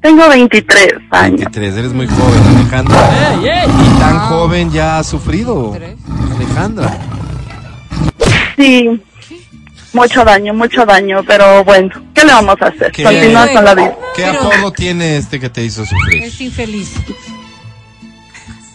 Tengo 0.00 0.28
23 0.28 0.94
años. 1.10 1.40
23. 1.40 1.76
Eres 1.76 1.92
muy 1.92 2.08
joven, 2.08 2.42
Alejandra. 2.56 3.36
Y 3.40 3.98
tan 4.00 4.18
joven 4.28 4.72
ya 4.72 4.98
has 4.98 5.06
sufrido. 5.06 5.76
Alejandra. 6.34 6.98
Sí, 8.56 9.02
mucho 9.92 10.24
daño, 10.24 10.54
mucho 10.54 10.86
daño, 10.86 11.22
pero 11.26 11.64
bueno, 11.64 11.90
¿qué 12.14 12.24
le 12.24 12.32
vamos 12.32 12.56
a 12.60 12.66
hacer? 12.66 12.90
¿Qué? 12.92 13.02
Continuar 13.02 13.52
con 13.52 13.64
la 13.64 13.74
vida. 13.74 13.96
¿Qué 14.14 14.26
apodo 14.26 14.72
tiene 14.72 15.16
este 15.16 15.38
que 15.38 15.50
te 15.50 15.64
hizo 15.64 15.84
sufrir? 15.84 16.22
Es 16.24 16.40
infeliz. 16.40 16.92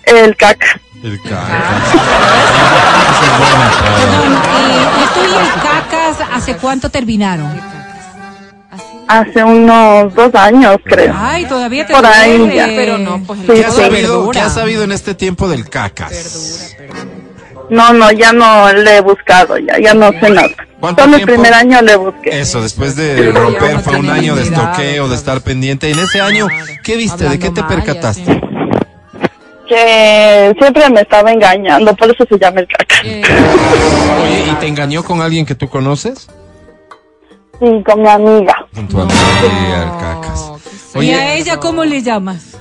El 0.04 0.36
caca. 0.36 0.80
El 1.04 1.22
caca. 1.22 1.82
Eh, 4.60 5.06
¿tú 5.14 5.20
y 5.22 5.36
el 5.36 5.62
Cacas 5.62 6.18
hace 6.34 6.56
cuánto 6.58 6.90
terminaron? 6.90 7.60
Hace 9.08 9.44
unos 9.44 10.14
dos 10.14 10.36
años, 10.36 10.78
creo. 10.84 11.14
Ay, 11.18 11.46
todavía 11.46 11.86
te 11.86 11.94
Por 11.94 12.06
ahí 12.06 12.52
ya. 12.54 12.68
Pero 12.68 12.98
no, 12.98 13.24
pues 13.24 13.40
el 13.42 13.48
Sí, 13.48 13.54
¿Qué 13.54 13.66
has 13.66 13.76
sabido, 13.76 14.30
qué 14.32 14.40
has 14.40 14.54
sabido 14.54 14.84
en 14.84 14.92
este 14.92 15.16
tiempo 15.16 15.48
del 15.48 15.70
cacas? 15.70 16.76
No, 17.70 17.92
no, 17.94 18.12
ya 18.12 18.32
no 18.34 18.72
le 18.74 18.98
he 18.98 19.02
buscado, 19.02 19.58
ya, 19.58 19.78
ya 19.80 19.94
no 19.94 20.10
sé 20.20 20.30
nada. 20.30 20.48
¿Cuánto 20.80 21.04
Solo 21.04 21.18
el 21.18 21.26
tiempo? 21.26 21.42
primer 21.42 21.54
año 21.54 21.82
le 21.82 21.96
busqué. 21.96 22.40
Eso, 22.40 22.62
después 22.62 22.96
de 22.96 23.32
romper 23.32 23.80
fue 23.80 23.98
un 23.98 24.10
año 24.10 24.36
de 24.36 24.44
estoqueo, 24.44 25.08
de 25.10 25.16
estar 25.16 25.42
pendiente. 25.42 25.90
En 25.92 26.00
ese 26.00 26.22
año, 26.22 26.48
¿qué 26.84 26.96
viste? 26.96 27.28
¿De 27.28 27.40
qué 27.40 27.50
te 27.50 27.64
percataste? 27.64 28.42
Que 29.68 30.54
siempre 30.60 30.90
me 30.90 31.02
estaba 31.02 31.32
engañando, 31.32 31.94
por 31.96 32.10
eso 32.10 32.24
se 32.30 32.40
llama 32.40 32.62
el 32.62 32.68
caca. 32.68 32.96
Eh, 33.04 33.22
Oye, 34.24 34.52
¿y 34.52 34.56
te 34.56 34.68
engañó 34.68 35.04
con 35.04 35.22
alguien 35.22 35.46
que 35.46 35.56
tú 35.56 35.68
conoces? 35.68 36.28
Sí, 37.60 37.84
con 37.86 38.02
mi 38.02 38.08
amiga. 38.08 38.56
Con 38.74 38.88
tu 38.88 39.02
amiga, 39.02 39.84
el 39.84 40.00
cacas. 40.00 40.52
¿Y 40.94 40.98
a 40.98 41.00
Oye, 41.00 41.38
ella 41.40 41.58
cómo 41.58 41.84
le 41.84 42.02
llamas? 42.02 42.56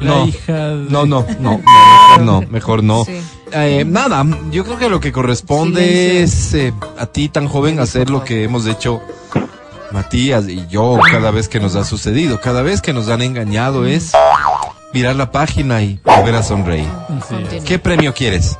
La 0.00 0.10
No. 0.10 0.26
hija 0.26 0.52
de... 0.68 0.90
no, 0.90 1.06
no, 1.06 1.26
no, 1.40 1.58
no, 1.58 1.58
mejor 2.18 2.20
no, 2.22 2.40
mejor 2.50 2.82
no. 2.84 3.04
Sí. 3.04 3.20
Eh, 3.52 3.84
nada, 3.86 4.24
yo 4.50 4.64
creo 4.64 4.78
que 4.78 4.88
lo 4.88 5.00
que 5.00 5.10
corresponde 5.12 6.22
es 6.22 6.52
eh, 6.54 6.72
a 6.98 7.06
ti 7.06 7.28
tan 7.28 7.48
joven 7.48 7.80
hacer 7.80 8.10
lo 8.10 8.22
que 8.24 8.44
hemos 8.44 8.66
hecho 8.66 9.00
Matías 9.90 10.46
y 10.48 10.66
yo 10.68 10.98
cada 11.10 11.30
vez 11.30 11.48
que 11.48 11.58
nos 11.58 11.74
ha 11.74 11.84
sucedido, 11.84 12.40
cada 12.40 12.60
vez 12.62 12.82
que 12.82 12.92
nos 12.92 13.08
han 13.08 13.22
engañado 13.22 13.86
es 13.86 14.12
mirar 14.92 15.16
la 15.16 15.30
página 15.32 15.80
y 15.82 15.98
volver 16.04 16.34
a 16.34 16.42
sonreír. 16.42 16.88
Sí. 17.26 17.60
¿Qué 17.64 17.78
premio 17.78 18.12
quieres? 18.12 18.58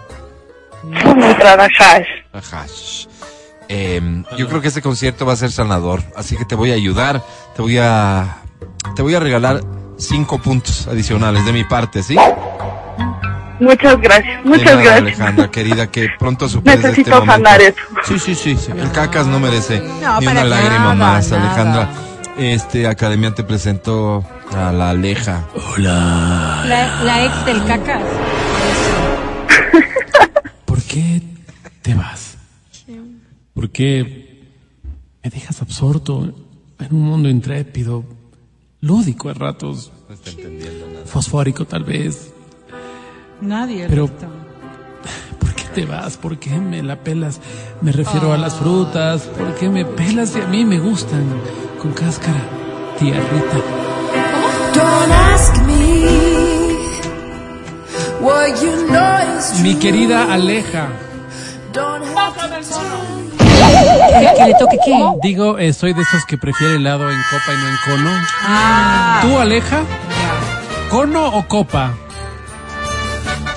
Trabajar. 1.39 2.07
Eh, 3.69 4.01
yo 4.39 4.49
creo 4.49 4.63
que 4.63 4.69
este 4.69 4.81
concierto 4.81 5.27
va 5.27 5.35
a 5.35 5.37
ser 5.37 5.53
sanador, 5.53 6.03
así 6.17 6.37
que 6.37 6.47
te 6.47 6.55
voy 6.55 6.71
a 6.71 6.75
ayudar, 6.75 7.23
te 7.55 7.61
voy 7.61 7.77
a, 7.79 8.39
te 8.97 9.03
voy 9.03 9.15
a 9.15 9.21
regalar 9.21 9.61
cinco 9.99 10.39
puntos 10.39 10.87
adicionales 10.89 11.45
de 11.45 11.53
mi 11.53 11.65
parte, 11.65 12.03
¿sí? 12.03 12.17
Muchas 13.61 14.01
gracias, 14.01 14.45
muchas 14.45 14.65
nada, 14.77 14.83
gracias. 14.83 15.03
Alejandra, 15.03 15.51
querida, 15.51 15.91
que 15.91 16.09
pronto 16.19 16.49
superes 16.49 16.77
este 16.79 16.89
Necesito 16.91 17.17
momento. 17.17 17.33
sanar 17.33 17.61
eso. 17.61 17.77
Sí, 18.05 18.19
sí, 18.19 18.35
sí, 18.35 18.57
sí. 18.57 18.73
El 18.73 18.91
cacas 18.93 19.27
no 19.27 19.41
merece 19.41 19.81
No, 20.01 20.21
ni 20.21 20.27
una 20.29 20.45
lágrima 20.45 20.79
nada, 20.79 20.95
más, 20.95 21.31
nada. 21.31 21.43
Alejandra. 21.45 21.89
Este, 22.39 22.87
Academia 22.87 23.35
te 23.35 23.43
presentó 23.43 24.25
a 24.57 24.71
la 24.71 24.91
Aleja. 24.91 25.45
La, 25.77 26.65
la 27.03 27.25
ex 27.25 27.47
del 27.47 27.65
cacas. 27.65 28.01
¿Por 30.65 30.81
qué 30.83 31.21
te 31.83 31.95
vas? 31.95 32.37
¿Por 33.55 33.71
qué 33.71 34.45
me 35.25 35.31
dejas 35.31 35.61
absorto 35.63 36.23
en 36.79 36.95
un 36.95 37.03
mundo 37.03 37.29
intrépido, 37.29 38.05
lúdico 38.81 39.29
a 39.29 39.35
ratos, 39.35 39.91
fosfórico 41.07 41.65
tal 41.65 41.85
vez? 41.85 42.33
Nadie. 43.41 43.87
Pero- 43.89 44.05
listo. 44.07 44.27
¿Por 45.39 45.55
qué 45.55 45.65
te 45.75 45.85
vas? 45.85 46.17
¿Por 46.17 46.39
qué 46.39 46.51
me 46.59 46.83
la 46.83 46.97
pelas? 47.03 47.41
Me 47.81 47.93
refiero 47.93 48.33
a 48.33 48.39
las 48.39 48.55
frutas. 48.57 49.23
¿Por 49.23 49.55
qué 49.55 49.69
me 49.69 49.85
pelas 49.85 50.35
y 50.37 50.41
a 50.41 50.47
mí 50.47 50.65
me 50.65 50.79
gustan 50.79 51.25
con 51.81 51.93
cáscara? 51.93 52.41
Tía 52.99 53.15
Rita. 53.15 53.61
Don't 54.75 55.13
ask 55.13 55.55
me 55.65 56.05
what 58.21 58.61
you 58.61 58.87
know 58.89 59.39
is 59.39 59.61
Mi 59.63 59.75
querida 59.77 60.33
Aleja. 60.33 60.89
don't 61.73 62.05
have 62.17 62.35
to 62.37 63.38
¿Que, 64.21 64.35
que 64.37 64.45
le 64.47 64.55
toque 64.55 64.79
qué? 64.85 64.95
Digo, 65.23 65.59
eh, 65.59 65.73
soy 65.73 65.93
de 65.95 66.03
esos 66.03 66.25
que 66.27 66.37
prefiere 66.39 66.77
helado 66.77 67.11
en 67.11 67.21
copa 67.31 67.53
y 67.53 67.57
no 67.57 67.69
en 67.69 67.77
cono. 67.85 68.11
Ah. 68.43 69.19
¿Tú, 69.23 69.39
Aleja? 69.39 69.81
¿Cono 70.91 71.27
o 71.29 71.47
copa? 71.47 71.93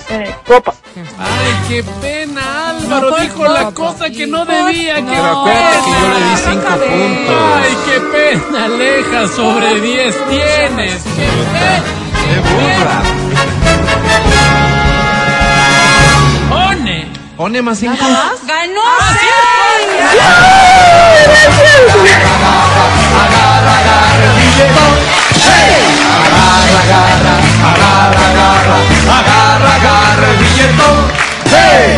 Eh, 0.10 0.34
copa. 0.46 0.74
Ay, 1.18 1.54
qué 1.70 1.84
pena, 2.02 2.70
Álvaro. 2.72 3.10
por 3.12 3.22
dijo 3.22 3.44
la 3.46 3.60
favor. 3.60 3.74
cosa 3.74 4.10
que 4.10 4.28
no 4.28 4.46
debía. 4.46 4.96
qué 4.96 5.04
Pero 5.04 5.26
acuérdate 5.26 5.78
que 5.86 5.92
yo 5.92 6.08
le 6.10 6.26
di 6.26 6.38
cinco 6.38 6.68
puntos. 6.68 7.36
Ay, 7.56 7.78
qué 7.86 8.00
pena, 8.12 8.66
Aleja. 8.66 9.28
Sobre 9.36 9.80
10 9.80 10.16
tienes. 10.30 11.02
Qué 11.04 11.28
pena. 11.54 11.84
¡Qué 12.22 12.40
burra! 12.50 13.02
Pone. 16.50 17.08
Pone 17.38 17.62
más 17.62 17.78
cinco. 17.80 17.96
¡Ganó! 18.46 18.82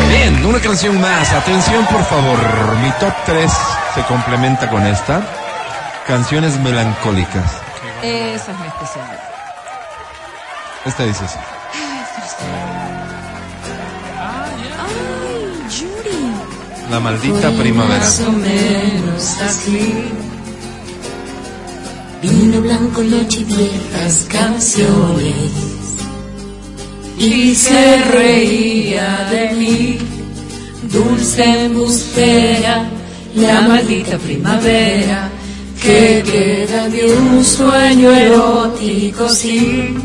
Bien, 0.10 0.46
una 0.46 0.60
canción 0.60 1.00
más. 1.00 1.32
Atención, 1.34 1.86
por 1.86 2.04
favor. 2.06 2.40
Mi 2.78 2.92
top 3.00 3.14
3 3.26 3.52
se 3.96 4.02
complementa 4.04 4.70
con 4.70 4.86
esta. 4.86 5.22
Canciones 6.08 6.58
melancólicas. 6.60 7.52
Esa 8.02 8.52
es 8.52 8.60
mi 8.60 8.68
especialidad. 8.68 9.24
Esta 10.86 11.04
dice 11.04 11.26
así. 11.26 11.40
La 16.94 17.00
maldita 17.00 17.50
primavera. 17.50 17.98
Más 17.98 18.20
o 18.20 18.32
menos 18.34 19.42
así. 19.42 19.94
Vino 22.22 22.62
blanco, 22.62 23.02
noche 23.02 23.40
y 23.40 23.46
viejas 23.46 24.28
canciones. 24.30 25.52
Y 27.18 27.56
se 27.56 27.98
reía 28.12 29.28
de 29.32 29.54
mí, 29.56 29.98
dulce 30.92 31.66
embustera, 31.66 32.86
la 33.38 33.62
maldita 33.62 34.20
primavera 34.20 35.32
que 35.82 36.24
queda 36.32 36.90
de 36.90 37.12
un 37.12 37.44
sueño 37.44 38.12
erótico, 38.12 39.28
sí. 39.30 39.96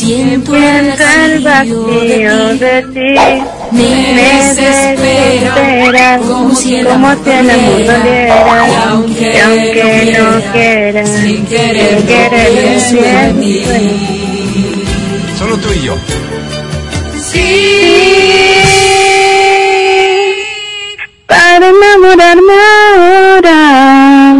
Siento 0.00 0.56
el 0.56 0.96
Siento 0.96 1.24
el 1.26 1.44
vacío 1.44 2.56
de 2.56 2.82
ti. 2.94 3.14
Me 3.70 3.70
Me 3.70 4.14
desespera 4.14 6.18
como 6.26 6.54
si 6.54 6.76
el 6.76 6.86
como 6.86 7.06
amor 7.08 7.22
si 7.22 7.40
el 7.40 7.50
amor 7.50 7.84
doliera. 7.84 8.66
Y 8.66 8.74
aunque, 8.88 9.32
Y 9.34 9.38
aunque 9.40 10.16
no 10.18 10.52
quiera, 10.52 11.04
sin 11.04 11.44
querer, 11.44 12.80
sin 12.80 13.04
en 13.04 13.40
ti. 13.40 13.62
Solo 15.38 15.58
tú 15.58 15.68
y 15.70 15.82
yo. 15.82 15.94
Para 21.26 21.68
enamorarme 21.68 22.54
ahora, 22.96 24.34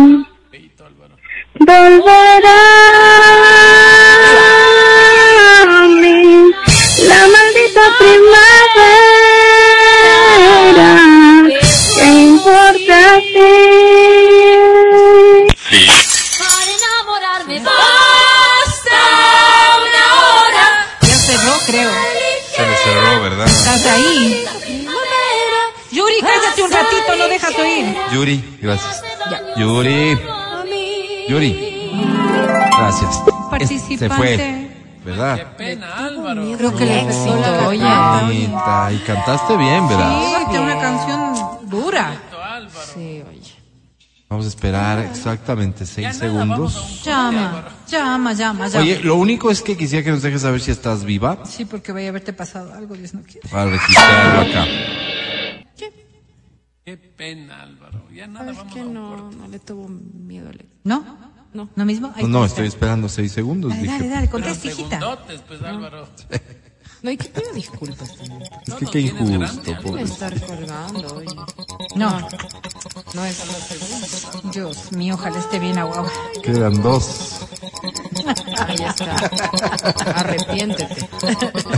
volverá 1.59 2.30
Yuri. 31.31 31.91
Gracias. 32.77 33.23
Participante. 33.51 33.99
Se 33.99 34.11
fue. 34.11 34.71
¿Verdad? 35.05 35.57
Pena, 35.57 35.97
Álvaro. 35.97 36.43
Creo 36.59 36.75
que 36.75 36.85
le 36.85 37.01
Éxito, 37.03 37.37
la 37.41 37.69
oye. 37.69 37.85
Bonita. 38.25 38.93
Y 38.93 38.99
cantaste 38.99 39.57
bien, 39.57 39.89
¿verdad? 39.89 40.21
Sí, 40.21 40.45
tiene 40.51 40.65
una 40.65 40.79
canción 40.81 41.69
dura. 41.71 42.21
Sí, 42.93 43.23
oye. 43.29 43.55
Vamos 44.29 44.45
a 44.45 44.49
esperar 44.49 44.99
exactamente 45.01 45.87
seis 45.87 46.17
segundos. 46.17 47.03
Llama, 47.05 47.65
llama, 47.89 48.33
llama, 48.33 48.69
llama. 48.69 48.83
Oye, 48.83 49.01
lo 49.01 49.15
único 49.15 49.51
es 49.53 49.63
que 49.63 49.77
quisiera 49.77 50.05
que 50.05 50.11
nos 50.11 50.23
dejes 50.23 50.43
saber 50.43 50.61
si 50.61 50.71
estás 50.71 51.05
viva 51.05 51.39
Sí, 51.45 51.65
porque 51.65 51.91
vaya 51.93 52.07
a 52.07 52.11
haberte 52.11 52.33
pasado 52.33 52.73
algo, 52.75 52.95
Dios 52.97 53.15
no 53.15 53.23
quiere. 53.23 53.49
para 53.49 53.67
registrarlo 53.71 54.41
acá. 54.43 54.67
Qué 56.91 56.97
pena, 56.97 57.63
Álvaro. 57.63 58.03
Ya 58.13 58.27
nada, 58.27 58.51
Es 58.51 58.57
vamos 58.57 58.75
que 58.75 58.81
a 58.81 58.85
un 58.85 58.95
no, 58.95 59.17
corte. 59.17 59.37
no 59.37 59.47
le 59.47 59.59
tuvo 59.61 59.87
miedo 59.89 60.49
Alex. 60.49 60.69
¿No? 60.83 61.05
No. 61.55 61.69
¿No 61.77 61.85
mismo? 61.85 62.13
Ahí 62.17 62.25
No, 62.25 62.29
no, 62.41 62.45
estoy 62.45 62.67
esperando 62.67 63.09
seis 63.09 63.31
segundos. 63.31 63.71
Dale, 63.71 63.83
Dije, 63.83 63.95
dale, 63.97 64.09
dale, 64.09 64.29
contesta, 64.29 64.67
hijita. 64.67 64.99
Segundotes, 64.99 65.41
pues, 65.47 65.63
Álvaro. 65.63 66.09
No, 67.03 67.11
y 67.11 67.17
que 67.17 67.29
pido 67.31 67.53
disculpas 67.55 68.15
también. 68.17 68.43
es 68.43 68.75
que 68.75 68.87
qué 68.87 69.01
injusto, 69.01 69.73
pobre. 69.83 70.03
estar 70.03 70.41
colgando, 70.47 71.15
oye. 71.17 71.35
No, 71.95 72.11
No 73.15 73.25
es 73.25 73.39
la 73.47 73.55
segunda. 73.55 74.53
Dios 74.53 74.93
mío, 74.93 75.15
ojalá 75.15 75.39
esté 75.39 75.59
bien 75.59 75.79
agua. 75.79 76.05
Quedan 76.43 76.83
dos. 76.83 77.41
Ahí 78.59 78.77
está. 78.77 79.17
Arrepiéntete. 80.17 81.09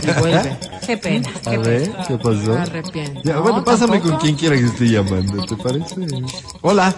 Y 0.03 0.21
vuelve. 0.21 0.59
Qué 0.87 0.97
pena, 0.99 1.29
A 1.47 1.51
qué 1.51 1.59
ver, 1.59 1.83
pena. 1.93 2.05
¿qué 2.09 2.19
pasó? 2.19 2.53
Arrepiente. 2.59 3.21
Ya, 3.25 3.35
No, 3.35 3.43
bueno, 3.43 3.65
pásame 3.65 3.93
tampoco. 3.99 4.11
con 4.15 4.21
quien 4.21 4.35
quiera 4.37 4.57
que 4.57 4.65
esté 4.67 4.89
llamando, 4.91 5.47
¿te 5.47 5.57
parece? 5.57 5.95
Hola. 6.63 6.93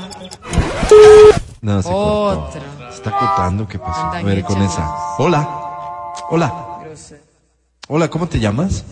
No, 1.60 1.82
se 1.82 1.88
cortó. 1.90 2.46
Otra. 2.48 2.62
Se 2.90 2.96
está 2.96 3.10
acotando, 3.10 3.68
¿qué 3.68 3.78
pasó? 3.78 4.00
A 4.00 4.22
ver, 4.22 4.42
con 4.44 4.62
esa. 4.62 4.90
Hola. 5.18 5.48
Hola. 6.30 6.60
Hola, 7.88 8.08
¿cómo 8.08 8.26
te 8.26 8.40
llamas? 8.40 8.84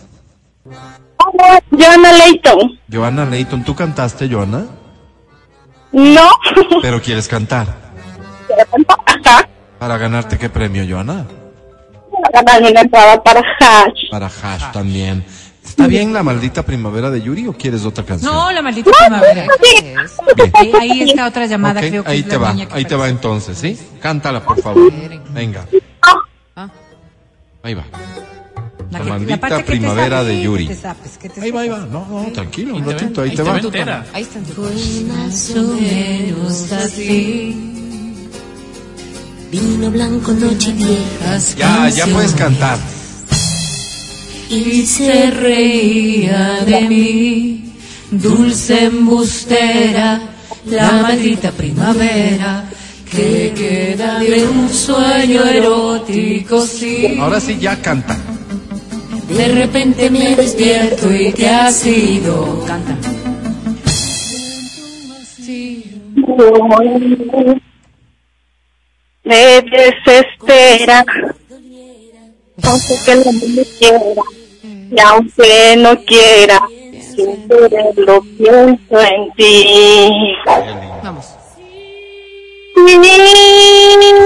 Hola, 0.65 1.63
Joana 1.71 2.13
Leighton. 2.13 2.79
Joana 2.91 3.25
Leighton. 3.25 3.63
¿Tú 3.63 3.75
cantaste, 3.75 4.29
Joana? 4.29 4.65
No. 5.91 6.29
Pero 6.81 7.01
quieres 7.01 7.27
cantar. 7.27 7.67
Ajá. 9.05 9.49
Para 9.79 9.97
ganarte 9.97 10.37
qué 10.37 10.49
premio, 10.49 10.85
Joana? 10.87 11.25
Ganarme 12.33 12.71
una 12.71 12.81
entrada 12.81 13.21
para 13.23 13.39
Hash. 13.59 14.09
Para 14.11 14.27
Hash 14.27 14.71
también. 14.71 15.25
¿Está 15.65 15.87
bien 15.87 16.13
la 16.13 16.21
maldita 16.21 16.63
primavera 16.63 17.09
de 17.09 17.21
Yuri 17.21 17.47
o 17.47 17.53
quieres 17.53 17.85
otra 17.85 18.05
canción? 18.05 18.31
No, 18.31 18.51
la 18.51 18.61
maldita 18.61 18.91
primavera. 18.91 19.47
¿Qué 19.59 19.93
es? 19.93 20.17
Bien. 20.35 20.75
Ahí, 20.79 21.01
está 21.09 21.27
otra 21.27 21.47
llamada, 21.47 21.79
Ok, 21.79 21.87
creo 21.87 22.03
que 22.03 22.11
ahí 22.11 22.19
es 22.19 22.27
te 22.27 22.33
la 22.33 22.37
va, 22.37 22.53
niña 22.53 22.67
que 22.67 22.75
ahí 22.75 22.85
te 22.85 22.95
va 22.95 23.09
entonces, 23.09 23.57
¿sí? 23.57 23.79
Cántala, 23.99 24.43
por 24.43 24.61
favor. 24.61 24.91
Venga. 25.31 25.65
Ah. 26.55 26.69
Ahí 27.63 27.73
va. 27.73 27.85
La, 28.91 28.99
La 28.99 29.03
que- 29.05 29.09
maldita 29.09 29.37
parte 29.39 29.55
que 29.57 29.63
te 29.63 29.71
primavera 29.71 30.17
sabe, 30.17 30.35
de 30.35 30.43
Yuri. 30.43 30.67
que 30.67 30.75
te 30.75 30.81
sapes, 30.81 31.17
que 31.17 31.29
te 31.29 31.41
Ahí 31.41 31.51
va, 31.51 31.61
ahí 31.61 31.69
va. 31.69 31.79
No, 31.79 32.07
no, 32.09 32.31
tranquilo, 32.31 32.75
un 32.75 32.85
ratito, 32.85 33.21
ahí 33.21 33.35
te 33.35 33.41
va. 33.43 33.55
Ahí 34.13 34.21
está 34.23 34.39
en 34.39 34.45
tu 34.45 34.53
Fue 34.53 34.71
más 35.07 35.51
o 35.55 35.63
menos 35.73 36.71
así. 36.71 37.55
Vino 39.51 39.91
blanco, 39.91 40.31
noche 40.33 40.69
y 40.71 40.73
viejas 40.73 41.55
Ya, 41.55 41.87
ya 41.89 42.07
puedes 42.07 42.33
cantar. 42.33 42.77
Y 44.49 44.85
se 44.85 45.31
reía 45.31 46.59
de 46.65 46.81
mí, 46.81 47.73
dulce 48.11 48.85
embustera, 48.85 50.21
la 50.65 50.91
maldita 51.03 51.51
primavera 51.51 52.65
que 53.09 53.53
queda 53.55 54.19
de 54.19 54.43
un 54.47 54.69
sueño 54.69 55.43
erótico, 55.45 56.65
sí. 56.65 57.15
Ahora 57.19 57.39
sí, 57.39 57.57
ya 57.59 57.79
canta. 57.81 58.17
De 59.35 59.47
repente 59.47 60.09
me 60.11 60.35
despierto 60.35 61.11
y 61.11 61.31
te 61.31 61.49
has 61.49 61.85
ido. 61.87 62.63
Canta. 62.67 62.95
Me 69.23 69.61
desespera, 69.61 71.05
aunque 72.63 72.95
que 73.05 73.15
no 73.15 73.31
me 73.55 73.63
quiera, 73.79 74.23
y 74.91 74.99
aunque 74.99 75.75
no 75.77 75.95
quiera, 76.05 76.61
sin 77.15 77.47
quererlo 77.47 78.21
pienso 78.37 79.01
en 79.01 79.33
ti. 79.33 80.35
Vamos. 81.03 81.25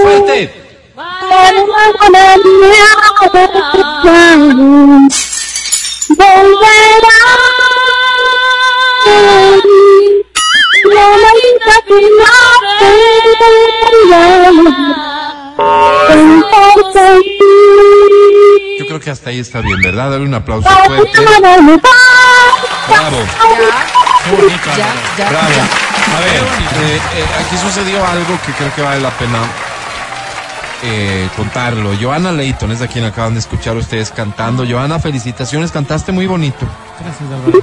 Fuerte. 0.02 0.57
Yo 18.78 18.86
creo 18.86 19.00
que 19.00 19.10
hasta 19.10 19.30
ahí 19.30 19.40
está 19.40 19.60
bien, 19.60 19.80
¿verdad? 19.82 20.10
Dale 20.10 20.24
un 20.24 20.34
aplauso 20.34 20.68
fuerte. 20.86 21.20
Bravo. 21.20 23.18
Ya, 24.76 24.94
ya. 25.16 25.28
Bravo. 25.30 25.48
A 26.16 26.20
ver, 26.20 26.42
eh, 26.42 27.00
eh, 27.14 27.24
aquí 27.40 27.56
sucedió 27.58 28.04
algo 28.06 28.38
que 28.44 28.52
creo 28.52 28.74
que 28.74 28.82
vale 28.82 29.00
la 29.00 29.10
pena 29.10 29.40
eh, 30.82 31.28
contarlo. 31.36 31.92
Joana 32.00 32.32
Leighton 32.32 32.70
es 32.72 32.82
a 32.82 32.88
quien 32.88 33.04
acaban 33.04 33.34
de 33.34 33.40
escuchar 33.40 33.76
ustedes 33.76 34.10
cantando. 34.10 34.64
Joana, 34.68 34.98
felicitaciones, 34.98 35.72
cantaste 35.72 36.12
muy 36.12 36.26
bonito. 36.26 36.66
Gracias, 37.00 37.30
Álvaro. 37.30 37.60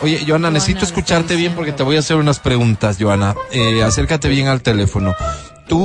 Oye, 0.00 0.24
Joana, 0.26 0.50
necesito 0.50 0.84
escucharte 0.84 1.34
bien 1.34 1.54
porque 1.54 1.72
te 1.72 1.82
voy 1.82 1.96
a 1.96 2.00
hacer 2.00 2.16
unas 2.16 2.38
preguntas, 2.38 2.98
Joana. 3.00 3.34
Eh, 3.50 3.82
acércate 3.82 4.28
bien 4.28 4.46
al 4.46 4.62
teléfono. 4.62 5.14
Tú 5.66 5.84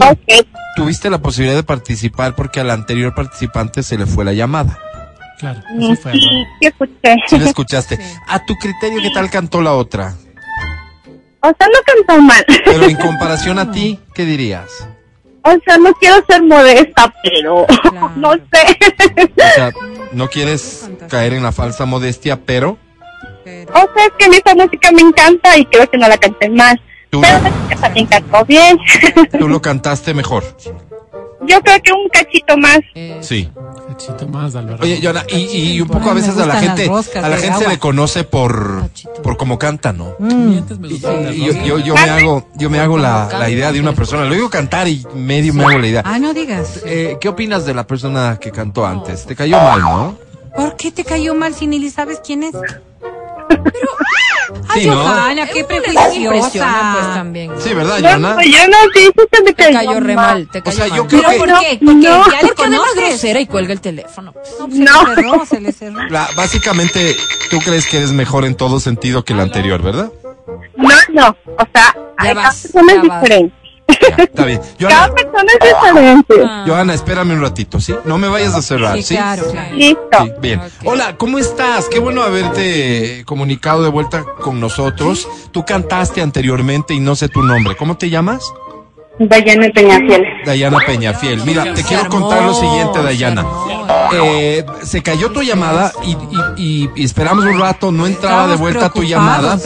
tuviste 0.76 1.10
la 1.10 1.18
posibilidad 1.20 1.56
de 1.56 1.64
participar 1.64 2.36
porque 2.36 2.60
al 2.60 2.70
anterior 2.70 3.16
participante 3.16 3.82
se 3.82 3.98
le 3.98 4.06
fue 4.06 4.24
la 4.24 4.34
llamada. 4.34 4.78
Claro, 5.40 5.62
así 5.78 5.96
fue, 5.96 6.12
Sí, 6.14 6.20
sí 6.20 6.68
escuché. 6.68 7.16
Sí 7.28 7.40
la 7.40 7.46
escuchaste. 7.46 8.00
A 8.28 8.46
tu 8.46 8.56
criterio, 8.56 9.02
¿qué 9.02 9.10
tal 9.10 9.30
cantó 9.30 9.62
la 9.62 9.74
otra? 9.74 10.14
O 11.42 11.52
sea, 11.58 11.68
no 11.68 11.80
cantó 11.86 12.22
mal. 12.22 12.46
Pero 12.64 12.86
en 12.86 12.96
comparación 13.08 13.60
a 13.60 13.72
ti, 13.72 14.00
¿qué 14.14 14.26
dirías? 14.26 14.88
O 15.46 15.52
sea, 15.66 15.78
no 15.78 15.94
quiero 15.96 16.24
ser 16.28 16.42
modesta, 16.44 17.14
pero 17.24 17.66
no 18.16 18.34
sé. 18.34 18.78
O 19.36 19.56
sea, 19.56 19.72
no 20.14 20.28
quieres 20.30 20.90
caer 21.10 21.34
en 21.34 21.44
la 21.44 21.52
falsa 21.52 21.86
modestia, 21.86 22.40
pero 22.46 22.78
O 23.44 23.44
sea, 23.94 24.06
es 24.06 24.12
que 24.18 24.26
a 24.26 24.30
mí 24.30 24.38
esa 24.44 24.56
música 24.56 24.92
me 24.92 25.02
encanta 25.02 25.58
y 25.58 25.66
creo 25.66 25.90
que 25.90 25.98
no 25.98 26.08
la 26.08 26.18
canté 26.18 26.50
mal. 26.50 26.80
tú, 27.10 27.22
Pero 27.22 27.40
la 27.70 27.76
también 27.82 28.06
cantó 28.08 28.46
bien. 28.46 28.78
tú 29.40 29.48
lo 29.50 29.62
cantaste 29.62 30.14
mejor. 30.14 30.44
Yo 31.48 31.62
creo 31.62 31.82
que 31.82 31.92
un 31.92 32.10
cachito 32.10 32.58
más. 32.58 32.80
Sí. 33.22 33.50
Cachito 33.88 34.28
más, 34.28 34.56
Álvaro. 34.56 34.84
Oye, 34.84 35.00
Joana, 35.02 35.24
y, 35.30 35.74
y 35.74 35.82
un 35.82 35.88
poco 35.88 36.10
a 36.10 36.14
veces 36.14 36.38
a 36.38 36.46
la 36.46 36.56
gente, 36.56 36.88
roscas 36.88 37.24
a 37.24 37.30
la 37.30 37.38
gente 37.38 37.60
se 37.60 37.70
le 37.70 37.80
conoce 37.80 38.24
por, 38.24 38.90
por 39.22 39.38
cómo 39.38 39.60
canta, 39.60 39.94
¿no? 39.94 40.16
Las 40.20 41.36
Y 41.36 41.46
yo, 41.68 41.80
yo 41.80 41.94
me 41.96 42.10
hago, 42.10 42.48
yo 42.56 42.70
me 42.70 42.80
hago 42.80 42.98
la, 42.98 43.30
la 43.38 43.50
idea 43.50 43.72
de 43.72 43.80
una 43.80 43.94
persona. 43.94 44.26
Lo 44.26 44.34
digo 44.34 44.50
cantar 44.50 44.88
y 44.88 45.06
medio 45.16 45.54
me 45.54 45.66
hago 45.66 45.80
la 45.80 45.88
idea. 45.88 46.02
Ah, 46.06 46.20
no 46.20 46.34
digas. 46.34 46.82
Eh, 46.86 47.18
¿Qué 47.20 47.30
opinas 47.30 47.66
de 47.66 47.74
la 47.74 47.86
persona 47.86 48.38
que 48.40 48.52
cantó 48.52 48.86
antes? 48.86 49.26
Te 49.26 49.36
cayó 49.36 49.58
mal, 49.58 49.82
¿no? 49.82 50.18
¿Por 50.56 50.76
qué 50.76 50.92
te 50.92 51.04
cayó 51.04 51.34
mal 51.34 51.54
si 51.56 51.68
ni 51.68 51.90
sabes 51.90 52.22
quién 52.24 52.44
es? 52.44 52.54
Ay, 54.70 54.82
Sí, 54.84 54.88
¿no? 54.88 54.96
Johanna, 54.96 55.48
qué 55.48 55.60
Impresiona, 55.60 55.94
pues 55.94 56.22
prejuiciosa. 56.28 57.12
también. 57.14 57.52
Sí, 57.60 57.74
¿verdad, 57.74 58.00
No, 58.00 58.08
Joana? 58.10 58.44
yo 58.44 58.68
no 58.68 58.78
se 59.32 59.44
me 59.44 59.54
Te 59.54 59.72
cayó 59.74 60.00
re 60.00 60.16
mal, 60.16 60.48
te 60.52 60.60
O 60.60 60.64
cayó 60.64 60.78
sea, 60.78 60.88
yo 60.88 60.96
mal. 61.04 61.08
creo 61.08 61.22
¿Pero 61.22 61.32
que 61.32 61.38
por 61.40 61.48
No, 61.50 61.60
qué? 61.60 61.80
Porque 61.84 61.96
no. 62.08 62.32
ya 62.32 62.42
le 62.42 62.54
conoces. 62.54 62.96
grosera 62.96 63.40
y 63.40 63.46
cuelga 63.48 63.74
el 63.74 63.82
teléfono. 63.82 64.34
No, 64.60 64.68
se 64.72 64.80
No. 64.80 65.08
le 65.08 65.16
cerró, 65.16 65.46
se 65.46 65.62
le 65.62 65.72
cerró. 65.72 66.04
la- 66.10 66.30
básicamente 66.36 67.16
tú 67.50 67.60
crees 67.60 67.86
que 67.88 67.98
eres 67.98 68.12
mejor 68.14 68.46
en 68.46 68.56
todo 68.56 68.80
sentido 68.80 69.24
que 69.24 69.34
el 69.34 69.40
anterior, 69.42 69.82
¿verdad? 69.82 70.12
No, 70.76 70.90
no. 71.10 71.28
O 71.58 71.68
sea, 71.74 71.96
hay 72.18 72.34
vas, 72.34 72.62
persona 72.64 72.94
es 72.94 73.02
ya 73.02 73.08
vas. 73.08 73.22
está 74.18 74.46
bien. 74.46 74.62
Cada 74.80 75.08
Joana, 75.08 75.16
persona 75.16 75.52
es 75.54 75.70
diferente. 75.70 76.34
Joana, 76.68 76.94
espérame 76.94 77.32
un 77.32 77.42
ratito, 77.42 77.80
¿sí? 77.80 77.96
No 78.06 78.18
me 78.18 78.28
vayas 78.28 78.54
a 78.56 78.62
cerrar, 78.62 78.96
Sí, 78.98 79.04
¿sí? 79.04 79.16
claro, 79.16 79.44
claro. 79.52 79.76
Listo. 79.76 80.02
Sí, 80.24 80.32
bien. 80.42 80.62
Hola, 80.86 81.18
¿cómo 81.18 81.40
estás? 81.40 81.88
Qué 81.90 82.00
bueno 82.00 82.24
haberte 82.24 83.24
comunicado 83.26 83.84
de 83.84 83.90
vuelta 83.90 84.24
con 84.42 84.60
nosotros. 84.60 85.28
Tú 85.52 85.66
cantaste 85.66 86.22
anteriormente 86.22 86.94
y 86.94 87.00
no 87.00 87.16
sé 87.16 87.30
tu 87.30 87.42
nombre. 87.44 87.76
¿Cómo 87.76 87.98
te 87.98 88.10
llamas? 88.10 88.44
Dayana 89.20 89.70
Peñafiel. 89.74 90.24
Dayana 90.46 90.78
Peñafiel. 90.86 91.42
Mira, 91.46 91.74
te 91.74 91.84
quiero 91.84 92.08
contar 92.10 92.44
lo 92.44 92.54
siguiente, 92.54 93.02
Dayana. 93.02 93.46
Eh, 94.14 94.66
se 94.84 95.02
cayó 95.02 95.32
tu 95.32 95.42
llamada 95.44 95.92
y, 96.04 96.12
y- 96.12 96.18
y- 96.58 96.90
y 96.96 97.04
esperamos 97.06 97.46
un 97.46 97.60
rato, 97.60 97.92
no 97.92 98.06
entraba 98.08 98.48
de 98.48 98.56
vuelta 98.56 98.90
tu 98.90 99.04
llamada. 99.04 99.58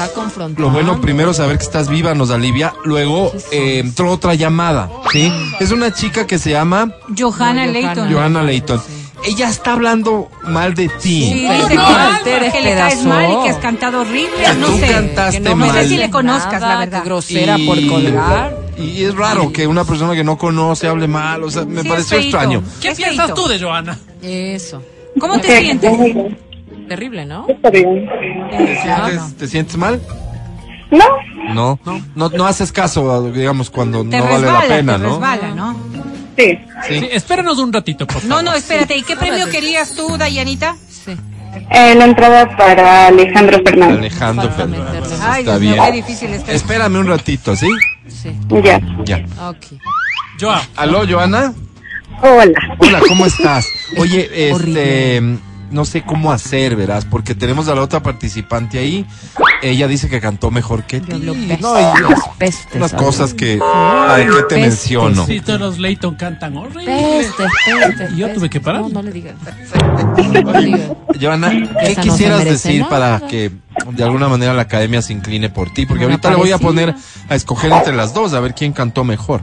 Lo 0.57 0.69
bueno, 0.69 0.99
primero 1.01 1.33
saber 1.33 1.57
que 1.57 1.63
estás 1.63 1.87
viva 1.89 2.13
nos 2.13 2.29
alivia. 2.31 2.73
Luego 2.83 3.31
eh, 3.51 3.79
entró 3.79 4.11
otra 4.11 4.33
llamada, 4.35 4.89
¿sí? 5.11 5.31
Es 5.59 5.71
una 5.71 5.93
chica 5.93 6.27
que 6.27 6.39
se 6.39 6.51
llama 6.51 6.91
Johanna 7.17 7.65
No, 7.65 7.71
Leighton. 7.71 8.13
Johanna 8.13 8.43
Leighton. 8.43 8.81
Ella 9.27 9.49
está 9.49 9.73
hablando 9.73 10.29
mal 10.43 10.73
de 10.73 10.87
ti. 10.87 11.29
Sí, 11.33 11.45
Pero 11.47 11.63
dice 11.67 11.75
mal, 11.75 12.17
que, 12.19 12.23
te 12.23 12.35
eres 12.37 12.53
que 12.53 12.61
le 12.61 12.75
caes 12.75 13.03
mal 13.05 13.29
y 13.31 13.43
que 13.43 13.49
has 13.49 13.57
cantado 13.57 14.01
horrible. 14.01 14.29
Que 14.45 14.53
no 14.53 14.67
tú 14.67 14.77
sé. 14.77 14.87
cantaste 14.87 15.41
que 15.41 15.49
no 15.49 15.55
mal. 15.55 15.67
No 15.67 15.73
sé 15.73 15.87
si 15.89 15.97
le 15.97 16.09
conozcas, 16.09 16.61
nada, 16.61 16.73
la 16.75 16.79
verdad. 16.79 17.03
grosera 17.03 17.57
por 17.65 17.77
Y- 17.77 17.87
colgar. 17.87 18.57
Y 18.77 19.03
es 19.03 19.15
raro 19.15 19.51
que 19.51 19.65
una 19.67 19.83
persona 19.83 20.13
que 20.13 20.23
no 20.23 20.37
conoce 20.37 20.87
hable 20.87 21.07
mal, 21.07 21.43
o 21.43 21.49
sea, 21.51 21.65
me 21.65 21.81
Sí, 21.81 21.89
pareció 21.89 22.17
extraño. 22.19 22.63
¿Qué 22.81 22.89
Es 22.89 22.97
piensas 22.97 23.25
feíto. 23.27 23.33
tú 23.43 23.47
de 23.49 23.59
Joana? 23.59 23.97
Eso. 24.21 24.81
¿Cómo 25.19 25.39
te 25.39 25.59
sientes? 25.59 25.91
Terrible, 26.87 27.25
¿no? 27.25 27.45
Está 27.49 27.69
bien. 27.69 28.07
¿Te 28.49 28.81
sientes, 28.81 29.37
te 29.37 29.47
sientes 29.47 29.77
mal? 29.77 29.99
No, 30.89 31.05
No. 31.53 31.79
No, 32.15 32.29
no 32.29 32.45
haces 32.45 32.71
caso, 32.71 33.29
digamos, 33.31 33.69
cuando 33.69 34.03
Te 34.05 34.17
no 34.19 34.23
vale 34.23 34.37
resbala, 34.37 34.59
la 34.67 34.67
pena, 34.75 34.93
te 34.97 35.03
¿no? 35.03 35.09
resbala, 35.15 35.55
¿no? 35.55 35.75
Sí. 36.37 36.59
Sí. 36.87 36.99
Sí, 36.99 37.09
espéranos 37.11 37.57
un 37.59 37.73
ratito, 37.73 38.05
por 38.07 38.21
favor. 38.21 38.29
No, 38.29 38.41
no, 38.41 38.53
espérate. 38.55 38.95
¿Y 38.97 39.03
qué 39.03 39.15
premio 39.15 39.49
querías 39.49 39.93
tú, 39.95 40.17
Dayanita? 40.17 40.75
Sí. 40.89 41.15
Eh, 41.71 41.95
la 41.95 42.05
entrada 42.05 42.55
para 42.55 43.07
Alejandro 43.07 43.59
Fernández. 43.63 43.97
Alejandro 43.97 44.51
Fernández. 44.51 44.93
meterle. 45.01 45.15
Ay, 45.23 45.39
Está 45.41 45.57
Dios 45.59 45.61
mío, 45.61 45.71
bien. 45.73 45.85
qué 45.85 45.91
difícil 45.91 46.33
está. 46.33 46.51
Espérame 46.51 46.95
un 46.99 47.07
ratito, 47.07 47.55
¿sí? 47.55 47.67
Sí. 48.07 48.31
Ya. 48.63 48.79
Ya. 49.05 49.25
Ok. 49.49 49.65
Joa, 50.39 50.61
¿Aló, 50.75 51.07
Joana? 51.07 51.53
Hola. 52.21 52.59
Hola, 52.77 52.99
¿cómo 53.07 53.25
estás? 53.25 53.67
Oye, 53.97 54.25
este, 54.31 54.53
Horrible. 54.53 55.37
No 55.71 55.85
sé 55.85 56.01
cómo 56.03 56.31
hacer, 56.31 56.75
verás, 56.75 57.05
porque 57.05 57.35
tenemos 57.35 57.67
a 57.67 57.75
la 57.75 57.81
otra 57.81 58.01
participante 58.01 58.79
ahí. 58.79 59.05
Ella 59.61 59.87
dice 59.87 60.09
que 60.09 60.21
cantó 60.21 60.51
mejor 60.51 60.83
que 60.83 60.99
ti. 60.99 61.11
No, 61.19 61.33
y 61.33 61.47
pestes, 61.47 62.23
pestes, 62.37 62.75
unas 62.75 62.91
¿sabes? 62.91 63.05
cosas 63.05 63.33
que, 63.33 63.59
ay, 63.63 64.25
¿qué 64.25 64.31
te 64.49 64.55
Pestes. 64.55 64.59
menciono? 64.59 65.25
sí, 65.25 65.41
todos 65.41 65.59
los 65.59 65.79
Leighton 65.79 66.15
cantan 66.15 66.55
horrible. 66.57 66.85
Pestes, 66.85 67.47
pestes, 67.65 68.11
Y 68.13 68.17
yo 68.17 68.33
tuve 68.33 68.49
que 68.49 68.59
parar. 68.59 68.81
No, 68.81 68.89
no 68.89 69.01
le 69.01 69.11
digas. 69.11 69.35
No 70.43 70.51
le 70.53 70.65
digas. 70.65 70.91
Joana, 71.19 71.49
¿qué 71.81 71.91
Esa 71.91 72.01
quisieras 72.01 72.43
decir 72.45 72.81
nada. 72.81 72.89
para 73.19 73.27
que 73.27 73.51
de 73.91 74.03
alguna 74.03 74.27
manera 74.27 74.53
la 74.53 74.61
academia 74.63 75.01
se 75.01 75.13
incline 75.13 75.49
por 75.49 75.73
ti? 75.73 75.85
Porque 75.85 76.03
ahorita 76.03 76.29
le 76.29 76.35
voy 76.35 76.51
a 76.51 76.57
poner 76.59 76.93
a 77.29 77.35
escoger 77.35 77.71
entre 77.71 77.95
las 77.95 78.13
dos, 78.13 78.33
a 78.33 78.39
ver 78.39 78.53
quién 78.53 78.73
cantó 78.73 79.03
mejor. 79.03 79.41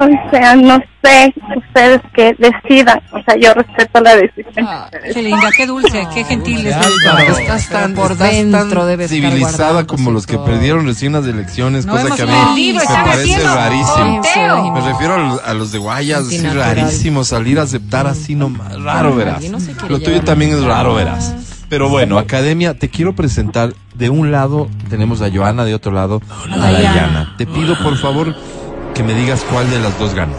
O 0.00 0.30
sea, 0.30 0.56
no 0.56 0.78
sé, 1.02 1.32
ustedes 1.56 2.00
que 2.14 2.34
decidan. 2.38 3.00
O 3.12 3.22
sea, 3.24 3.36
yo 3.40 3.54
respeto 3.54 4.00
la 4.00 4.16
decisión. 4.16 4.66
Ah, 4.66 4.90
Qué 5.12 5.22
linda, 5.22 5.50
qué 5.56 5.66
dulce, 5.66 6.06
qué 6.12 6.24
gentil 6.24 6.66
es. 6.66 6.74
Álvaro. 6.74 7.38
Estás 7.38 7.68
tan, 7.68 7.94
por 7.94 8.16
dentro 8.16 8.86
debe 8.86 9.04
estar 9.04 9.16
civilizada 9.20 9.86
como 9.86 10.10
los 10.10 10.26
que 10.26 10.38
perdieron 10.38 10.86
recién 10.86 11.12
las 11.12 11.26
elecciones, 11.26 11.86
No 11.86 11.92
cosa 11.92 12.16
que 12.16 12.22
a 12.22 12.26
mí 12.26 12.32
perdido, 12.32 12.80
me 12.80 12.86
parece 12.86 13.42
rarísimo. 13.44 14.20
conteo. 14.22 14.72
Me 14.72 14.80
refiero 14.80 15.14
a 15.14 15.18
los, 15.18 15.44
a 15.44 15.54
los 15.54 15.72
de 15.72 15.78
Guayas, 15.78 16.20
así 16.26 16.46
rarísimo, 16.46 17.24
salir 17.24 17.58
a 17.58 17.62
aceptar 17.62 18.06
así 18.06 18.34
nomás, 18.34 18.80
raro 18.82 19.14
verás. 19.14 19.42
No 19.50 19.58
Lo 19.88 20.00
tuyo 20.00 20.22
también 20.22 20.52
es 20.52 20.64
raro 20.64 20.94
verás. 20.94 21.34
Pero 21.68 21.88
bueno, 21.88 22.18
Academia, 22.18 22.74
te 22.74 22.88
quiero 22.88 23.14
presentar. 23.14 23.72
De 23.94 24.10
un 24.10 24.32
lado 24.32 24.68
tenemos 24.90 25.22
a 25.22 25.30
Joana, 25.30 25.64
de 25.64 25.74
otro 25.74 25.92
lado 25.92 26.20
a. 26.50 26.58
Dayana. 26.72 27.34
Te 27.38 27.46
pido 27.46 27.76
por 27.82 27.96
favor 27.96 28.34
que 28.94 29.02
me 29.02 29.14
digas 29.14 29.44
cuál 29.50 29.68
de 29.70 29.80
las 29.80 29.98
dos 29.98 30.14
ganó. 30.14 30.36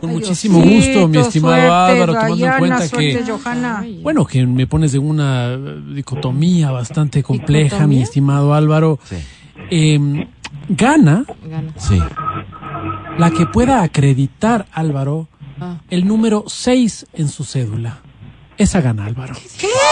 Con 0.00 0.10
muchísimo 0.12 0.60
gusto, 0.62 1.08
mi 1.08 1.18
estimado 1.18 1.74
Álvaro, 1.74 2.14
tomando 2.14 2.46
en 2.46 2.52
cuenta 2.58 2.88
que, 2.88 3.22
Johanna. 3.26 3.84
bueno, 4.02 4.24
que 4.24 4.46
me 4.46 4.66
pones 4.66 4.94
en 4.94 5.06
una 5.06 5.56
dicotomía 5.58 6.70
bastante 6.70 7.22
compleja, 7.22 7.86
mi 7.86 8.00
estimado 8.00 8.54
Álvaro. 8.54 8.98
Sí. 9.04 9.16
Eh, 9.70 10.26
gana 10.70 11.24
Gana. 11.48 11.74
Sí. 11.76 12.00
la 13.18 13.30
que 13.30 13.44
pueda 13.46 13.82
acreditar, 13.82 14.66
Álvaro, 14.72 15.28
Ah. 15.60 15.76
el 15.90 16.06
número 16.06 16.44
6 16.46 17.04
en 17.12 17.28
su 17.28 17.44
cédula. 17.44 17.98
Esa 18.60 18.82
gana, 18.82 19.06
Álvaro. 19.06 19.34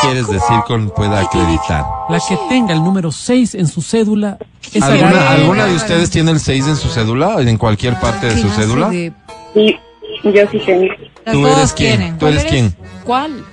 ¿Quieres 0.03 0.27
decir 0.28 0.57
con 0.66 0.90
pueda 0.90 1.20
acreditar? 1.20 1.85
La 2.11 2.19
que 2.20 2.36
tenga 2.51 2.74
el 2.74 2.85
número 2.85 3.11
6 3.11 3.55
en 3.55 3.66
su 3.66 3.81
cédula, 3.81 4.36
esa 4.74 4.89
¿Alguna, 4.89 5.11
gana. 5.11 5.31
¿Alguna 5.31 5.65
de 5.66 5.74
ustedes 5.74 6.11
tiene 6.11 6.32
el 6.32 6.39
6 6.39 6.66
en 6.69 6.77
su 6.77 6.89
cédula? 6.90 7.36
¿En 7.40 7.57
cualquier 7.57 7.99
parte 7.99 8.27
de 8.27 8.36
su 8.43 8.51
cédula? 8.51 8.90
de- 8.90 9.11
Sí, 9.55 9.74
yo 10.23 10.43
sí 10.53 10.59
tengo. 10.66 10.95
¿Tú 11.32 11.47
eres 11.47 11.73
quién? 11.73 12.19
¿Tú 12.19 12.27
eres 12.27 12.43
¿Cuál 12.43 12.51
quién? 12.51 12.77
¿Cuál? 13.05 13.45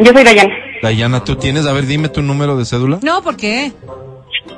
Yo 0.00 0.12
soy 0.12 0.24
Dayana. 0.24 0.54
Dayana, 0.82 1.22
¿tú 1.22 1.36
tienes? 1.36 1.66
A 1.66 1.72
ver, 1.72 1.86
dime 1.86 2.08
tu 2.08 2.20
número 2.20 2.56
de 2.56 2.64
cédula. 2.64 2.98
No, 3.02 3.22
¿por 3.22 3.36
qué? 3.36 3.72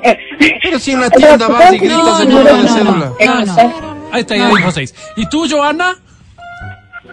Eh, 0.01 0.17
Pero 0.63 0.79
si 0.79 0.91
en 0.93 1.01
la 1.01 1.11
tienda 1.11 1.47
vas 1.49 1.71
y 1.71 1.77
gritas 1.77 2.19
el 2.21 2.29
número 2.29 2.57
no, 2.57 2.63
de 2.63 2.69
no. 2.69 2.75
cédula. 2.75 3.11
No, 3.27 3.45
no. 3.45 3.93
Ahí 4.11 4.21
está, 4.21 4.35
ya 4.37 4.47
dijo 4.47 4.71
6. 4.71 4.95
¿Y 5.17 5.27
tú, 5.29 5.45
Joana? 5.47 5.97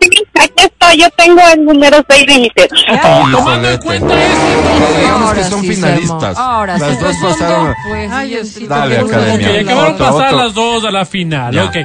Aquí 0.02 0.52
estoy, 0.56 0.98
yo 1.00 1.10
tengo 1.10 1.40
el 1.52 1.64
número 1.64 1.98
6 2.08 2.26
de 2.26 2.38
mi. 2.38 2.46
Híjole, 2.46 3.32
Tomando 3.36 3.70
en 3.70 3.78
cuenta 3.78 4.14
entonces. 4.14 4.98
Digamos 5.00 5.28
Ahora 5.28 5.42
que 5.42 5.44
son 5.50 5.60
finalistas. 5.62 6.38
Ahora 6.38 6.78
Las 6.78 6.90
sí. 6.98 7.04
dos 7.04 7.16
pasaron. 7.22 7.74
pues, 7.88 8.68
Dale, 8.68 8.98
academia. 8.98 9.60
Acabaron 9.60 9.92
de 9.92 9.98
pasar 9.98 10.26
otro. 10.34 10.36
las 10.38 10.54
dos 10.54 10.84
a 10.84 10.90
la 10.90 11.04
final. 11.04 11.54
Ya. 11.54 11.64
Ok. 11.64 11.76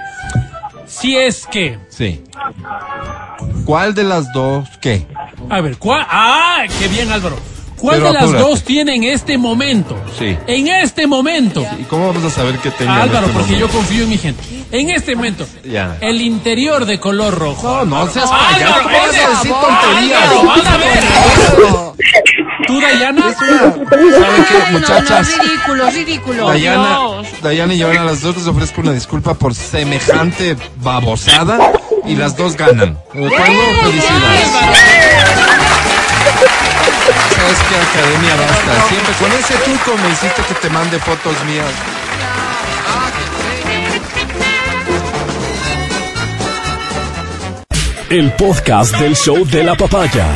Si 0.87 1.17
es 1.17 1.45
que. 1.47 1.77
Sí. 1.89 2.23
¿Cuál 3.65 3.93
de 3.95 4.03
las 4.03 4.31
dos 4.33 4.69
qué? 4.81 5.05
A 5.49 5.61
ver, 5.61 5.77
¿cuál? 5.77 6.05
¡Ah! 6.09 6.63
¡Qué 6.79 6.87
bien, 6.87 7.11
Álvaro! 7.11 7.37
¿Cuál 7.77 7.97
Pero 7.97 8.07
de 8.07 8.13
las 8.13 8.31
dos 8.31 8.63
tiene 8.63 8.95
en 8.95 9.03
este 9.03 9.37
momento? 9.37 9.97
Sí. 10.17 10.35
En 10.47 10.67
este 10.67 11.07
momento. 11.07 11.65
¿Y 11.79 11.83
cómo 11.83 12.07
vamos 12.07 12.23
a 12.23 12.29
saber 12.29 12.57
que 12.59 12.71
tenga 12.71 12.95
en 12.95 13.01
Álvaro, 13.01 13.27
este 13.27 13.37
porque 13.39 13.57
yo 13.59 13.67
confío 13.69 14.03
en 14.03 14.09
mi 14.09 14.17
gente. 14.17 14.41
En 14.71 14.89
este 14.89 15.15
momento, 15.15 15.45
Ya. 15.63 15.97
el 16.01 16.21
interior 16.21 16.85
de 16.85 16.99
color 16.99 17.37
rojo. 17.37 17.85
No, 17.85 18.05
no 18.05 18.07
seas 18.11 18.29
Álvaro, 18.31 18.83
payaso. 18.83 18.83
¿Cómo 18.83 18.97
vas 18.97 19.15
a 19.15 19.29
decir 19.29 19.53
Álvaro, 19.53 20.41
tonterías? 20.41 20.67
a 20.67 20.77
ver. 20.77 21.03
¿Tú, 22.67 22.81
Dayana? 22.81 23.33
¿Sabe 23.33 23.79
qué, 23.89 24.55
Ay, 24.65 24.73
no, 24.73 24.79
muchachas? 24.79 25.29
no, 25.37 25.43
ridículo, 25.43 25.89
ridículo. 25.91 26.47
Dayana, 26.47 26.99
Dayana 27.43 27.73
y 27.73 27.81
Joana, 27.81 28.03
las 28.05 28.21
dos 28.21 28.37
les 28.37 28.47
ofrezco 28.47 28.81
una 28.81 28.91
disculpa 28.93 29.33
por 29.35 29.53
semejante 29.53 30.57
babosada 30.77 31.71
y 32.05 32.15
las 32.15 32.35
dos 32.35 32.55
ganan. 32.57 32.97
¿De 33.13 33.25
acuerdo? 33.25 33.53
Felicidades. 33.83 35.04
¿Sabes 37.05 37.57
qué, 37.69 37.75
Academia? 37.75 38.35
Basta. 38.35 38.87
Siempre 38.89 39.13
con 39.15 39.31
ese 39.31 39.53
truco 39.55 39.97
me 40.01 40.09
hiciste 40.09 40.41
que 40.41 40.53
te 40.55 40.69
mande 40.69 40.99
fotos 40.99 41.35
mías. 41.45 41.71
El 48.09 48.31
podcast 48.33 48.95
del 48.97 49.15
show 49.15 49.45
de 49.45 49.63
la 49.63 49.75
papaya. 49.75 50.27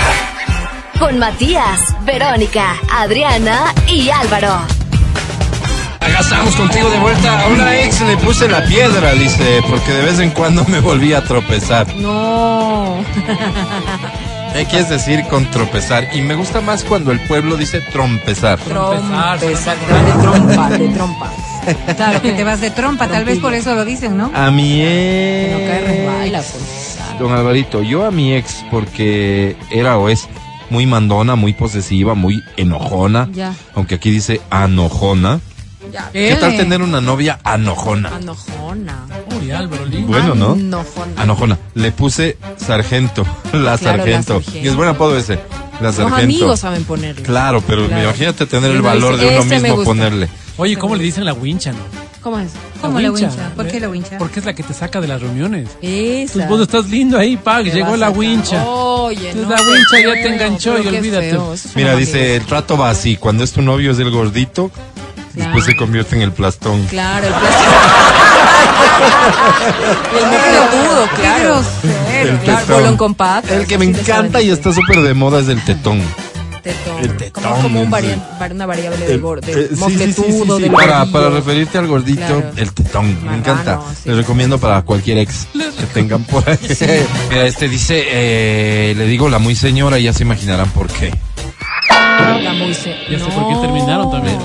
Con 0.99 1.17
Matías, 1.17 1.95
Verónica, 2.05 2.75
Adriana 2.91 3.73
y 3.87 4.09
Álvaro. 4.09 4.61
Acá 5.99 6.19
estamos 6.19 6.55
contigo 6.55 6.89
de 6.89 6.99
vuelta. 6.99 7.41
A 7.41 7.47
una 7.47 7.79
ex 7.79 8.01
le 8.01 8.17
puse 8.17 8.47
la 8.47 8.63
piedra, 8.65 9.13
dice, 9.13 9.63
porque 9.67 9.91
de 9.91 10.03
vez 10.03 10.19
en 10.19 10.31
cuando 10.31 10.63
me 10.65 10.79
volví 10.79 11.13
a 11.13 11.23
tropezar. 11.23 11.95
No. 11.95 13.03
¿Qué 14.53 14.65
quieres 14.65 14.89
decir 14.89 15.23
con 15.29 15.49
tropezar? 15.51 16.09
Y 16.13 16.21
me 16.21 16.35
gusta 16.35 16.59
más 16.61 16.83
cuando 16.83 17.11
el 17.11 17.19
pueblo 17.21 17.55
dice 17.55 17.81
trompezar. 17.91 18.59
Trompa, 18.59 19.37
exacto, 19.41 19.93
de 19.93 20.11
trompa, 20.21 20.69
de 20.69 20.87
trompa. 20.93 21.31
Claro, 21.95 22.21
que 22.21 22.31
te 22.33 22.43
vas 22.43 22.59
de 22.61 22.71
trompa, 22.71 23.07
tal 23.07 23.25
vez 23.25 23.39
por 23.39 23.53
eso 23.53 23.75
lo 23.75 23.85
dicen, 23.85 24.17
¿no? 24.17 24.31
A 24.33 24.49
mi 24.51 24.79
No 24.79 24.85
cae 24.85 25.79
ex. 25.79 25.87
resbaila, 25.87 26.39
pues. 26.41 26.97
Don 27.19 27.31
Alvarito, 27.33 27.83
yo 27.83 28.05
a 28.05 28.11
mi 28.11 28.33
ex 28.33 28.65
porque 28.71 29.55
era 29.71 29.97
o 29.97 30.09
es 30.09 30.27
muy 30.69 30.85
mandona, 30.85 31.35
muy 31.35 31.53
posesiva, 31.53 32.15
muy 32.15 32.41
enojona. 32.57 33.29
Ya. 33.33 33.53
Aunque 33.75 33.95
aquí 33.95 34.09
dice 34.09 34.41
anojona. 34.49 35.39
Ya. 35.91 36.09
¿Qué 36.11 36.37
tal 36.39 36.55
tener 36.57 36.81
una 36.81 37.01
novia 37.01 37.39
anojona? 37.43 38.15
Anojona. 38.15 39.05
Uy, 39.39 39.51
Álvaro, 39.51 39.85
lindo. 39.85 40.07
Bueno, 40.07 40.35
¿no? 40.35 40.51
Anojona. 40.53 41.21
Anojona. 41.21 41.57
Le 41.75 41.91
puse 41.91 42.37
sargento. 42.57 43.23
La 43.23 43.49
Claro, 43.51 43.63
la 43.69 43.77
sargento. 43.77 44.41
Y 44.53 44.67
es 44.67 44.75
buen 44.75 44.89
apodo 44.89 45.17
ese. 45.17 45.35
La 45.79 45.87
Los 45.87 45.95
sargento. 45.95 46.23
amigos 46.23 46.59
saben 46.59 46.83
ponerlo. 46.83 47.23
Claro, 47.23 47.61
pero 47.65 47.87
Claro. 47.87 48.03
imagínate 48.03 48.45
tener 48.45 48.71
el 48.71 48.81
valor 48.81 49.13
dice, 49.13 49.25
de 49.25 49.31
uno 49.31 49.41
"Este 49.43 49.55
mismo 49.59 49.75
gusta". 49.77 49.89
ponerle. 49.89 50.29
Oye, 50.57 50.77
¿cómo 50.77 50.95
le 50.95 51.03
dicen 51.03 51.23
la 51.25 51.33
wincha, 51.33 51.71
no? 51.71 51.77
¿Cómo 52.21 52.37
es? 52.37 52.51
¿Cómo 52.81 52.99
la 52.99 53.11
wincha? 53.11 53.51
¿Por 53.55 53.67
qué 53.69 53.79
la 53.79 53.87
wincha? 53.87 54.17
Porque 54.17 54.41
es 54.41 54.45
la 54.45 54.53
que 54.53 54.61
te 54.61 54.73
saca 54.73 54.99
de 54.99 55.07
las 55.07 55.21
reuniones. 55.21 55.69
Esa. 55.81 56.33
Pues 56.33 56.49
vos 56.49 56.61
estás 56.61 56.89
lindo 56.89 57.17
ahí, 57.17 57.37
pag, 57.37 57.63
llegó 57.63 57.95
la 57.95 58.09
wincha. 58.09 58.65
Oye, 58.67 59.29
Entonces 59.31 59.47
no, 59.47 59.55
la 59.55 59.61
wincha 59.71 59.99
ya 60.05 60.13
te 60.23 60.33
enganchó 60.33 60.77
y 60.83 60.87
olvídate. 60.87 61.39
Mira, 61.75 61.95
dice, 61.95 62.35
el 62.35 62.45
trato 62.45 62.77
va 62.77 62.89
así. 62.89 63.15
Cuando 63.15 63.45
es 63.45 63.53
tu 63.53 63.61
novio 63.61 63.91
es 63.91 63.99
el 63.99 64.11
gordito, 64.11 64.69
después 65.33 65.65
se 65.65 65.75
convierte 65.75 66.15
en 66.15 66.21
el 66.23 66.31
plastón. 66.31 66.85
Claro, 66.87 67.27
el 67.27 67.33
y 70.13 70.17
el 70.17 70.25
mofletudo, 70.25 71.07
claro. 71.15 71.63
El 72.11 72.37
Claro, 72.39 72.59
tetón. 72.61 72.75
bolón 72.81 72.97
con 72.97 73.15
patas. 73.15 73.51
El 73.51 73.65
que 73.67 73.77
me 73.77 73.85
encanta 73.85 74.41
y 74.41 74.49
está 74.49 74.73
súper 74.73 75.01
de 75.01 75.13
moda 75.13 75.39
es 75.39 75.47
el 75.47 75.63
tetón. 75.63 76.01
Tetón. 76.61 76.99
el 76.99 77.15
tetón, 77.15 77.41
Como, 77.41 77.61
como 77.61 77.81
un 77.83 77.93
el- 77.95 78.51
una 78.51 78.65
variable. 78.65 79.05
Eh, 79.05 79.17
Del 79.17 79.21
sí, 79.21 79.45
sí, 79.45 79.75
sí, 79.75 79.79
mofletudo, 79.79 80.57
sí, 80.57 80.63
sí, 80.65 80.69
del 80.69 80.71
Para, 81.11 81.29
referirte 81.29 81.77
al 81.77 81.87
gordito, 81.87 82.19
Claro. 82.25 82.51
el 82.57 82.73
tetón. 82.73 83.25
Me 83.25 83.37
encanta. 83.37 83.79
sí. 83.95 84.09
Les 84.09 84.17
recomiendo 84.17 84.57
para 84.59 84.81
cualquier 84.81 85.19
ex 85.19 85.47
que 85.53 85.85
tengan 85.93 86.23
por 86.25 86.47
ahí. 86.49 86.57
Mira, 87.29 87.45
este 87.47 87.69
dice, 87.69 88.03
eh, 88.09 88.93
le 88.97 89.05
digo 89.05 89.29
la 89.29 89.39
muy 89.39 89.55
señora 89.55 89.99
y 89.99 90.03
ya 90.03 90.13
se 90.13 90.23
imaginarán 90.23 90.69
por 90.71 90.87
qué. 90.87 91.13
La 91.89 92.53
Ya 92.53 93.19
sé 93.19 93.31
por 93.31 93.47
qué 93.49 93.55
terminaron 93.61 94.11
también. 94.11 94.39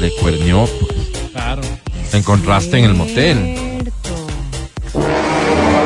Le 0.00 0.10
cuernió. 0.16 0.66
pues. 0.66 1.30
Claro. 1.32 1.62
Te 2.10 2.18
encontraste 2.18 2.78
en 2.78 2.84
el 2.84 2.94
motel. 2.94 3.82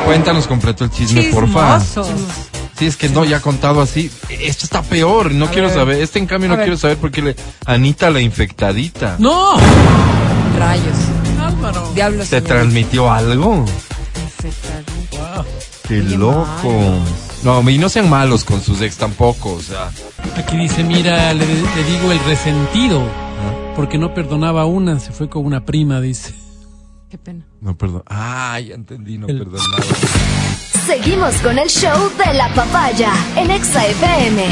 Cuéntanos 0.05 0.47
completo 0.47 0.85
el 0.85 0.91
chisme, 0.91 1.25
porfa. 1.25 1.81
Sí, 2.79 2.87
es 2.87 2.97
que 2.97 3.09
no, 3.09 3.25
ya 3.25 3.41
contado 3.41 3.81
así. 3.81 4.11
Esto 4.29 4.65
está 4.65 4.83
peor. 4.83 5.33
No 5.33 5.51
quiero 5.51 5.73
saber. 5.73 6.01
Este, 6.01 6.19
en 6.19 6.27
cambio, 6.27 6.51
no 6.51 6.57
quiero 6.57 6.77
saber 6.77 6.99
porque 6.99 7.23
le. 7.23 7.37
Anita 7.65 8.11
la 8.11 8.21
infectadita. 8.21 9.17
¡No! 9.19 9.57
Rayos. 10.59 10.97
Álvaro. 11.41 11.91
Diablos. 11.95 12.29
¿Te 12.29 12.41
transmitió 12.41 13.11
algo? 13.11 13.65
Qué 15.89 16.01
Oye, 16.01 16.17
loco. 16.17 16.99
No, 17.47 17.71
y 17.71 17.79
no 17.79 17.89
sean 17.89 18.11
malos 18.11 18.43
con 18.45 18.61
sus 18.61 18.81
ex 18.81 18.97
tampoco, 18.97 19.53
o 19.53 19.63
sea. 19.63 19.93
Aquí 20.37 20.57
dice, 20.57 20.83
mira, 20.83 21.33
le, 21.33 21.47
le 21.47 21.85
digo 21.85 22.11
el 22.11 22.19
resentido. 22.25 23.03
Porque 23.77 23.99
no 23.99 24.13
perdonaba 24.13 24.63
a 24.63 24.65
una, 24.67 24.99
se 24.99 25.13
fue 25.13 25.29
con 25.29 25.47
una 25.47 25.65
prima, 25.65 26.01
dice. 26.01 26.35
Qué 27.09 27.19
pena. 27.19 27.47
No, 27.61 27.77
perdón. 27.79 28.03
Ah, 28.09 28.59
ya 28.59 28.75
entendí, 28.75 29.17
no 29.17 29.29
El- 29.29 29.39
perdonaba. 29.39 29.85
Seguimos 30.87 31.35
con 31.37 31.57
el 31.59 31.69
show 31.69 32.11
de 32.19 32.35
la 32.35 32.49
papaya 32.53 33.13
en 33.37 33.51
Exa 33.53 33.87
FM. 33.87 34.45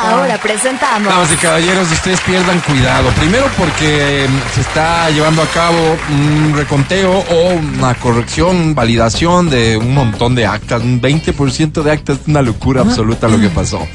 Ahora 0.00 0.38
presentamos 0.38 1.12
Damas 1.12 1.32
y 1.32 1.36
caballeros, 1.36 1.90
ustedes 1.90 2.20
pierdan 2.20 2.60
cuidado. 2.60 3.10
Primero 3.10 3.46
porque 3.58 4.24
eh, 4.24 4.28
se 4.54 4.60
está 4.60 5.10
llevando 5.10 5.42
a 5.42 5.46
cabo 5.46 5.96
un 6.10 6.54
reconteo 6.56 7.18
o 7.18 7.48
una 7.54 7.94
corrección, 7.94 8.74
validación 8.74 9.50
de 9.50 9.76
un 9.76 9.94
montón 9.94 10.34
de 10.34 10.46
actas. 10.46 10.82
Un 10.82 11.00
20% 11.00 11.82
de 11.82 11.90
actas 11.90 12.20
es 12.20 12.28
una 12.28 12.42
locura 12.42 12.82
absoluta 12.82 13.28
lo 13.28 13.40
que 13.40 13.48
pasó. 13.48 13.86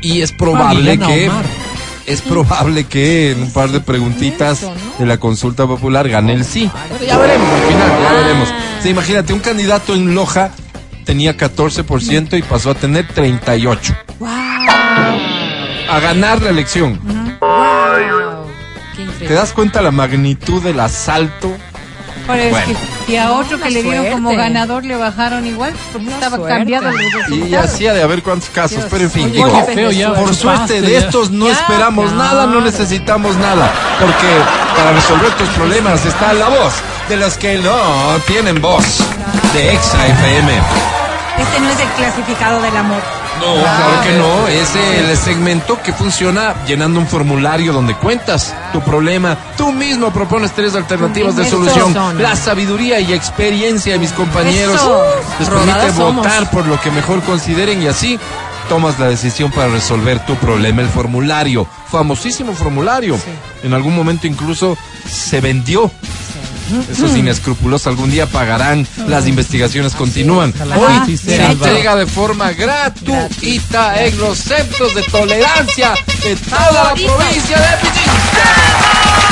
Y 0.00 0.20
es 0.20 0.32
probable 0.32 0.98
que... 0.98 1.28
Omar. 1.28 1.44
Es 2.04 2.20
probable 2.20 2.82
que 2.84 3.30
en 3.30 3.42
un 3.42 3.52
par 3.52 3.70
de 3.70 3.78
preguntitas 3.78 4.66
de 4.98 5.06
la 5.06 5.18
consulta 5.18 5.68
popular 5.68 6.08
gane 6.08 6.32
el 6.32 6.44
sí. 6.44 6.68
Ya 7.06 7.16
veremos 7.16 7.48
al 7.48 7.62
final, 7.62 8.02
ya 8.02 8.12
veremos. 8.12 8.48
Sí, 8.82 8.88
imagínate, 8.88 9.32
un 9.32 9.38
candidato 9.38 9.94
en 9.94 10.12
Loja 10.12 10.50
tenía 11.04 11.36
14% 11.36 12.36
y 12.36 12.42
pasó 12.42 12.70
a 12.70 12.74
tener 12.74 13.06
38%. 13.06 13.94
A 15.92 16.00
ganar 16.00 16.40
la 16.42 16.50
elección. 16.50 16.98
Wow. 17.40 18.46
Qué 18.96 19.02
increíble. 19.02 19.28
¿Te 19.28 19.34
das 19.34 19.52
cuenta 19.52 19.82
la 19.82 19.90
magnitud 19.90 20.62
del 20.62 20.80
asalto? 20.80 21.52
Que- 22.26 23.12
y 23.12 23.16
a 23.16 23.32
otro 23.32 23.58
que 23.60 23.68
le 23.68 23.82
dieron 23.82 24.06
como 24.12 24.30
ganador 24.36 24.84
le 24.84 24.96
bajaron 24.96 25.44
igual, 25.44 25.74
porque 25.92 26.08
estaba 26.08 26.36
suerte. 26.36 26.54
cambiado 26.56 26.88
el 26.88 26.94
Y 26.94 27.08
resultado. 27.10 27.64
así 27.64 27.86
ha 27.88 27.92
de 27.94 28.02
haber 28.02 28.22
cuántos 28.22 28.48
casos, 28.50 28.78
Dios. 28.78 28.86
pero 28.90 29.04
en 29.04 29.10
fin, 29.10 29.24
Oye, 29.24 29.32
digo, 29.34 29.66
qué 29.66 29.74
feo 29.74 29.90
ya. 29.90 30.14
por 30.14 30.34
suerte 30.34 30.80
de 30.80 30.96
estos 30.98 31.30
no 31.32 31.46
Ya, 31.48 31.52
esperamos 31.54 32.12
claro. 32.12 32.16
nada, 32.28 32.46
no 32.46 32.60
necesitamos 32.60 33.36
nada, 33.38 33.70
porque 34.00 34.28
para 34.76 34.92
resolver 34.92 35.30
tus 35.32 35.48
problemas 35.50 36.06
está 36.06 36.32
la 36.32 36.48
voz 36.48 36.72
de 37.08 37.16
los 37.16 37.36
que 37.36 37.58
no 37.58 37.76
tienen 38.26 38.62
voz. 38.62 39.00
De 39.52 39.74
Exa 39.74 40.06
FM. 40.06 40.52
Este 41.38 41.60
no 41.60 41.68
es 41.70 41.80
el 41.80 41.88
clasificado 41.88 42.62
del 42.62 42.76
amor. 42.76 43.02
No, 43.42 43.60
claro 43.60 44.02
que 44.02 44.12
no. 44.18 44.48
Es 44.48 44.74
el 44.76 45.16
segmento 45.16 45.80
que 45.82 45.92
funciona 45.92 46.54
llenando 46.66 47.00
un 47.00 47.06
formulario 47.06 47.72
donde 47.72 47.94
cuentas 47.94 48.54
tu 48.72 48.80
problema. 48.80 49.36
Tú 49.56 49.72
mismo 49.72 50.12
propones 50.12 50.52
tres 50.52 50.74
alternativas 50.74 51.36
de 51.36 51.48
solución. 51.48 51.94
La 52.20 52.36
sabiduría 52.36 53.00
y 53.00 53.12
experiencia 53.12 53.94
de 53.94 53.98
mis 53.98 54.12
compañeros 54.12 54.80
les 55.38 55.48
permite 55.48 55.90
votar 55.90 56.50
por 56.50 56.66
lo 56.66 56.80
que 56.80 56.90
mejor 56.90 57.22
consideren 57.22 57.82
y 57.82 57.88
así 57.88 58.18
tomas 58.68 58.98
la 58.98 59.08
decisión 59.08 59.50
para 59.50 59.68
resolver 59.68 60.24
tu 60.24 60.36
problema. 60.36 60.82
El 60.82 60.88
formulario, 60.88 61.66
famosísimo 61.90 62.54
formulario. 62.54 63.18
En 63.62 63.74
algún 63.74 63.94
momento 63.94 64.26
incluso 64.26 64.76
se 65.08 65.40
vendió. 65.40 65.90
Esos 66.90 67.16
inescrupulosos 67.16 67.86
algún 67.86 68.10
día 68.10 68.26
pagarán, 68.26 68.86
las 69.06 69.26
investigaciones 69.26 69.94
continúan. 69.94 70.54
Hoy 70.76 71.16
se 71.16 71.44
entrega 71.44 71.96
de 71.96 72.06
forma 72.06 72.52
gratuita 72.52 74.02
en 74.04 74.18
los 74.18 74.38
centros 74.38 74.94
de 74.94 75.02
tolerancia 75.02 75.94
de 76.22 76.36
toda 76.36 76.84
la 76.84 76.94
provincia 76.94 77.58
de 77.58 77.76
Pichincha. 77.80 79.22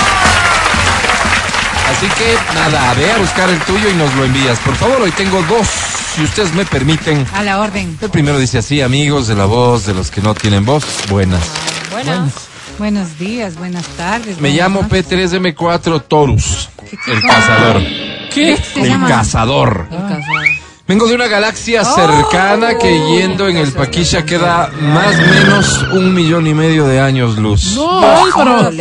Así 1.91 2.07
que 2.07 2.55
nada, 2.55 2.95
ve 2.95 3.11
a 3.11 3.19
buscar 3.19 3.51
el 3.51 3.59
tuyo 3.61 3.91
y 3.91 3.95
nos 3.95 4.15
lo 4.15 4.25
envías. 4.25 4.59
Por 4.61 4.77
favor, 4.77 5.03
hoy 5.03 5.11
tengo 5.13 5.43
dos, 5.43 5.67
si 6.15 6.23
ustedes 6.23 6.55
me 6.55 6.65
permiten. 6.65 7.27
A 7.35 7.43
la 7.43 7.59
orden. 7.61 7.99
El 8.01 8.11
primero 8.11 8.39
dice 8.39 8.59
así, 8.59 8.81
amigos 8.81 9.27
de 9.29 9.35
la 9.35 9.45
voz, 9.47 9.87
de 9.87 9.95
los 9.95 10.11
que 10.11 10.21
no 10.21 10.35
tienen 10.35 10.65
voz, 10.65 10.85
buenas. 11.09 11.43
Buenas. 11.91 12.33
Buenos 12.81 13.19
días, 13.19 13.59
buenas 13.59 13.87
tardes. 13.89 14.41
Me 14.41 14.49
buenas 14.49 14.57
llamo 14.57 14.81
noches. 14.81 15.07
P3M4 15.07 16.03
Torus, 16.09 16.71
¿Qué 16.79 17.13
el 17.13 17.21
cazador. 17.21 17.83
¿Qué? 18.33 18.53
El 18.75 19.07
cazador. 19.07 19.87
El 19.91 19.99
cazador. 19.99 20.60
Vengo 20.91 21.07
de 21.07 21.15
una 21.15 21.29
galaxia 21.29 21.85
cercana 21.85 22.77
que 22.77 22.91
yendo 23.15 23.47
en 23.47 23.57
el 23.57 23.71
Paquisha 23.73 24.25
queda 24.25 24.73
más 24.81 25.15
o 25.15 25.23
menos 25.23 25.83
un 25.93 26.13
millón 26.13 26.49
y 26.49 26.53
medio 26.53 26.85
de 26.85 26.99
años 26.99 27.39
luz. 27.39 27.77
No, 27.77 28.01
Álvaro. 28.01 28.73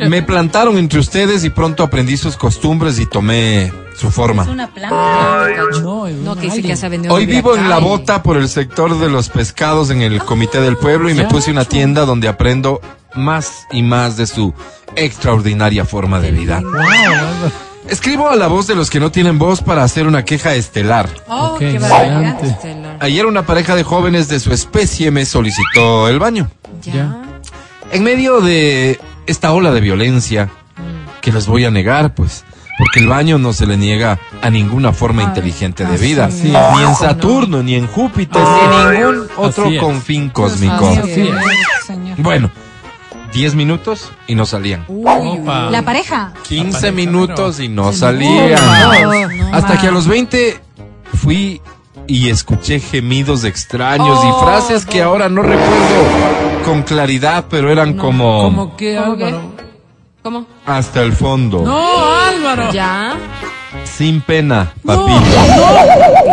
Me 0.00 0.22
plantaron 0.22 0.76
entre 0.76 0.98
ustedes 1.00 1.44
y 1.44 1.48
pronto 1.48 1.82
aprendí 1.82 2.18
sus 2.18 2.36
costumbres 2.36 2.98
y 2.98 3.06
tomé 3.06 3.72
su 3.96 4.10
forma. 4.10 4.42
Una 4.42 4.68
planta. 4.68 5.48
No, 5.80 6.06
es 6.06 6.18
No, 6.18 6.32
un 6.32 6.38
que 6.38 6.42
dice 6.42 6.56
que 6.56 6.60
alien. 6.60 6.66
ya 6.68 6.76
se 6.76 6.84
ha 6.84 6.88
vendido 6.90 7.14
Hoy 7.14 7.24
vivo 7.24 7.56
en 7.56 7.70
la 7.70 7.78
bota 7.78 8.22
por 8.22 8.36
el 8.36 8.46
sector 8.46 8.98
de 8.98 9.08
los 9.08 9.30
pescados 9.30 9.88
en 9.88 10.02
el 10.02 10.22
comité 10.22 10.60
del 10.60 10.76
pueblo 10.76 11.08
y 11.08 11.14
me 11.14 11.24
puse 11.24 11.50
una 11.50 11.64
tienda 11.64 12.04
donde 12.04 12.28
aprendo 12.28 12.82
más 13.14 13.66
y 13.72 13.82
más 13.82 14.18
de 14.18 14.26
su 14.26 14.52
extraordinaria 14.94 15.86
forma 15.86 16.20
de 16.20 16.32
vida. 16.32 16.60
Wow. 16.60 17.50
Escribo 17.88 18.28
a 18.28 18.36
la 18.36 18.48
voz 18.48 18.66
de 18.66 18.74
los 18.74 18.90
que 18.90 18.98
no 18.98 19.10
tienen 19.10 19.38
voz 19.38 19.62
para 19.62 19.84
hacer 19.84 20.06
una 20.06 20.24
queja 20.24 20.54
estelar. 20.54 21.08
Oh, 21.28 21.56
qué 21.58 21.78
barbaridad. 21.78 22.30
excelente. 22.34 22.46
Estelar. 22.48 22.96
Ayer 23.00 23.26
una 23.26 23.46
pareja 23.46 23.74
de 23.76 23.84
jóvenes 23.84 24.28
de 24.28 24.40
su 24.40 24.52
especie 24.52 25.10
me 25.10 25.24
solicitó 25.24 26.08
el 26.08 26.18
baño. 26.18 26.50
Ya. 26.82 27.22
En 27.92 28.02
medio 28.02 28.40
de 28.40 28.98
esta 29.26 29.52
ola 29.52 29.70
de 29.72 29.80
violencia, 29.80 30.48
que 31.20 31.32
les 31.32 31.46
voy 31.46 31.64
a 31.64 31.70
negar, 31.70 32.14
pues, 32.14 32.44
porque 32.78 33.00
el 33.00 33.08
baño 33.08 33.38
no 33.38 33.52
se 33.52 33.66
le 33.66 33.76
niega 33.76 34.18
a 34.42 34.50
ninguna 34.50 34.92
forma 34.92 35.22
inteligente 35.22 35.84
de 35.86 35.96
vida, 35.96 36.26
así 36.26 36.48
ni 36.48 36.82
en 36.82 36.94
Saturno, 36.94 37.62
ni 37.62 37.74
en 37.74 37.86
Júpiter, 37.86 38.42
ni 38.42 38.60
en 38.60 39.00
ningún 39.00 39.28
otro 39.36 39.70
confín 39.80 40.28
cósmico. 40.30 40.88
Así 40.88 41.20
es. 41.22 41.34
Señor. 41.86 42.16
Bueno, 42.18 42.50
10 43.32 43.54
minutos 43.54 44.10
y 44.26 44.34
no 44.34 44.46
salían. 44.46 44.84
Opa. 44.88 45.70
La 45.70 45.82
pareja. 45.82 46.32
15 46.48 46.72
pareja, 46.72 46.92
minutos 46.92 47.60
y 47.60 47.68
no 47.68 47.86
No, 47.86 47.92
salían. 47.92 48.52
no, 48.52 49.56
Hasta 49.56 49.80
que 49.80 49.88
a 49.88 49.90
los 49.90 50.06
20 50.06 50.60
fui 51.14 51.60
y 52.06 52.28
escuché 52.30 52.78
gemidos 52.80 53.44
extraños 53.44 54.18
y 54.24 54.44
frases 54.44 54.86
que 54.86 55.02
ahora 55.02 55.28
no 55.28 55.42
recuerdo 55.42 56.64
con 56.64 56.82
claridad, 56.82 57.46
pero 57.50 57.70
eran 57.70 57.94
como 57.94 58.42
¿Cómo. 58.42 58.76
Álvaro? 59.04 59.42
¿Cómo? 60.22 60.46
hasta 60.66 61.02
el 61.02 61.12
fondo. 61.12 61.62
No, 61.64 62.14
Álvaro. 62.14 62.72
Ya. 62.72 63.16
Sin 63.84 64.20
pena, 64.20 64.72
papito. 64.84 65.20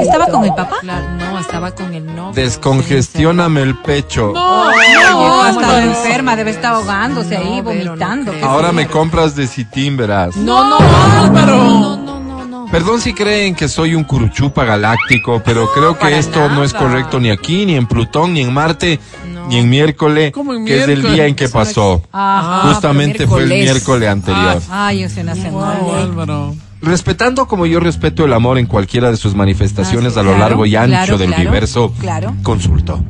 ¿Estaba 0.02 0.28
con 0.28 0.44
el 0.46 0.54
papá? 0.54 0.78
Claro, 0.82 1.06
no, 1.44 1.48
estaba 1.48 1.72
con 1.76 1.94
el 1.94 2.06
novio. 2.06 2.32
Descongestióname 2.34 3.62
el 3.62 3.78
pecho. 3.80 4.32
No, 4.34 4.72
No, 4.72 5.48
estado 5.48 5.66
Álvaro. 5.76 5.78
enferma, 5.80 6.36
debe 6.36 6.52
estar 6.52 6.74
ahogándose 6.74 7.38
ahí, 7.38 7.50
No, 7.50 7.56
no 7.58 7.64
vomitando. 7.64 8.32
creo. 8.32 8.46
Ahora 8.46 8.72
me 8.72 8.88
compras 8.88 9.36
de 9.36 9.48
sitín, 9.48 9.98
verás. 9.98 10.36
No, 10.36 10.68
no, 10.70 10.78
Álvaro. 11.22 11.58
no, 11.58 11.98
no, 11.98 12.20
no, 12.20 12.46
no. 12.46 12.66
Perdón 12.72 13.00
si 13.02 13.14
creen 13.14 13.54
que 13.56 13.68
soy 13.68 13.94
un 13.94 14.04
curuchupa 14.04 14.64
galáctico, 14.64 15.42
pero 15.46 15.70
creo 15.74 15.94
que 15.94 16.00
para 16.02 16.18
esto 16.18 16.50
no 16.50 16.64
es 16.64 16.74
nada. 16.74 16.86
correcto 16.88 17.20
ni 17.20 17.30
aquí, 17.30 17.66
ni 17.68 17.76
en 17.76 17.86
Plutón, 17.86 18.34
ni 18.34 18.42
en 18.42 18.52
Marte, 18.52 19.00
No. 19.32 19.46
ni 19.48 19.58
en 19.60 19.70
miércoles, 19.70 20.32
¿Cómo 20.32 20.54
en 20.56 20.66
que 20.66 20.82
es 20.82 20.88
el 20.88 21.04
día 21.04 21.28
en 21.28 21.36
que 21.36 21.46
no 21.46 21.52
pasó. 21.52 22.02
Ajá. 22.12 22.70
Justamente 22.70 23.28
fue 23.28 23.44
el 23.44 23.50
miércoles. 23.50 24.10
anterior. 24.10 24.60
Ay, 24.72 25.04
es 25.04 25.16
una 25.18 25.36
semana. 25.36 25.80
Wow, 25.82 25.96
Álvaro. 25.96 26.56
Respetando 26.84 27.48
como 27.48 27.66
yo 27.66 27.80
respeto 27.80 28.26
el 28.26 28.34
amor 28.34 28.58
en 28.58 28.66
cualquiera 28.66 29.10
de 29.10 29.16
sus 29.18 29.36
manifestaciones 29.36 30.12
Ah, 30.12 30.16
sí, 30.16 30.20
a 30.20 30.24
lo 30.24 30.30
claro, 30.32 30.50
largo 30.50 30.66
y 30.66 30.76
ancho 30.76 30.90
claro, 30.90 31.18
del 31.18 31.28
claro, 31.30 31.42
universo, 31.42 31.94
claro. 32.00 32.36
consulto. 32.44 33.02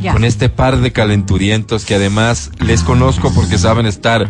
Ya. 0.00 0.12
Con 0.12 0.24
este 0.24 0.48
par 0.48 0.78
de 0.78 0.92
calenturientos 0.92 1.84
que 1.84 1.96
además 1.96 2.52
les 2.60 2.82
conozco 2.84 3.32
porque 3.34 3.58
saben 3.58 3.86
estar 3.86 4.28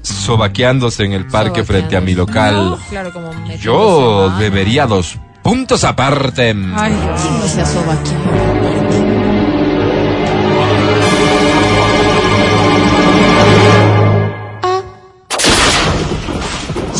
sobaqueándose 0.00 1.04
en 1.04 1.12
el 1.12 1.26
parque 1.26 1.64
frente 1.64 1.96
a 1.96 2.00
mi 2.00 2.14
local. 2.14 2.70
No, 2.70 2.78
claro, 2.88 3.12
como 3.12 3.30
Yo 3.60 4.32
debería 4.38 4.86
dos 4.86 5.18
puntos 5.42 5.84
aparte. 5.84 6.50
Ay. 6.74 6.92
No 6.92 7.46
se 7.46 7.60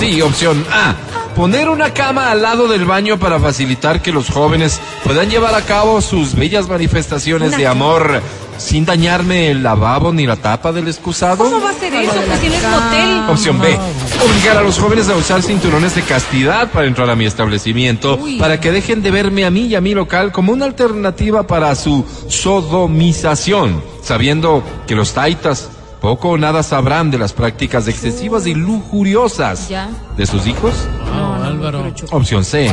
Sí, 0.05 0.21
opción 0.21 0.67
A. 0.71 0.95
Poner 1.35 1.71
una 1.71 1.95
cama 1.95 2.31
al 2.31 2.43
lado 2.43 2.69
del 2.69 2.85
baño 2.85 3.19
para 3.19 3.41
facilitar 3.41 4.03
que 4.03 4.13
los 4.13 4.29
jóvenes 4.29 4.79
puedan 5.03 5.31
llevar 5.31 5.55
a 5.55 5.63
cabo 5.63 6.03
sus 6.03 6.35
bellas 6.35 6.69
manifestaciones 6.69 7.57
de 7.57 7.67
amor 7.67 8.21
sin 8.59 8.85
dañarme 8.85 9.51
el 9.51 9.63
lavabo 9.63 10.13
ni 10.13 10.27
la 10.27 10.37
tapa 10.37 10.73
del 10.73 10.89
excusado. 10.89 11.45
¿Cómo 11.45 11.61
va 11.61 11.71
a 11.71 11.73
ser 11.73 11.95
eso? 11.95 12.13
Pues 12.13 12.39
si 12.39 12.49
no 12.49 12.55
es 12.55 12.63
motel. 12.63 13.31
Opción 13.31 13.61
B. 13.61 13.79
Obligar 14.25 14.59
a 14.59 14.63
los 14.63 14.79
jóvenes 14.79 15.09
a 15.09 15.17
usar 15.17 15.43
cinturones 15.43 15.95
de 15.95 16.03
castidad 16.03 16.71
para 16.71 16.87
entrar 16.87 17.09
a 17.09 17.17
mi 17.17 17.25
establecimiento, 17.25 18.21
para 18.39 18.61
que 18.61 18.71
dejen 18.73 19.03
de 19.03 19.11
verme 19.11 19.45
a 19.47 19.51
mí 19.51 19.63
y 19.63 19.75
a 19.75 19.81
mi 19.81 19.95
local 19.95 20.33
como 20.33 20.53
una 20.53 20.67
alternativa 20.67 21.47
para 21.47 21.75
su 21.75 22.05
sodomización, 22.29 23.83
sabiendo 24.03 24.63
que 24.87 24.95
los 24.95 25.15
taitas 25.15 25.71
poco 26.05 26.29
o 26.29 26.37
nada 26.37 26.63
sabrán 26.63 27.11
de 27.11 27.17
las 27.17 27.33
prácticas 27.33 27.89
excesivas 27.89 28.47
y 28.47 28.53
lujuriosas 28.53 29.71
Ya. 29.71 29.89
de 30.19 30.27
sus 30.27 30.47
hijos. 30.47 30.75
No, 31.17 31.43
Álvaro. 31.43 31.83
Opción 32.11 32.45
C. 32.45 32.71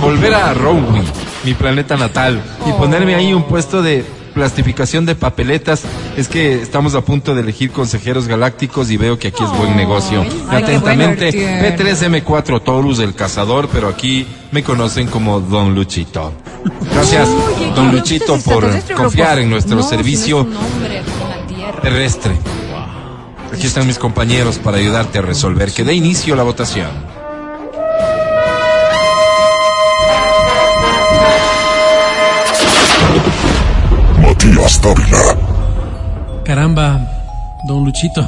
Volver 0.00 0.32
a 0.32 0.54
Rowley, 0.54 1.02
mi 1.42 1.54
planeta 1.54 1.96
natal, 1.96 2.40
y 2.64 2.70
ponerme 2.74 3.16
ahí 3.16 3.34
un 3.34 3.42
puesto 3.48 3.82
de 3.82 4.04
plastificación 4.32 5.04
de 5.06 5.16
papeletas. 5.16 5.82
Es 6.16 6.28
que 6.28 6.62
estamos 6.62 6.94
a 6.94 7.00
punto 7.00 7.34
de 7.34 7.40
elegir 7.40 7.72
consejeros 7.72 8.28
galácticos 8.28 8.92
y 8.92 8.96
veo 8.96 9.18
que 9.18 9.28
aquí 9.28 9.42
es 9.42 9.50
buen 9.58 9.76
negocio. 9.76 10.22
ay, 10.22 10.28
qué 10.28 10.76
Atentamente, 10.76 11.30
bueno, 11.32 11.76
P3M4 11.76 12.62
Taurus 12.62 13.00
el 13.00 13.14
cazador, 13.16 13.68
pero 13.72 13.88
aquí 13.88 14.24
me 14.52 14.62
conocen 14.62 15.08
como 15.08 15.40
Don 15.40 15.74
Luchito. 15.74 16.32
Gracias, 16.94 17.28
Don 17.74 17.90
Luchito, 17.90 18.38
por 18.38 18.64
confiar 18.94 19.40
en 19.40 19.50
nuestro 19.50 19.74
No, 19.76 19.82
si 19.82 19.96
no 19.96 21.21
terrestre. 21.82 22.32
Aquí 23.52 23.66
están 23.66 23.86
mis 23.86 23.98
compañeros 23.98 24.58
para 24.58 24.78
ayudarte 24.78 25.18
a 25.18 25.22
resolver. 25.22 25.72
Que 25.72 25.84
dé 25.84 25.94
inicio 25.94 26.34
la 26.34 26.42
votación. 26.42 26.88
Matías 34.20 34.80
Dávila. 34.80 35.36
Caramba, 36.44 37.00
don 37.68 37.84
Luchito. 37.84 38.26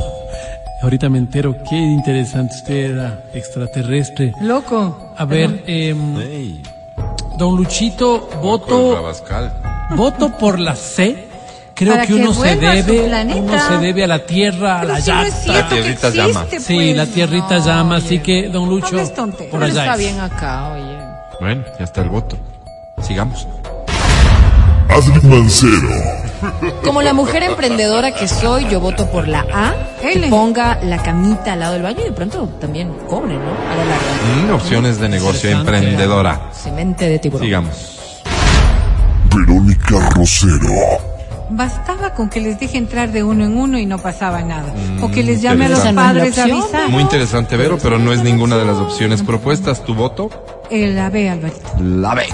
Ahorita 0.83 1.09
me 1.09 1.19
entero, 1.19 1.57
qué 1.69 1.77
interesante 1.77 2.55
usted 2.57 2.91
era 2.93 3.25
extraterrestre. 3.33 4.33
Loco. 4.43 5.15
A 5.17 5.25
ver, 5.25 5.65
em, 5.67 6.19
Hey, 6.19 6.63
don 7.39 7.57
Luchito, 7.57 8.29
voto, 8.43 9.03
voto 9.97 10.31
por 10.37 10.59
la 10.59 10.77
C. 10.77 11.34
Creo 11.75 12.01
que 12.01 12.07
que 12.07 12.15
uno 12.15 12.33
se 12.33 12.57
debe, 12.57 13.25
uno 13.37 13.59
se 13.69 13.79
debe 13.79 14.05
a 14.05 14.07
la 14.07 14.25
tierra, 14.25 14.81
a 14.81 14.85
la 14.85 15.01
si 15.01 15.11
llanta. 15.11 15.53
La 15.53 15.69
tierrita 15.69 16.11
llama. 16.11 16.47
Sí, 16.51 16.75
pues. 16.77 16.97
la 16.97 17.07
tierrita 17.07 17.59
No, 17.59 17.67
llama, 17.67 17.97
oye. 17.97 18.05
así 18.07 18.19
que 18.21 18.49
don 18.49 18.69
Lucho, 18.69 18.97
por 19.51 19.63
allá. 19.65 19.81
está 19.83 19.93
es. 19.95 19.99
bien 19.99 20.21
acá, 20.21 20.69
oye. 20.75 20.97
Bueno, 21.41 21.65
ya 21.79 21.85
está 21.85 22.03
el 22.03 22.11
voto. 22.11 22.37
Sigamos. 23.03 23.47
Adri 24.89 25.21
Mancero. 25.27 25.89
Como 26.85 27.03
la 27.03 27.13
mujer 27.13 27.43
emprendedora 27.43 28.13
que 28.15 28.29
soy, 28.29 28.69
yo 28.69 28.79
voto 28.79 29.11
por 29.11 29.27
la 29.27 29.41
A. 29.53 29.75
Que 30.01 30.29
ponga 30.29 30.79
la 30.83 31.03
camita 31.03 31.55
al 31.55 31.61
lado 31.61 31.73
del 31.73 31.83
baño 31.83 32.01
y 32.03 32.05
de 32.05 32.13
pronto 32.13 32.47
también 32.61 32.93
cobre, 33.09 33.35
¿no? 33.35 33.41
A 33.41 33.75
la 33.77 33.85
larga. 33.85 34.47
Mm, 34.47 34.55
opciones 34.55 35.01
de 35.01 35.09
negocio 35.09 35.51
emprendedora. 35.51 36.51
Semente 36.53 37.09
de 37.09 37.19
tiburón. 37.19 37.47
Sigamos. 37.47 38.23
Verónica 39.35 40.11
Rosero. 40.11 41.14
Bastaba 41.51 42.15
con 42.15 42.31
que 42.31 42.41
les 42.41 42.59
deje 42.59 42.79
entrar 42.79 43.13
de 43.13 43.23
uno 43.23 43.45
en 43.45 43.57
uno 43.57 43.79
y 43.79 43.85
no 43.87 43.99
pasaba 43.99 44.43
nada. 44.43 44.73
o 45.03 45.11
que 45.11 45.23
Mm, 45.23 45.27
les 45.27 45.43
llame 45.43 45.67
a 45.67 45.69
los 45.69 45.81
padres 45.81 46.39
a 46.39 46.47
la 46.47 46.55
avisar. 46.55 46.89
Muy 46.89 47.03
interesante, 47.03 47.57
Vero, 47.57 47.79
pero 47.83 47.99
no 47.99 48.13
es 48.13 48.23
ninguna 48.23 48.57
de 48.57 48.65
las 48.65 48.77
opciones 48.79 49.23
propuestas. 49.23 49.85
¿Tu 49.85 49.95
voto? 49.95 50.31
El 50.71 50.99
ave, 50.99 51.29
Alvarito. 51.29 51.61
La 51.83 52.15
B. 52.15 52.25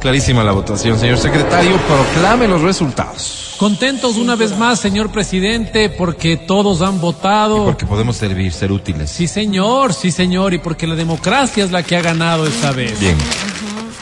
Clarísima 0.00 0.42
la 0.42 0.52
votación, 0.52 0.98
señor 0.98 1.18
secretario. 1.18 1.76
Proclame 1.86 2.48
los 2.48 2.60
resultados. 2.62 3.54
Contentos 3.58 4.16
una 4.16 4.34
vez 4.34 4.56
más, 4.58 4.80
señor 4.80 5.10
presidente, 5.10 5.88
porque 5.88 6.36
todos 6.36 6.82
han 6.82 7.00
votado. 7.00 7.64
Porque 7.64 7.86
podemos 7.86 8.16
servir, 8.16 8.52
ser 8.52 8.72
útiles. 8.72 9.08
Sí, 9.10 9.28
señor, 9.28 9.94
sí, 9.94 10.10
señor, 10.10 10.52
y 10.54 10.58
porque 10.58 10.86
la 10.86 10.94
democracia 10.96 11.64
es 11.64 11.70
la 11.70 11.82
que 11.82 11.96
ha 11.96 12.02
ganado 12.02 12.46
esta 12.46 12.72
vez. 12.72 12.98
Bien. 13.00 13.16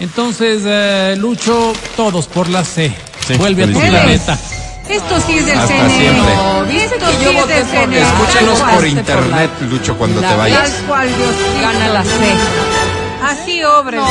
Entonces, 0.00 0.62
eh, 0.66 1.14
Lucho, 1.18 1.72
todos 1.96 2.26
por 2.26 2.48
la 2.48 2.64
C. 2.64 2.92
Sí, 3.26 3.34
Vuelve 3.34 3.64
a 3.64 3.66
tu 3.66 3.78
planeta. 3.78 4.38
Esto 4.88 5.20
sí 5.26 5.38
es 5.38 5.46
del 5.46 5.58
Hasta 5.58 5.74
CNE. 5.74 5.98
siempre. 5.98 6.34
No, 6.36 6.64
¿viste 6.64 6.84
Esto 6.96 7.06
sí 7.18 7.24
yo 7.24 7.30
es 7.30 7.48
del 7.48 7.64
CNE. 7.64 7.96
Tal 8.00 8.74
por 8.74 8.86
internet, 8.86 9.50
Lucho, 9.70 9.96
cuando 9.96 10.20
La 10.20 10.28
te 10.30 10.36
vayas. 10.36 10.70
Tal 10.72 10.84
cual, 10.86 11.08
Dios. 11.08 11.62
Gana 11.62 11.88
la 11.88 12.02
C. 12.04 12.10
Así 13.24 13.62
obra. 13.64 14.02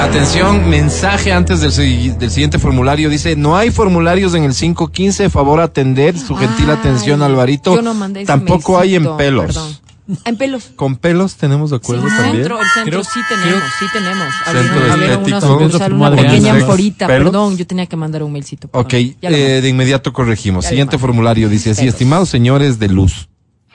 Atención, 0.00 0.68
mensaje 0.68 1.32
antes 1.32 1.60
del, 1.60 1.72
si- 1.72 2.10
del 2.10 2.30
siguiente 2.30 2.58
formulario. 2.58 3.10
Dice, 3.10 3.34
no 3.34 3.56
hay 3.56 3.70
formularios 3.70 4.32
en 4.34 4.44
el 4.44 4.54
515, 4.54 5.28
favor 5.28 5.60
atender, 5.60 6.16
su 6.16 6.36
gentil 6.36 6.66
Ay, 6.70 6.76
atención, 6.78 7.20
Alvarito. 7.22 7.74
Yo 7.74 7.82
no 7.82 7.94
mandé 7.94 8.20
ese 8.20 8.26
Tampoco 8.28 8.78
hay 8.78 8.94
en 8.94 9.16
pelos. 9.16 9.46
perdón. 9.46 9.76
En 10.24 10.36
pelos. 10.36 10.70
¿Con 10.74 10.96
pelos 10.96 11.36
tenemos 11.36 11.70
de 11.70 11.76
Sí, 11.76 11.82
acuerdo 11.84 12.04
el 12.06 12.16
también? 12.16 12.36
centro, 12.36 12.60
el 12.60 12.66
centro 12.68 13.02
Creo- 13.02 13.04
sí 13.04 13.20
tenemos, 13.28 13.48
creo- 13.48 13.70
sí 13.78 13.86
tenemos. 13.92 14.26
Centro 14.44 14.86
estético. 14.86 15.26
una 15.26 15.40
sucursal, 15.40 15.92
una 15.92 16.10
pequeña 16.16 16.52
pelos. 16.54 17.06
perdón, 17.06 17.56
yo 17.58 17.66
tenía 17.66 17.86
que 17.86 17.96
mandar 17.96 18.22
un 18.22 18.32
mailcito. 18.32 18.68
Ok, 18.72 18.94
eh, 18.94 19.14
de 19.62 19.68
inmediato 19.68 20.12
corregimos. 20.12 20.64
Ya 20.64 20.70
Siguiente 20.70 20.96
formulario 20.98 21.48
dice 21.50 21.70
así, 21.70 21.82
Pelos. 21.82 21.94
estimados 21.94 22.28
señores 22.30 22.78
de 22.78 22.88
luz. 22.88 23.28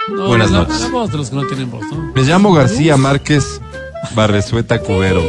No, 0.09 0.27
Buenas 0.27 0.49
noches. 0.51 0.89
Los 1.13 1.29
que 1.29 1.35
no 1.35 1.45
tienen 1.47 1.69
voz, 1.69 1.83
¿no? 1.91 2.11
Me 2.15 2.23
llamo 2.23 2.51
García 2.51 2.97
Márquez 2.97 3.61
Barresueta 4.15 4.79
Cubero. 4.81 5.23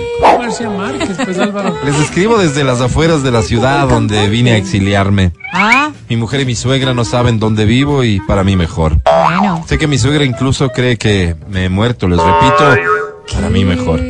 García 0.45 0.71
Márquez, 0.71 1.17
pues 1.25 1.39
Álvaro. 1.39 1.77
Les 1.85 1.99
escribo 1.99 2.39
desde 2.39 2.65
las 2.65 2.81
afueras 2.81 3.23
de 3.23 3.31
la 3.31 3.43
ciudad 3.43 3.89
donde 3.89 4.29
vine 4.29 4.53
a 4.53 4.57
exiliarme. 4.57 5.33
Ah, 5.53 5.91
Mi 6.09 6.17
mujer 6.17 6.41
y 6.41 6.45
mi 6.47 6.55
suegra 6.55 6.93
no 6.95 7.05
saben 7.05 7.39
dónde 7.39 7.65
vivo 7.65 8.05
y 8.05 8.21
para 8.21 8.45
mí 8.45 8.57
mejor. 8.57 8.99
bueno. 9.05 9.65
Sé 9.67 9.79
que 9.79 9.87
mi 9.87 9.99
suegra 9.99 10.25
incluso 10.25 10.69
cree 10.71 10.97
que 10.99 11.35
me 11.49 11.65
he 11.65 11.69
muerto, 11.69 12.09
les 12.09 12.19
repito, 12.19 12.93
para 13.35 13.49
mí 13.49 13.65
mejor. 13.65 14.01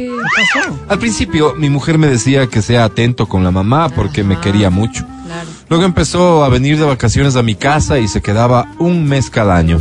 Al 0.89 0.99
principio 0.99 1.55
mi 1.57 1.71
mujer 1.71 1.99
me 1.99 2.09
decía 2.09 2.47
que 2.49 2.63
sea 2.63 2.85
atento 2.85 3.27
con 3.27 3.45
la 3.45 3.51
mamá 3.51 3.89
porque 3.89 4.25
me 4.25 4.41
quería 4.41 4.71
mucho. 4.71 5.05
Claro. 5.27 5.49
Luego 5.69 5.85
empezó 5.85 6.45
a 6.45 6.49
venir 6.49 6.79
de 6.79 6.85
vacaciones 6.85 7.37
a 7.37 7.43
mi 7.43 7.55
casa 7.55 7.99
y 7.99 8.09
se 8.09 8.21
quedaba 8.21 8.67
un 8.79 9.05
mes 9.07 9.31
cada 9.31 9.57
año. 9.57 9.81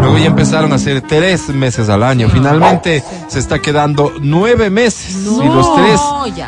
Luego 0.00 0.18
ya 0.18 0.26
empezaron 0.26 0.72
a 0.72 0.78
ser 0.78 1.00
tres 1.02 1.48
meses 1.48 1.88
al 1.88 2.02
año. 2.02 2.28
Finalmente 2.28 3.02
se 3.28 3.38
está 3.38 3.60
quedando 3.60 4.12
nueve 4.20 4.70
meses. 4.70 5.16
No, 5.16 5.42
y 5.44 5.48
los 5.48 5.74
tres 5.76 6.00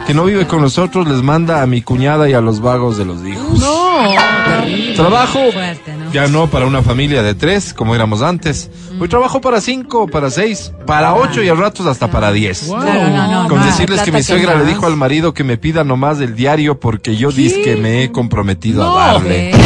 que 0.07 0.15
no 0.15 0.25
vive 0.25 0.47
con 0.47 0.61
nosotros 0.61 1.07
les 1.09 1.23
manda 1.23 1.63
a 1.63 1.67
mi 1.67 1.83
cuñada 1.83 2.29
y 2.29 2.35
a 2.35 2.41
los 2.41 2.61
vagos 2.61 2.99
de 2.99 3.05
los 3.05 3.25
hijos. 3.25 3.59
No, 3.59 4.15
terrible. 4.47 4.95
Trabajo 4.95 5.39
Fuerte, 5.53 5.95
¿no? 5.95 6.08
Ya 6.13 6.27
no 6.29 6.49
para 6.49 6.67
una 6.67 6.83
familia 6.83 7.23
de 7.23 7.35
tres, 7.35 7.73
como 7.75 7.95
éramos 7.95 8.23
antes. 8.23 8.71
Hoy 9.01 9.09
trabajo 9.09 9.41
para 9.41 9.61
cinco, 9.61 10.09
para 10.09 10.31
seis, 10.31 10.73
para 10.87 11.15
ocho 11.15 11.43
y 11.43 11.49
a 11.49 11.55
ratos 11.55 11.87
hasta 11.87 12.11
para 12.11 12.33
diez. 12.33 12.67
Wow. 12.67 12.81
Claro, 12.81 13.09
no, 13.11 13.43
no, 13.45 13.49
Con 13.49 13.59
no. 13.61 13.67
decirles 13.67 14.03
que 14.03 14.11
mi 14.13 14.19
que 14.19 14.25
suegra 14.25 14.57
le 14.57 14.65
dijo 14.65 14.87
al 14.87 14.97
marido 14.97 15.35
que 15.35 15.45
me 15.45 15.57
pida 15.57 15.85
nomás 15.85 16.21
el 16.21 16.35
diario 16.35 16.81
porque 16.81 17.17
yo 17.17 17.31
dis 17.31 17.55
que 17.55 17.77
me 17.77 18.03
he 18.03 18.11
comprometido 18.13 18.83
a 18.99 19.13
darle. 19.15 19.53
Sí, 19.53 19.61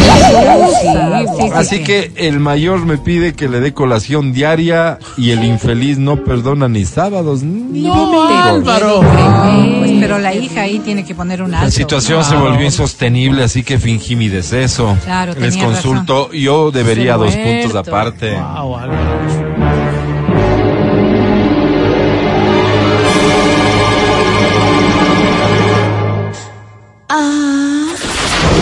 Sí, 0.82 1.28
sí, 1.38 1.50
Así 1.54 1.76
sí. 1.78 1.82
que 1.84 2.12
el 2.16 2.40
mayor 2.40 2.84
me 2.84 2.98
pide 2.98 3.34
que 3.34 3.48
le 3.48 3.60
dé 3.60 3.72
colación 3.72 4.32
diaria 4.32 4.98
y 5.16 5.30
el 5.30 5.44
infeliz 5.44 5.98
no 5.98 6.24
perdona 6.24 6.68
ni 6.68 6.84
sábados 6.84 7.42
ni 7.42 7.82
domingos. 7.86 8.30
Álvaro. 8.32 9.02
No, 9.02 9.78
pues, 9.78 9.92
pero 10.00 10.18
la 10.18 10.34
hija 10.34 10.62
ahí 10.62 10.78
tiene 10.80 11.04
que 11.04 11.14
poner 11.14 11.42
un 11.42 11.54
alto. 11.54 11.66
La 11.66 11.70
situación 11.70 12.22
se 12.24 12.30
Claro. 12.32 12.46
volvió 12.50 12.64
insostenible, 12.66 13.44
así 13.44 13.62
que 13.62 13.78
fingí 13.78 14.16
mi 14.16 14.28
deceso. 14.28 14.96
Claro, 15.04 15.34
Les 15.38 15.56
consulto, 15.56 16.30
yo 16.32 16.70
debería 16.70 17.16
dos 17.16 17.34
puntos 17.34 17.74
aparte. 17.74 18.32
Wow, 18.32 18.76
Álvaro. 18.76 19.02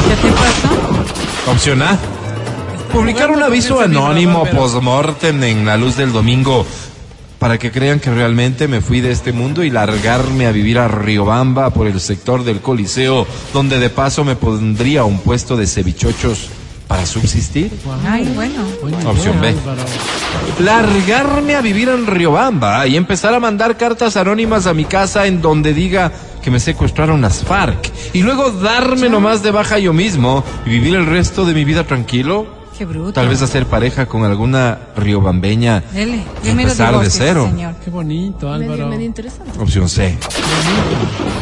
¿Qué 0.08 0.16
te 0.16 0.32
pasó? 0.32 1.50
Opción 1.50 1.82
A. 1.82 1.98
Publicar 2.92 3.30
un 3.30 3.42
aviso 3.42 3.80
anónimo 3.80 4.44
post-mortem 4.46 5.42
en 5.44 5.64
la 5.64 5.76
luz 5.76 5.96
del 5.96 6.12
domingo 6.12 6.66
para 7.38 7.56
que 7.58 7.70
crean 7.70 8.00
que 8.00 8.10
realmente 8.10 8.68
me 8.68 8.80
fui 8.80 9.00
de 9.00 9.12
este 9.12 9.32
mundo 9.32 9.62
y 9.62 9.70
largarme 9.70 10.46
a 10.46 10.52
vivir 10.52 10.78
a 10.78 10.88
Riobamba 10.88 11.70
por 11.70 11.86
el 11.86 12.00
sector 12.00 12.44
del 12.44 12.60
Coliseo, 12.60 13.26
donde 13.54 13.78
de 13.78 13.88
paso 13.88 14.24
me 14.24 14.36
pondría 14.36 15.04
un 15.04 15.20
puesto 15.20 15.56
de 15.56 15.66
cevichochos 15.66 16.50
para 16.90 17.06
subsistir. 17.06 17.70
Ay, 18.04 18.32
bueno. 18.34 18.64
Opción 19.08 19.40
B. 19.40 19.54
Largarme 20.58 21.54
a 21.54 21.60
vivir 21.60 21.88
en 21.88 22.04
Riobamba 22.04 22.84
y 22.88 22.96
empezar 22.96 23.32
a 23.32 23.38
mandar 23.38 23.76
cartas 23.76 24.16
anónimas 24.16 24.66
a 24.66 24.74
mi 24.74 24.86
casa 24.86 25.28
en 25.28 25.40
donde 25.40 25.72
diga 25.72 26.10
que 26.42 26.50
me 26.50 26.58
secuestraron 26.58 27.20
las 27.20 27.44
FARC 27.44 27.92
y 28.12 28.24
luego 28.24 28.50
darme 28.50 29.08
nomás 29.08 29.40
de 29.44 29.52
baja 29.52 29.78
yo 29.78 29.92
mismo 29.92 30.42
y 30.66 30.70
vivir 30.70 30.96
el 30.96 31.06
resto 31.06 31.44
de 31.44 31.54
mi 31.54 31.64
vida 31.64 31.84
tranquilo. 31.84 32.59
Qué 32.80 32.86
bruto. 32.86 33.12
Tal 33.12 33.28
vez 33.28 33.42
hacer 33.42 33.66
pareja 33.66 34.06
con 34.06 34.24
alguna 34.24 34.78
riobambeña. 34.96 35.80
Dele, 35.92 36.22
empezar 36.42 36.98
de 36.98 37.10
cero. 37.10 37.46
señor. 37.50 37.74
Qué 37.84 37.90
bonito, 37.90 38.48
Medio, 38.48 38.72
Álvaro. 38.72 38.88
medio 38.88 39.04
interesante. 39.04 39.50
Opción 39.60 39.86
C. 39.86 40.16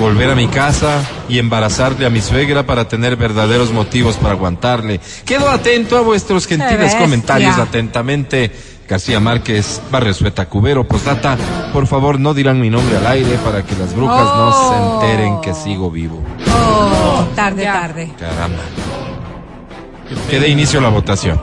Volver 0.00 0.30
a 0.30 0.34
mi 0.34 0.48
casa 0.48 1.00
y 1.28 1.38
embarazarle 1.38 2.06
a 2.06 2.10
mi 2.10 2.20
suegra 2.20 2.66
para 2.66 2.88
tener 2.88 3.14
verdaderos 3.14 3.72
motivos 3.72 4.16
para 4.16 4.32
aguantarle. 4.34 4.98
Quedo 5.24 5.48
atento 5.48 5.96
a 5.96 6.00
vuestros 6.00 6.44
gentiles 6.48 6.96
comentarios 6.96 7.56
atentamente. 7.56 8.50
García 8.88 9.20
Márquez, 9.20 9.80
Barrio 9.92 10.14
Sueta 10.14 10.48
Cubero, 10.48 10.88
postdata, 10.88 11.36
por 11.72 11.86
favor 11.86 12.18
no 12.18 12.34
dirán 12.34 12.60
mi 12.60 12.68
nombre 12.68 12.96
al 12.96 13.06
aire 13.06 13.38
para 13.44 13.62
que 13.62 13.76
las 13.76 13.94
brujas 13.94 14.24
no 14.24 14.48
Oh. 14.48 15.00
se 15.00 15.06
enteren 15.06 15.40
que 15.40 15.54
sigo 15.54 15.88
vivo. 15.88 16.20
Oh, 16.52 17.24
tarde, 17.36 17.62
tarde. 17.62 18.12
Caramba. 18.18 18.58
Que 20.30 20.40
dé 20.40 20.48
inicio 20.48 20.78
a 20.80 20.82
la 20.82 20.88
votación. 20.88 21.40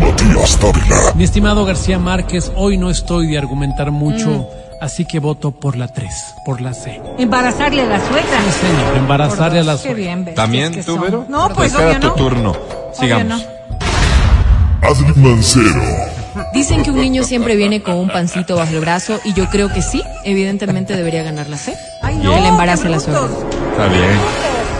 Matías 0.00 0.60
Dávila. 0.60 1.12
Mi 1.14 1.24
estimado 1.24 1.64
García 1.64 1.98
Márquez, 1.98 2.52
hoy 2.56 2.76
no 2.78 2.90
estoy 2.90 3.26
de 3.28 3.38
argumentar 3.38 3.90
mucho, 3.90 4.48
así 4.80 5.04
que 5.04 5.18
voto 5.18 5.50
por 5.52 5.76
la 5.76 5.88
3, 5.88 6.08
por 6.44 6.60
la 6.60 6.74
C. 6.74 7.00
Embarazarle 7.18 7.82
a 7.82 7.86
la 7.86 7.98
suegra. 8.00 8.42
Sí, 8.44 8.66
señor, 8.66 8.96
embarazarle 8.96 9.60
a 9.60 9.64
la 9.64 9.72
Qué 9.72 9.78
suegra. 9.78 9.96
bien, 9.96 10.34
¿También 10.34 10.72
tú, 10.74 10.82
son. 10.94 11.00
Vero? 11.00 11.26
No, 11.28 11.48
pues 11.50 11.72
Espera 11.72 11.90
obvio 11.90 12.00
tu 12.00 12.06
no. 12.08 12.14
turno. 12.14 12.50
Obvio 12.50 12.92
Sigamos. 12.94 13.42
no. 13.42 14.88
Adri 14.88 15.12
Mancero. 15.20 15.82
Dicen 16.52 16.82
que 16.82 16.90
un 16.90 16.96
niño 17.00 17.22
siempre 17.24 17.56
viene 17.56 17.82
con 17.82 17.94
un 17.96 18.08
pancito 18.08 18.56
bajo 18.56 18.72
el 18.72 18.80
brazo 18.80 19.20
y 19.24 19.34
yo 19.34 19.48
creo 19.50 19.72
que 19.72 19.82
sí, 19.82 20.02
evidentemente 20.24 20.96
debería 20.96 21.22
ganar 21.22 21.48
la 21.48 21.56
C. 21.58 21.74
Ay, 22.02 22.18
Que 22.18 22.28
le 22.28 22.48
embarace 22.48 22.88
la 22.88 23.00
suegra. 23.00 23.28
Está 23.70 23.86
bien. 23.88 24.18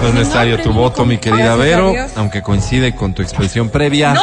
No 0.02 0.08
es 0.08 0.14
necesario 0.14 0.60
tu 0.62 0.72
voto, 0.72 1.04
mi 1.04 1.18
querida 1.18 1.56
Vero, 1.56 1.92
aunque 2.16 2.42
coincide 2.42 2.94
con 2.94 3.14
tu 3.14 3.22
expresión 3.22 3.68
previa. 3.68 4.14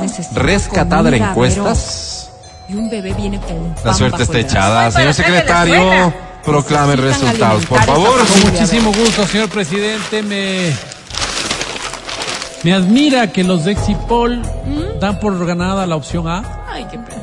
Necesito 0.00 0.40
Rescatada 0.40 1.08
en 1.08 1.14
comida, 1.16 1.30
encuestas. 1.30 2.30
Y 2.68 2.74
un 2.74 2.88
bebé 2.88 3.12
viene 3.14 3.40
con 3.40 3.56
un 3.56 3.74
La 3.76 3.82
pan 3.82 3.94
suerte 3.94 4.18
bajo 4.18 4.22
está 4.22 4.38
echada. 4.38 4.90
Señor 4.90 5.14
secretario, 5.14 6.12
proclame 6.44 6.96
resultados, 6.96 7.66
por 7.66 7.82
favor. 7.82 8.26
Con 8.26 8.52
muchísimo 8.52 8.92
gusto, 8.92 9.26
señor 9.26 9.48
presidente. 9.48 10.22
Me, 10.22 10.72
me 12.62 12.72
admira 12.74 13.32
que 13.32 13.42
los 13.42 13.64
de 13.64 13.72
Exipol 13.72 14.42
dan 15.00 15.18
por 15.18 15.44
ganada 15.46 15.86
la 15.86 15.96
opción 15.96 16.28
A. 16.28 16.42
Ay, 16.78 16.86
qué 16.88 16.98
pena. 16.98 17.22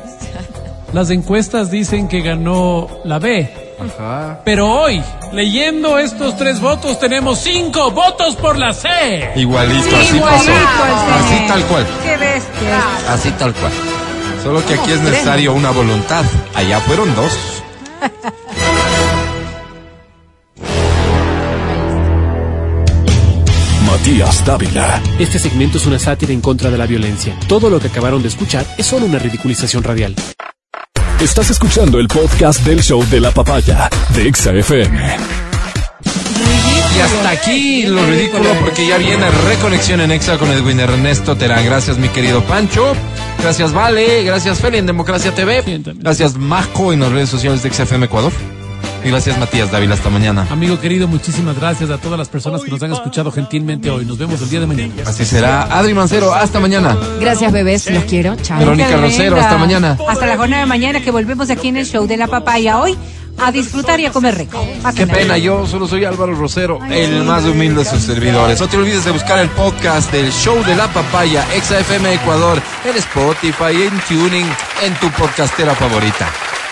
Las 0.92 1.08
encuestas 1.08 1.70
dicen 1.70 2.08
que 2.08 2.20
ganó 2.20 2.88
la 3.04 3.18
B. 3.18 3.74
Ajá. 3.80 4.40
Pero 4.44 4.70
hoy, 4.70 5.02
leyendo 5.32 5.98
estos 5.98 6.36
tres 6.36 6.60
votos, 6.60 7.00
tenemos 7.00 7.38
cinco 7.38 7.90
votos 7.90 8.36
por 8.36 8.58
la 8.58 8.74
C. 8.74 8.88
Igualito, 9.36 9.96
así 9.96 10.16
Igualito 10.16 10.24
pasó. 10.26 10.52
Así 10.52 11.46
tal 11.48 11.62
cual. 11.64 11.86
Qué 12.02 12.16
bestia. 12.18 12.82
Así 13.08 13.30
tal 13.32 13.54
cual. 13.54 13.72
Solo 14.42 14.64
que 14.66 14.74
aquí 14.74 14.92
es 14.92 15.00
necesario 15.00 15.54
una 15.54 15.70
voluntad. 15.70 16.24
Allá 16.54 16.78
fueron 16.80 17.14
dos. 17.14 17.32
Matías 24.06 24.44
Dávila. 24.44 25.02
Este 25.18 25.36
segmento 25.40 25.78
es 25.78 25.86
una 25.86 25.98
sátira 25.98 26.32
en 26.32 26.40
contra 26.40 26.70
de 26.70 26.78
la 26.78 26.86
violencia. 26.86 27.36
Todo 27.48 27.68
lo 27.68 27.80
que 27.80 27.88
acabaron 27.88 28.22
de 28.22 28.28
escuchar 28.28 28.64
es 28.78 28.86
solo 28.86 29.04
una 29.04 29.18
ridiculización 29.18 29.82
radial. 29.82 30.14
Estás 31.20 31.50
escuchando 31.50 31.98
el 31.98 32.06
podcast 32.06 32.64
del 32.64 32.84
show 32.84 33.04
de 33.10 33.18
la 33.20 33.32
papaya 33.32 33.90
de 34.14 34.28
Exa 34.28 34.52
FM. 34.52 35.16
Y 36.96 37.00
hasta 37.00 37.30
aquí 37.30 37.82
lo 37.86 38.06
ridículo 38.06 38.48
porque 38.60 38.86
ya 38.86 38.96
viene 38.96 39.28
reconexión 39.48 40.00
en 40.00 40.12
Exa 40.12 40.38
con 40.38 40.52
Edwin 40.52 40.78
Ernesto 40.78 41.34
Terán. 41.34 41.64
Gracias 41.64 41.98
mi 41.98 42.08
querido 42.08 42.44
Pancho. 42.44 42.94
Gracias 43.42 43.72
Vale. 43.72 44.22
Gracias 44.22 44.60
Feli 44.60 44.78
en 44.78 44.86
Democracia 44.86 45.34
TV. 45.34 45.64
Gracias 45.96 46.36
Majo 46.36 46.92
en 46.92 47.00
las 47.00 47.10
redes 47.10 47.28
sociales 47.28 47.64
de 47.64 47.72
XFM 47.72 48.06
Ecuador. 48.06 48.30
Gracias 49.06 49.38
Matías 49.38 49.70
Dávila. 49.70 49.94
Hasta 49.94 50.10
mañana. 50.10 50.46
Amigo 50.50 50.80
querido, 50.80 51.08
muchísimas 51.08 51.56
gracias 51.56 51.90
a 51.90 51.98
todas 51.98 52.18
las 52.18 52.28
personas 52.28 52.62
que 52.62 52.70
nos 52.70 52.82
han 52.82 52.92
escuchado 52.92 53.30
gentilmente 53.30 53.88
hoy. 53.90 54.04
Nos 54.04 54.18
vemos 54.18 54.40
el 54.42 54.50
día 54.50 54.60
de 54.60 54.66
mañana. 54.66 54.92
Así 55.06 55.24
será. 55.24 55.62
Adri 55.62 55.94
Mancero, 55.94 56.34
hasta 56.34 56.60
mañana. 56.60 56.96
Gracias, 57.20 57.52
bebés. 57.52 57.90
Los 57.90 58.04
quiero. 58.04 58.36
Chao. 58.36 58.58
Verónica 58.58 58.96
Rosero, 58.96 59.36
hasta 59.36 59.58
mañana. 59.58 59.96
Hasta 60.08 60.26
la 60.26 60.36
jornada 60.36 60.62
de 60.62 60.68
mañana 60.68 61.00
que 61.00 61.10
volvemos 61.10 61.50
aquí 61.50 61.68
en 61.68 61.76
el 61.76 61.86
show 61.86 62.06
de 62.06 62.16
la 62.16 62.26
papaya. 62.26 62.80
Hoy 62.80 62.96
a 63.38 63.52
disfrutar 63.52 64.00
y 64.00 64.06
a 64.06 64.10
comer 64.10 64.36
rico. 64.36 64.66
Qué 64.94 65.06
pena, 65.06 65.36
yo 65.36 65.66
solo 65.66 65.86
soy 65.86 66.04
Álvaro 66.04 66.34
Rosero, 66.34 66.78
el 66.90 67.22
más 67.24 67.44
humilde 67.44 67.84
de 67.84 67.90
sus 67.90 68.02
servidores. 68.02 68.60
No 68.60 68.68
te 68.68 68.76
olvides 68.76 69.04
de 69.04 69.10
buscar 69.10 69.38
el 69.38 69.48
podcast 69.50 70.10
del 70.10 70.32
Show 70.32 70.64
de 70.64 70.74
la 70.74 70.88
Papaya, 70.88 71.46
Exa 71.54 71.78
FM 71.80 72.14
Ecuador, 72.14 72.60
en 72.84 72.96
Spotify, 72.96 73.82
en 73.82 74.00
Tuning, 74.08 74.46
en 74.82 74.94
tu 74.94 75.10
podcastera 75.10 75.74
favorita. 75.74 76.28